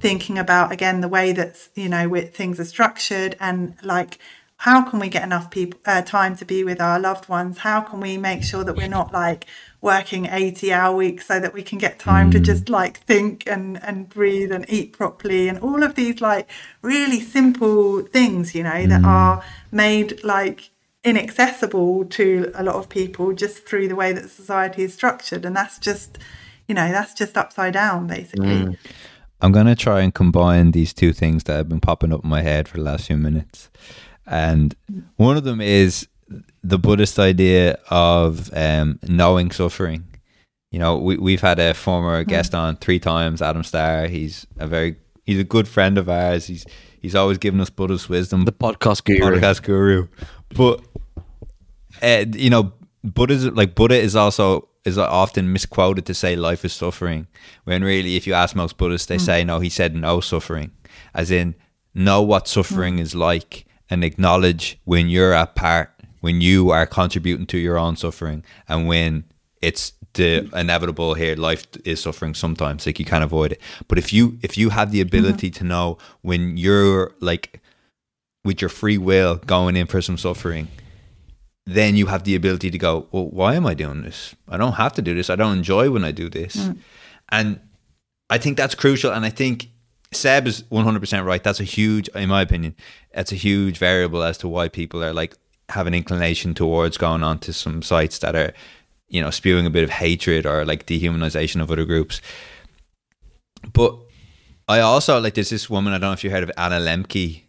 thinking 0.00 0.38
about 0.38 0.72
again 0.72 1.00
the 1.00 1.08
way 1.08 1.32
that 1.32 1.68
you 1.74 1.88
know 1.88 2.14
things 2.32 2.58
are 2.58 2.64
structured 2.64 3.36
and 3.40 3.74
like 3.82 4.18
how 4.56 4.82
can 4.82 4.98
we 4.98 5.08
get 5.08 5.22
enough 5.22 5.50
people 5.50 5.78
uh, 5.86 6.02
time 6.02 6.36
to 6.36 6.44
be 6.44 6.64
with 6.64 6.80
our 6.80 6.98
loved 6.98 7.28
ones 7.28 7.58
how 7.58 7.80
can 7.80 8.00
we 8.00 8.16
make 8.16 8.42
sure 8.42 8.64
that 8.64 8.76
we're 8.76 8.88
not 8.88 9.12
like 9.12 9.46
working 9.80 10.26
80 10.26 10.72
hour 10.72 10.94
weeks 10.94 11.26
so 11.26 11.38
that 11.40 11.52
we 11.52 11.62
can 11.62 11.78
get 11.78 11.98
time 11.98 12.28
mm. 12.28 12.32
to 12.32 12.40
just 12.40 12.68
like 12.68 12.98
think 13.00 13.44
and 13.46 13.82
and 13.82 14.08
breathe 14.08 14.52
and 14.52 14.64
eat 14.68 14.92
properly 14.92 15.48
and 15.48 15.58
all 15.58 15.82
of 15.82 15.94
these 15.94 16.20
like 16.20 16.48
really 16.82 17.20
simple 17.20 18.02
things 18.02 18.54
you 18.54 18.62
know 18.62 18.70
mm. 18.70 18.88
that 18.88 19.04
are 19.04 19.42
made 19.70 20.22
like 20.24 20.70
inaccessible 21.04 22.04
to 22.04 22.50
a 22.54 22.62
lot 22.62 22.74
of 22.74 22.88
people 22.88 23.32
just 23.32 23.66
through 23.66 23.88
the 23.88 23.96
way 23.96 24.12
that 24.12 24.28
society 24.28 24.82
is 24.82 24.92
structured 24.92 25.46
and 25.46 25.56
that's 25.56 25.78
just 25.78 26.18
you 26.68 26.74
know 26.74 26.90
that's 26.92 27.14
just 27.14 27.38
upside 27.38 27.72
down 27.72 28.06
basically. 28.06 28.46
Mm. 28.46 28.76
i'm 29.40 29.50
going 29.50 29.66
to 29.66 29.74
try 29.74 30.02
and 30.02 30.12
combine 30.12 30.72
these 30.72 30.92
two 30.92 31.12
things 31.14 31.44
that 31.44 31.56
have 31.56 31.68
been 31.70 31.80
popping 31.80 32.12
up 32.12 32.22
in 32.22 32.28
my 32.28 32.42
head 32.42 32.68
for 32.68 32.76
the 32.76 32.82
last 32.82 33.06
few 33.06 33.16
minutes. 33.16 33.70
And 34.26 34.76
one 35.16 35.36
of 35.36 35.44
them 35.44 35.60
is 35.60 36.06
the 36.62 36.78
buddhist 36.78 37.18
idea 37.18 37.78
of 37.90 38.50
um, 38.54 39.00
knowing 39.08 39.50
suffering. 39.50 40.04
You 40.70 40.78
know 40.78 40.98
we, 40.98 41.16
we've 41.16 41.40
had 41.40 41.58
a 41.58 41.74
former 41.74 42.22
mm. 42.22 42.28
guest 42.28 42.54
on 42.54 42.76
three 42.76 43.00
times 43.00 43.42
adam 43.42 43.64
starr. 43.64 44.06
He's 44.06 44.46
a 44.58 44.68
very 44.68 44.96
he's 45.24 45.40
a 45.40 45.44
good 45.44 45.66
friend 45.66 45.98
of 45.98 46.08
ours. 46.08 46.46
He's 46.46 46.64
he's 47.00 47.16
always 47.16 47.38
given 47.38 47.60
us 47.60 47.70
buddhist 47.70 48.08
wisdom. 48.08 48.44
The 48.44 48.52
podcast 48.52 49.04
guru. 49.04 49.40
Podcast 49.40 49.62
guru. 49.62 50.06
But 50.54 50.80
uh, 52.02 52.24
you 52.32 52.50
know, 52.50 52.72
Buddha 53.02 53.50
like 53.50 53.74
Buddha 53.74 53.96
is 53.98 54.14
also 54.16 54.68
is 54.84 54.98
often 54.98 55.52
misquoted 55.52 56.06
to 56.06 56.14
say 56.14 56.36
life 56.36 56.64
is 56.64 56.72
suffering, 56.72 57.26
when 57.64 57.82
really, 57.84 58.16
if 58.16 58.26
you 58.26 58.34
ask 58.34 58.56
most 58.56 58.76
Buddhists, 58.78 59.06
they 59.06 59.16
mm. 59.16 59.20
say 59.20 59.44
no. 59.44 59.60
He 59.60 59.70
said 59.70 59.94
no 59.94 60.20
suffering, 60.20 60.72
as 61.14 61.30
in 61.30 61.54
know 61.94 62.22
what 62.22 62.48
suffering 62.48 62.96
mm. 62.96 63.00
is 63.00 63.14
like 63.14 63.66
and 63.88 64.04
acknowledge 64.04 64.78
when 64.84 65.08
you're 65.08 65.32
at 65.32 65.54
part, 65.54 65.90
when 66.20 66.40
you 66.40 66.70
are 66.70 66.86
contributing 66.86 67.46
to 67.46 67.58
your 67.58 67.76
own 67.78 67.96
suffering, 67.96 68.44
and 68.68 68.86
when 68.86 69.24
it's 69.60 69.92
the 70.14 70.48
inevitable 70.54 71.14
here 71.14 71.36
life 71.36 71.66
is 71.84 72.00
suffering 72.00 72.34
sometimes 72.34 72.84
like 72.84 72.98
you 72.98 73.04
can't 73.04 73.22
avoid 73.22 73.52
it 73.52 73.60
but 73.86 73.96
if 73.96 74.12
you 74.12 74.38
if 74.42 74.58
you 74.58 74.70
have 74.70 74.90
the 74.90 75.00
ability 75.00 75.50
mm-hmm. 75.50 75.58
to 75.58 75.64
know 75.64 75.98
when 76.22 76.56
you're 76.56 77.12
like 77.20 77.60
with 78.44 78.60
your 78.60 78.68
free 78.68 78.98
will 78.98 79.36
going 79.36 79.76
in 79.76 79.86
for 79.86 80.02
some 80.02 80.18
suffering 80.18 80.66
then 81.66 81.96
you 81.96 82.06
have 82.06 82.24
the 82.24 82.34
ability 82.34 82.70
to 82.70 82.78
go, 82.78 83.06
well, 83.12 83.26
why 83.28 83.54
am 83.54 83.66
I 83.66 83.74
doing 83.74 84.02
this? 84.02 84.34
I 84.48 84.56
don't 84.56 84.72
have 84.72 84.92
to 84.94 85.02
do 85.02 85.14
this. 85.14 85.30
I 85.30 85.36
don't 85.36 85.56
enjoy 85.56 85.90
when 85.90 86.04
I 86.04 86.10
do 86.10 86.28
this. 86.28 86.56
Mm. 86.56 86.78
And 87.30 87.60
I 88.28 88.38
think 88.38 88.56
that's 88.56 88.74
crucial. 88.74 89.12
And 89.12 89.24
I 89.24 89.30
think 89.30 89.68
Seb 90.12 90.46
is 90.46 90.62
100% 90.64 91.24
right. 91.24 91.42
That's 91.42 91.60
a 91.60 91.64
huge, 91.64 92.08
in 92.08 92.28
my 92.28 92.42
opinion, 92.42 92.74
that's 93.14 93.32
a 93.32 93.36
huge 93.36 93.78
variable 93.78 94.22
as 94.22 94.38
to 94.38 94.48
why 94.48 94.68
people 94.68 95.04
are 95.04 95.12
like, 95.12 95.36
have 95.68 95.86
an 95.86 95.94
inclination 95.94 96.54
towards 96.54 96.98
going 96.98 97.22
on 97.22 97.38
to 97.40 97.52
some 97.52 97.82
sites 97.82 98.18
that 98.18 98.34
are, 98.34 98.52
you 99.08 99.20
know, 99.20 99.30
spewing 99.30 99.66
a 99.66 99.70
bit 99.70 99.84
of 99.84 99.90
hatred 99.90 100.46
or 100.46 100.64
like 100.64 100.86
dehumanization 100.86 101.60
of 101.60 101.70
other 101.70 101.84
groups. 101.84 102.20
But 103.72 103.96
I 104.66 104.80
also 104.80 105.20
like 105.20 105.34
there's 105.34 105.50
this 105.50 105.70
woman, 105.70 105.92
I 105.92 105.98
don't 105.98 106.10
know 106.10 106.12
if 106.12 106.24
you 106.24 106.30
heard 106.30 106.42
of 106.42 106.50
Anna 106.56 106.80
Lembke. 106.80 107.42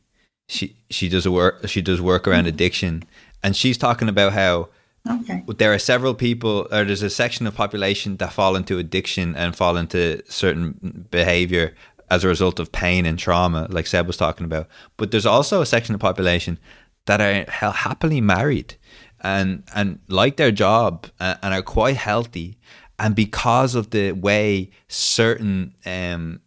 She 0.49 0.75
she 0.89 1.07
does 1.07 1.25
a 1.25 1.31
work 1.31 1.65
she 1.69 1.81
does 1.81 2.01
work 2.01 2.27
around 2.27 2.43
mm. 2.43 2.49
addiction 2.49 3.05
and 3.43 3.55
she's 3.55 3.77
talking 3.77 4.09
about 4.09 4.33
how 4.33 4.69
okay. 5.09 5.43
there 5.57 5.73
are 5.73 5.79
several 5.79 6.13
people, 6.13 6.67
or 6.71 6.83
there's 6.83 7.01
a 7.01 7.09
section 7.09 7.47
of 7.47 7.55
population 7.55 8.17
that 8.17 8.33
fall 8.33 8.55
into 8.55 8.77
addiction 8.77 9.35
and 9.35 9.55
fall 9.55 9.77
into 9.77 10.21
certain 10.29 11.07
behavior 11.09 11.73
as 12.09 12.23
a 12.23 12.27
result 12.27 12.59
of 12.59 12.71
pain 12.71 13.05
and 13.05 13.17
trauma, 13.17 13.67
like 13.69 13.87
Seb 13.87 14.05
was 14.05 14.17
talking 14.17 14.45
about. 14.45 14.67
But 14.97 15.11
there's 15.11 15.25
also 15.25 15.61
a 15.61 15.65
section 15.65 15.95
of 15.95 16.01
population 16.01 16.59
that 17.05 17.21
are 17.21 17.71
happily 17.71 18.21
married 18.21 18.75
and 19.21 19.63
and 19.73 19.99
like 20.07 20.37
their 20.37 20.51
job 20.51 21.07
and, 21.19 21.39
and 21.41 21.53
are 21.53 21.61
quite 21.61 21.95
healthy, 21.95 22.57
and 22.99 23.15
because 23.15 23.75
of 23.75 23.91
the 23.91 24.11
way 24.11 24.71
certain 24.87 25.75
um, 25.85 26.41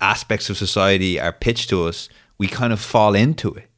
aspects 0.00 0.50
of 0.50 0.56
society 0.56 1.18
are 1.18 1.32
pitched 1.32 1.70
to 1.70 1.84
us, 1.84 2.08
we 2.38 2.46
kind 2.48 2.72
of 2.72 2.80
fall 2.80 3.14
into 3.14 3.54
it. 3.54 3.70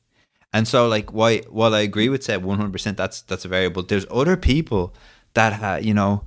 And 0.52 0.66
so, 0.66 0.88
like, 0.88 1.12
why? 1.12 1.40
While 1.50 1.74
I 1.74 1.80
agree 1.80 2.08
with 2.08 2.24
Seb 2.24 2.42
one 2.42 2.58
hundred 2.58 2.72
percent, 2.72 2.96
that's 2.96 3.22
that's 3.22 3.44
a 3.44 3.48
variable. 3.48 3.82
There's 3.82 4.06
other 4.10 4.36
people 4.36 4.94
that 5.34 5.62
uh, 5.62 5.78
you 5.80 5.94
know 5.94 6.24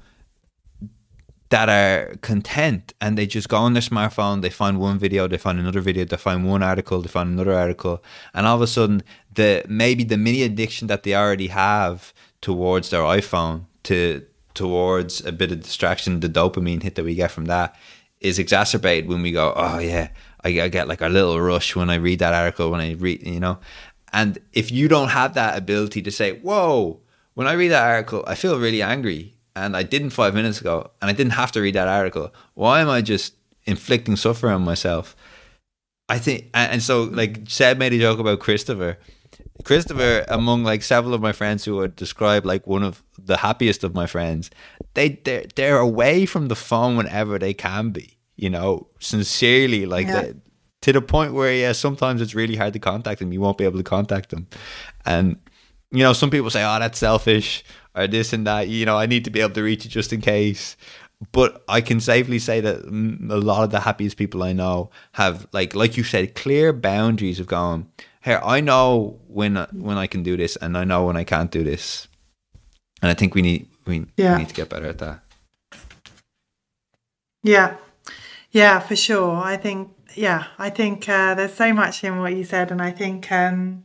that 1.49 1.67
are 1.67 2.15
content 2.21 2.93
and 3.01 3.17
they 3.17 3.27
just 3.27 3.49
go 3.49 3.57
on 3.57 3.73
their 3.73 3.81
smartphone, 3.81 4.41
they 4.41 4.49
find 4.49 4.79
one 4.79 4.97
video, 4.97 5.27
they 5.27 5.37
find 5.37 5.59
another 5.59 5.81
video, 5.81 6.05
they 6.05 6.15
find 6.15 6.47
one 6.47 6.63
article, 6.63 7.01
they 7.01 7.09
find 7.09 7.29
another 7.29 7.53
article, 7.53 8.01
and 8.33 8.47
all 8.47 8.55
of 8.55 8.61
a 8.61 8.67
sudden 8.67 9.03
the 9.35 9.61
maybe 9.67 10.05
the 10.05 10.17
mini 10.17 10.43
addiction 10.43 10.87
that 10.87 11.03
they 11.03 11.13
already 11.13 11.47
have 11.47 12.13
towards 12.39 12.89
their 12.89 13.01
iPhone 13.01 13.65
to 13.83 14.25
towards 14.53 15.25
a 15.25 15.31
bit 15.31 15.51
of 15.51 15.61
distraction, 15.61 16.21
the 16.21 16.29
dopamine 16.29 16.83
hit 16.83 16.95
that 16.95 17.03
we 17.03 17.15
get 17.15 17.31
from 17.31 17.45
that 17.45 17.75
is 18.21 18.39
exacerbated 18.39 19.09
when 19.09 19.21
we 19.21 19.31
go, 19.31 19.51
oh 19.55 19.79
yeah, 19.79 20.09
I, 20.43 20.61
I 20.61 20.67
get 20.69 20.87
like 20.87 21.01
a 21.01 21.09
little 21.09 21.41
rush 21.41 21.75
when 21.75 21.89
I 21.89 21.95
read 21.95 22.19
that 22.19 22.33
article, 22.33 22.71
when 22.71 22.79
I 22.79 22.93
read, 22.93 23.25
you 23.27 23.39
know, 23.39 23.59
and 24.13 24.39
if 24.53 24.71
you 24.71 24.87
don't 24.87 25.09
have 25.09 25.33
that 25.35 25.57
ability 25.57 26.01
to 26.01 26.11
say, 26.11 26.33
whoa, 26.39 26.99
when 27.33 27.47
I 27.47 27.53
read 27.53 27.69
that 27.69 27.87
article, 27.87 28.23
I 28.27 28.35
feel 28.35 28.59
really 28.59 28.81
angry 28.81 29.35
and 29.55 29.75
I 29.75 29.83
didn't 29.83 30.11
five 30.11 30.33
minutes 30.33 30.59
ago 30.59 30.91
and 31.01 31.09
I 31.09 31.13
didn't 31.13 31.33
have 31.33 31.51
to 31.53 31.61
read 31.61 31.75
that 31.75 31.87
article. 31.87 32.33
Why 32.53 32.81
am 32.81 32.89
I 32.89 33.01
just 33.01 33.35
inflicting 33.65 34.15
suffering 34.15 34.53
on 34.53 34.63
myself? 34.63 35.15
I 36.09 36.19
think, 36.19 36.49
and 36.53 36.83
so 36.83 37.03
like 37.03 37.43
Seb 37.47 37.77
made 37.77 37.93
a 37.93 37.99
joke 37.99 38.19
about 38.19 38.39
Christopher. 38.39 38.97
Christopher, 39.63 40.25
among 40.27 40.63
like 40.63 40.83
several 40.83 41.13
of 41.13 41.21
my 41.21 41.31
friends 41.31 41.63
who 41.63 41.77
would 41.77 41.95
describe 41.95 42.45
like 42.45 42.67
one 42.67 42.83
of 42.83 43.01
the 43.17 43.37
happiest 43.37 43.83
of 43.83 43.93
my 43.93 44.07
friends, 44.07 44.49
they 44.93 45.09
they're, 45.23 45.45
they're 45.55 45.77
away 45.77 46.25
from 46.25 46.49
the 46.49 46.55
phone 46.55 46.97
whenever 46.97 47.39
they 47.39 47.53
can 47.53 47.91
be. 47.91 48.17
You 48.35 48.49
know, 48.49 48.87
sincerely, 48.99 49.85
like 49.85 50.07
yeah. 50.07 50.31
To 50.81 50.91
the 50.91 51.01
point 51.01 51.33
where 51.33 51.53
yeah, 51.53 51.71
sometimes 51.71 52.21
it's 52.21 52.35
really 52.35 52.55
hard 52.55 52.73
to 52.73 52.79
contact 52.79 53.19
them. 53.19 53.31
You 53.31 53.41
won't 53.41 53.57
be 53.57 53.63
able 53.63 53.77
to 53.77 53.83
contact 53.83 54.29
them, 54.29 54.47
and 55.05 55.37
you 55.91 56.03
know 56.03 56.13
some 56.13 56.29
people 56.29 56.49
say, 56.49 56.63
"Oh, 56.63 56.79
that's 56.79 56.99
selfish," 56.99 57.63
or 57.95 58.07
this 58.07 58.33
and 58.33 58.45
that. 58.47 58.67
You 58.67 58.85
know, 58.85 58.97
I 58.97 59.05
need 59.05 59.25
to 59.25 59.31
be 59.31 59.41
able 59.41 59.53
to 59.53 59.63
reach 59.63 59.85
it 59.85 59.89
just 59.89 60.13
in 60.13 60.21
case. 60.21 60.75
But 61.31 61.63
I 61.67 61.81
can 61.81 61.99
safely 61.99 62.39
say 62.39 62.61
that 62.61 62.83
a 62.83 63.37
lot 63.37 63.63
of 63.63 63.69
the 63.69 63.81
happiest 63.81 64.17
people 64.17 64.41
I 64.41 64.53
know 64.53 64.89
have, 65.11 65.47
like, 65.51 65.75
like 65.75 65.95
you 65.95 66.03
said, 66.03 66.33
clear 66.33 66.73
boundaries 66.73 67.39
of 67.39 67.45
going. 67.45 67.91
Here, 68.23 68.41
I 68.43 68.59
know 68.59 69.19
when 69.27 69.55
when 69.71 69.97
I 69.97 70.07
can 70.07 70.23
do 70.23 70.35
this, 70.35 70.55
and 70.55 70.75
I 70.75 70.83
know 70.83 71.05
when 71.05 71.17
I 71.17 71.23
can't 71.23 71.51
do 71.51 71.63
this. 71.63 72.07
And 73.03 73.11
I 73.11 73.13
think 73.13 73.35
we 73.35 73.41
need 73.43 73.67
we, 73.85 74.05
yeah. 74.17 74.33
we 74.33 74.39
need 74.39 74.49
to 74.49 74.55
get 74.55 74.69
better 74.69 74.87
at 74.87 74.97
that. 74.97 75.23
Yeah, 77.43 77.75
yeah, 78.51 78.79
for 78.79 78.95
sure. 78.95 79.35
I 79.35 79.57
think 79.57 79.91
yeah, 80.15 80.47
I 80.57 80.69
think 80.69 81.07
uh, 81.07 81.33
there's 81.35 81.53
so 81.53 81.73
much 81.73 82.03
in 82.03 82.19
what 82.19 82.35
you 82.35 82.43
said, 82.43 82.71
and 82.71 82.81
I 82.81 82.91
think 82.91 83.31
um, 83.31 83.83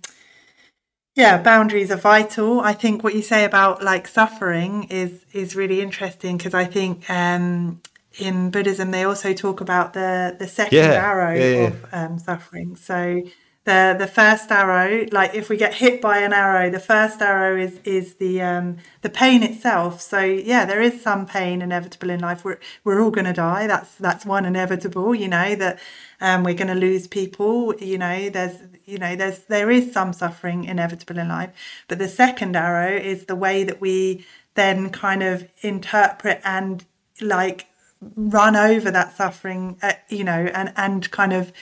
yeah, 1.14 1.40
boundaries 1.40 1.90
are 1.90 1.96
vital. 1.96 2.60
I 2.60 2.74
think 2.74 3.02
what 3.02 3.14
you 3.14 3.22
say 3.22 3.44
about 3.44 3.82
like 3.82 4.06
suffering 4.06 4.84
is 4.84 5.24
is 5.32 5.56
really 5.56 5.80
interesting 5.80 6.36
because 6.36 6.54
I 6.54 6.66
think 6.66 7.08
um, 7.08 7.80
in 8.18 8.50
Buddhism 8.50 8.90
they 8.90 9.04
also 9.04 9.32
talk 9.32 9.60
about 9.60 9.94
the 9.94 10.36
the 10.38 10.46
second 10.46 10.78
yeah, 10.78 10.92
arrow 10.92 11.34
yeah, 11.34 11.44
yeah. 11.44 11.66
of 11.68 11.86
um, 11.92 12.18
suffering. 12.18 12.76
So 12.76 13.22
the 13.66 13.96
the 13.98 14.06
first 14.06 14.50
arrow 14.50 15.06
like 15.10 15.34
if 15.34 15.48
we 15.48 15.56
get 15.56 15.74
hit 15.74 16.00
by 16.00 16.18
an 16.18 16.32
arrow 16.32 16.70
the 16.70 16.78
first 16.78 17.20
arrow 17.20 17.60
is 17.60 17.80
is 17.84 18.14
the 18.14 18.40
um 18.40 18.76
the 19.02 19.10
pain 19.10 19.42
itself. 19.42 20.00
So 20.00 20.20
yeah 20.20 20.64
there 20.64 20.80
is 20.80 21.02
some 21.02 21.26
pain 21.26 21.60
inevitable 21.60 22.10
in 22.10 22.20
life. 22.20 22.44
We're 22.44 22.60
we're 22.84 23.02
all 23.02 23.10
going 23.10 23.26
to 23.26 23.32
die. 23.32 23.66
That's 23.66 23.94
that's 23.96 24.24
one 24.24 24.46
inevitable 24.46 25.14
you 25.14 25.28
know 25.28 25.56
that 25.56 25.80
um 26.20 26.44
we're 26.44 26.54
going 26.54 26.68
to 26.68 26.80
lose 26.88 27.08
people 27.08 27.74
you 27.76 27.98
know 27.98 28.30
there's 28.30 28.56
you 28.84 28.98
know 28.98 29.16
there's 29.16 29.40
there 29.40 29.70
is 29.70 29.92
some 29.92 30.12
suffering 30.12 30.64
inevitable 30.64 31.18
in 31.18 31.28
life. 31.28 31.50
But 31.88 31.98
the 31.98 32.08
second 32.08 32.54
arrow 32.54 32.96
is 32.96 33.24
the 33.24 33.36
way 33.36 33.64
that 33.64 33.80
we 33.80 34.24
then 34.54 34.90
kind 34.90 35.24
of 35.24 35.48
interpret 35.62 36.40
and 36.44 36.84
like 37.20 37.66
run 38.14 38.54
over 38.54 38.92
that 38.92 39.16
suffering 39.16 39.76
uh, 39.82 39.94
you 40.08 40.22
know 40.22 40.48
and 40.54 40.72
and 40.76 41.10
kind 41.10 41.32
of 41.32 41.52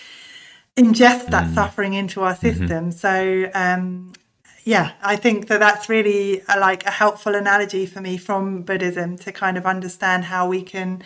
ingest 0.76 1.26
that 1.30 1.51
mm. 1.51 1.55
suffering 1.55 1.94
into 1.94 2.22
our 2.22 2.34
mm-hmm. 2.34 2.59
system. 2.59 2.90
Mm-hmm. 2.90 2.90
So, 2.90 3.51
um, 3.55 4.12
yeah, 4.64 4.92
I 5.02 5.16
think 5.16 5.48
that 5.48 5.60
that's 5.60 5.88
really 5.88 6.42
a, 6.48 6.59
like 6.59 6.86
a 6.86 6.90
helpful 6.90 7.34
analogy 7.34 7.86
for 7.86 8.01
me 8.01 8.16
from 8.16 8.62
Buddhism 8.62 9.18
to 9.18 9.32
kind 9.32 9.59
of 9.59 9.66
understand 9.66 10.24
how 10.24 10.48
we 10.48 10.62
can. 10.62 11.02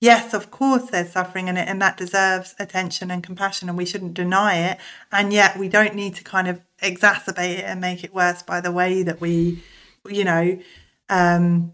Yes, 0.00 0.34
of 0.34 0.50
course, 0.50 0.90
there's 0.90 1.12
suffering 1.12 1.48
in 1.48 1.56
it, 1.56 1.68
and 1.68 1.80
that 1.80 1.96
deserves 1.96 2.54
attention 2.58 3.10
and 3.10 3.22
compassion, 3.22 3.68
and 3.68 3.78
we 3.78 3.86
shouldn't 3.86 4.14
deny 4.14 4.56
it. 4.56 4.78
And 5.12 5.32
yet, 5.32 5.58
we 5.58 5.68
don't 5.68 5.94
need 5.94 6.14
to 6.16 6.24
kind 6.24 6.48
of 6.48 6.60
exacerbate 6.82 7.58
it 7.58 7.64
and 7.64 7.80
make 7.80 8.04
it 8.04 8.14
worse 8.14 8.42
by 8.42 8.60
the 8.60 8.72
way 8.72 9.02
that 9.02 9.20
we, 9.20 9.62
you 10.08 10.24
know, 10.24 10.58
um, 11.08 11.72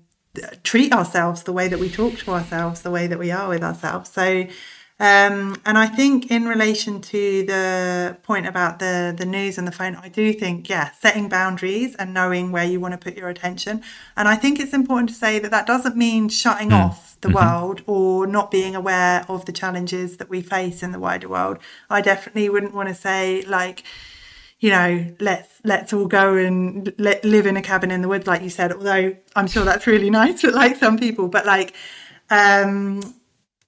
treat 0.62 0.92
ourselves, 0.92 1.44
the 1.44 1.52
way 1.52 1.66
that 1.68 1.78
we 1.78 1.88
talk 1.88 2.18
to 2.18 2.32
ourselves, 2.32 2.82
the 2.82 2.90
way 2.90 3.06
that 3.06 3.18
we 3.18 3.30
are 3.30 3.48
with 3.48 3.64
ourselves. 3.64 4.10
So, 4.10 4.46
um, 5.00 5.56
and 5.64 5.78
I 5.78 5.86
think 5.86 6.30
in 6.30 6.44
relation 6.44 7.00
to 7.00 7.42
the 7.46 8.18
point 8.22 8.46
about 8.46 8.80
the 8.80 9.14
the 9.16 9.24
news 9.24 9.56
and 9.56 9.66
the 9.66 9.72
phone, 9.72 9.96
I 9.96 10.10
do 10.10 10.34
think 10.34 10.68
yeah, 10.68 10.90
setting 10.90 11.30
boundaries 11.30 11.94
and 11.94 12.12
knowing 12.12 12.52
where 12.52 12.64
you 12.64 12.80
want 12.80 12.92
to 12.92 12.98
put 12.98 13.16
your 13.16 13.30
attention. 13.30 13.82
And 14.14 14.28
I 14.28 14.36
think 14.36 14.60
it's 14.60 14.74
important 14.74 15.08
to 15.08 15.14
say 15.14 15.38
that 15.38 15.50
that 15.52 15.66
doesn't 15.66 15.96
mean 15.96 16.28
shutting 16.28 16.68
mm. 16.68 16.84
off 16.84 17.16
the 17.22 17.28
mm-hmm. 17.28 17.36
world 17.36 17.82
or 17.86 18.26
not 18.26 18.50
being 18.50 18.76
aware 18.76 19.24
of 19.26 19.46
the 19.46 19.52
challenges 19.52 20.18
that 20.18 20.28
we 20.28 20.42
face 20.42 20.82
in 20.82 20.92
the 20.92 20.98
wider 20.98 21.30
world. 21.30 21.56
I 21.88 22.02
definitely 22.02 22.50
wouldn't 22.50 22.74
want 22.74 22.90
to 22.90 22.94
say 22.94 23.42
like 23.42 23.84
you 24.58 24.68
know, 24.68 25.06
let's 25.18 25.48
let's 25.64 25.94
all 25.94 26.06
go 26.06 26.36
and 26.36 26.92
let, 26.98 27.24
live 27.24 27.46
in 27.46 27.56
a 27.56 27.62
cabin 27.62 27.90
in 27.90 28.02
the 28.02 28.08
woods, 28.08 28.26
like 28.26 28.42
you 28.42 28.50
said. 28.50 28.70
Although 28.70 29.16
I'm 29.34 29.46
sure 29.46 29.64
that's 29.64 29.86
really 29.86 30.10
nice 30.20 30.42
for 30.42 30.50
like 30.50 30.76
some 30.76 30.98
people, 30.98 31.28
but 31.28 31.46
like 31.46 31.72
um, 32.28 33.00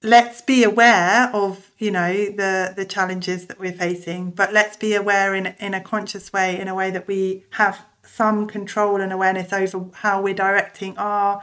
let's 0.03 0.41
be 0.41 0.63
aware 0.63 1.31
of 1.33 1.71
you 1.77 1.89
know 1.89 2.13
the 2.13 2.73
the 2.75 2.85
challenges 2.85 3.47
that 3.47 3.57
we're 3.57 3.71
facing 3.71 4.29
but 4.29 4.51
let's 4.51 4.75
be 4.75 4.93
aware 4.93 5.33
in 5.33 5.47
in 5.59 5.73
a 5.73 5.81
conscious 5.81 6.33
way 6.33 6.59
in 6.59 6.67
a 6.67 6.75
way 6.75 6.91
that 6.91 7.07
we 7.07 7.43
have 7.51 7.85
some 8.03 8.45
control 8.47 9.01
and 9.01 9.11
awareness 9.11 9.51
over 9.53 9.85
how 9.93 10.21
we're 10.21 10.33
directing 10.33 10.97
our 10.97 11.41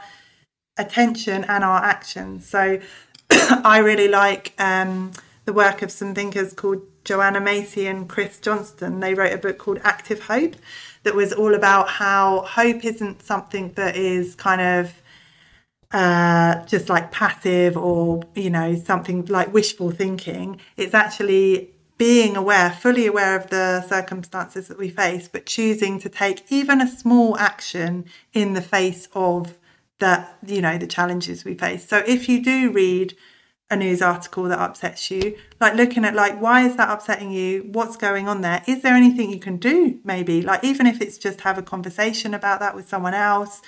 attention 0.77 1.43
and 1.45 1.63
our 1.63 1.83
actions. 1.83 2.47
So 2.47 2.79
i 3.31 3.79
really 3.79 4.07
like 4.07 4.53
um, 4.57 5.11
the 5.45 5.53
work 5.53 5.81
of 5.81 5.91
some 5.91 6.13
thinkers 6.13 6.53
called 6.53 6.81
joanna 7.03 7.41
macy 7.41 7.87
and 7.87 8.07
chris 8.07 8.39
johnstone. 8.39 8.99
They 8.99 9.13
wrote 9.13 9.33
a 9.33 9.37
book 9.37 9.57
called 9.57 9.79
active 9.83 10.23
hope 10.23 10.55
that 11.03 11.15
was 11.15 11.33
all 11.33 11.55
about 11.55 11.89
how 11.89 12.41
hope 12.41 12.85
isn't 12.85 13.21
something 13.23 13.73
that 13.73 13.95
is 13.95 14.35
kind 14.35 14.61
of 14.61 14.93
uh, 15.93 16.63
just 16.65 16.89
like 16.89 17.11
passive 17.11 17.75
or 17.75 18.21
you 18.35 18.49
know 18.49 18.75
something 18.75 19.25
like 19.25 19.53
wishful 19.53 19.91
thinking 19.91 20.59
it's 20.77 20.93
actually 20.93 21.69
being 21.97 22.35
aware 22.37 22.71
fully 22.71 23.05
aware 23.05 23.35
of 23.35 23.49
the 23.49 23.81
circumstances 23.81 24.67
that 24.69 24.77
we 24.77 24.89
face 24.89 25.27
but 25.27 25.45
choosing 25.45 25.99
to 25.99 26.07
take 26.07 26.43
even 26.49 26.81
a 26.81 26.87
small 26.87 27.37
action 27.37 28.05
in 28.33 28.53
the 28.53 28.61
face 28.61 29.07
of 29.13 29.57
that 30.01 30.37
you 30.45 30.61
know 30.61 30.77
the 30.77 30.87
challenges 30.87 31.45
we 31.45 31.55
face. 31.55 31.87
So 31.87 31.99
if 32.05 32.27
you 32.27 32.43
do 32.43 32.71
read 32.71 33.15
a 33.69 33.75
news 33.77 34.01
article 34.01 34.43
that 34.43 34.59
upsets 34.59 35.09
you 35.09 35.37
like 35.61 35.75
looking 35.75 36.03
at 36.03 36.13
like 36.13 36.41
why 36.41 36.65
is 36.65 36.75
that 36.75 36.89
upsetting 36.89 37.31
you? 37.31 37.69
What's 37.71 37.95
going 37.95 38.27
on 38.27 38.41
there? 38.41 38.61
Is 38.67 38.81
there 38.81 38.93
anything 38.93 39.29
you 39.31 39.39
can 39.39 39.55
do 39.55 39.99
maybe? 40.03 40.41
Like 40.41 40.65
even 40.65 40.87
if 40.87 40.99
it's 40.99 41.17
just 41.17 41.41
have 41.41 41.57
a 41.57 41.61
conversation 41.61 42.33
about 42.33 42.59
that 42.59 42.75
with 42.75 42.89
someone 42.89 43.13
else 43.13 43.61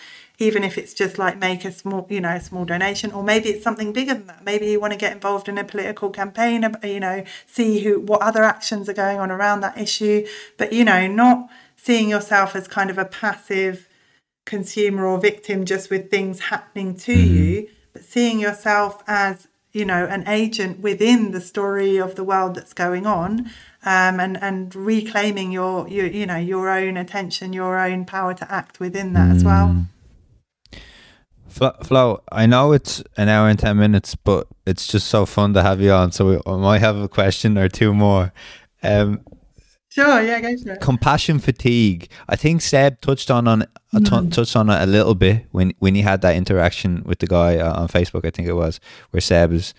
even 0.43 0.63
if 0.63 0.77
it's 0.77 0.93
just 0.93 1.17
like 1.17 1.37
make 1.37 1.63
a 1.63 1.71
small 1.71 2.05
you 2.09 2.19
know 2.19 2.35
a 2.35 2.41
small 2.41 2.65
donation 2.65 3.11
or 3.11 3.23
maybe 3.23 3.49
it's 3.49 3.63
something 3.63 3.93
bigger 3.93 4.13
than 4.13 4.27
that 4.27 4.43
maybe 4.43 4.67
you 4.67 4.79
want 4.79 4.93
to 4.93 4.99
get 4.99 5.11
involved 5.11 5.47
in 5.47 5.57
a 5.57 5.63
political 5.63 6.09
campaign 6.09 6.65
you 6.83 6.99
know 6.99 7.23
see 7.45 7.79
who 7.79 7.99
what 7.99 8.21
other 8.21 8.43
actions 8.43 8.89
are 8.89 8.93
going 8.93 9.19
on 9.19 9.31
around 9.31 9.61
that 9.61 9.77
issue 9.77 10.25
but 10.57 10.73
you 10.73 10.83
know 10.83 11.07
not 11.07 11.49
seeing 11.77 12.09
yourself 12.09 12.55
as 12.55 12.67
kind 12.67 12.89
of 12.89 12.97
a 12.97 13.05
passive 13.05 13.87
consumer 14.45 15.05
or 15.05 15.19
victim 15.19 15.65
just 15.65 15.89
with 15.89 16.11
things 16.11 16.39
happening 16.39 16.95
to 16.95 17.15
mm-hmm. 17.15 17.35
you 17.35 17.69
but 17.93 18.03
seeing 18.03 18.39
yourself 18.39 19.01
as 19.07 19.47
you 19.71 19.85
know 19.85 20.05
an 20.05 20.27
agent 20.27 20.79
within 20.79 21.31
the 21.31 21.41
story 21.41 21.97
of 21.97 22.15
the 22.15 22.23
world 22.23 22.55
that's 22.55 22.73
going 22.73 23.05
on 23.05 23.49
um, 23.85 24.19
and 24.19 24.41
and 24.41 24.75
reclaiming 24.75 25.51
your, 25.51 25.87
your 25.87 26.05
you 26.05 26.25
know 26.25 26.37
your 26.37 26.69
own 26.69 26.97
attention 26.97 27.53
your 27.53 27.79
own 27.79 28.05
power 28.05 28.33
to 28.33 28.51
act 28.51 28.79
within 28.79 29.13
that 29.13 29.29
mm. 29.29 29.35
as 29.35 29.43
well 29.43 29.85
mm. 31.53 31.85
Flo, 31.85 32.23
I 32.31 32.45
know 32.45 32.71
it's 32.71 33.03
an 33.17 33.29
hour 33.29 33.47
and 33.49 33.59
10 33.59 33.77
minutes, 33.77 34.15
but 34.15 34.47
it's 34.65 34.87
just 34.87 35.07
so 35.07 35.25
fun 35.25 35.53
to 35.53 35.63
have 35.63 35.81
you 35.81 35.91
on. 35.91 36.11
So 36.11 36.29
we, 36.29 36.39
I 36.45 36.57
might 36.57 36.79
have 36.79 36.97
a 36.97 37.07
question 37.07 37.57
or 37.57 37.69
two 37.69 37.93
more. 37.93 38.33
Um, 38.81 39.21
sure, 39.89 40.21
yeah, 40.21 40.41
go 40.41 40.55
for. 40.57 40.75
Compassion 40.77 41.39
fatigue. 41.39 42.09
I 42.27 42.35
think 42.35 42.61
Seb 42.61 43.01
touched 43.01 43.31
on, 43.31 43.47
on 43.47 43.65
mm. 43.93 44.31
touched 44.31 44.55
on 44.55 44.69
it 44.69 44.81
a 44.81 44.85
little 44.85 45.15
bit 45.15 45.45
when, 45.51 45.73
when 45.79 45.95
he 45.95 46.01
had 46.01 46.21
that 46.21 46.35
interaction 46.35 47.03
with 47.05 47.19
the 47.19 47.27
guy 47.27 47.57
uh, 47.57 47.81
on 47.81 47.87
Facebook, 47.87 48.25
I 48.25 48.31
think 48.31 48.47
it 48.47 48.53
was, 48.53 48.79
where 49.11 49.21
Seb 49.21 49.53
is 49.53 49.73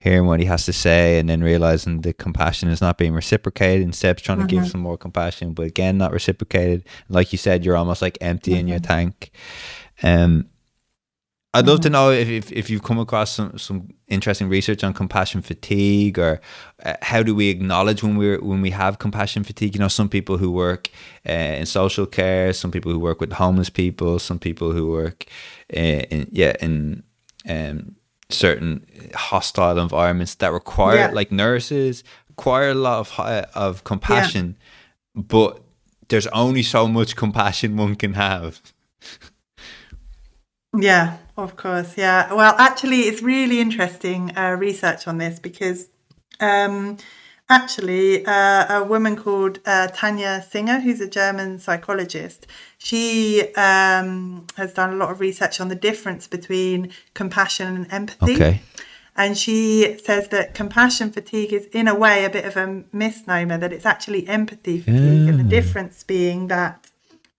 hearing 0.00 0.26
what 0.26 0.40
he 0.40 0.46
has 0.46 0.64
to 0.64 0.72
say 0.72 1.18
and 1.18 1.28
then 1.28 1.42
realizing 1.42 2.02
the 2.02 2.12
compassion 2.12 2.68
is 2.68 2.80
not 2.80 2.98
being 2.98 3.12
reciprocated 3.12 3.82
and 3.82 3.94
Seb's 3.94 4.22
trying 4.22 4.38
mm-hmm. 4.38 4.46
to 4.46 4.54
give 4.54 4.62
mm-hmm. 4.62 4.70
some 4.70 4.80
more 4.80 4.96
compassion, 4.96 5.52
but 5.54 5.66
again, 5.66 5.98
not 5.98 6.12
reciprocated. 6.12 6.84
Like 7.08 7.32
you 7.32 7.38
said, 7.38 7.64
you're 7.64 7.76
almost 7.76 8.00
like 8.00 8.16
empty 8.20 8.52
mm-hmm. 8.52 8.60
in 8.60 8.68
your 8.68 8.78
tank. 8.78 9.30
Um, 10.02 10.48
I'd 11.54 11.66
love 11.66 11.80
to 11.80 11.88
mm-hmm. 11.88 11.92
know 11.92 12.10
if, 12.10 12.28
if, 12.28 12.52
if 12.52 12.70
you've 12.70 12.82
come 12.82 12.98
across 12.98 13.32
some, 13.32 13.56
some 13.56 13.88
interesting 14.06 14.50
research 14.50 14.84
on 14.84 14.92
compassion 14.92 15.40
fatigue, 15.40 16.18
or 16.18 16.42
uh, 16.84 16.94
how 17.00 17.22
do 17.22 17.34
we 17.34 17.48
acknowledge 17.48 18.02
when 18.02 18.18
we 18.18 18.36
when 18.36 18.60
we 18.60 18.70
have 18.70 18.98
compassion 18.98 19.44
fatigue? 19.44 19.74
You 19.74 19.80
know, 19.80 19.88
some 19.88 20.10
people 20.10 20.36
who 20.36 20.50
work 20.50 20.90
uh, 21.26 21.32
in 21.32 21.64
social 21.64 22.04
care, 22.04 22.52
some 22.52 22.70
people 22.70 22.92
who 22.92 22.98
work 22.98 23.20
with 23.20 23.32
homeless 23.32 23.70
people, 23.70 24.18
some 24.18 24.38
people 24.38 24.72
who 24.72 24.90
work 24.90 25.24
uh, 25.74 26.04
in 26.10 26.28
yeah 26.30 26.54
in 26.60 27.02
um, 27.48 27.96
certain 28.28 28.86
hostile 29.14 29.78
environments 29.78 30.34
that 30.36 30.52
require 30.52 30.96
yeah. 30.96 31.10
like 31.12 31.32
nurses 31.32 32.04
require 32.28 32.70
a 32.70 32.74
lot 32.74 32.98
of 32.98 33.18
of 33.54 33.84
compassion, 33.84 34.56
yeah. 35.14 35.22
but 35.22 35.62
there's 36.08 36.26
only 36.28 36.62
so 36.62 36.86
much 36.86 37.16
compassion 37.16 37.78
one 37.78 37.94
can 37.96 38.14
have. 38.14 38.60
Yeah, 40.78 41.16
of 41.38 41.56
course. 41.56 41.96
Yeah. 41.96 42.34
Well, 42.34 42.54
actually, 42.58 43.02
it's 43.02 43.22
really 43.22 43.60
interesting 43.60 44.36
uh, 44.36 44.56
research 44.58 45.06
on 45.06 45.18
this 45.18 45.38
because 45.38 45.88
um, 46.40 46.98
actually, 47.48 48.26
uh, 48.26 48.80
a 48.80 48.84
woman 48.84 49.16
called 49.16 49.60
uh, 49.64 49.88
Tanja 49.94 50.42
Singer, 50.42 50.80
who's 50.80 51.00
a 51.00 51.08
German 51.08 51.58
psychologist, 51.58 52.46
she 52.76 53.54
um, 53.54 54.46
has 54.56 54.74
done 54.74 54.92
a 54.92 54.96
lot 54.96 55.10
of 55.10 55.20
research 55.20 55.60
on 55.60 55.68
the 55.68 55.74
difference 55.74 56.26
between 56.26 56.90
compassion 57.14 57.68
and 57.68 57.92
empathy. 57.92 58.34
Okay. 58.34 58.60
And 59.16 59.36
she 59.36 59.98
says 60.04 60.28
that 60.28 60.54
compassion 60.54 61.10
fatigue 61.10 61.52
is, 61.52 61.66
in 61.66 61.88
a 61.88 61.94
way, 61.94 62.24
a 62.24 62.30
bit 62.30 62.44
of 62.44 62.56
a 62.56 62.84
misnomer, 62.92 63.58
that 63.58 63.72
it's 63.72 63.86
actually 63.86 64.28
empathy 64.28 64.78
fatigue. 64.80 65.24
Yeah. 65.24 65.28
And 65.28 65.40
the 65.40 65.44
difference 65.44 66.04
being 66.04 66.46
that 66.48 66.86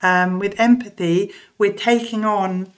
um, 0.02 0.40
with 0.40 0.60
empathy, 0.60 1.32
we're 1.58 1.74
taking 1.74 2.26
on 2.26 2.74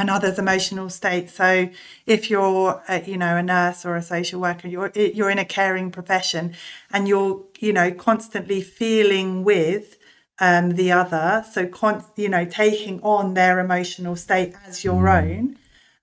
another's 0.00 0.38
emotional 0.38 0.88
state. 0.88 1.30
So 1.30 1.68
if 2.06 2.30
you're, 2.30 2.82
a, 2.88 3.02
you 3.02 3.16
know, 3.16 3.36
a 3.36 3.42
nurse 3.42 3.84
or 3.84 3.96
a 3.96 4.02
social 4.02 4.40
worker, 4.40 4.68
you're 4.68 4.90
you're 4.94 5.30
in 5.30 5.38
a 5.38 5.44
caring 5.44 5.90
profession, 5.90 6.54
and 6.92 7.06
you're, 7.06 7.44
you 7.58 7.72
know, 7.72 7.92
constantly 7.92 8.60
feeling 8.60 9.44
with 9.44 9.98
um, 10.40 10.70
the 10.72 10.90
other. 10.92 11.44
So, 11.52 11.66
con- 11.66 12.04
you 12.16 12.28
know, 12.28 12.44
taking 12.44 13.00
on 13.02 13.34
their 13.34 13.60
emotional 13.60 14.16
state 14.16 14.54
as 14.66 14.82
your 14.82 15.04
mm. 15.04 15.22
own. 15.22 15.56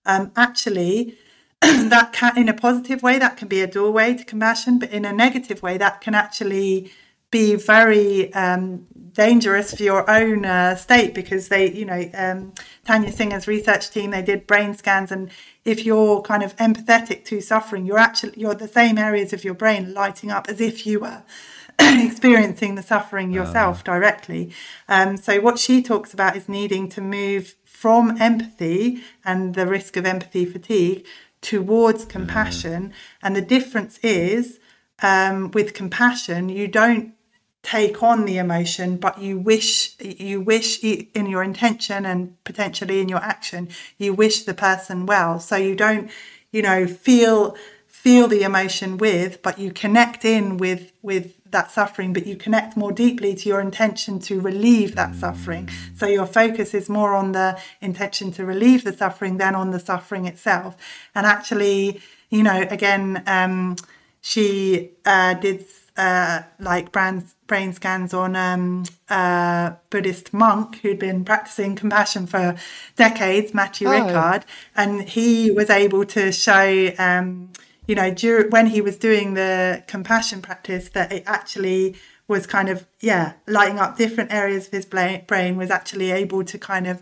Um, 0.05 0.31
actually, 0.37 1.17
that 1.61 2.13
can, 2.13 2.37
in 2.37 2.47
a 2.47 2.53
positive 2.53 3.03
way, 3.03 3.19
that 3.19 3.35
can 3.35 3.47
be 3.47 3.61
a 3.61 3.67
doorway 3.67 4.13
to 4.13 4.23
compassion, 4.23 4.79
but 4.79 4.91
in 4.91 5.03
a 5.05 5.11
negative 5.11 5.61
way, 5.61 5.77
that 5.77 6.01
can 6.01 6.15
actually 6.15 6.91
be 7.31 7.55
very 7.55 8.33
um, 8.33 8.87
dangerous 9.17 9.73
for 9.73 9.81
your 9.81 10.07
own 10.09 10.45
uh, 10.45 10.75
state 10.75 11.15
because 11.15 11.47
they, 11.47 11.71
you 11.71 11.83
know, 11.83 12.07
um, 12.13 12.53
Tanja 12.85 13.11
Singer's 13.11 13.47
research 13.47 13.89
team, 13.89 14.11
they 14.11 14.21
did 14.21 14.45
brain 14.45 14.75
scans, 14.75 15.11
and 15.11 15.31
if 15.65 15.83
you're 15.83 16.21
kind 16.21 16.43
of 16.43 16.55
empathetic 16.57 17.25
to 17.25 17.41
suffering, 17.41 17.87
you're 17.87 17.97
actually 17.97 18.33
you're 18.37 18.53
the 18.53 18.67
same 18.67 18.99
areas 18.99 19.33
of 19.33 19.43
your 19.43 19.55
brain 19.55 19.93
lighting 19.93 20.29
up 20.29 20.47
as 20.47 20.61
if 20.61 20.85
you 20.85 20.99
were 20.99 21.23
experiencing 21.79 22.75
the 22.75 22.83
suffering 22.83 23.31
yourself 23.31 23.83
directly. 23.83 24.53
Um, 24.87 25.17
so 25.17 25.41
what 25.41 25.57
she 25.57 25.81
talks 25.81 26.13
about 26.13 26.37
is 26.37 26.47
needing 26.47 26.87
to 26.89 27.01
move 27.01 27.55
from 27.65 28.21
empathy 28.21 29.01
and 29.25 29.55
the 29.55 29.65
risk 29.65 29.97
of 29.97 30.05
empathy 30.05 30.45
fatigue 30.45 31.05
towards 31.41 32.05
compassion. 32.05 32.93
And 33.23 33.35
the 33.35 33.41
difference 33.41 33.97
is 34.03 34.59
um, 35.01 35.51
with 35.51 35.73
compassion, 35.73 36.49
you 36.49 36.67
don't 36.67 37.16
take 37.63 38.01
on 38.01 38.25
the 38.25 38.37
emotion, 38.37 38.97
but 38.97 39.19
you 39.19 39.37
wish 39.37 39.95
you 39.99 40.41
wish 40.41 40.81
in 40.83 41.25
your 41.25 41.43
intention 41.43 42.05
and 42.05 42.41
potentially 42.43 42.99
in 43.01 43.09
your 43.09 43.19
action, 43.19 43.69
you 43.97 44.13
wish 44.13 44.43
the 44.43 44.53
person 44.53 45.05
well. 45.05 45.39
So 45.39 45.55
you 45.55 45.75
don't, 45.75 46.09
you 46.51 46.61
know, 46.61 46.87
feel 46.87 47.55
feel 47.87 48.27
the 48.27 48.43
emotion 48.43 48.97
with, 48.97 49.41
but 49.41 49.59
you 49.59 49.71
connect 49.71 50.23
in 50.23 50.57
with 50.57 50.93
with 51.01 51.33
that 51.51 51.71
suffering, 51.71 52.13
but 52.13 52.25
you 52.25 52.35
connect 52.35 52.77
more 52.77 52.91
deeply 52.91 53.33
to 53.33 53.49
your 53.49 53.61
intention 53.61 54.19
to 54.19 54.39
relieve 54.39 54.95
that 54.95 55.15
suffering. 55.15 55.69
So 55.95 56.05
your 56.05 56.25
focus 56.25 56.73
is 56.73 56.89
more 56.89 57.13
on 57.13 57.31
the 57.31 57.59
intention 57.81 58.31
to 58.33 58.45
relieve 58.45 58.83
the 58.83 58.93
suffering 58.93 59.37
than 59.37 59.55
on 59.55 59.71
the 59.71 59.79
suffering 59.79 60.25
itself. 60.25 60.75
And 61.15 61.25
actually, 61.25 62.01
you 62.29 62.43
know, 62.43 62.65
again, 62.69 63.23
um, 63.27 63.77
she 64.21 64.91
uh, 65.05 65.35
did 65.35 65.65
uh, 65.97 66.43
like 66.59 66.91
brain, 66.91 67.25
brain 67.47 67.73
scans 67.73 68.13
on 68.13 68.35
um, 68.35 68.83
a 69.09 69.75
Buddhist 69.89 70.33
monk 70.33 70.79
who'd 70.81 70.99
been 70.99 71.25
practicing 71.25 71.75
compassion 71.75 72.27
for 72.27 72.55
decades, 72.95 73.53
Matthieu 73.53 73.87
oh. 73.87 73.91
Ricard, 73.91 74.43
and 74.75 75.01
he 75.01 75.51
was 75.51 75.69
able 75.69 76.05
to 76.05 76.31
show. 76.31 76.91
Um, 76.97 77.49
you 77.87 77.95
know, 77.95 78.13
during, 78.13 78.49
when 78.49 78.67
he 78.67 78.81
was 78.81 78.97
doing 78.97 79.33
the 79.33 79.81
compassion 79.87 80.41
practice, 80.41 80.89
that 80.89 81.09
it 81.11 81.23
actually 81.25 81.95
was 82.27 82.45
kind 82.45 82.67
of, 82.67 82.85
yeah, 82.99 83.33
lighting 83.47 83.79
up 83.79 83.97
different 83.97 84.33
areas 84.33 84.67
of 84.67 84.73
his 84.73 84.85
brain, 84.85 85.55
was 85.55 85.71
actually 85.71 86.11
able 86.11 86.43
to 86.43 86.57
kind 86.57 86.85
of 86.85 87.01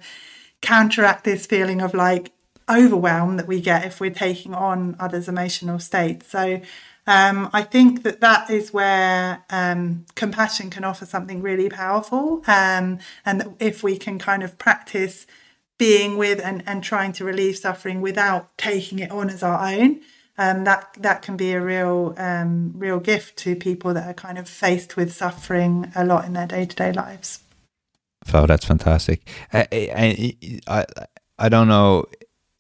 counteract 0.61 1.23
this 1.23 1.47
feeling 1.47 1.81
of 1.81 1.95
like 1.95 2.31
overwhelm 2.69 3.37
that 3.37 3.47
we 3.47 3.59
get 3.61 3.85
if 3.85 3.99
we're 3.99 4.11
taking 4.11 4.53
on 4.53 4.95
others' 4.99 5.27
emotional 5.27 5.79
states. 5.79 6.27
So 6.27 6.61
um, 7.07 7.49
I 7.53 7.61
think 7.61 8.03
that 8.03 8.19
that 8.21 8.49
is 8.49 8.73
where 8.73 9.43
um, 9.49 10.05
compassion 10.15 10.69
can 10.69 10.83
offer 10.83 11.05
something 11.05 11.41
really 11.41 11.69
powerful. 11.69 12.43
Um, 12.47 12.99
and 13.25 13.55
if 13.59 13.83
we 13.83 13.97
can 13.97 14.17
kind 14.17 14.41
of 14.41 14.57
practice 14.57 15.27
being 15.77 16.17
with 16.17 16.39
and, 16.43 16.63
and 16.65 16.83
trying 16.83 17.11
to 17.13 17.25
relieve 17.25 17.57
suffering 17.57 18.01
without 18.01 18.57
taking 18.57 18.99
it 18.99 19.11
on 19.11 19.29
as 19.29 19.43
our 19.43 19.71
own, 19.71 20.01
um, 20.37 20.63
that 20.63 20.95
that 20.99 21.21
can 21.21 21.37
be 21.37 21.53
a 21.53 21.61
real 21.61 22.13
um, 22.17 22.73
real 22.75 22.99
gift 22.99 23.37
to 23.37 23.55
people 23.55 23.93
that 23.93 24.07
are 24.07 24.13
kind 24.13 24.37
of 24.37 24.49
faced 24.49 24.97
with 24.97 25.13
suffering 25.13 25.91
a 25.95 26.03
lot 26.03 26.25
in 26.25 26.33
their 26.33 26.47
day 26.47 26.65
to 26.65 26.75
day 26.75 26.91
lives. 26.91 27.39
Oh, 28.33 28.47
that's 28.47 28.65
fantastic. 28.65 29.27
I, 29.53 29.67
I, 30.67 30.85
I 31.37 31.49
don't 31.49 31.67
know 31.67 32.05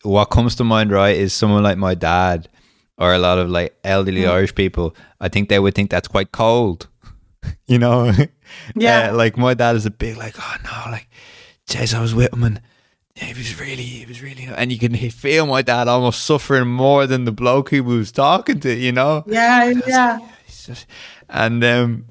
what 0.03 0.25
comes 0.25 0.55
to 0.57 0.63
mind. 0.63 0.91
Right, 0.91 1.17
is 1.17 1.33
someone 1.33 1.63
like 1.63 1.77
my 1.77 1.95
dad 1.95 2.47
or 2.97 3.13
a 3.13 3.19
lot 3.19 3.37
of 3.37 3.49
like 3.49 3.77
elderly 3.83 4.21
mm. 4.21 4.29
Irish 4.29 4.55
people. 4.55 4.95
I 5.19 5.29
think 5.29 5.49
they 5.49 5.59
would 5.59 5.75
think 5.75 5.89
that's 5.89 6.07
quite 6.07 6.31
cold. 6.31 6.87
you 7.67 7.79
know, 7.79 8.11
yeah. 8.75 9.09
Uh, 9.09 9.15
like 9.15 9.37
my 9.37 9.53
dad 9.53 9.75
is 9.75 9.85
a 9.85 9.91
big 9.91 10.17
like, 10.17 10.35
oh 10.39 10.55
no, 10.63 10.91
like, 10.91 11.07
Jez, 11.67 11.93
I 11.93 12.01
was 12.01 12.13
with 12.13 12.33
him 12.33 12.43
and 12.43 12.61
yeah, 13.15 13.25
he 13.25 13.33
was 13.33 13.59
really, 13.59 13.83
he 13.83 14.05
was 14.05 14.21
really, 14.21 14.43
and 14.43 14.71
you 14.71 14.77
can 14.77 14.93
feel 15.09 15.45
my 15.45 15.61
dad 15.61 15.87
almost 15.87 16.25
suffering 16.25 16.67
more 16.67 17.07
than 17.07 17.23
the 17.23 17.31
bloke 17.31 17.69
he 17.69 17.79
was 17.79 18.11
talking 18.11 18.59
to, 18.59 18.73
you 18.73 18.91
know? 18.91 19.23
Yeah, 19.25 19.71
yeah. 19.87 20.19
Just, 20.47 20.85
and, 21.29 21.63
um, 21.63 22.05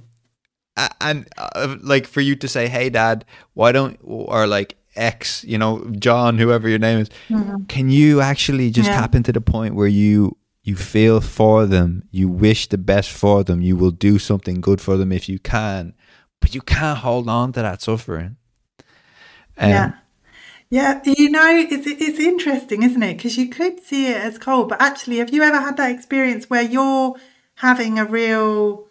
and 1.01 1.29
uh, 1.37 1.77
like 1.83 2.07
for 2.07 2.23
you 2.23 2.35
to 2.37 2.49
say, 2.49 2.69
hey, 2.69 2.89
dad, 2.89 3.27
why 3.53 3.71
don't, 3.71 3.99
or 4.03 4.47
like 4.47 4.77
X, 4.97 5.45
you 5.45 5.59
know, 5.59 5.85
John, 5.99 6.39
whoever 6.39 6.71
your 6.71 6.79
name 6.79 7.01
is, 7.01 7.11
mm-hmm. 7.29 7.65
can 7.65 7.91
you 7.91 8.23
actually 8.23 8.71
just 8.71 8.89
yeah. 8.89 9.01
tap 9.01 9.15
into 9.15 9.33
the 9.33 9.43
point 9.43 9.75
where 9.75 9.87
you, 9.87 10.37
you 10.65 10.75
feel 10.75 11.21
for 11.21 11.67
them, 11.67 12.09
you 12.11 12.29
wish 12.29 12.69
the 12.69 12.79
best 12.79 13.11
for 13.11 13.45
them, 13.45 13.61
you 13.61 13.77
will 13.77 13.91
do 13.91 14.19
something 14.19 14.61
good 14.61 14.81
for 14.81 14.97
them 14.97 15.13
if 15.13 15.29
you 15.29 15.39
can, 15.39 15.95
but 16.41 16.55
you 16.55 16.63
can't 16.63 16.99
hold 16.99 17.29
on 17.29 17.53
to 17.53 17.63
that 17.63 17.83
suffering. 17.83 18.37
Um, 19.57 19.71
yeah 19.71 19.93
yeah, 20.75 21.01
you 21.05 21.31
know, 21.31 21.47
it's 21.49 21.87
it's 21.87 22.19
interesting, 22.19 22.83
isn't 22.83 23.03
it? 23.03 23.17
Because 23.17 23.37
you 23.37 23.49
could 23.49 23.79
see 23.79 24.09
it 24.09 24.17
as 24.17 24.39
cold, 24.39 24.69
but 24.69 24.83
actually, 24.83 25.19
have 25.19 25.33
you 25.33 25.43
ever 25.45 25.61
had 25.61 25.77
that 25.77 25.93
experience 25.93 26.51
where 26.51 26.63
you're 26.63 27.15
having 27.57 27.97
a 27.97 28.05
real 28.05 28.89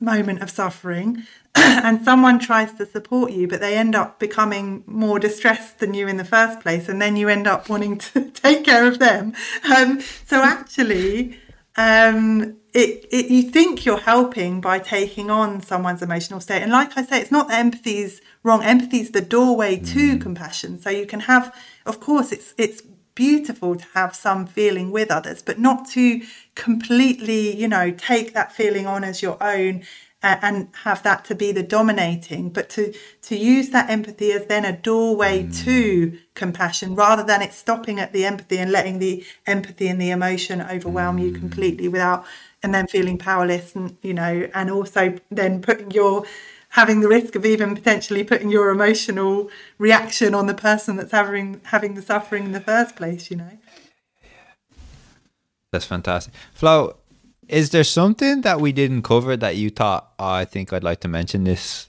moment 0.00 0.42
of 0.42 0.50
suffering 0.50 1.22
and 1.54 2.02
someone 2.04 2.38
tries 2.38 2.72
to 2.74 2.86
support 2.86 3.32
you, 3.32 3.46
but 3.46 3.60
they 3.60 3.76
end 3.76 3.94
up 3.94 4.18
becoming 4.18 4.82
more 4.86 5.18
distressed 5.18 5.80
than 5.80 5.92
you 5.92 6.08
in 6.08 6.16
the 6.16 6.24
first 6.24 6.60
place, 6.60 6.88
and 6.88 7.00
then 7.00 7.16
you 7.16 7.28
end 7.28 7.46
up 7.46 7.68
wanting 7.68 7.98
to 7.98 8.30
take 8.30 8.64
care 8.64 8.86
of 8.86 8.98
them. 8.98 9.34
Um, 9.74 10.00
so 10.26 10.42
actually, 10.42 11.38
um, 11.76 12.56
it, 12.72 13.06
it 13.10 13.30
you 13.30 13.42
think 13.42 13.84
you're 13.84 13.98
helping 13.98 14.60
by 14.60 14.78
taking 14.78 15.30
on 15.30 15.60
someone's 15.60 16.00
emotional 16.00 16.40
state, 16.40 16.62
and 16.62 16.72
like 16.72 16.96
I 16.96 17.02
say, 17.02 17.20
it's 17.20 17.32
not 17.32 17.48
that 17.48 17.60
empathy's 17.60 18.22
wrong. 18.42 18.62
Empathy 18.62 19.00
is 19.00 19.10
the 19.10 19.20
doorway 19.20 19.76
to 19.76 20.16
mm. 20.16 20.20
compassion. 20.20 20.78
So 20.78 20.88
you 20.88 21.06
can 21.06 21.20
have, 21.20 21.54
of 21.84 22.00
course, 22.00 22.32
it's 22.32 22.54
it's 22.56 22.82
beautiful 23.14 23.76
to 23.76 23.84
have 23.94 24.14
some 24.14 24.46
feeling 24.46 24.90
with 24.90 25.10
others, 25.10 25.42
but 25.42 25.58
not 25.58 25.86
to 25.90 26.22
completely, 26.54 27.54
you 27.54 27.68
know, 27.68 27.90
take 27.90 28.32
that 28.34 28.52
feeling 28.52 28.86
on 28.86 29.04
as 29.04 29.22
your 29.22 29.36
own 29.42 29.82
and 30.22 30.68
have 30.84 31.02
that 31.02 31.24
to 31.24 31.34
be 31.34 31.52
the 31.52 31.62
dominating 31.62 32.48
but 32.48 32.68
to 32.68 32.92
to 33.22 33.36
use 33.36 33.70
that 33.70 33.90
empathy 33.90 34.32
as 34.32 34.46
then 34.46 34.64
a 34.64 34.76
doorway 34.76 35.42
mm. 35.42 35.64
to 35.64 36.18
compassion 36.34 36.94
rather 36.94 37.22
than 37.22 37.42
it 37.42 37.52
stopping 37.52 37.98
at 37.98 38.12
the 38.12 38.24
empathy 38.24 38.58
and 38.58 38.70
letting 38.70 38.98
the 38.98 39.24
empathy 39.46 39.88
and 39.88 40.00
the 40.00 40.10
emotion 40.10 40.60
overwhelm 40.62 41.18
mm. 41.18 41.24
you 41.24 41.32
completely 41.32 41.88
without 41.88 42.24
and 42.62 42.74
then 42.74 42.86
feeling 42.86 43.18
powerless 43.18 43.74
and 43.74 43.96
you 44.02 44.14
know 44.14 44.48
and 44.54 44.70
also 44.70 45.18
then 45.30 45.60
putting 45.60 45.90
your 45.90 46.24
having 46.70 47.00
the 47.00 47.08
risk 47.08 47.34
of 47.34 47.44
even 47.44 47.74
potentially 47.74 48.24
putting 48.24 48.50
your 48.50 48.70
emotional 48.70 49.50
reaction 49.78 50.34
on 50.34 50.46
the 50.46 50.54
person 50.54 50.96
that's 50.96 51.12
having 51.12 51.60
having 51.64 51.94
the 51.94 52.02
suffering 52.02 52.44
in 52.44 52.52
the 52.52 52.60
first 52.60 52.96
place 52.96 53.30
you 53.30 53.36
know 53.36 53.58
that's 55.70 55.84
fantastic 55.84 56.32
flo 56.54 56.96
is 57.52 57.68
there 57.68 57.84
something 57.84 58.40
that 58.40 58.60
we 58.62 58.72
didn't 58.72 59.02
cover 59.02 59.36
that 59.36 59.56
you 59.56 59.68
thought 59.68 60.12
oh, 60.18 60.26
i 60.26 60.44
think 60.44 60.72
i'd 60.72 60.82
like 60.82 61.00
to 61.00 61.08
mention 61.08 61.44
this 61.44 61.88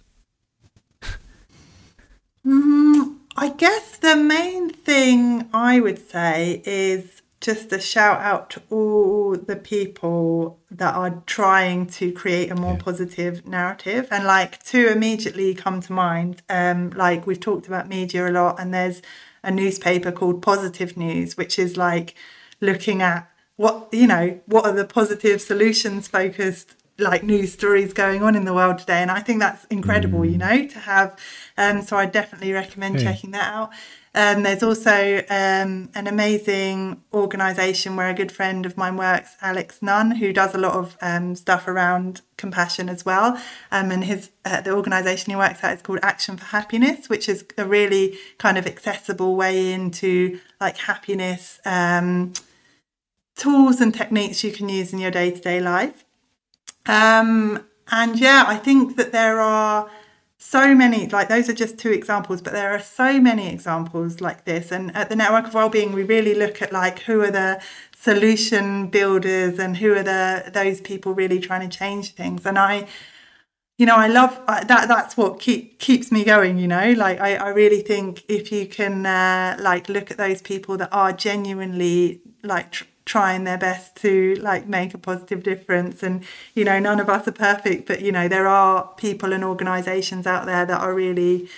mm, 2.46 3.16
i 3.38 3.50
guess 3.50 3.98
the 3.98 4.16
main 4.16 4.70
thing 4.70 5.50
i 5.54 5.80
would 5.80 5.98
say 5.98 6.62
is 6.66 7.22
just 7.40 7.74
a 7.74 7.80
shout 7.80 8.22
out 8.22 8.50
to 8.50 8.62
all 8.70 9.36
the 9.36 9.56
people 9.56 10.60
that 10.72 10.96
are 10.96 11.22
trying 11.26 11.86
to 11.86 12.12
create 12.12 12.50
a 12.52 12.56
more 12.56 12.74
yeah. 12.74 12.80
positive 12.80 13.46
narrative 13.46 14.08
and 14.12 14.26
like 14.26 14.62
two 14.64 14.88
immediately 14.88 15.54
come 15.56 15.80
to 15.80 15.94
mind 15.94 16.42
um 16.50 16.90
like 16.92 17.26
we've 17.26 17.40
talked 17.40 17.68
about 17.68 17.88
media 17.88 18.30
a 18.30 18.32
lot 18.32 18.60
and 18.60 18.74
there's 18.74 19.02
a 19.44 19.52
newspaper 19.52 20.12
called 20.12 20.42
positive 20.42 20.98
news 20.98 21.38
which 21.38 21.58
is 21.58 21.78
like 21.78 22.16
looking 22.62 23.02
at 23.02 23.30
what 23.64 23.88
you 23.92 24.06
know 24.06 24.40
what 24.46 24.66
are 24.66 24.74
the 24.74 24.86
positive 24.86 25.42
solutions 25.42 26.08
focused 26.08 26.76
like 27.00 27.24
news 27.24 27.52
stories 27.54 27.94
going 27.94 28.22
on 28.22 28.36
in 28.36 28.46
the 28.46 28.54
world 28.54 28.78
today 28.78 29.02
and 29.02 29.10
i 29.10 29.20
think 29.20 29.40
that's 29.40 29.66
incredible 29.66 30.20
mm. 30.20 30.32
you 30.34 30.38
know 30.38 30.68
to 30.68 30.80
have 30.80 31.18
um 31.58 31.82
so 31.82 31.98
i 31.98 32.06
definitely 32.06 32.52
recommend 32.52 32.96
yeah. 32.96 33.12
checking 33.12 33.32
that 33.32 33.52
out 33.52 33.72
um, 34.16 34.44
there's 34.44 34.62
also 34.62 35.24
um, 35.30 35.90
an 35.96 36.06
amazing 36.06 37.02
organisation 37.14 37.96
where 37.96 38.10
a 38.10 38.14
good 38.14 38.32
friend 38.32 38.64
of 38.66 38.78
mine 38.78 38.96
works, 38.96 39.36
Alex 39.42 39.82
Nunn, 39.82 40.12
who 40.12 40.32
does 40.32 40.54
a 40.54 40.60
lot 40.60 40.74
of 40.74 40.98
um, 41.02 41.36
stuff 41.36 41.68
around 41.68 42.22
compassion 42.38 42.90
as 42.90 43.04
well. 43.04 43.42
Um, 43.72 43.90
and 43.90 44.04
his 44.04 44.30
uh, 44.46 44.62
the 44.62 44.72
organisation 44.72 45.32
he 45.32 45.36
works 45.36 45.64
at 45.64 45.78
is 45.78 45.82
called 45.82 46.00
Action 46.04 46.38
for 46.38 46.46
Happiness, 46.46 47.10
which 47.10 47.28
is 47.28 47.44
a 47.58 47.66
really 47.66 48.18
kind 48.38 48.58
of 48.60 48.68
accessible 48.68 49.36
way 49.36 49.74
into 49.74 50.40
like 50.62 50.78
happiness 50.78 51.60
um, 51.66 52.34
tools 53.36 53.82
and 53.82 53.94
techniques 53.94 54.44
you 54.44 54.52
can 54.52 54.70
use 54.70 54.94
in 54.94 55.00
your 55.00 55.12
day 55.12 55.32
to 55.32 55.40
day 55.40 55.60
life. 55.60 56.06
Um, 56.86 57.66
and 57.92 58.20
yeah, 58.20 58.46
I 58.48 58.58
think 58.58 58.98
that 58.98 59.12
there 59.12 59.40
are 59.40 59.90
so 60.38 60.76
many 60.76 61.08
like 61.08 61.30
those 61.30 61.48
are 61.48 61.54
just 61.54 61.78
two 61.78 61.90
examples 61.90 62.42
but 62.42 62.52
there 62.52 62.72
are 62.72 62.80
so 62.80 63.20
many 63.20 63.48
examples 63.50 64.20
like 64.20 64.44
this. 64.44 64.72
And 64.72 64.96
at 64.96 65.10
the 65.10 65.16
network 65.16 65.48
of 65.48 65.54
wellbeing 65.54 65.94
we 65.94 66.04
really 66.04 66.36
look 66.36 66.62
at 66.62 66.74
like 66.74 67.00
who 67.00 67.22
are 67.22 67.32
the 67.32 67.62
solution 67.96 68.88
builders 68.88 69.58
and 69.58 69.78
who 69.78 69.94
are 69.94 70.04
the 70.04 70.52
those 70.54 70.82
people 70.82 71.14
really 71.14 71.40
trying 71.40 71.68
to 71.68 71.78
change 71.78 72.14
things. 72.14 72.46
And 72.46 72.60
i 72.60 72.88
you 73.78 73.86
know 73.88 73.96
i 73.96 74.08
love 74.08 74.40
that 74.48 74.88
that's 74.88 75.18
what 75.18 75.40
keep 75.40 75.80
keeps 75.80 76.12
me 76.12 76.24
going 76.24 76.58
you 76.58 76.68
know? 76.68 76.92
Like 76.92 77.20
i, 77.22 77.36
I 77.36 77.50
really 77.50 77.82
think 77.82 78.24
if 78.28 78.52
you 78.52 78.68
can 78.68 79.06
uh, 79.06 79.56
like 79.60 79.88
look 79.88 80.12
at 80.12 80.18
those 80.18 80.42
people 80.42 80.78
that 80.78 80.90
are 80.92 81.14
genuinely 81.14 82.22
like 82.44 82.72
tr- 82.72 82.84
trying 83.06 83.44
their 83.44 83.58
best 83.58 83.96
to 83.98 84.36
like 84.36 84.68
make 84.68 84.94
a 84.94 84.98
positive 84.98 85.44
difference. 85.44 86.04
And 86.04 86.24
you 86.54 86.64
know 86.64 86.80
none 86.80 87.00
of 87.00 87.10
us 87.10 87.28
are 87.28 87.34
perfect 87.34 87.88
but 87.88 88.02
you 88.02 88.12
know 88.12 88.28
there 88.28 88.48
are 88.48 88.88
people 88.98 89.34
and 89.34 89.44
organizations 89.44 90.26
out 90.28 90.46
there 90.46 90.66
that 90.66 90.82
are 90.82 90.94
really 90.94 91.50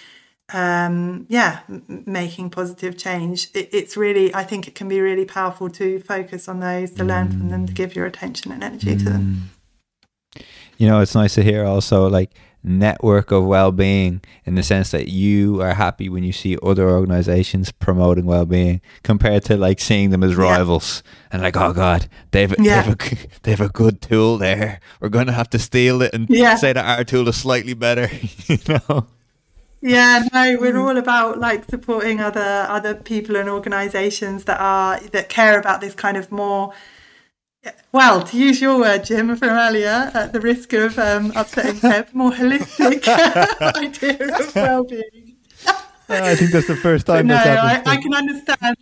um 0.54 1.26
yeah 1.28 1.62
m- 1.70 2.04
making 2.06 2.50
positive 2.50 2.98
change. 2.98 3.50
It, 3.54 3.70
it's 3.74 3.98
really 3.98 4.34
i 4.34 4.44
think 4.44 4.68
it 4.68 4.76
can 4.76 4.88
be 4.88 5.02
really 5.02 5.26
powerful 5.26 5.70
to 5.72 6.00
focus 6.00 6.48
on 6.48 6.60
those 6.60 6.92
to 6.92 7.04
learn 7.04 7.30
from 7.30 7.50
them 7.50 7.66
to 7.68 7.74
give 7.74 7.96
your 7.96 8.06
attention 8.06 8.52
and 8.52 8.64
energy 8.64 8.96
to 8.96 9.04
them. 9.06 9.50
You 10.78 10.88
know 10.88 11.00
it's 11.00 11.16
nice 11.16 11.36
to 11.36 11.44
hear 11.44 11.66
also 11.66 12.08
like 12.10 12.32
network 12.66 13.32
of 13.32 13.46
well-being 13.46 14.22
in 14.46 14.56
the 14.56 14.64
sense 14.64 14.92
that 14.92 15.08
you 15.08 15.62
are 15.62 15.76
happy 15.76 16.10
when 16.10 16.24
you 16.24 16.32
see 16.34 16.58
other 16.64 16.90
organizations 16.90 17.72
promoting 17.72 18.26
well-being 18.26 18.82
compared 19.04 19.44
to 19.46 19.56
like 19.56 19.80
seeing 19.80 20.10
them 20.10 20.24
as 20.24 20.36
rivals 20.36 21.04
and 21.32 21.42
like 21.44 21.56
oh 21.56 21.72
god 21.74 22.08
they've 22.32 22.54
Yeah. 22.60 22.82
they've, 22.82 22.94
a, 23.14 23.18
they've 23.44 23.62
a 23.62 23.70
good 23.70 24.02
tool 24.02 24.38
there 24.38 24.80
we're 25.00 25.10
going 25.10 25.28
to 25.28 25.34
have 25.34 25.50
to 25.52 25.60
steal 25.60 26.02
it 26.02 26.14
and 26.14 26.28
Yeah. 26.30 26.56
say 26.56 26.74
that 26.74 26.86
our 26.98 27.04
tool 27.04 27.28
is 27.30 27.38
slightly 27.38 27.74
better 27.76 28.10
you 28.48 28.58
know 28.68 29.08
Yeah, 29.82 30.28
no, 30.34 30.58
we're 30.60 30.78
all 30.80 30.98
about 30.98 31.38
like 31.40 31.66
supporting 31.70 32.20
other 32.20 32.66
other 32.68 32.96
people 32.96 33.36
and 33.36 33.48
organisations 33.48 34.46
that 34.46 34.60
are 34.60 35.00
that 35.12 35.30
care 35.30 35.60
about 35.60 35.80
this 35.82 35.94
kind 35.94 36.18
of 36.18 36.32
more. 36.32 36.74
Well, 37.92 38.24
to 38.24 38.38
use 38.38 38.62
your 38.62 38.80
word, 38.80 39.06
Jim, 39.06 39.36
from 39.36 39.50
earlier, 39.50 40.12
at 40.14 40.34
the 40.34 40.42
risk 40.42 40.74
of 40.74 41.00
um, 41.00 41.32
upsetting 41.36 41.80
Pep, 41.80 42.14
more 42.14 42.32
holistic 42.32 43.08
idea 43.76 44.38
of 44.38 44.56
well-being. 44.56 45.36
I 46.10 46.36
think 46.36 46.52
that's 46.52 46.68
the 46.68 46.76
first 46.76 47.08
time 47.08 47.28
no, 47.28 47.36
I, 47.36 47.82
I 47.86 47.98
can 47.98 48.14
understand. 48.14 48.78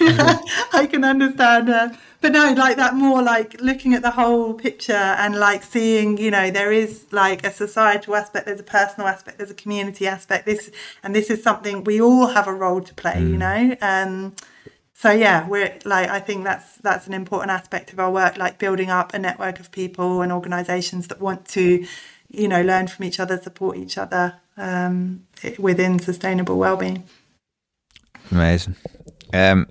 I 0.72 0.86
can 0.90 1.04
understand. 1.04 1.68
Uh, 1.68 1.90
but 2.20 2.32
no, 2.32 2.52
like 2.52 2.76
that 2.76 2.94
more 2.94 3.22
like 3.22 3.60
looking 3.60 3.94
at 3.94 4.02
the 4.02 4.10
whole 4.10 4.54
picture 4.54 4.92
and 4.92 5.36
like 5.36 5.62
seeing, 5.62 6.18
you 6.18 6.30
know, 6.30 6.50
there 6.50 6.70
is 6.70 7.06
like 7.10 7.44
a 7.44 7.50
societal 7.50 8.14
aspect, 8.14 8.46
there's 8.46 8.60
a 8.60 8.64
personal 8.64 9.08
aspect, 9.08 9.38
there's 9.38 9.50
a 9.50 9.54
community 9.54 10.06
aspect. 10.06 10.46
This 10.46 10.70
and 11.02 11.14
this 11.14 11.30
is 11.30 11.42
something 11.42 11.84
we 11.84 12.00
all 12.00 12.26
have 12.26 12.46
a 12.46 12.52
role 12.52 12.80
to 12.80 12.94
play, 12.94 13.20
you 13.20 13.36
know. 13.36 13.76
Um, 13.80 14.34
so 15.00 15.10
yeah, 15.10 15.48
we're 15.48 15.78
like 15.86 16.10
I 16.10 16.20
think 16.20 16.44
that's 16.44 16.76
that's 16.76 17.06
an 17.06 17.14
important 17.14 17.50
aspect 17.52 17.90
of 17.90 17.98
our 17.98 18.10
work, 18.10 18.36
like 18.36 18.58
building 18.58 18.90
up 18.90 19.14
a 19.14 19.18
network 19.18 19.58
of 19.58 19.72
people 19.72 20.20
and 20.20 20.30
organisations 20.30 21.06
that 21.06 21.22
want 21.22 21.46
to, 21.48 21.86
you 22.28 22.46
know, 22.46 22.60
learn 22.60 22.86
from 22.86 23.06
each 23.06 23.18
other, 23.18 23.40
support 23.40 23.78
each 23.78 23.96
other 23.96 24.34
um, 24.58 25.26
within 25.58 25.98
sustainable 26.00 26.58
well-being. 26.58 27.04
amazing 28.30 28.76
um 29.32 29.66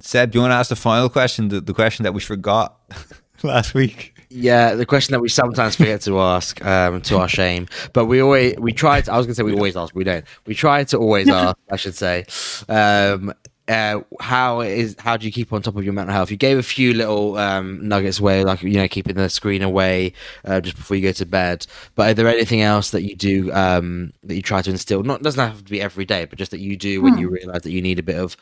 Seb, 0.00 0.32
do 0.32 0.36
you 0.36 0.42
want 0.42 0.50
to 0.50 0.56
ask 0.56 0.68
the 0.68 0.76
final 0.76 1.08
question, 1.08 1.48
the, 1.48 1.62
the 1.62 1.72
question 1.72 2.02
that 2.02 2.12
we 2.12 2.20
forgot 2.20 2.78
last 3.42 3.72
week? 3.72 4.14
Yeah, 4.28 4.74
the 4.74 4.84
question 4.84 5.12
that 5.12 5.20
we 5.20 5.30
sometimes 5.30 5.76
forget 5.76 6.02
to 6.02 6.20
ask, 6.20 6.62
um, 6.62 7.00
to 7.02 7.16
our 7.16 7.28
shame, 7.28 7.66
but 7.94 8.04
we 8.04 8.20
always 8.20 8.56
we 8.58 8.74
try. 8.74 9.00
To, 9.00 9.10
I 9.10 9.16
was 9.16 9.24
gonna 9.24 9.36
say 9.36 9.44
we 9.44 9.54
always 9.54 9.76
ask, 9.76 9.94
we 9.94 10.04
don't. 10.04 10.26
We 10.44 10.54
try 10.54 10.84
to 10.84 10.98
always 10.98 11.28
ask. 11.42 11.56
I 11.70 11.76
should 11.76 11.94
say. 11.94 12.24
Um, 12.68 13.32
uh, 13.68 14.00
how 14.20 14.60
is 14.60 14.94
how 14.98 15.16
do 15.16 15.24
you 15.24 15.32
keep 15.32 15.52
on 15.52 15.62
top 15.62 15.76
of 15.76 15.84
your 15.84 15.94
mental 15.94 16.14
health? 16.14 16.30
You 16.30 16.36
gave 16.36 16.58
a 16.58 16.62
few 16.62 16.92
little 16.92 17.38
um, 17.38 17.86
nuggets 17.86 18.18
away, 18.18 18.44
like 18.44 18.62
you 18.62 18.74
know, 18.74 18.88
keeping 18.88 19.16
the 19.16 19.28
screen 19.30 19.62
away 19.62 20.12
uh, 20.44 20.60
just 20.60 20.76
before 20.76 20.96
you 20.96 21.02
go 21.02 21.12
to 21.12 21.26
bed. 21.26 21.66
But 21.94 22.10
are 22.10 22.14
there 22.14 22.28
anything 22.28 22.60
else 22.60 22.90
that 22.90 23.02
you 23.02 23.16
do 23.16 23.52
um, 23.52 24.12
that 24.24 24.34
you 24.34 24.42
try 24.42 24.60
to 24.60 24.70
instill? 24.70 25.02
Not 25.02 25.22
doesn't 25.22 25.40
have 25.40 25.64
to 25.64 25.70
be 25.70 25.80
every 25.80 26.04
day, 26.04 26.26
but 26.26 26.38
just 26.38 26.50
that 26.50 26.60
you 26.60 26.76
do 26.76 27.00
when 27.00 27.16
you 27.16 27.30
realize 27.30 27.62
that 27.62 27.72
you 27.72 27.80
need 27.80 27.98
a 27.98 28.02
bit 28.02 28.16
of 28.16 28.36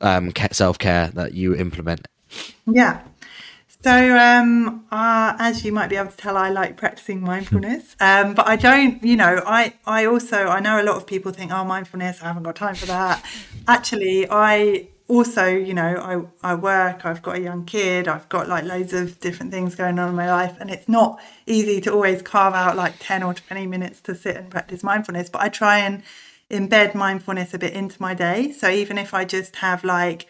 um, 0.00 0.32
self 0.52 0.78
care 0.78 1.08
that 1.08 1.34
you 1.34 1.56
implement. 1.56 2.06
Yeah. 2.66 3.00
So, 3.80 4.18
um, 4.18 4.86
uh, 4.90 5.36
as 5.38 5.64
you 5.64 5.72
might 5.72 5.88
be 5.88 5.96
able 5.96 6.10
to 6.10 6.16
tell, 6.16 6.36
I 6.36 6.50
like 6.50 6.76
practicing 6.76 7.20
mindfulness, 7.20 7.94
um, 8.00 8.34
but 8.34 8.46
I 8.48 8.56
don't. 8.56 9.02
You 9.04 9.16
know, 9.16 9.42
I 9.46 9.74
I 9.86 10.06
also 10.06 10.48
I 10.48 10.58
know 10.60 10.82
a 10.82 10.84
lot 10.84 10.96
of 10.96 11.06
people 11.06 11.30
think, 11.30 11.52
oh, 11.52 11.64
mindfulness, 11.64 12.20
I 12.20 12.26
haven't 12.26 12.42
got 12.42 12.56
time 12.56 12.74
for 12.74 12.86
that. 12.86 13.24
Actually, 13.68 14.26
I 14.28 14.88
also, 15.06 15.46
you 15.46 15.74
know, 15.74 16.28
I 16.42 16.52
I 16.52 16.54
work. 16.56 17.06
I've 17.06 17.22
got 17.22 17.36
a 17.36 17.40
young 17.40 17.64
kid. 17.66 18.08
I've 18.08 18.28
got 18.28 18.48
like 18.48 18.64
loads 18.64 18.92
of 18.92 19.20
different 19.20 19.52
things 19.52 19.76
going 19.76 19.96
on 20.00 20.08
in 20.08 20.16
my 20.16 20.28
life, 20.28 20.56
and 20.58 20.70
it's 20.70 20.88
not 20.88 21.20
easy 21.46 21.80
to 21.82 21.92
always 21.92 22.20
carve 22.20 22.54
out 22.54 22.76
like 22.76 22.94
ten 22.98 23.22
or 23.22 23.32
twenty 23.32 23.68
minutes 23.68 24.00
to 24.02 24.14
sit 24.16 24.36
and 24.36 24.50
practice 24.50 24.82
mindfulness. 24.82 25.30
But 25.30 25.42
I 25.42 25.48
try 25.50 25.78
and 25.78 26.02
embed 26.50 26.96
mindfulness 26.96 27.54
a 27.54 27.58
bit 27.58 27.74
into 27.74 28.00
my 28.02 28.14
day. 28.14 28.50
So 28.50 28.68
even 28.68 28.98
if 28.98 29.14
I 29.14 29.24
just 29.24 29.54
have 29.56 29.84
like 29.84 30.26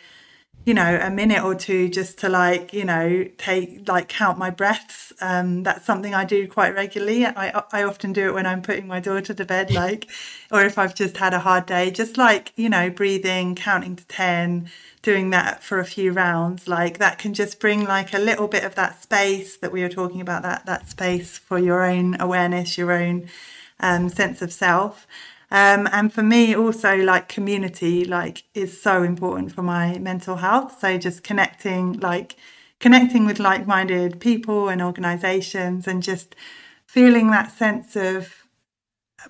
you 0.68 0.74
know 0.74 0.98
a 1.00 1.08
minute 1.08 1.42
or 1.42 1.54
two 1.54 1.88
just 1.88 2.18
to 2.18 2.28
like 2.28 2.74
you 2.74 2.84
know 2.84 3.26
take 3.38 3.88
like 3.88 4.06
count 4.06 4.36
my 4.36 4.50
breaths. 4.50 5.14
Um 5.22 5.62
that's 5.62 5.86
something 5.86 6.14
i 6.14 6.26
do 6.26 6.46
quite 6.46 6.74
regularly. 6.74 7.24
I 7.24 7.64
i 7.72 7.82
often 7.84 8.12
do 8.12 8.28
it 8.28 8.34
when 8.34 8.44
i'm 8.44 8.60
putting 8.60 8.86
my 8.86 9.00
daughter 9.00 9.32
to 9.32 9.44
bed 9.46 9.70
like 9.70 10.10
or 10.52 10.62
if 10.66 10.76
i've 10.76 10.94
just 10.94 11.16
had 11.16 11.32
a 11.32 11.38
hard 11.38 11.64
day 11.64 11.90
just 11.90 12.18
like 12.18 12.52
you 12.56 12.68
know 12.68 12.90
breathing 12.90 13.54
counting 13.54 13.96
to 13.96 14.04
10 14.08 14.68
doing 15.00 15.30
that 15.30 15.62
for 15.62 15.78
a 15.78 15.86
few 15.86 16.12
rounds 16.12 16.68
like 16.68 16.98
that 16.98 17.18
can 17.18 17.32
just 17.32 17.60
bring 17.60 17.84
like 17.84 18.12
a 18.12 18.18
little 18.18 18.46
bit 18.46 18.64
of 18.64 18.74
that 18.74 19.02
space 19.02 19.56
that 19.56 19.72
we 19.72 19.80
were 19.80 19.88
talking 19.88 20.20
about 20.20 20.42
that 20.42 20.66
that 20.66 20.86
space 20.86 21.38
for 21.38 21.58
your 21.58 21.82
own 21.82 22.20
awareness 22.20 22.76
your 22.76 22.92
own 22.92 23.26
um, 23.80 24.10
sense 24.10 24.42
of 24.42 24.52
self 24.52 25.06
um, 25.50 25.88
and 25.92 26.12
for 26.12 26.22
me 26.22 26.54
also 26.54 26.96
like 26.96 27.28
community 27.28 28.04
like 28.04 28.44
is 28.54 28.80
so 28.80 29.02
important 29.02 29.52
for 29.52 29.62
my 29.62 29.98
mental 29.98 30.36
health 30.36 30.78
so 30.80 30.98
just 30.98 31.22
connecting 31.22 31.92
like 32.00 32.36
connecting 32.80 33.26
with 33.26 33.38
like-minded 33.40 34.20
people 34.20 34.68
and 34.68 34.80
organizations 34.82 35.86
and 35.88 36.02
just 36.02 36.34
feeling 36.86 37.30
that 37.30 37.50
sense 37.50 37.96
of 37.96 38.34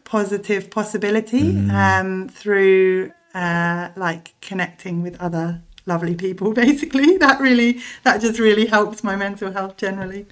positive 0.04 0.70
possibility 0.70 1.56
um, 1.70 2.28
through 2.28 3.10
uh, 3.34 3.88
like 3.96 4.34
connecting 4.40 5.02
with 5.02 5.18
other 5.20 5.62
lovely 5.86 6.14
people 6.14 6.52
basically 6.64 7.16
that 7.16 7.40
really 7.40 7.80
that 8.04 8.20
just 8.20 8.38
really 8.38 8.66
helps 8.66 9.02
my 9.02 9.16
mental 9.16 9.50
health 9.50 9.76
generally 9.76 10.26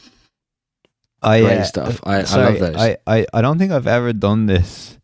I, 1.22 1.40
Great 1.40 1.58
uh, 1.58 1.64
stuff. 1.64 2.00
I- 2.04 2.14
I 2.14 2.18
love 2.20 2.26
sorry, 2.26 2.58
those. 2.58 2.76
I, 2.76 2.96
I, 3.06 3.26
I 3.32 3.42
don't 3.42 3.58
think 3.58 3.72
I've 3.72 3.86
ever 3.86 4.12
done 4.12 4.46
this, 4.46 4.98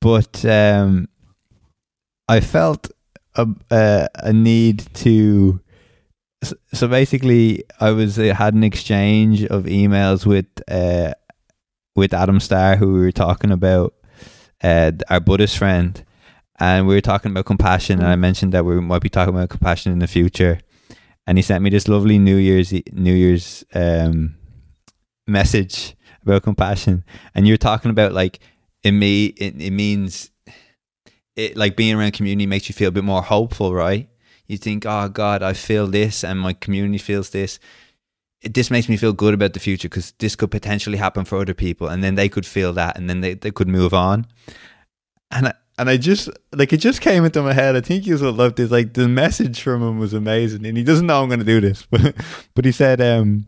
but 0.00 0.44
um, 0.44 1.08
I 2.28 2.40
felt 2.40 2.90
a, 3.34 3.46
a, 3.70 4.08
a 4.14 4.32
need 4.32 4.86
to. 4.94 5.60
So 6.72 6.88
basically, 6.88 7.64
I 7.80 7.90
was 7.90 8.18
uh, 8.18 8.34
had 8.34 8.54
an 8.54 8.64
exchange 8.64 9.44
of 9.44 9.64
emails 9.64 10.24
with 10.24 10.46
uh, 10.70 11.12
with 11.94 12.14
Adam 12.14 12.40
Starr, 12.40 12.76
who 12.76 12.94
we 12.94 13.00
were 13.00 13.12
talking 13.12 13.50
about, 13.50 13.94
uh, 14.62 14.92
our 15.10 15.20
Buddhist 15.20 15.58
friend, 15.58 16.02
and 16.58 16.86
we 16.86 16.94
were 16.94 17.00
talking 17.00 17.30
about 17.30 17.44
compassion, 17.44 17.98
and 17.98 18.08
I 18.08 18.16
mentioned 18.16 18.52
that 18.52 18.64
we 18.64 18.80
might 18.80 19.02
be 19.02 19.10
talking 19.10 19.34
about 19.34 19.50
compassion 19.50 19.92
in 19.92 19.98
the 19.98 20.06
future, 20.06 20.60
and 21.26 21.36
he 21.36 21.42
sent 21.42 21.62
me 21.62 21.70
this 21.70 21.88
lovely 21.88 22.18
New 22.18 22.36
Year's 22.36 22.72
New 22.92 23.14
Year's 23.14 23.64
um, 23.74 24.36
message 25.26 25.94
about 26.22 26.42
compassion, 26.42 27.04
and 27.34 27.46
you're 27.46 27.58
talking 27.58 27.90
about 27.90 28.12
like 28.12 28.40
it 28.82 28.92
me 28.92 29.26
it, 29.26 29.60
it 29.60 29.70
means 29.70 30.30
it 31.36 31.56
like 31.56 31.76
being 31.76 31.94
around 31.94 32.12
community 32.12 32.46
makes 32.46 32.68
you 32.68 32.74
feel 32.74 32.88
a 32.88 32.92
bit 32.92 33.04
more 33.04 33.22
hopeful, 33.22 33.74
right? 33.74 34.08
You 34.46 34.58
think, 34.58 34.84
oh 34.84 35.08
God, 35.08 35.42
I 35.42 35.52
feel 35.52 35.86
this, 35.86 36.24
and 36.24 36.38
my 36.38 36.52
community 36.52 36.98
feels 36.98 37.30
this. 37.30 37.58
It, 38.42 38.54
this 38.54 38.70
makes 38.70 38.88
me 38.88 38.96
feel 38.96 39.12
good 39.12 39.34
about 39.34 39.52
the 39.52 39.60
future 39.60 39.88
because 39.88 40.12
this 40.18 40.34
could 40.34 40.50
potentially 40.50 40.98
happen 40.98 41.24
for 41.24 41.38
other 41.38 41.54
people, 41.54 41.88
and 41.88 42.02
then 42.02 42.16
they 42.16 42.28
could 42.28 42.46
feel 42.46 42.72
that, 42.72 42.98
and 42.98 43.08
then 43.08 43.20
they, 43.20 43.34
they 43.34 43.50
could 43.50 43.68
move 43.68 43.94
on. 43.94 44.26
And 45.30 45.48
I, 45.48 45.54
and 45.78 45.88
I 45.88 45.96
just 45.96 46.28
like 46.52 46.72
it 46.72 46.78
just 46.78 47.00
came 47.00 47.24
into 47.24 47.42
my 47.42 47.52
head. 47.52 47.76
I 47.76 47.80
think 47.80 48.06
you 48.06 48.18
will 48.18 48.32
love 48.32 48.56
this. 48.56 48.70
Like 48.70 48.94
the 48.94 49.08
message 49.08 49.60
from 49.60 49.82
him 49.82 49.98
was 49.98 50.12
amazing, 50.12 50.66
and 50.66 50.76
he 50.76 50.82
doesn't 50.82 51.06
know 51.06 51.22
I'm 51.22 51.28
going 51.28 51.38
to 51.38 51.46
do 51.46 51.60
this, 51.60 51.86
but 51.90 52.14
but 52.54 52.64
he 52.64 52.72
said, 52.72 53.00
um, 53.00 53.46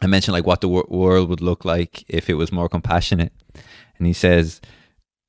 I 0.00 0.06
mentioned 0.06 0.34
like 0.34 0.46
what 0.46 0.60
the 0.60 0.68
wor- 0.68 0.86
world 0.88 1.28
would 1.28 1.40
look 1.40 1.64
like 1.64 2.04
if 2.08 2.30
it 2.30 2.34
was 2.34 2.52
more 2.52 2.68
compassionate, 2.68 3.32
and 4.04 4.08
he 4.08 4.12
says, 4.12 4.60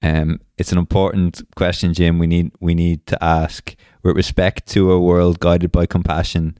um, 0.03 0.41
it's 0.57 0.73
an 0.73 0.77
important 0.77 1.41
question, 1.55 1.93
Jim. 1.93 2.19
We 2.19 2.27
need 2.27 2.51
we 2.59 2.75
need 2.75 3.05
to 3.07 3.23
ask 3.23 3.73
with 4.03 4.17
respect 4.17 4.67
to 4.73 4.91
a 4.91 4.99
world 4.99 5.39
guided 5.39 5.71
by 5.71 5.85
compassion. 5.85 6.57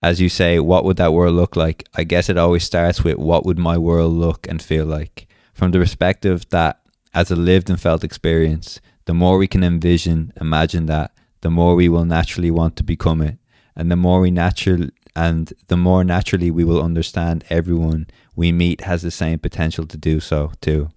As 0.00 0.20
you 0.20 0.28
say, 0.28 0.60
what 0.60 0.84
would 0.84 0.96
that 0.98 1.12
world 1.12 1.34
look 1.34 1.56
like? 1.56 1.88
I 1.96 2.04
guess 2.04 2.28
it 2.28 2.38
always 2.38 2.62
starts 2.62 3.02
with 3.02 3.18
what 3.18 3.44
would 3.44 3.58
my 3.58 3.76
world 3.76 4.12
look 4.12 4.46
and 4.48 4.62
feel 4.62 4.86
like, 4.86 5.26
from 5.52 5.72
the 5.72 5.80
perspective 5.80 6.48
that 6.50 6.80
as 7.12 7.32
a 7.32 7.36
lived 7.36 7.68
and 7.68 7.80
felt 7.80 8.04
experience, 8.04 8.80
the 9.06 9.14
more 9.14 9.36
we 9.36 9.48
can 9.48 9.64
envision, 9.64 10.32
imagine 10.40 10.86
that, 10.86 11.10
the 11.40 11.50
more 11.50 11.74
we 11.74 11.88
will 11.88 12.04
naturally 12.04 12.52
want 12.52 12.76
to 12.76 12.84
become 12.84 13.20
it, 13.20 13.38
and 13.74 13.90
the 13.90 13.96
more 13.96 14.20
we 14.20 14.30
natural 14.30 14.88
and 15.16 15.52
the 15.66 15.76
more 15.76 16.04
naturally 16.04 16.50
we 16.52 16.62
will 16.62 16.82
understand 16.82 17.44
everyone 17.50 18.06
we 18.36 18.52
meet 18.52 18.82
has 18.82 19.02
the 19.02 19.10
same 19.10 19.40
potential 19.40 19.86
to 19.86 19.96
do 19.96 20.20
so 20.20 20.52
too. 20.60 20.90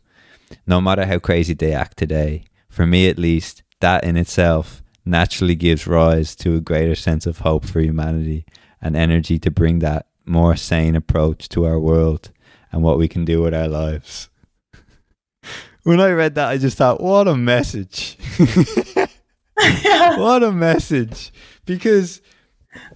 No 0.66 0.82
matter 0.82 1.06
how 1.06 1.20
crazy 1.20 1.54
they 1.54 1.74
act 1.74 1.98
today, 1.98 2.46
for 2.70 2.86
me 2.86 3.10
at 3.10 3.18
least, 3.18 3.64
that 3.82 4.04
in 4.04 4.18
itself, 4.18 4.82
naturally 5.06 5.56
gives 5.56 5.88
rise 5.88 6.36
to 6.36 6.56
a 6.56 6.62
greater 6.62 6.96
sense 6.96 7.26
of 7.26 7.40
hope 7.40 7.66
for 7.66 7.82
humanity 7.82 8.46
and 8.82 8.96
energy 8.96 9.40
to 9.40 9.52
bring 9.52 9.80
that 9.80 10.06
more 10.26 10.56
sane 10.56 10.96
approach 10.96 11.50
to 11.50 11.66
our 11.66 11.80
world 11.80 12.32
and 12.72 12.84
what 12.84 12.98
we 12.98 13.08
can 13.08 13.26
do 13.26 13.42
with 13.42 13.54
our 13.54 13.68
lives. 13.68 14.30
when 15.84 16.00
I 16.00 16.12
read 16.12 16.36
that, 16.36 16.50
I 16.50 16.58
just 16.58 16.78
thought, 16.78 17.02
what 17.02 17.28
a 17.28 17.36
message! 17.36 18.18
what 19.56 20.44
a 20.44 20.52
message! 20.52 21.34
Because 21.66 22.22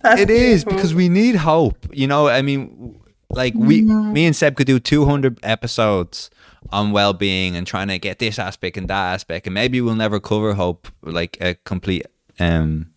That's 0.01 0.21
it 0.21 0.29
is 0.29 0.63
beautiful. 0.63 0.73
because 0.73 0.93
we 0.93 1.09
need 1.09 1.35
hope. 1.35 1.87
You 1.91 2.07
know, 2.07 2.27
I 2.27 2.41
mean, 2.41 3.01
like 3.31 3.53
we, 3.55 3.81
mm-hmm. 3.81 4.13
me 4.13 4.25
and 4.25 4.35
Seb 4.35 4.55
could 4.55 4.67
do 4.67 4.79
200 4.79 5.39
episodes 5.43 6.29
on 6.71 6.91
well-being 6.91 7.55
and 7.55 7.67
trying 7.67 7.87
to 7.87 7.99
get 7.99 8.19
this 8.19 8.39
aspect 8.39 8.77
and 8.77 8.89
that 8.89 9.13
aspect, 9.13 9.47
and 9.47 9.53
maybe 9.53 9.81
we'll 9.81 9.95
never 9.95 10.19
cover 10.19 10.53
hope 10.53 10.87
like 11.01 11.37
a 11.41 11.55
complete 11.65 12.05
um 12.39 12.91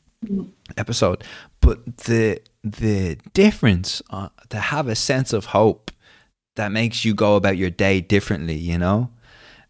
episode. 0.76 1.22
But 1.60 1.98
the 1.98 2.40
the 2.62 3.18
difference 3.32 4.02
uh, 4.10 4.28
to 4.48 4.59
have 4.59 4.88
a 4.88 4.94
sense 4.94 5.32
of 5.32 5.47
hope 5.47 5.90
that 6.56 6.72
makes 6.72 7.05
you 7.05 7.14
go 7.14 7.36
about 7.36 7.56
your 7.56 7.70
day 7.70 8.01
differently, 8.01 8.56
you 8.56 8.78
know. 8.78 9.10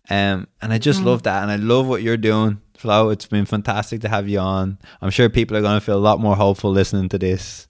Um, 0.09 0.47
and 0.63 0.73
I 0.73 0.79
just 0.79 1.03
love 1.03 1.25
that, 1.25 1.43
and 1.43 1.51
I 1.51 1.57
love 1.57 1.89
what 1.89 2.03
you're 2.03 2.17
doing, 2.17 2.61
Flo. 2.77 3.11
It's 3.11 3.27
been 3.27 3.45
fantastic 3.45 4.01
to 4.03 4.09
have 4.09 4.29
you 4.29 4.39
on. 4.39 4.79
I'm 5.03 5.11
sure 5.11 5.29
people 5.29 5.57
are 5.57 5.63
going 5.63 5.79
to 5.79 5.85
feel 5.85 5.97
a 5.97 5.99
lot 5.99 6.21
more 6.21 6.37
hopeful 6.37 6.71
listening 6.71 7.09
to 7.09 7.19
this. 7.19 7.67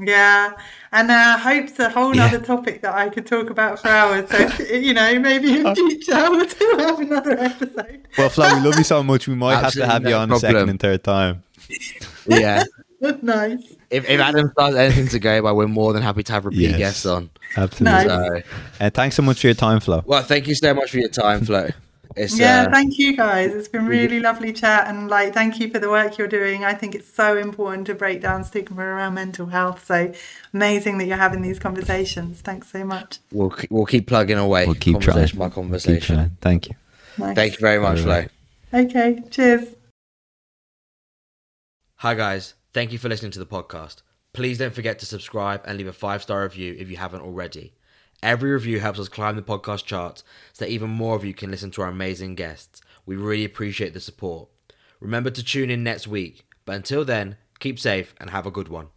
Yeah, 0.00 0.52
and 0.92 1.10
uh, 1.10 1.36
hope's 1.38 1.78
a 1.80 1.88
whole 1.90 2.14
Yeah. 2.14 2.26
other 2.26 2.38
topic 2.38 2.82
that 2.82 2.94
I 2.94 3.08
could 3.08 3.26
talk 3.26 3.50
about 3.50 3.80
for 3.80 3.88
hours. 3.88 4.30
So 4.30 4.64
you 4.74 4.94
know, 4.94 5.18
maybe 5.18 5.58
in 5.58 5.74
future 5.74 6.14
we'll 6.30 6.78
have 6.78 7.00
another 7.00 7.38
episode. 7.38 8.06
Well, 8.16 8.28
Flo, 8.30 8.54
we 8.54 8.60
love 8.64 8.78
you 8.78 8.84
so 8.84 9.02
much. 9.02 9.26
We 9.26 9.34
might 9.34 9.54
have 9.56 9.72
to 9.72 9.82
Absolutely 9.82 9.92
have 9.92 10.02
you 10.04 10.10
no 10.10 10.18
on 10.20 10.32
a 10.32 10.38
second 10.38 10.68
and 10.68 10.80
third 10.80 11.02
time. 11.04 11.42
Yeah. 12.26 12.64
nice. 13.22 13.62
if, 13.90 14.08
if 14.08 14.20
Adam 14.20 14.50
Starr's 14.52 14.74
anything 14.74 15.08
to 15.08 15.18
go 15.18 15.42
by, 15.42 15.52
we're 15.52 15.66
more 15.66 15.92
than 15.92 16.02
happy 16.02 16.22
to 16.24 16.32
have 16.32 16.44
repeat 16.44 16.60
Yes. 16.70 16.78
guests 16.78 17.06
on. 17.06 17.30
Absolutely. 17.56 18.06
Nice. 18.06 18.42
So, 18.42 18.42
Uh, 18.80 18.90
thanks 18.90 19.16
so 19.16 19.22
much 19.22 19.40
for 19.40 19.46
your 19.46 19.54
time, 19.54 19.80
Flo. 19.80 20.02
well, 20.06 20.22
thank 20.22 20.46
you 20.46 20.54
so 20.54 20.74
much 20.74 20.90
for 20.90 20.98
your 20.98 21.08
time, 21.08 21.44
Flo. 21.44 21.68
It's 22.18 22.38
Yeah, 22.38 22.62
uh, 22.62 22.70
thank 22.70 22.98
you 22.98 23.16
guys. 23.16 23.54
It's 23.54 23.68
been 23.68 23.86
really 23.86 24.20
lovely 24.20 24.52
chat 24.52 24.88
and 24.88 25.08
like 25.08 25.32
thank 25.34 25.60
you 25.60 25.70
for 25.70 25.78
the 25.78 25.88
work 25.88 26.18
you're 26.18 26.28
doing. 26.28 26.64
I 26.64 26.74
think 26.74 26.94
it's 26.94 27.12
so 27.12 27.36
important 27.36 27.86
to 27.86 27.94
break 27.94 28.20
down 28.20 28.44
stigma 28.44 28.82
around 28.82 29.14
mental 29.14 29.46
health. 29.46 29.84
So 29.86 30.12
amazing 30.52 30.98
that 30.98 31.06
you're 31.06 31.16
having 31.16 31.42
these 31.42 31.58
conversations. 31.58 32.40
Thanks 32.40 32.70
so 32.70 32.84
much. 32.84 33.18
we'll 33.32 33.54
we'll 33.70 33.86
keep 33.86 34.06
plugging 34.06 34.38
away. 34.38 34.66
We'll 34.66 34.74
keep 34.74 35.00
trying. 35.00 35.14
conversation 35.14 35.38
by 35.38 35.44
We'll 35.44 35.50
keep 35.50 35.54
conversation. 35.54 36.16
trying. 36.16 36.36
Thank 36.40 36.68
you. 36.68 36.74
Nice. 37.18 37.34
Thank 37.34 37.52
you 37.54 37.60
very 37.60 37.80
much, 37.80 38.00
Flo. 38.00 38.26
Okay, 38.72 39.22
cheers. 39.30 39.74
Hi 41.96 42.14
guys, 42.14 42.54
thank 42.72 42.92
you 42.92 42.98
for 42.98 43.08
listening 43.08 43.32
to 43.32 43.38
the 43.40 43.46
podcast. 43.46 44.02
Please 44.32 44.58
don't 44.58 44.74
forget 44.74 44.98
to 45.00 45.06
subscribe 45.06 45.62
and 45.64 45.76
leave 45.78 45.88
a 45.88 45.92
five 45.92 46.22
star 46.22 46.42
review 46.44 46.76
if 46.78 46.88
you 46.90 46.96
haven't 46.96 47.22
already. 47.22 47.72
Every 48.22 48.50
review 48.50 48.80
helps 48.80 48.98
us 48.98 49.08
climb 49.08 49.36
the 49.36 49.42
podcast 49.42 49.84
charts 49.84 50.24
so 50.52 50.64
that 50.64 50.70
even 50.70 50.90
more 50.90 51.14
of 51.14 51.24
you 51.24 51.34
can 51.34 51.50
listen 51.50 51.70
to 51.72 51.82
our 51.82 51.88
amazing 51.88 52.34
guests. 52.34 52.80
We 53.06 53.14
really 53.14 53.44
appreciate 53.44 53.94
the 53.94 54.00
support. 54.00 54.48
Remember 55.00 55.30
to 55.30 55.44
tune 55.44 55.70
in 55.70 55.84
next 55.84 56.08
week, 56.08 56.44
but 56.64 56.74
until 56.74 57.04
then, 57.04 57.36
keep 57.60 57.78
safe 57.78 58.14
and 58.20 58.30
have 58.30 58.46
a 58.46 58.50
good 58.50 58.68
one. 58.68 58.88